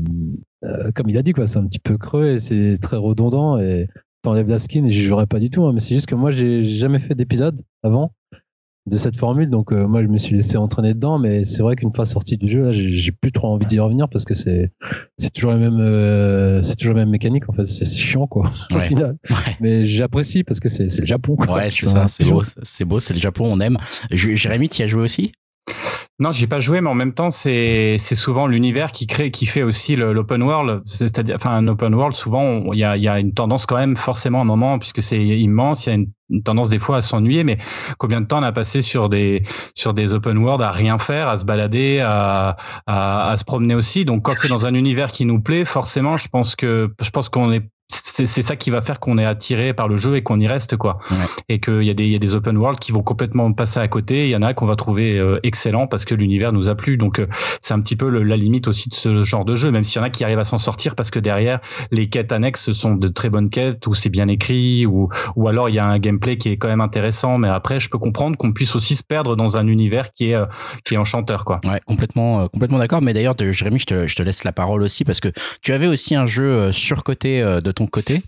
[0.66, 3.58] euh, comme il a dit, quoi, c'est un petit peu creux et c'est très redondant
[3.58, 3.88] et
[4.24, 5.66] t'enlèves la skin et j'y jouerais pas du tout.
[5.66, 8.12] Hein, mais c'est juste que moi j'ai jamais fait d'épisode avant
[8.88, 9.49] de cette formule.
[9.49, 12.38] Donc euh, moi, je me suis laissé entraîner dedans, mais c'est vrai qu'une fois sorti
[12.38, 14.72] du jeu, là, j'ai plus trop envie d'y revenir parce que c'est
[15.18, 17.65] c'est toujours la même euh, c'est toujours la même mécanique en fait.
[17.65, 19.18] C'est chiant quoi au final.
[19.59, 21.35] Mais j'apprécie parce que c'est le Japon.
[21.35, 21.55] Quoi.
[21.55, 23.77] Ouais, c'est ça, c'est beau, c'est beau, c'est le Japon, on aime.
[24.11, 25.31] Jérémy, tu y as joué aussi?
[26.19, 29.61] Non, j'ai pas joué, mais en même temps, c'est souvent l'univers qui crée, qui fait
[29.61, 30.81] aussi l'open world.
[30.88, 34.41] C'est-à-dire, enfin, un open world, souvent, il y a, une tendance quand même, forcément, à
[34.41, 37.44] un moment, puisque c'est immense, il y a une, tendance des fois à s'ennuyer.
[37.44, 37.60] Mais
[37.99, 39.44] combien de temps on a passé sur des
[39.76, 42.57] sur des open world à rien faire, à se balader, à
[42.88, 44.03] à, à se promener aussi?
[44.03, 47.30] Donc, quand c'est dans un univers qui nous plaît, forcément, je pense que je pense
[47.30, 50.39] qu'on est c'est ça qui va faire qu'on est attiré par le jeu et qu'on
[50.39, 50.99] y reste quoi.
[51.47, 53.88] Et qu'il y a des y a des open world qui vont complètement passer à
[53.88, 54.26] côté.
[54.26, 56.97] Il y en a qu'on va trouver euh, excellent parce que l'univers nous a plu.
[56.97, 57.27] Donc euh,
[57.61, 59.72] c'est un petit peu la limite aussi de ce genre de jeu.
[59.72, 61.59] Même s'il y en a qui arrivent à s'en sortir parce que derrière
[61.91, 65.69] les quêtes annexes sont de très bonnes quêtes où c'est bien écrit ou ou alors
[65.69, 67.38] il y a un gameplay qui est quand même intéressant.
[67.38, 70.35] Mais après je peux comprendre qu'on puisse aussi se perdre dans un univers qui est
[70.35, 70.45] euh,
[70.84, 71.61] qui est enchanteur quoi.
[71.64, 73.01] Ouais complètement complètement d'accord.
[73.01, 75.30] Mais d'ailleurs Jérémy je te, je te laisse la parole aussi parce que
[75.61, 78.24] tu avais aussi un jeu surcoté de côté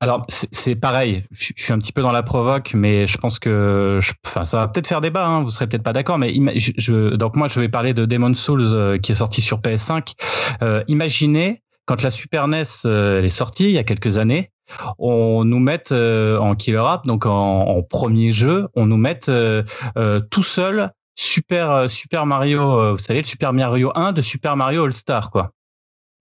[0.00, 4.00] alors c'est pareil, je suis un petit peu dans la provoque, mais je pense que,
[4.26, 5.26] enfin, ça va peut-être faire débat.
[5.26, 8.34] Hein, vous serez peut-être pas d'accord, mais je, donc moi je vais parler de Demon
[8.34, 10.14] Souls euh, qui est sorti sur PS5.
[10.62, 14.50] Euh, imaginez quand la Super NES euh, est sortie il y a quelques années,
[14.98, 20.90] on nous met en killer app, donc en, premier jeu, on nous met tout seul
[21.14, 25.52] Super Super Mario, vous savez le Super Mario 1 de Super Mario All Star quoi.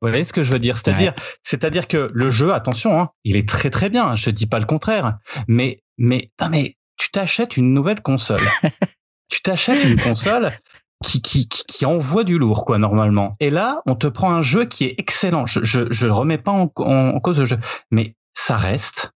[0.01, 0.77] Vous voyez ce que je veux dire?
[0.77, 1.13] C'est-à-dire,
[1.43, 4.15] c'est-à-dire que le jeu, attention, hein, il est très très bien.
[4.15, 5.17] Je dis pas le contraire,
[5.47, 8.39] mais mais mais tu t'achètes une nouvelle console.
[9.29, 10.51] tu t'achètes une console
[11.03, 13.37] qui, qui, qui, envoie du lourd, quoi, normalement.
[13.39, 15.45] Et là, on te prend un jeu qui est excellent.
[15.45, 17.59] Je, je, je remets pas en, en, cause le jeu,
[17.89, 19.13] mais ça reste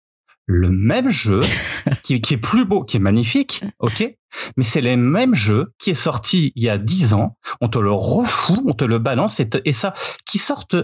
[0.45, 1.41] le même jeu
[2.03, 4.15] qui, qui, est plus beau, qui est magnifique, ok,
[4.57, 7.37] mais c'est le même jeu qui est sorti il y a dix ans.
[7.59, 9.93] On te le refout, on te le balance et, et ça,
[10.25, 10.75] qui sorte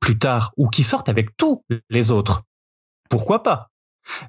[0.00, 2.42] plus tard ou qui sortent avec tous les autres.
[3.10, 3.70] Pourquoi pas?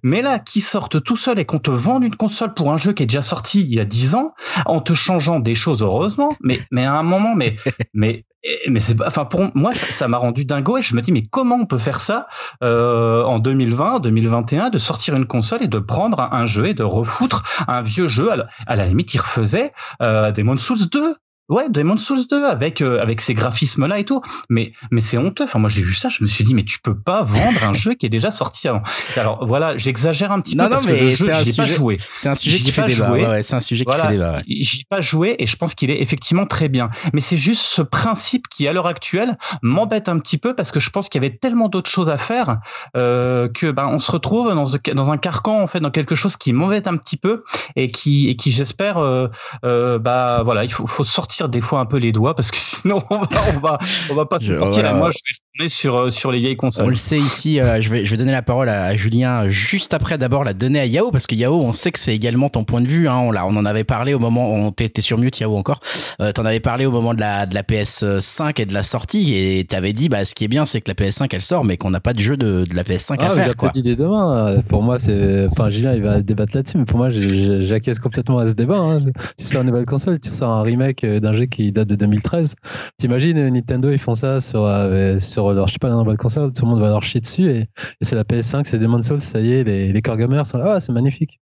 [0.04, 2.94] Mais là, qui sortent tout seul et qu'on te vende une console pour un jeu
[2.94, 4.34] qui est déjà sorti il y a 10 ans,
[4.66, 7.56] en te changeant des choses heureusement, mais, mais à un moment, mais,
[7.94, 8.26] mais
[8.70, 11.56] mais c'est enfin pour moi ça m'a rendu dingo et je me dis mais comment
[11.56, 12.28] on peut faire ça
[12.64, 16.84] euh, en 2020 2021 de sortir une console et de prendre un, jeu et de
[16.84, 18.30] refoutre un vieux jeu?
[18.66, 21.16] À la, limite il refaisait euh, Demon's Souls 2
[21.50, 24.22] Ouais, Demon's Souls 2 avec euh, avec ces graphismes là et tout.
[24.50, 25.46] Mais mais c'est honteux.
[25.46, 27.74] Enfin moi j'ai vu ça, je me suis dit mais tu peux pas vendre un
[27.74, 28.84] jeu qui est déjà sorti avant.
[29.18, 31.98] Alors voilà, j'exagère un petit peu parce que le jeu j'y pas joué.
[32.14, 33.12] C'est un sujet qui fait débat.
[33.12, 34.42] Ouais, c'est un sujet qui fait débat.
[34.48, 36.90] J'y pas joué et je pense qu'il est effectivement très bien.
[37.14, 40.80] Mais c'est juste ce principe qui à l'heure actuelle m'embête un petit peu parce que
[40.80, 42.60] je pense qu'il y avait tellement d'autres choses à faire
[42.96, 46.38] euh, que ben on se retrouve dans dans un carcan en fait dans quelque chose
[46.38, 47.44] qui m'embête un petit peu
[47.76, 49.28] et qui et qui j'espère euh,
[49.66, 52.58] euh, bah voilà il faut faut sortir des fois un peu les doigts parce que
[52.60, 53.80] sinon on va on va
[54.10, 54.96] on va pas se sortir.
[54.96, 56.86] moi, je vais tourner sur euh, sur les vieilles consoles.
[56.86, 57.60] On le sait ici.
[57.60, 60.18] Euh, je vais je vais donner la parole à, Julien juste après.
[60.18, 62.82] D'abord la donner à Yao parce que Yao, on sait que c'est également ton point
[62.82, 63.08] de vue.
[63.08, 64.52] Hein, on l'a on en avait parlé au moment.
[64.52, 65.80] On t'es sur mute Yao encore.
[66.22, 69.34] Euh, T'en avais parlé au moment de la de la PS5 et de la sortie
[69.36, 71.78] et t'avais dit bah ce qui est bien c'est que la PS5 elle sort mais
[71.78, 73.72] qu'on n'a pas de jeu de, de la PS5 ah, à faire.
[73.74, 74.62] Dit dès demain.
[74.68, 78.48] Pour moi c'est enfin Julien il va débattre là-dessus mais pour moi j'acquiesce complètement à
[78.48, 78.78] ce débat.
[78.78, 79.00] Hein.
[79.38, 82.56] Tu sors une nouvelle console, tu sors un remake d'un jeu qui date de 2013.
[82.98, 86.54] T'imagines euh, Nintendo, ils font ça sur, euh, sur leur, je sais pas, dans console,
[86.54, 87.68] tout le monde va leur chier dessus et,
[88.02, 90.76] c'est la PS5, c'est Demon's Souls, ça y est, les, les core gamers sont là,
[90.76, 91.40] ah, c'est magnifique.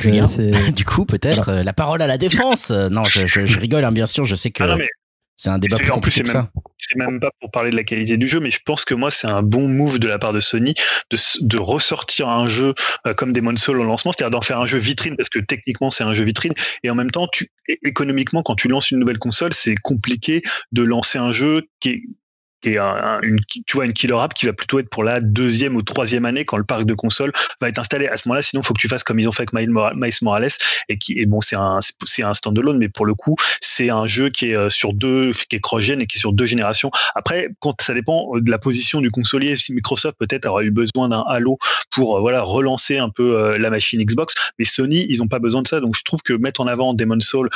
[0.00, 0.26] Julien,
[0.74, 2.70] du coup, peut-être euh, la parole à la défense.
[2.70, 4.76] non, je, je, rigole, hein, bien sûr, je sais que ah
[5.40, 6.50] c'est un débat plus compliqué que ça.
[6.76, 9.10] c'est même pas pour parler de la qualité du jeu, mais je pense que moi,
[9.10, 10.74] c'est un bon move de la part de Sony
[11.10, 12.74] de, de ressortir un jeu
[13.06, 15.88] euh, comme Demon's Souls au lancement, c'est-à-dire d'en faire un jeu vitrine, parce que techniquement,
[15.88, 16.52] c'est un jeu vitrine,
[16.82, 17.48] et en même temps, tu,
[17.82, 20.42] économiquement, quand tu lances une nouvelle console, c'est compliqué
[20.72, 22.02] de lancer un jeu qui est
[22.60, 22.76] qui
[23.66, 26.44] tu vois, une killer app qui va plutôt être pour la deuxième ou troisième année
[26.44, 28.06] quand le parc de consoles va être installé.
[28.06, 29.70] À ce moment-là, sinon, il faut que tu fasses comme ils ont fait avec Miles
[30.22, 30.50] Morales
[30.88, 34.06] et qui, et bon, c'est un, c'est un standalone, mais pour le coup, c'est un
[34.06, 36.90] jeu qui est euh, sur deux, qui est cross et qui est sur deux générations.
[37.14, 40.70] Après, quand ça dépend euh, de la position du consolier, si Microsoft peut-être aurait eu
[40.70, 41.58] besoin d'un Halo
[41.90, 45.62] pour, euh, voilà, relancer un peu la machine Xbox, mais Sony, ils ont pas besoin
[45.62, 45.80] de ça.
[45.80, 47.48] Donc, je trouve que mettre en avant Demon's Soul,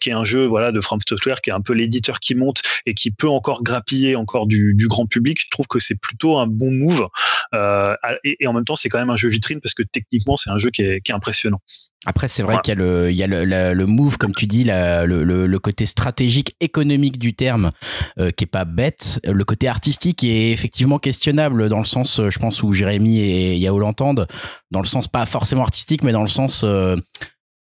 [0.00, 2.62] qui est un jeu, voilà, de From Software, qui est un peu l'éditeur qui monte
[2.86, 6.46] et qui peut encore grappiller encore du, grand public, je trouve que c'est plutôt un
[6.46, 7.06] bon move.
[7.54, 7.94] Euh,
[8.24, 10.58] et, en même temps, c'est quand même un jeu vitrine parce que techniquement, c'est un
[10.58, 11.60] jeu qui est, impressionnant.
[12.04, 14.64] Après, c'est vrai qu'il y a le, il y a le, move, comme tu dis,
[14.64, 17.72] le, côté stratégique, économique du terme,
[18.18, 19.20] euh, qui est pas bête.
[19.24, 23.78] Le côté artistique est effectivement questionnable dans le sens, je pense, où Jérémy et Yao
[23.78, 24.26] l'entendent,
[24.70, 26.96] dans le sens pas forcément artistique, mais dans le sens euh,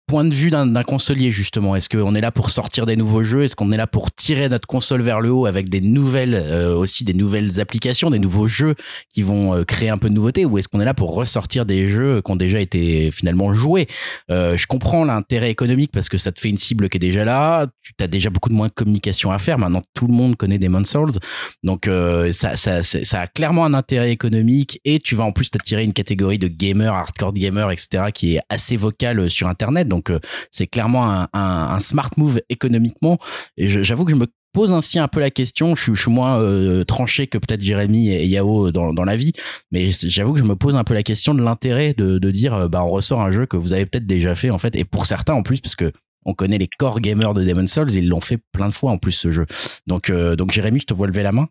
[0.07, 3.45] point de vue d'un consolier justement Est-ce qu'on est là pour sortir des nouveaux jeux?
[3.45, 6.77] Est-ce qu'on est là pour tirer notre console vers le haut avec des nouvelles euh,
[6.77, 8.75] aussi des nouvelles applications, des nouveaux jeux
[9.15, 11.67] qui vont euh, créer un peu de nouveauté Ou est-ce qu'on est là pour ressortir
[11.67, 13.89] des jeux qui ont déjà été finalement joués?
[14.31, 17.25] Euh, Je comprends l'intérêt économique parce que ça te fait une cible qui est déjà
[17.25, 17.67] là.
[17.83, 19.59] Tu as déjà beaucoup de moins de communication à faire.
[19.59, 21.13] Maintenant tout le monde connaît Demon's Souls,
[21.63, 21.89] donc
[22.33, 25.93] ça, ça, ça a clairement un intérêt économique et tu vas en plus t'attirer une
[25.93, 28.05] catégorie de gamers, hardcore gamers, etc.
[28.13, 29.89] qui est assez vocale sur Internet.
[29.89, 30.19] Donc donc euh,
[30.51, 33.19] c'est clairement un, smart move économiquement.
[33.57, 35.75] Et j'avoue que je me pose ainsi un peu la question.
[35.75, 39.33] Je suis, moins euh, tranché que peut-être Jérémy et Yao dans, la vie,
[39.71, 42.69] mais j'avoue que je me pose un peu la question de l'intérêt de, dire euh,
[42.69, 45.07] bah on ressort un jeu que vous avez peut-être déjà fait en fait, et pour
[45.07, 45.93] certains en plus parce que
[46.25, 48.99] on connaît les core gamers de Demon's Souls, ils l'ont fait plein de fois en
[48.99, 49.47] plus ce jeu.
[49.87, 51.49] Donc donc Jérémy, je te vois lever la main.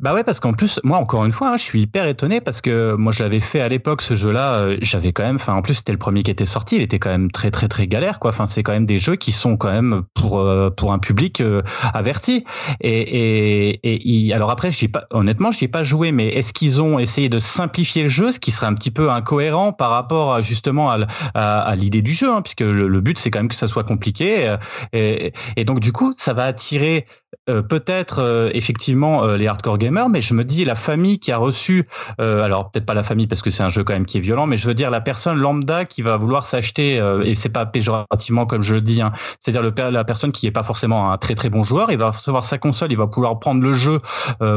[0.00, 2.62] Bah ouais, parce qu'en plus, moi, encore une fois, hein, je suis hyper étonné parce
[2.62, 4.54] que moi, je l'avais fait à l'époque, ce jeu-là.
[4.54, 6.76] Euh, j'avais quand même, enfin, en plus, c'était le premier qui était sorti.
[6.76, 8.30] Il était quand même très, très, très galère, quoi.
[8.30, 11.42] Enfin, c'est quand même des jeux qui sont quand même pour, euh, pour un public
[11.42, 11.60] euh,
[11.92, 12.46] averti.
[12.80, 16.54] Et, et, et alors après, je pas, honnêtement, je n'y ai pas joué, mais est-ce
[16.54, 19.90] qu'ils ont essayé de simplifier le jeu, ce qui serait un petit peu incohérent par
[19.90, 20.90] rapport à, justement
[21.34, 24.56] à, l'idée du jeu, hein, puisque le, but, c'est quand même que ça soit compliqué.
[24.94, 27.04] Et donc, du coup, ça va attirer
[27.48, 31.30] euh, peut-être euh, effectivement euh, les hardcore gamers, mais je me dis la famille qui
[31.32, 31.86] a reçu,
[32.18, 34.46] alors peut-être pas la famille parce que c'est un jeu quand même qui est violent,
[34.46, 38.46] mais je veux dire la personne lambda qui va vouloir s'acheter, et c'est pas péjorativement
[38.46, 41.50] comme je le dis, hein, c'est-à-dire la personne qui est pas forcément un très très
[41.50, 44.00] bon joueur, il va recevoir sa console, il va pouvoir prendre le jeu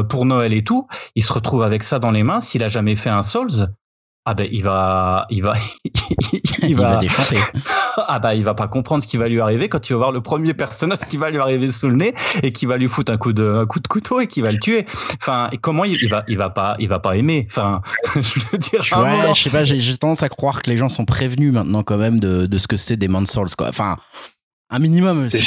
[0.08, 2.96] pour Noël et tout, il se retrouve avec ça dans les mains, s'il a jamais
[2.96, 3.68] fait un Souls,
[4.26, 5.54] ah ben il va il va
[6.62, 7.38] il, va, déchanter.
[8.08, 10.12] ah bah il va pas comprendre ce qui va lui arriver quand il va voir
[10.12, 13.12] le premier personnage qui va lui arriver sous le nez et qui va lui foutre
[13.12, 14.86] un coup de un coup de couteau et qui va le tuer.
[15.20, 17.46] Enfin et comment il, va il va pas il va pas aimer.
[17.50, 17.82] Enfin
[18.14, 18.80] je veux dire.
[18.96, 21.98] Ouais, je sais pas j'ai tendance à croire que les gens sont prévenus maintenant quand
[21.98, 23.68] même de, de ce que c'est des Souls quoi.
[23.68, 23.98] Enfin
[24.74, 25.28] un minimum.
[25.28, 25.44] Si,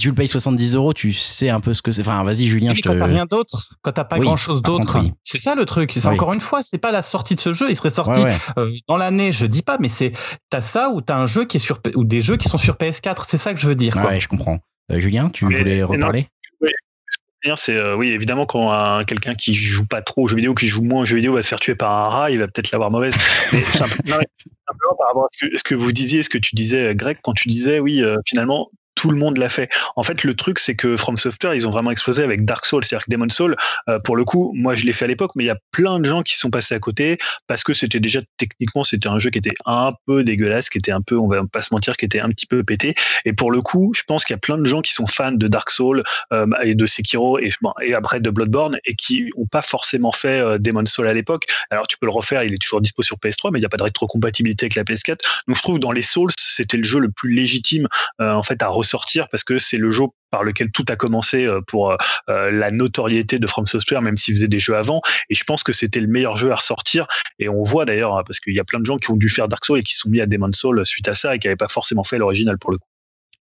[0.00, 2.02] tu le payes 70 euros, tu sais un peu ce que c'est.
[2.02, 2.88] Enfin, vas-y, Julien, je te.
[2.88, 5.92] Quand t'as rien d'autre, quand t'as pas grand chose d'autre, c'est ça le truc.
[5.96, 7.70] C'est encore une fois, c'est pas la sortie de ce jeu.
[7.70, 8.20] Il serait sorti
[8.58, 10.12] euh, dans l'année, je dis pas, mais c'est
[10.50, 12.74] t'as ça ou t'as un jeu qui est sur ou des jeux qui sont sur
[12.74, 13.24] PS4.
[13.26, 13.96] C'est ça que je veux dire.
[13.96, 14.58] Ouais, je comprends.
[14.92, 16.28] Euh, Julien, tu voulais reparler?
[17.56, 20.82] C'est euh, oui évidemment quand quelqu'un qui joue pas trop aux jeux vidéo, qui joue
[20.82, 22.90] moins aux jeux vidéo va se faire tuer par un rat, il va peut-être l'avoir
[22.90, 23.16] mauvaise.
[23.52, 24.18] Mais simplement,
[24.98, 27.80] par rapport à ce que, vous disiez, ce que tu disais, Greg, quand tu disais
[27.80, 28.70] oui finalement
[29.00, 29.70] tout le monde l'a fait.
[29.96, 32.84] En fait, le truc, c'est que From Software, ils ont vraiment explosé avec Dark Souls,
[32.84, 33.56] c'est-à-dire que Demon Soul,
[33.88, 35.98] euh, pour le coup, moi, je l'ai fait à l'époque, mais il y a plein
[35.98, 37.16] de gens qui sont passés à côté
[37.46, 40.92] parce que c'était déjà techniquement, c'était un jeu qui était un peu dégueulasse, qui était
[40.92, 42.92] un peu, on va pas se mentir, qui était un petit peu pété.
[43.24, 45.32] Et pour le coup, je pense qu'il y a plein de gens qui sont fans
[45.32, 46.02] de Dark Souls
[46.34, 47.52] euh, et de Sekiro et,
[47.94, 51.44] après de Bloodborne et qui ont pas forcément fait euh, Demon Soul à l'époque.
[51.70, 53.70] Alors, tu peux le refaire, il est toujours dispo sur PS3, mais il n'y a
[53.70, 55.16] pas de rétrocompatibilité avec la PS4.
[55.48, 58.68] Donc, je trouve dans les Souls, c'était le jeu le plus légitime en fait à
[58.68, 58.89] ressortir
[59.30, 61.96] parce que c'est le jeu par lequel tout a commencé euh, pour euh,
[62.28, 65.02] euh, la notoriété de From Software, même s'ils faisaient des jeux avant.
[65.28, 67.06] Et je pense que c'était le meilleur jeu à ressortir.
[67.38, 69.28] Et on voit d'ailleurs, hein, parce qu'il y a plein de gens qui ont dû
[69.28, 71.46] faire Dark Souls et qui sont mis à Demon Souls suite à ça et qui
[71.46, 72.86] n'avaient pas forcément fait l'original pour le coup.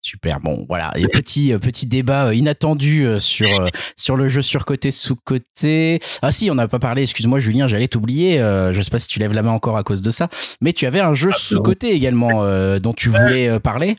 [0.02, 0.40] Super.
[0.40, 3.68] Bon, voilà, et petit petit débat inattendu sur
[3.98, 6.00] sur le jeu surcoté sous-côté.
[6.22, 7.02] Ah si, on n'a pas parlé.
[7.02, 8.38] Excuse-moi, Julien, j'allais t'oublier.
[8.38, 10.30] je sais pas si tu lèves la main encore à cause de ça,
[10.62, 12.46] mais tu avais un jeu sous-côté également
[12.78, 13.96] dont tu voulais parler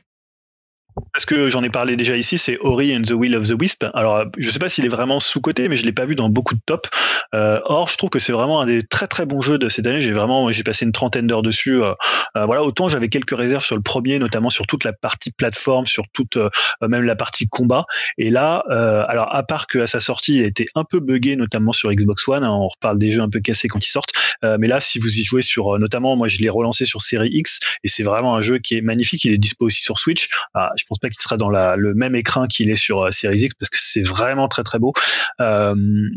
[1.13, 3.85] parce que j'en ai parlé déjà ici, c'est Ori and the Will of the Wisp.
[3.93, 6.53] Alors, je sais pas s'il est vraiment sous-côté, mais je l'ai pas vu dans beaucoup
[6.53, 6.87] de top.
[7.33, 9.87] Euh, or, je trouve que c'est vraiment un des très très bons jeux de cette
[9.87, 10.01] année.
[10.01, 11.81] J'ai vraiment, j'ai passé une trentaine d'heures dessus.
[11.81, 11.93] Euh,
[12.35, 15.85] euh, voilà, autant j'avais quelques réserves sur le premier, notamment sur toute la partie plateforme,
[15.85, 16.37] sur toute
[16.81, 17.85] même la partie combat.
[18.17, 18.63] Et là,
[19.07, 22.27] alors à part que à sa sortie, il était un peu buggé, notamment sur Xbox
[22.27, 22.43] One.
[22.43, 24.13] Hein, on reparle des jeux un peu cassés quand ils sortent.
[24.43, 27.59] mais là, si vous y jouez sur, notamment, moi, je l'ai relancé sur série X,
[27.83, 29.23] et c'est vraiment un jeu qui est magnifique.
[29.25, 30.29] Il est dispo aussi sur Switch.
[30.53, 33.55] Ah, pense pas qu'il sera dans le même écran qu'il est sur euh, Series X
[33.55, 34.93] parce que c'est vraiment très très beau.
[35.41, 35.75] Euh,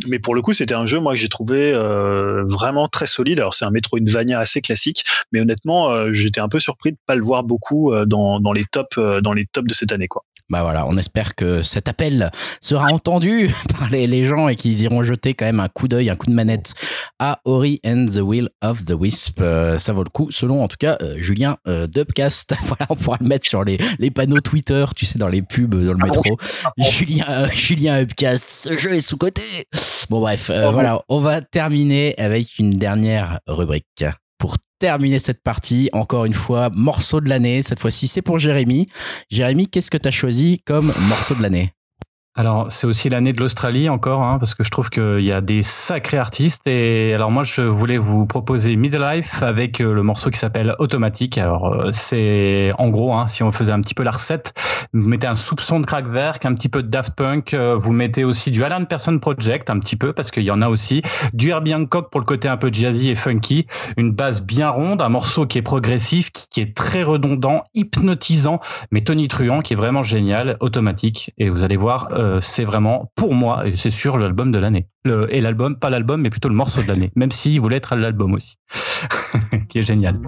[0.09, 3.41] mais pour le coup, c'était un jeu moi que j'ai trouvé euh, vraiment très solide.
[3.41, 7.23] Alors c'est un Metroidvania assez classique, mais honnêtement, j'étais un peu surpris de pas le
[7.23, 10.25] voir beaucoup dans, les tops dans les tops de cette année quoi.
[10.49, 15.05] Bah voilà, on espère que cet appel sera entendu par les, gens et qu'ils iront
[15.05, 16.75] jeter quand même un coup d'œil, un coup de manette
[17.21, 19.41] à Ori and the Will of the Wisp.
[19.79, 22.55] ça vaut le coup, selon en tout cas Julien Dubcast.
[22.71, 25.71] Voilà, on pourra le mettre sur les, les panneaux Twitter tu sais, dans les pubs,
[25.71, 26.39] dans le ah métro.
[26.79, 29.43] Julien, euh, Julien Upcast, ce jeu est sous-côté.
[30.09, 34.05] Bon, bref, euh, voilà, on va terminer avec une dernière rubrique.
[34.39, 37.63] Pour terminer cette partie, encore une fois, morceau de l'année.
[37.63, 38.89] Cette fois-ci, c'est pour Jérémy.
[39.31, 41.75] Jérémy, qu'est-ce que tu as choisi comme morceau de l'année?
[42.41, 45.43] Alors, c'est aussi l'année de l'Australie encore, hein, parce que je trouve qu'il y a
[45.43, 46.67] des sacrés artistes.
[46.67, 51.37] Et alors, moi, je voulais vous proposer Midlife avec euh, le morceau qui s'appelle Automatique.
[51.37, 54.55] Alors, euh, c'est en gros, hein, si on faisait un petit peu la recette,
[54.95, 58.25] vous mettez un soupçon de Kraftwerk, un petit peu de Daft Punk, euh, vous mettez
[58.25, 61.03] aussi du Alan Person Project, un petit peu, parce qu'il y en a aussi,
[61.35, 63.67] du Herbie Hancock pour le côté un peu jazzy et funky,
[63.99, 68.61] une base bien ronde, un morceau qui est progressif, qui est très redondant, hypnotisant,
[68.93, 71.35] mais Tony Truant qui est vraiment génial, automatique.
[71.37, 72.09] Et vous allez voir,
[72.41, 74.89] c'est vraiment, pour moi, c'est sûr, l'album de l'année.
[75.31, 78.35] et l'album, pas l'album, mais plutôt le morceau de l'année, même s'il voulait être l'album
[78.35, 78.57] aussi,
[79.69, 80.19] qui est génial.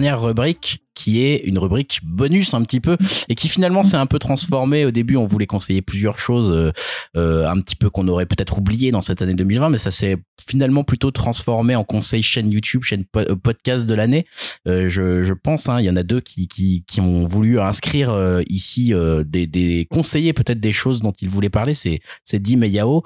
[0.00, 2.98] Dernière rubrique qui est une rubrique bonus un petit peu
[3.30, 4.84] et qui finalement s'est un peu transformée.
[4.84, 6.72] Au début, on voulait conseiller plusieurs choses euh,
[7.16, 10.18] euh, un petit peu qu'on aurait peut-être oublié dans cette année 2020, mais ça s'est
[10.46, 14.26] finalement plutôt transformé en conseil chaîne YouTube, chaîne euh, podcast de l'année.
[14.66, 18.92] je, pense, hein, il y en a deux qui, qui, qui ont voulu inscrire ici
[19.24, 21.72] des, des conseiller peut-être des choses dont ils voulaient parler.
[21.72, 23.02] C'est c'est Dim et Yao.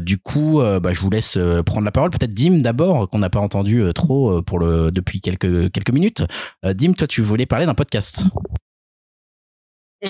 [0.00, 2.10] du coup, bah, je vous laisse prendre la parole.
[2.10, 6.22] Peut-être Dim d'abord qu'on n'a pas entendu trop pour le depuis quelques quelques minutes.
[6.62, 8.24] Dim, toi, tu voulais parler d'un podcast.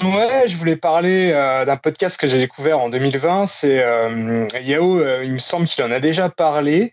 [0.03, 3.47] Ouais, je voulais parler euh, d'un podcast que j'ai découvert en 2020.
[3.47, 6.93] C'est euh, Yao, euh, il me semble qu'il en a déjà parlé.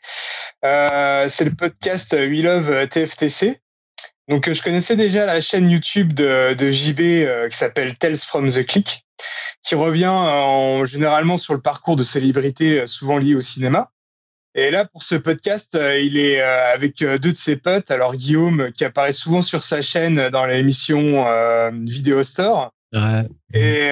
[0.61, 3.59] c'est le podcast We Love TFTC.
[4.27, 9.03] Donc, je connaissais déjà la chaîne YouTube de, JB qui s'appelle Tales from the Click,
[9.63, 13.89] qui revient en, généralement sur le parcours de célébrités souvent liées au cinéma.
[14.59, 17.91] Et là, pour ce podcast, euh, il est euh, avec euh, deux de ses potes.
[17.91, 21.27] Alors Guillaume, qui apparaît souvent sur sa chaîne dans l'émission
[21.85, 22.73] Vidéo Store.
[22.91, 23.27] Ouais.
[23.53, 23.91] Et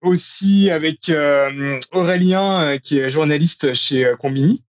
[0.00, 1.12] aussi avec
[1.92, 4.64] Aurélien, qui est journaliste chez Combini.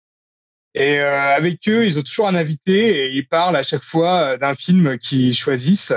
[0.75, 4.53] Et avec eux, ils ont toujours un invité et ils parlent à chaque fois d'un
[4.53, 5.93] film qu'ils choisissent.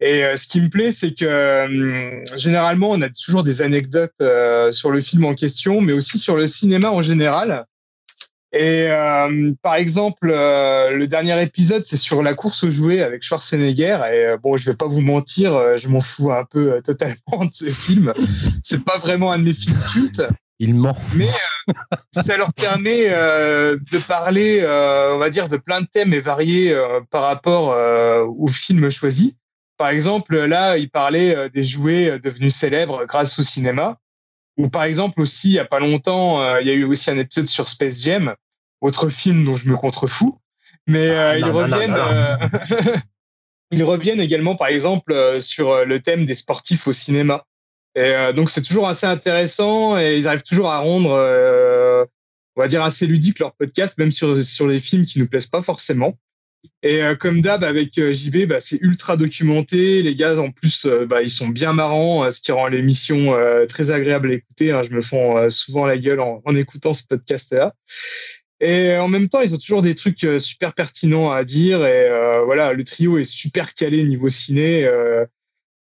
[0.00, 4.22] Et ce qui me plaît, c'est que généralement, on a toujours des anecdotes
[4.70, 7.64] sur le film en question, mais aussi sur le cinéma en général.
[8.52, 13.22] Et euh, par exemple, euh, le dernier épisode, c'est sur la course aux jouets avec
[13.22, 14.00] Schwarzenegger.
[14.12, 17.50] Et euh, bon, je vais pas vous mentir, je m'en fous un peu totalement de
[17.50, 18.12] ce film.
[18.62, 20.22] C'est pas vraiment un de mes films cultes.
[20.58, 20.96] Il ment.
[21.16, 21.30] Mais
[22.12, 24.62] ça leur permet de parler,
[25.12, 26.76] on va dire, de plein de thèmes et variés
[27.10, 27.74] par rapport
[28.28, 29.36] au film choisi.
[29.78, 33.98] Par exemple, là, il parlait des jouets devenus célèbres grâce au cinéma.
[34.58, 37.10] Ou par exemple aussi, il y a pas longtemps, euh, il y a eu aussi
[37.10, 38.34] un épisode sur Space Jam,
[38.80, 40.38] autre film dont je me contrefous.
[40.86, 41.94] Mais ah, euh, ils reviennent.
[41.96, 42.36] Euh,
[43.70, 47.44] ils reviennent également, par exemple, sur le thème des sportifs au cinéma.
[47.94, 51.10] Et donc c'est toujours assez intéressant et ils arrivent toujours à rendre,
[52.56, 55.46] on va dire, assez ludique leur podcast, même sur sur les films qui nous plaisent
[55.46, 56.14] pas forcément.
[56.84, 60.02] Et euh, comme d'hab avec euh, JB, bah, c'est ultra documenté.
[60.02, 63.34] Les gars, en plus, euh, bah, ils sont bien marrants, ce qui rend l'émission
[63.68, 64.72] très agréable à écouter.
[64.72, 64.82] Hein.
[64.82, 67.74] Je me fends souvent la gueule en, en écoutant ce podcast-là.
[68.60, 71.84] Et en même temps, ils ont toujours des trucs super pertinents à dire.
[71.84, 72.08] Et
[72.44, 74.88] voilà, le trio est super calé niveau ciné.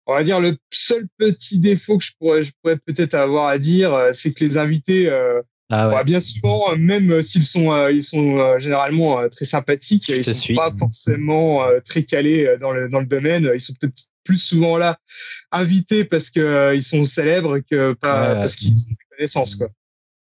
[0.07, 3.59] on va dire le seul petit défaut que je pourrais, je pourrais peut-être avoir à
[3.59, 5.09] dire, c'est que les invités
[5.71, 6.03] ah ouais.
[6.03, 10.53] bien souvent, même euh, s'ils sont, euh, ils sont euh, généralement très sympathiques, ils sont
[10.53, 13.49] pas forcément très calés dans le dans le domaine.
[13.53, 14.99] Ils sont peut-être plus souvent là
[15.51, 19.69] invités parce que ils sont célèbres que pas parce qu'ils ont des connaissances quoi.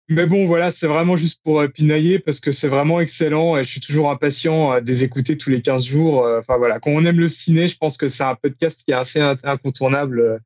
[0.10, 3.70] Mais bon, voilà, c'est vraiment juste pour pinailler parce que c'est vraiment excellent et je
[3.70, 6.28] suis toujours impatient de les écouter tous les 15 jours.
[6.40, 8.96] Enfin voilà, quand on aime le ciné, je pense que c'est un podcast qui est
[8.96, 10.42] assez incontournable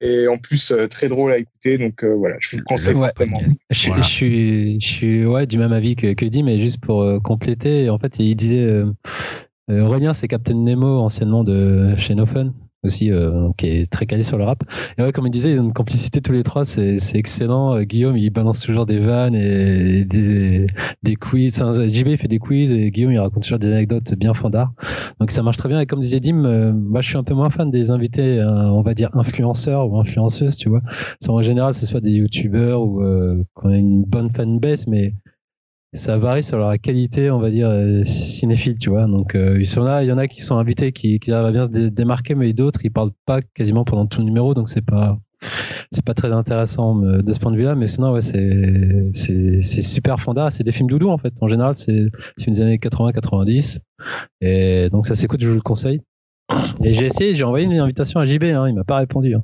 [0.00, 1.78] et en plus euh, très drôle à écouter.
[1.78, 3.40] Donc euh, voilà, je vous le conseille fortement.
[3.70, 7.02] Je, je, suis, je suis ouais, du même avis que, que dit, mais juste pour
[7.02, 8.82] euh, compléter, en fait, il disait
[9.70, 12.52] Aurélien, c'est Captain Nemo, anciennement de chez No Fun
[12.84, 14.62] aussi, euh, qui est très calé sur le rap.
[14.98, 17.76] Et ouais, comme il disait, ils ont une complicité tous les trois, c'est, excellent.
[17.76, 20.66] Euh, Guillaume, il balance toujours des vannes et des,
[21.02, 21.60] des quiz.
[21.60, 24.72] Enfin, JB fait des quiz et Guillaume, il raconte toujours des anecdotes bien fandards.
[25.20, 25.80] Donc ça marche très bien.
[25.80, 28.82] Et comme disait Dim, euh, moi je suis un peu moins fan des invités, on
[28.82, 30.82] va dire influenceurs ou influenceuses, tu vois.
[31.28, 33.02] En général, c'est soit des youtubeurs ou
[33.54, 35.14] qu'on a une bonne fanbase, mais
[35.94, 39.06] ça varie sur la qualité, on va dire, euh, cinéphile, tu vois.
[39.06, 41.32] Donc, euh, il y en a, il y en a qui sont invités, qui, qui
[41.32, 44.54] arrivent à bien se démarquer, mais d'autres, ils parlent pas quasiment pendant tout le numéro,
[44.54, 45.18] donc c'est pas,
[45.92, 47.76] c'est pas très intéressant euh, de ce point de vue-là.
[47.76, 50.52] Mais sinon, ouais, c'est, c'est, super fondard.
[50.52, 51.34] C'est des films doudou, en fait.
[51.40, 53.78] En général, c'est, c'est une années 80-90.
[54.40, 56.02] Et donc, ça s'écoute, je vous le conseille.
[56.84, 59.34] Et j'ai essayé, j'ai envoyé une invitation à JB, hein, il m'a pas répondu.
[59.34, 59.42] Hein.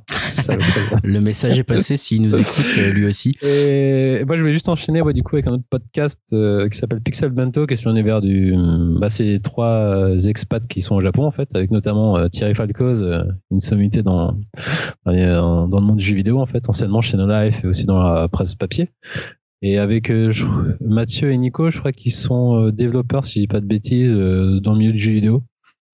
[1.03, 3.33] le message est passé s'il nous écoute euh, lui aussi.
[3.41, 6.77] Et, moi je voulais juste enchaîner ouais, du coup avec un autre podcast euh, qui
[6.77, 8.53] s'appelle Pixel Bento, qui est sur l'univers du.
[8.99, 13.03] Bah, c'est trois euh, expats qui sont au Japon en fait, avec notamment Thierry Falcoz,
[13.49, 14.37] une sommité dans,
[15.05, 18.01] dans, le monde du jeu vidéo en fait, anciennement chez No Life et aussi dans
[18.01, 18.89] la presse papier.
[19.63, 20.11] Et avec
[20.79, 24.73] Mathieu et Nico, je crois qu'ils sont développeurs, si je dis pas de bêtises, dans
[24.73, 25.43] le milieu du jeu vidéo.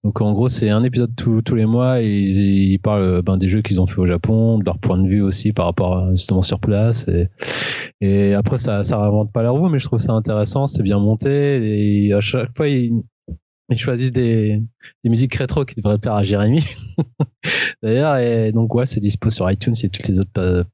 [0.04, 3.62] Donc en gros, c'est un épisode tous les mois et ils, parlent ben, des jeux
[3.62, 6.60] qu'ils ont fait au Japon, de leur point de vue aussi par rapport justement sur
[6.60, 7.06] place.
[8.00, 11.00] Et, après, ça ça réinvente pas leur roue, mais je trouve ça intéressant, c'est bien
[11.00, 12.06] monté.
[12.06, 13.02] Et à chaque fois, ils,
[13.76, 14.62] choisissent des,
[15.04, 16.64] musiques rétro qui devraient plaire à Jérémy.
[17.82, 20.64] D'ailleurs, et donc ouais, c'est dispo sur iTunes et toutes les autres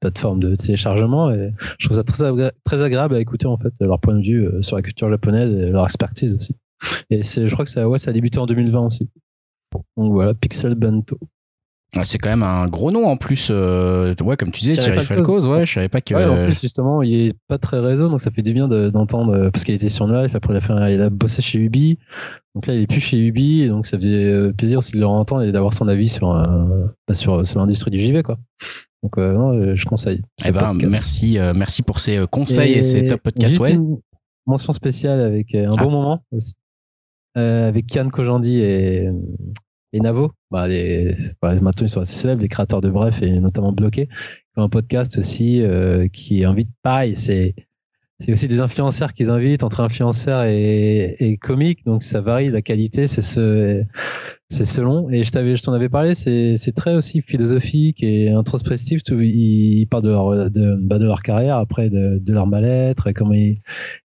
[0.00, 1.32] plateformes de téléchargement.
[1.32, 4.62] Je trouve ça très, très agréable à écouter en fait, leur point de vue euh,
[4.62, 6.54] sur la culture japonaise et leur expertise aussi.
[7.10, 9.08] Et je crois que ça, ouais, ça a débuté en 2020 aussi.
[9.72, 11.18] Donc voilà, Pixel Bento.
[11.96, 13.48] Ah, c'est quand même un gros nom en plus.
[13.50, 15.48] Euh, ouais, comme tu disais, Thierry Falcoz.
[15.48, 16.14] Ouais, je savais pas que.
[16.14, 19.32] Ouais, en plus, justement, il est pas très réseau, donc ça fait du bien d'entendre.
[19.32, 21.98] Euh, parce qu'il était sur Live, après, il a, fait, il a bossé chez Ubi.
[22.54, 25.06] Donc là, il est plus chez Ubi, donc ça faisait euh, plaisir aussi de le
[25.06, 26.36] entendre et d'avoir son avis sur,
[27.12, 28.36] sur, sur l'industrie du JV, quoi.
[29.02, 30.20] Donc, non, je conseille.
[30.44, 33.60] Eh ben, merci, merci pour ces conseils et, ces top podcasts.
[33.60, 33.72] Ouais.
[33.72, 33.96] Une
[34.46, 35.82] mention spéciale avec un ah.
[35.82, 36.54] bon moment aussi.
[37.38, 39.10] Avec Kian Kojandi et,
[39.94, 40.68] Navo, bah,
[41.40, 44.08] bah, maintenant ils sont assez célèbres, les créateurs de Bref et notamment Bloqué,
[44.56, 47.54] un podcast aussi euh, qui invite pareil, c'est
[48.20, 52.62] c'est aussi des influenceurs qu'ils invitent entre influenceurs et, et comiques, donc ça varie la
[52.62, 53.84] qualité, c'est ce,
[54.48, 55.10] c'est selon.
[55.10, 59.00] Et je t'en avais parlé, c'est, très aussi philosophique et introspectif.
[59.10, 63.34] Ils, parlent de leur, de, bah de leur carrière, après de, leur mal-être et comment
[63.34, 63.60] ils,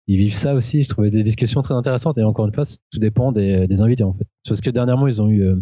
[0.07, 0.83] vivent ça aussi.
[0.83, 2.17] Je trouvais des discussions très intéressantes.
[2.17, 4.25] Et encore une fois, tout dépend des, invités en fait.
[4.47, 5.55] Parce que dernièrement, ils ont eu euh,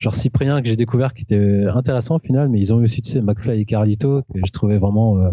[0.00, 3.00] genre Cyprien que j'ai découvert qui était intéressant au final, mais ils ont eu aussi
[3.00, 5.30] tu sais McFly et Carlito que je trouvais vraiment euh,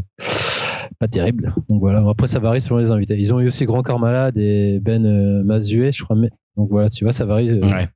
[0.99, 1.53] pas terrible.
[1.69, 2.07] Donc voilà.
[2.07, 3.17] Après, ça varie selon les invités.
[3.17, 6.15] Ils ont eu aussi Grand Corps Malade et Ben euh, Mazué, je crois.
[6.57, 7.49] Donc voilà, tu vois, ça varie.
[7.49, 7.87] Euh, ouais.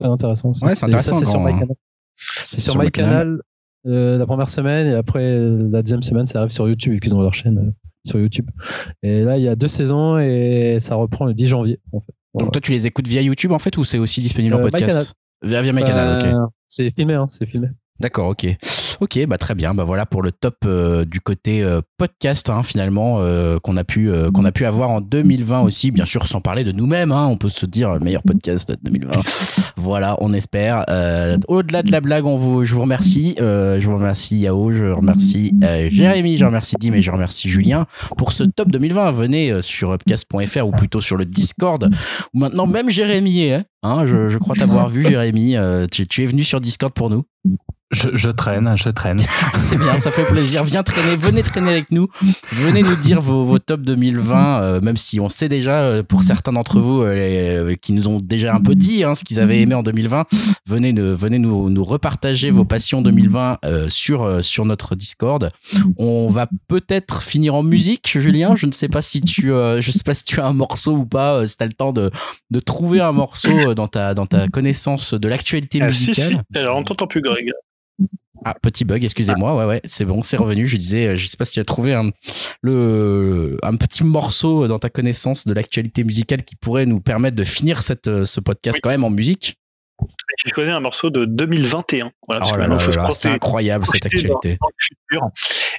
[0.00, 0.52] C'est intéressant.
[0.62, 1.16] Ouais, c'est intéressant.
[1.16, 1.68] C'est sur MyCanal.
[2.16, 3.40] C'est sur, MyCanal
[3.86, 7.14] euh, la première semaine et après la deuxième semaine, ça arrive sur YouTube vu qu'ils
[7.14, 7.70] ont leur chaîne euh,
[8.04, 8.48] sur YouTube.
[9.02, 11.80] Et là, il y a deux saisons et ça reprend le 10 janvier.
[11.92, 12.12] En fait.
[12.34, 15.14] Donc toi, tu les écoutes via YouTube en fait ou c'est aussi disponible en podcast
[15.42, 16.50] Via, via MyCanal, ok.
[16.66, 17.68] C'est filmé, hein, c'est filmé.
[18.00, 18.56] D'accord, ok.
[19.00, 19.74] Ok, bah très bien.
[19.74, 23.84] Bah voilà pour le top euh, du côté euh, podcast hein, finalement euh, qu'on a
[23.84, 27.12] pu qu'on a pu avoir en 2020 aussi, bien sûr sans parler de nous-mêmes.
[27.12, 29.12] Hein, on peut se dire meilleur podcast de 2020.
[29.76, 30.84] voilà, on espère.
[31.48, 33.34] Au-delà de la blague, on vous, je vous remercie.
[33.38, 35.52] je vous remercie Yao, je remercie
[35.90, 39.10] Jérémy, je remercie Dim et je remercie Julien pour ce top 2020.
[39.12, 41.90] Venez sur upcast.fr ou plutôt sur le Discord
[42.32, 43.64] où maintenant même Jérémy est.
[43.82, 45.56] Hein, je, je, crois t'avoir vu Jérémy.
[45.90, 47.24] Tu, tu es venu sur Discord pour nous.
[47.92, 49.18] Je, traîne, je traîne.
[49.54, 50.64] c'est bien, ça fait plaisir.
[50.64, 52.08] Viens traîner, venez traîner avec nous.
[52.50, 56.24] Venez nous dire vos, vos tops 2020, euh, même si on sait déjà, euh, pour
[56.24, 59.60] certains d'entre vous euh, qui nous ont déjà un peu dit hein, ce qu'ils avaient
[59.60, 60.26] aimé en 2020,
[60.66, 63.58] venez, venez nous, nous repartager vos passions 2020
[63.88, 65.50] sur, sur notre Discord.
[65.96, 68.56] On va peut-être finir en musique, Julien.
[68.56, 71.06] Je ne sais pas si tu, je sais pas si tu as un morceau ou
[71.06, 72.10] pas, si tu as le temps de,
[72.50, 76.14] de trouver un morceau dans ta, dans ta connaissance de l'actualité musicale.
[76.14, 76.58] Si, si.
[76.58, 77.52] Alors, on t'entend plus, Greg.
[78.44, 79.56] Ah, petit bug, excusez-moi.
[79.56, 80.66] Ouais, ouais, c'est bon, c'est revenu.
[80.66, 82.10] Je disais, euh, je sais pas si tu as trouvé un,
[82.62, 87.44] le, un petit morceau dans ta connaissance de l'actualité musicale qui pourrait nous permettre de
[87.44, 89.58] finir cette, euh, ce podcast quand même en musique.
[90.44, 92.12] J'ai choisi un morceau de 2021.
[92.26, 94.58] Voilà, oh c'est incroyable cette actualité.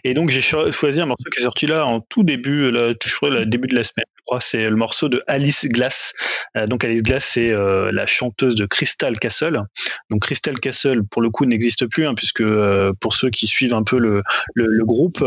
[0.03, 3.15] Et donc j'ai choisi un morceau qui est sorti là en tout début, là, je
[3.15, 4.05] crois, le début de la semaine.
[4.17, 6.13] Je crois c'est le morceau de Alice Glass.
[6.55, 9.61] Euh, donc Alice Glass, c'est euh, la chanteuse de Crystal Castle.
[10.09, 13.73] Donc Crystal Castle, pour le coup, n'existe plus, hein, puisque euh, pour ceux qui suivent
[13.73, 14.23] un peu le,
[14.55, 15.23] le, groupe,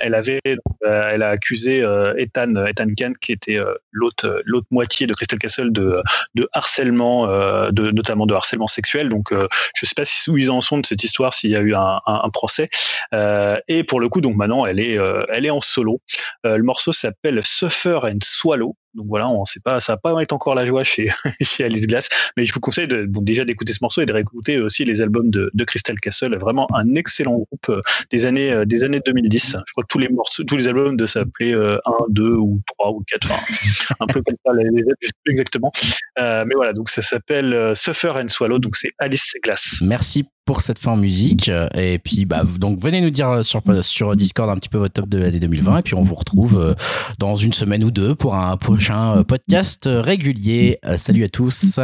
[0.00, 0.40] elle avait,
[0.82, 1.84] elle a accusé
[2.16, 3.58] Ethan, Ethan Kent, qui était
[3.92, 6.00] l'autre, l'autre moitié de Crystal Castle, de,
[6.34, 7.26] de harcèlement,
[7.70, 9.08] de, notamment de harcèlement sexuel.
[9.08, 11.60] Donc je sais pas si, où ils en sont de cette histoire, s'il y a
[11.60, 12.68] eu un, un, un procès.
[13.14, 16.00] Euh, et pour le coup, donc maintenant, elle est, euh, elle est en solo.
[16.46, 18.76] Euh, le morceau s'appelle Suffer and Swallow.
[18.98, 21.08] Donc voilà, on sait pas, ça va pas être encore la joie chez,
[21.40, 24.58] chez Alice Glass, mais je vous conseille de, déjà d'écouter ce morceau et de réécouter
[24.58, 26.36] aussi les albums de, de Crystal Castle.
[26.36, 29.56] Vraiment un excellent groupe des années, des années 2010.
[29.66, 32.90] Je crois que tous les morceaux, tous les albums de s'appeler 1, 2 ou 3
[32.90, 35.70] ou 4, enfin, un peu comme ça, les, les, je sais plus exactement.
[36.18, 39.80] mais voilà, donc ça s'appelle Suffer and Swallow, donc c'est Alice Glass.
[39.80, 41.50] Merci pour cette fin musique.
[41.74, 45.06] Et puis, bah, donc, venez nous dire sur, sur Discord un petit peu votre top
[45.06, 45.76] de l'année 2020.
[45.76, 46.74] Et puis, on vous retrouve euh,
[47.18, 50.78] dans une semaine ou deux pour un prochain euh, podcast régulier.
[50.86, 51.80] Euh, salut à tous.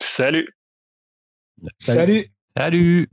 [0.00, 0.48] Salut.
[1.76, 2.32] Salut.
[2.56, 3.10] Salut.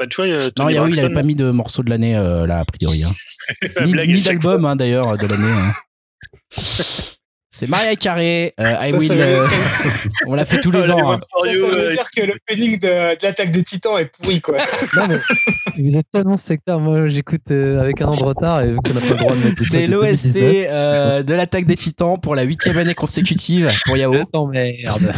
[0.00, 0.26] Pas de choix.
[0.58, 3.04] non, Yao, il avait pas mis de morceau de l'année là, a priori.
[3.04, 3.86] Hein.
[3.86, 5.52] ni, d'album hein, d'ailleurs de l'année.
[5.52, 5.74] Hein.
[7.52, 9.10] C'est Maria Carré, euh, I Will.
[9.12, 9.44] Euh,
[10.26, 11.12] on l'a fait tous les ans.
[11.12, 11.18] Hein.
[11.42, 14.58] Ça, veut dire que le de, de l'attaque des titans est pourri, quoi.
[14.96, 15.18] non, mais
[15.82, 16.78] vous êtes tellement sectaire.
[16.78, 19.40] Moi, j'écoute euh, avec un an de retard et qu'on n'a pas le droit de
[19.40, 19.62] mettre.
[19.62, 24.14] C'est l'OST de l'attaque des titans pour la huitième année consécutive pour Yao.
[24.14, 25.12] Attends, merde.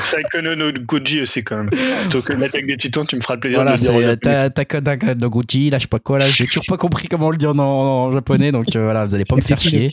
[0.00, 1.70] Saikono no Goji aussi, quand même.
[1.70, 3.92] Plutôt que l'attaque des titans, tu me feras le plaisir voilà, de dire.
[3.92, 6.30] Voilà, c'est no Goji, là, je sais pas quoi, là.
[6.30, 9.36] J'ai toujours pas compris comment on le dit en, japonais, donc voilà, vous allez pas
[9.36, 9.90] me faire chier.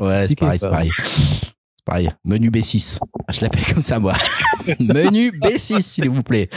[0.00, 0.90] Ouais, c'est pareil, c'est pareil pareil.
[1.76, 2.10] C'est pareil.
[2.24, 2.98] Menu B6.
[3.26, 4.14] Ah, je l'appelle comme ça, moi.
[4.80, 6.48] Menu B6, s'il vous plaît.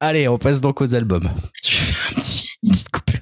[0.00, 1.30] Allez, on passe donc aux albums.
[1.64, 3.20] Je fais un petit, une petite coupure.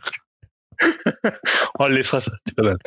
[1.78, 2.78] on le laissera ça, c'est pas mal.